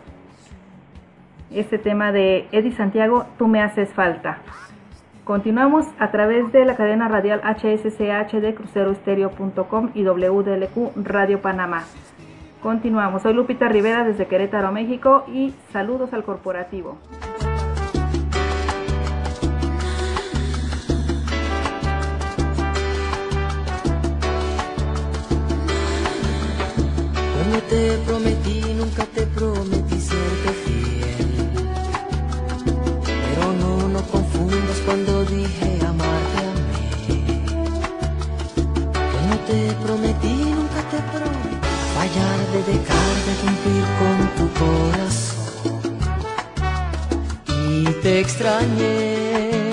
Este 1.51 1.77
tema 1.77 2.11
de 2.11 2.47
Eddie 2.51 2.71
Santiago, 2.71 3.25
tú 3.37 3.47
me 3.47 3.61
haces 3.61 3.93
falta. 3.93 4.39
Continuamos 5.23 5.85
a 5.99 6.11
través 6.11 6.51
de 6.51 6.65
la 6.65 6.75
cadena 6.75 7.07
radial 7.07 7.41
HSCH 7.43 8.33
de 8.41 8.55
cruceroestereo.com 8.55 9.91
y 9.93 10.03
WDLQ 10.03 10.93
Radio 11.03 11.41
Panamá. 11.41 11.83
Continuamos. 12.65 13.21
Soy 13.21 13.35
Lupita 13.35 13.69
Rivera 13.69 14.03
desde 14.03 14.25
Querétaro, 14.25 14.71
México 14.71 15.23
y 15.31 15.53
saludos 15.71 16.11
al 16.13 16.23
corporativo. 16.23 16.97
Cuando 27.35 27.59
te 27.69 27.97
prometí, 27.99 28.73
nunca 28.75 29.05
te 29.13 29.27
prometí 29.27 29.99
serte 29.99 30.49
fiel. 30.65 31.69
Pero 33.05 33.53
no, 33.59 33.89
no 33.89 34.01
confundas 34.07 34.81
cuando 34.87 35.23
dije 35.25 35.85
amarte 35.85 36.39
a 36.39 36.53
mí. 36.65 37.45
Cuando 38.91 39.37
te 39.45 39.71
prometí, 39.85 40.04
de 42.55 42.63
dejar 42.63 43.15
de 43.27 43.33
cumplir 43.41 43.85
con 43.99 44.17
tu 44.37 44.45
corazón. 44.59 45.81
Y 47.47 47.85
te 48.01 48.11
extrañé, 48.21 49.64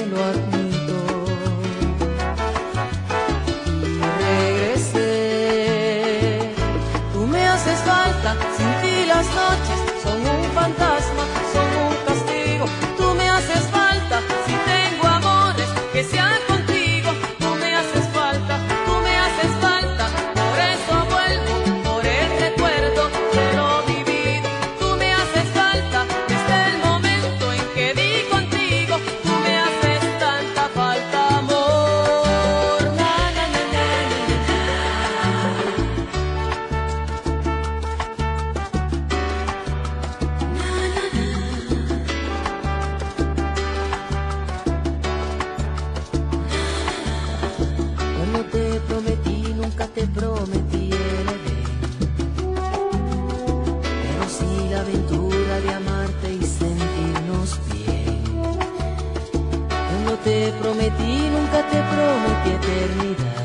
propia 62.42 62.54
eternidad. 62.54 63.36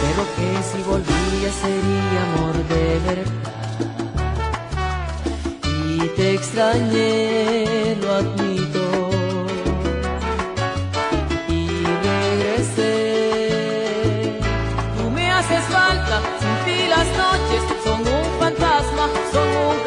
Pero 0.00 0.22
que 0.36 0.48
si 0.70 0.78
volvía 0.82 1.50
sería 1.62 2.20
amor 2.28 2.56
de 2.68 2.86
verdad. 3.06 3.46
Y 5.64 6.08
te 6.16 6.26
extrañé, 6.34 7.96
lo 8.00 8.08
admito. 8.14 8.84
Y 11.48 11.50
regresé. 12.08 12.96
Tú 14.96 15.04
me 15.10 15.30
haces 15.30 15.64
falta, 15.64 16.16
sin 16.40 16.56
ti 16.64 16.78
las 16.88 17.08
noches 17.16 17.62
son 17.84 18.00
un 18.00 18.26
fantasma, 18.38 19.04
son 19.32 19.48
un 19.48 19.77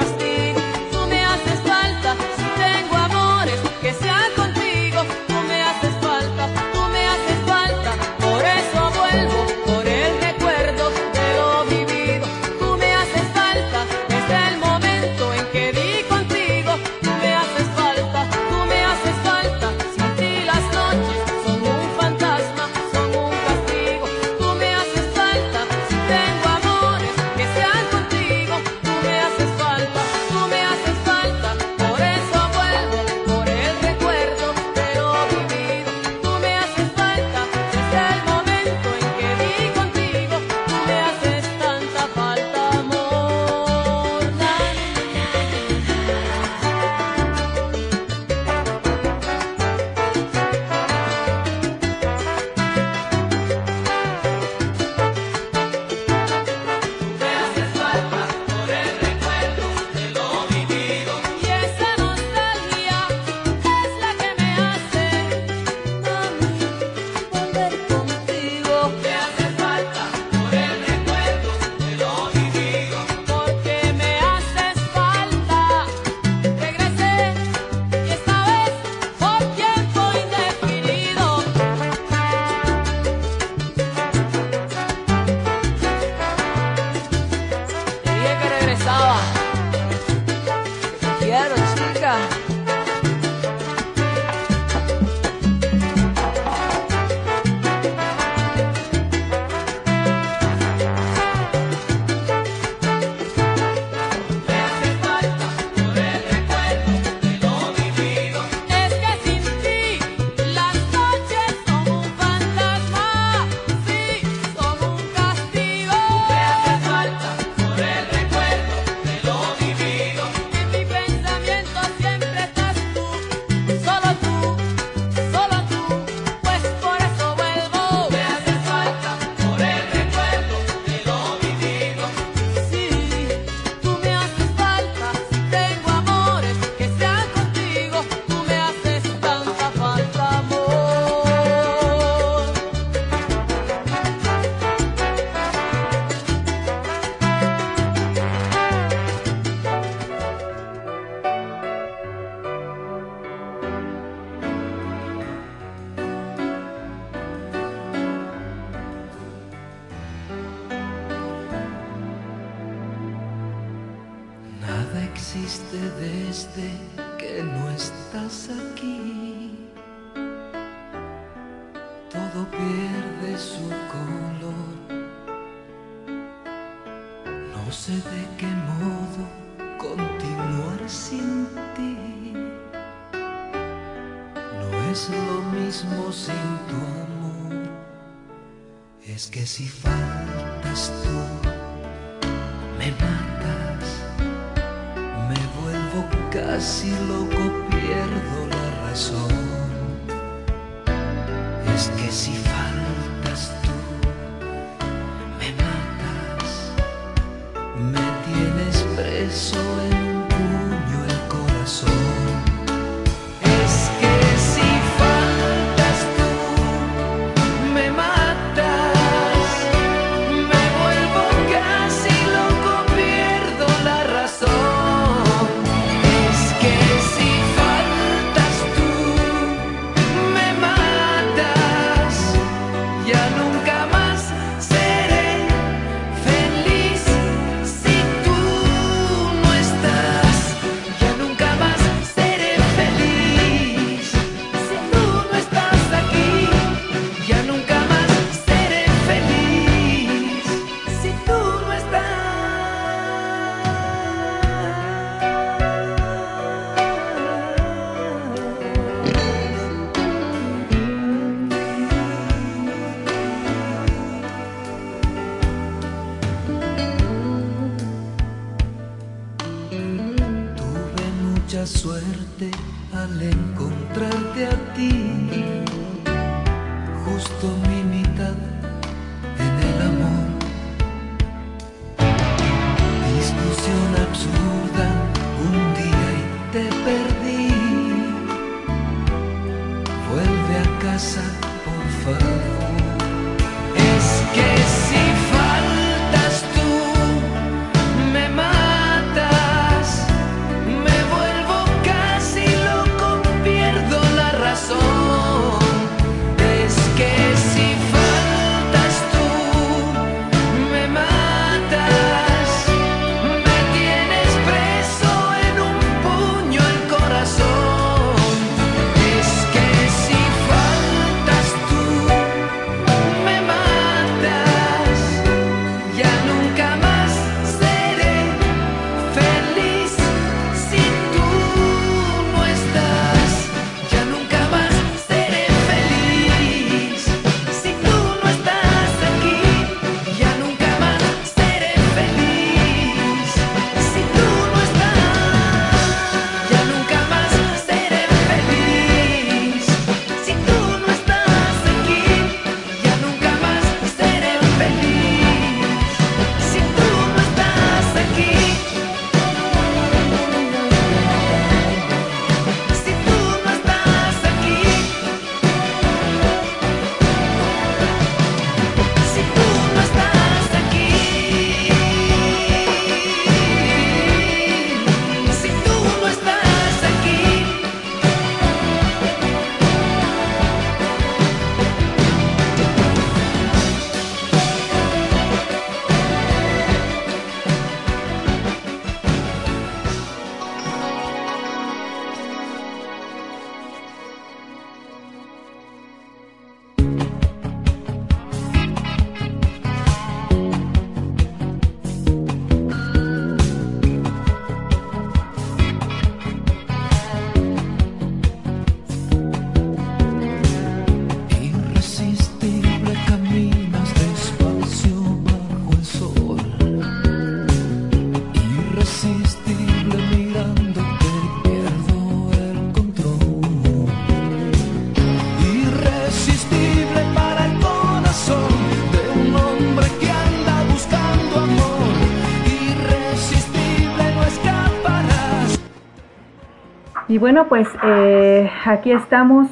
Y 437.11 437.17
bueno, 437.17 437.49
pues 437.49 437.67
eh, 437.83 438.49
aquí 438.63 438.93
estamos 438.93 439.49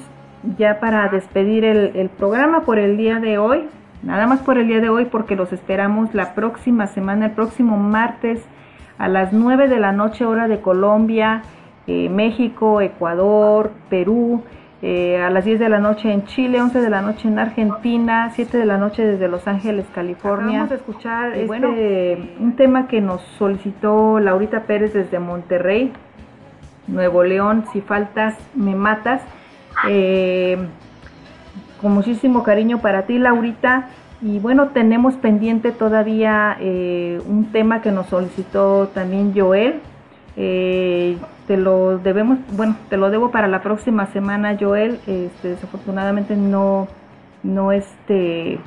ya 0.57 0.79
para 0.79 1.09
despedir 1.09 1.65
el, 1.65 1.91
el, 1.93 2.07
programa 2.07 2.61
por 2.61 2.79
el 2.79 2.95
día 2.95 3.19
de 3.19 3.37
hoy. 3.37 3.67
Nada 4.01 4.27
más 4.27 4.39
por 4.39 4.57
el 4.57 4.67
día 4.67 4.79
de 4.79 4.87
hoy 4.87 5.03
porque 5.03 5.35
los 5.35 5.51
esperamos 5.51 6.13
la 6.15 6.35
próxima 6.35 6.87
semana, 6.87 7.25
el 7.25 7.31
próximo 7.33 7.75
martes 7.75 8.41
a 8.97 9.09
las 9.09 9.33
9 9.33 9.67
de 9.67 9.77
la 9.77 9.91
noche 9.91 10.23
hora 10.23 10.47
de 10.47 10.61
Colombia, 10.61 11.41
eh, 11.85 12.07
México, 12.07 12.79
Ecuador, 12.79 13.71
Perú. 13.89 14.41
Eh, 14.81 15.21
a 15.21 15.29
las 15.29 15.43
10 15.43 15.59
de 15.59 15.67
la 15.67 15.79
noche 15.79 16.13
en 16.13 16.23
Chile, 16.23 16.61
11 16.61 16.79
de 16.79 16.89
la 16.89 17.01
noche 17.01 17.27
en 17.27 17.37
Argentina, 17.39 18.31
7 18.33 18.57
de 18.57 18.65
la 18.65 18.77
noche 18.77 19.05
desde 19.05 19.27
Los 19.27 19.45
Ángeles, 19.45 19.85
California. 19.93 20.59
Vamos 20.59 20.71
a 20.71 20.75
escuchar 20.75 21.33
este, 21.35 22.37
un 22.39 22.55
tema 22.55 22.87
que 22.87 23.01
nos 23.01 23.21
solicitó 23.37 24.21
Laurita 24.21 24.63
Pérez 24.63 24.93
desde 24.93 25.19
Monterrey. 25.19 25.91
Nuevo 26.89 27.23
León. 27.23 27.65
Si 27.71 27.81
faltas, 27.81 28.35
me 28.55 28.75
matas. 28.75 29.21
Eh, 29.87 30.57
con 31.81 31.93
muchísimo 31.93 32.43
cariño 32.43 32.79
para 32.79 33.03
ti, 33.03 33.17
Laurita. 33.17 33.89
Y 34.21 34.39
bueno, 34.39 34.69
tenemos 34.69 35.15
pendiente 35.15 35.71
todavía 35.71 36.57
eh, 36.59 37.21
un 37.25 37.51
tema 37.51 37.81
que 37.81 37.91
nos 37.91 38.07
solicitó 38.07 38.89
también 38.93 39.33
Joel. 39.35 39.79
Eh, 40.35 41.17
te 41.47 41.57
lo 41.57 41.97
debemos, 41.99 42.37
bueno, 42.51 42.75
te 42.89 42.97
lo 42.97 43.09
debo 43.09 43.31
para 43.31 43.47
la 43.47 43.61
próxima 43.61 44.07
semana, 44.07 44.57
Joel. 44.59 44.99
Este, 45.07 45.49
desafortunadamente 45.49 46.35
no, 46.35 46.87
no 47.43 47.71
este, 47.71 48.59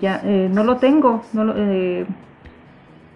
ya 0.00 0.20
eh, 0.24 0.48
no 0.50 0.62
lo 0.62 0.76
tengo, 0.76 1.22
no 1.32 1.44
lo, 1.44 1.54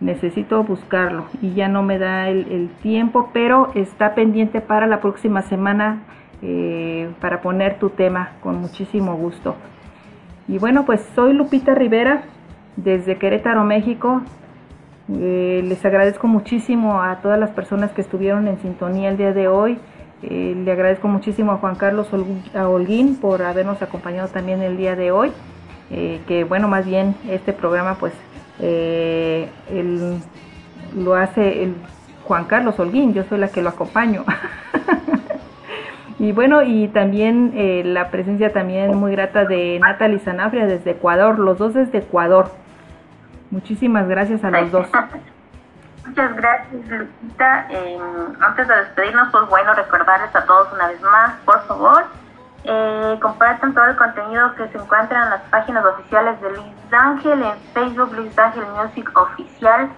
necesito 0.01 0.63
buscarlo 0.65 1.27
y 1.43 1.53
ya 1.55 1.69
no 1.69 1.83
me 1.83 1.99
da 1.99 2.29
el, 2.29 2.71
tiempo, 2.83 3.31
pero 3.33 3.71
está 3.75 4.15
pendiente 4.15 4.61
para 4.61 4.87
la 4.87 5.01
próxima 5.01 5.43
semana 5.43 6.03
para 7.21 7.43
poner 7.43 7.79
tu 7.79 7.91
tema 7.91 8.31
con 8.43 8.61
muchísimo 8.63 9.15
gusto. 9.15 9.57
Y 10.49 10.59
bueno, 10.59 10.85
pues 10.85 11.01
soy 11.15 11.33
Lupita 11.33 11.75
Rivera 11.75 12.23
desde 12.77 13.19
Querétaro, 13.19 13.63
México. 13.63 14.23
Eh, 15.13 15.63
les 15.65 15.85
agradezco 15.85 16.27
muchísimo 16.27 17.03
a 17.03 17.21
todas 17.21 17.39
las 17.39 17.51
personas 17.51 17.93
que 17.93 18.01
estuvieron 18.01 18.49
en 18.49 18.59
sintonía 18.61 19.11
el 19.11 19.17
día 19.17 19.33
de 19.33 19.49
hoy. 19.49 19.79
Eh, 20.23 20.55
le 20.57 20.73
agradezco 20.73 21.09
muchísimo 21.09 21.53
a 21.53 21.57
Juan 21.57 21.77
Carlos 21.77 22.09
Holguín 22.55 23.17
por 23.17 23.43
habernos 23.43 23.81
acompañado 23.81 24.29
también 24.29 24.63
el 24.63 24.77
día 24.77 24.97
de 24.97 25.11
hoy. 25.11 25.33
Eh, 25.91 26.21
que 26.29 26.45
bueno, 26.45 26.69
más 26.69 26.87
bien 26.87 27.15
este 27.29 27.53
programa 27.53 27.95
pues 27.95 28.13
lo 30.97 31.15
hace 31.15 31.63
el 31.63 31.75
Juan 32.25 32.45
Carlos 32.45 32.79
Holguín, 32.79 33.15
yo 33.15 33.25
soy 33.25 33.39
la 33.39 33.49
que 33.49 33.63
lo 33.63 33.71
acompaño. 33.71 34.25
Y 36.21 36.33
bueno, 36.33 36.63
y 36.63 36.89
también 36.89 37.55
eh, 37.57 37.83
la 37.83 38.11
presencia 38.11 38.53
también 38.53 38.95
muy 38.95 39.13
grata 39.13 39.47
de 39.47 39.79
Natalie 39.81 40.19
Sanabria 40.19 40.67
desde 40.67 40.91
Ecuador, 40.91 41.39
los 41.39 41.57
dos 41.57 41.73
desde 41.73 41.97
Ecuador. 41.97 42.51
Muchísimas 43.51 44.07
gracias 44.07 44.45
a 44.45 44.51
los 44.51 44.71
dos. 44.71 44.87
Muchas 46.07 46.37
gracias, 46.37 46.89
Lupita. 46.91 47.67
Eh, 47.71 47.99
antes 48.39 48.69
de 48.69 48.77
despedirnos, 48.77 49.29
pues 49.33 49.49
bueno, 49.49 49.73
recordarles 49.73 50.37
a 50.37 50.45
todos 50.45 50.71
una 50.75 50.89
vez 50.89 51.01
más, 51.01 51.37
por 51.47 51.67
favor, 51.67 52.05
eh, 52.65 53.19
compartan 53.23 53.73
todo 53.73 53.87
el 53.87 53.97
contenido 53.97 54.55
que 54.55 54.69
se 54.69 54.79
encuentra 54.79 55.25
en 55.25 55.31
las 55.31 55.41
páginas 55.43 55.85
oficiales 55.85 56.41
de 56.43 56.51
Luis 56.51 56.93
Ángel, 56.93 57.43
en 57.43 57.59
Facebook 57.73 58.13
Luis 58.13 58.39
Ángel 58.39 58.65
Music 58.77 59.11
Oficial, 59.17 59.89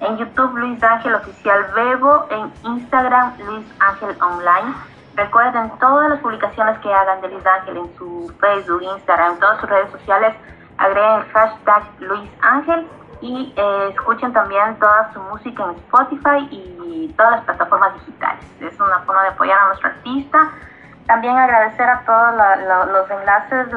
en 0.00 0.18
YouTube 0.18 0.56
Luis 0.58 0.82
Ángel 0.82 1.14
Oficial 1.14 1.66
Bebo, 1.74 2.26
en 2.30 2.52
Instagram 2.72 3.38
Luis 3.38 3.66
Ángel 3.80 4.16
Online. 4.20 4.74
Recuerden 5.14 5.70
todas 5.78 6.10
las 6.10 6.20
publicaciones 6.20 6.78
que 6.80 6.92
hagan 6.92 7.22
de 7.22 7.28
Luis 7.28 7.46
Ángel 7.46 7.78
en 7.78 7.96
su 7.96 8.34
Facebook, 8.38 8.82
Instagram, 8.82 9.32
en 9.32 9.40
todas 9.40 9.60
sus 9.60 9.70
redes 9.70 9.90
sociales, 9.92 10.34
agreguen 10.76 11.20
el 11.20 11.32
hashtag 11.32 11.82
Luis 12.00 12.30
Ángel 12.42 12.86
y 13.22 13.54
eh, 13.56 13.88
escuchen 13.94 14.30
también 14.34 14.78
toda 14.78 15.10
su 15.14 15.20
música 15.20 15.64
en 15.64 15.70
Spotify 15.70 16.46
y 16.50 17.14
todas 17.16 17.36
las 17.36 17.44
plataformas 17.44 17.94
digitales. 17.94 18.44
Es 18.60 18.78
una 18.78 18.98
forma 19.00 19.22
de 19.22 19.28
apoyar 19.28 19.58
a 19.58 19.66
nuestro 19.68 19.88
artista. 19.88 20.50
También 21.06 21.36
agradecer 21.36 21.88
a 21.88 22.00
todos 22.04 22.34
los 22.92 23.10
enlaces, 23.10 23.68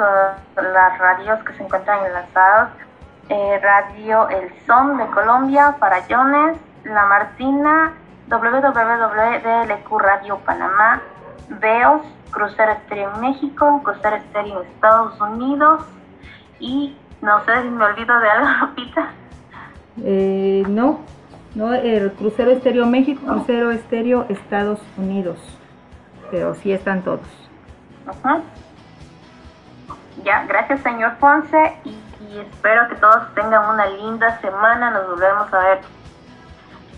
las 0.56 0.98
radios 0.98 1.44
que 1.44 1.54
se 1.54 1.64
encuentran 1.64 2.06
enlazados. 2.06 2.70
Eh, 3.30 3.60
Radio 3.62 4.28
El 4.30 4.52
Son 4.66 4.98
de 4.98 5.06
Colombia, 5.08 5.76
para 5.80 6.02
Jones, 6.10 6.58
La 6.84 7.06
Martina, 7.06 7.94
www.dlq 8.28 10.00
Radio 10.00 10.38
Panamá, 10.40 11.02
Veos, 11.50 12.02
Crucero 12.32 12.72
Estéreo 12.72 13.12
en 13.14 13.22
México, 13.22 13.82
Crucero 13.84 14.16
Estéreo 14.16 14.62
en 14.62 14.68
Estados 14.70 15.22
Unidos 15.22 15.84
y 16.60 16.98
no 17.22 17.44
sé 17.46 17.62
si 17.62 17.70
me 17.70 17.86
olvido 17.86 18.20
de 18.20 18.30
algo, 18.30 18.48
Lupita. 18.62 19.12
Eh, 20.04 20.64
no, 20.68 21.00
no, 21.56 21.74
el 21.74 22.12
Crucero 22.14 22.52
Estéreo 22.52 22.86
México, 22.86 23.22
Crucero 23.26 23.72
Estéreo 23.72 24.26
Estados 24.30 24.80
Unidos, 24.98 25.38
pero 26.32 26.56
sí 26.56 26.72
están 26.72 27.02
todos. 27.02 27.22
Ya, 30.24 30.46
gracias 30.46 30.82
señor 30.82 31.16
Ponce 31.16 31.76
y 31.86 32.38
espero 32.40 32.88
que 32.90 32.96
todos 32.96 33.34
tengan 33.34 33.74
una 33.74 33.86
linda 33.86 34.40
semana, 34.40 34.92
nos 34.92 35.08
volvemos 35.08 35.54
a 35.54 35.60
ver 35.60 35.80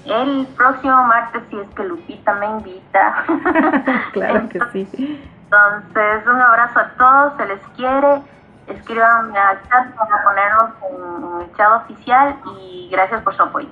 el 0.06 0.48
próximo 0.58 1.04
martes 1.04 1.44
si 1.50 1.60
es 1.60 1.70
que 1.70 1.84
Lupita 1.84 2.34
me 2.36 2.48
invita. 2.48 3.24
claro 4.14 4.50
que 4.50 4.60
sí. 4.72 5.22
Entonces, 5.44 6.28
un 6.28 6.42
abrazo 6.42 6.80
a 6.80 6.90
todos, 6.98 7.34
se 7.38 7.46
les 7.46 7.62
quiere. 7.76 8.22
Escríbanme 8.68 9.38
al 9.38 9.62
chat 9.70 9.94
para 9.96 10.24
ponerlos 10.24 10.72
en, 10.90 11.42
el 11.42 11.56
chat 11.56 11.84
oficial 11.84 12.36
y 12.58 12.90
gracias 12.92 13.22
por 13.22 13.36
su 13.36 13.44
apoyo. 13.44 13.70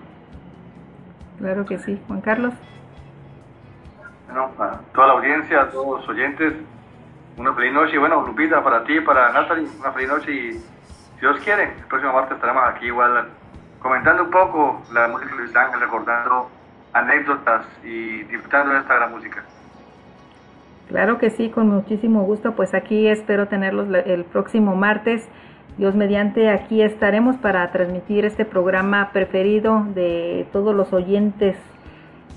Claro 1.39 1.65
que 1.65 1.79
sí. 1.79 2.01
Juan 2.07 2.21
Carlos. 2.21 2.53
Bueno, 4.29 4.51
para 4.55 4.77
toda 4.93 5.07
la 5.07 5.13
audiencia, 5.13 5.61
a 5.61 5.69
todos 5.69 6.01
los 6.01 6.09
oyentes, 6.09 6.53
una 7.35 7.53
feliz 7.53 7.73
noche. 7.73 7.97
Bueno, 7.97 8.21
Lupita, 8.21 8.63
para 8.63 8.83
ti, 8.83 8.99
para 9.01 9.31
Natalie, 9.31 9.67
una 9.79 9.91
feliz 9.91 10.09
noche 10.09 10.31
y 10.31 10.51
si 10.53 11.19
Dios 11.19 11.39
quiere, 11.43 11.63
el 11.63 11.85
próximo 11.87 12.13
martes 12.13 12.35
estaremos 12.35 12.63
aquí 12.67 12.85
igual 12.85 13.27
comentando 13.79 14.23
un 14.23 14.29
poco 14.29 14.83
la 14.93 15.07
música 15.07 15.31
de 15.31 15.41
Luis 15.41 15.55
Ángel, 15.55 15.79
recordando 15.79 16.47
anécdotas 16.93 17.65
y 17.83 18.23
disfrutando 18.23 18.73
de 18.73 18.79
esta 18.81 18.95
gran 18.95 19.11
música. 19.11 19.43
Claro 20.89 21.17
que 21.17 21.31
sí, 21.31 21.49
con 21.49 21.67
muchísimo 21.67 22.23
gusto. 22.23 22.53
Pues 22.53 22.75
aquí 22.75 23.07
espero 23.07 23.47
tenerlos 23.47 23.87
el 24.05 24.25
próximo 24.25 24.75
martes. 24.75 25.27
Dios 25.77 25.95
mediante, 25.95 26.49
aquí 26.51 26.83
estaremos 26.83 27.37
para 27.37 27.71
transmitir 27.71 28.25
este 28.25 28.45
programa 28.45 29.09
preferido 29.11 29.85
de 29.95 30.47
todos 30.51 30.75
los 30.75 30.93
oyentes 30.93 31.55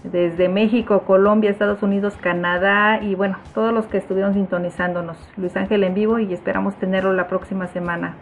desde 0.04 0.48
México, 0.48 1.02
Colombia, 1.02 1.50
Estados 1.50 1.82
Unidos, 1.82 2.16
Canadá 2.20 3.00
y 3.02 3.14
bueno, 3.14 3.38
todos 3.54 3.72
los 3.72 3.86
que 3.86 3.98
estuvieron 3.98 4.34
sintonizándonos. 4.34 5.16
Luis 5.36 5.56
Ángel 5.56 5.84
en 5.84 5.94
vivo 5.94 6.18
y 6.18 6.32
esperamos 6.32 6.74
tenerlo 6.76 7.12
la 7.12 7.28
próxima 7.28 7.68
semana. 7.68 8.16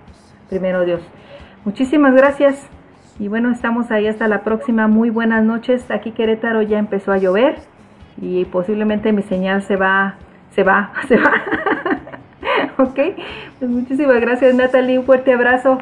Primero 0.49 0.85
Dios. 0.85 1.01
Muchísimas 1.65 2.15
gracias. 2.15 2.69
Y 3.19 3.29
bueno, 3.29 3.51
estamos 3.51 3.91
ahí 3.91 4.07
hasta 4.07 4.29
la 4.29 4.43
próxima. 4.43 4.89
Muy 4.89 5.11
buenas 5.11 5.45
noches. 5.45 5.91
Aquí 5.91 6.13
Querétaro 6.13 6.63
ya 6.63 6.79
empezó 6.79 7.13
a 7.13 7.19
llover 7.19 7.57
y 8.21 8.45
posiblemente 8.47 9.13
mi 9.13 9.23
señal 9.23 9.63
se 9.63 9.77
va, 9.77 10.17
se 10.51 10.63
va, 10.63 10.93
se 11.09 11.17
va. 11.17 11.33
ok, 12.79 12.99
pues 13.59 13.71
muchísimas 13.71 14.21
gracias 14.21 14.55
Natalie. 14.55 14.99
Un 14.99 15.07
fuerte 15.07 15.33
abrazo. 15.33 15.79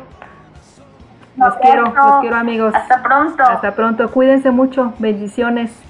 Los 1.36 1.54
quiero, 1.58 1.84
los 1.84 2.20
quiero 2.20 2.36
amigos. 2.36 2.74
Hasta 2.74 3.02
pronto. 3.02 3.42
Hasta 3.44 3.74
pronto. 3.74 4.10
Cuídense 4.10 4.50
mucho. 4.50 4.92
Bendiciones. 4.98 5.87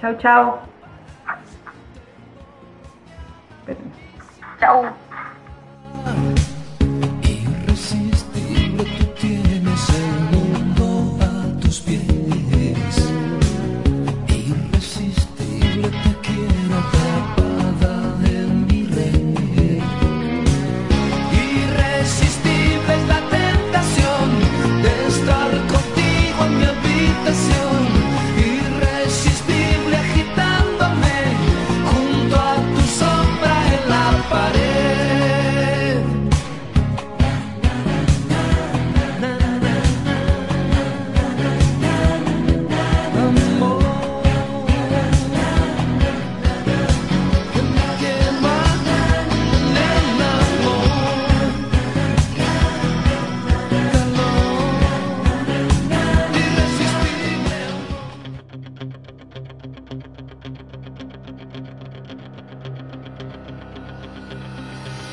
Chao, 0.00 0.14
chao. 0.14 0.68
Chao. 4.60 4.96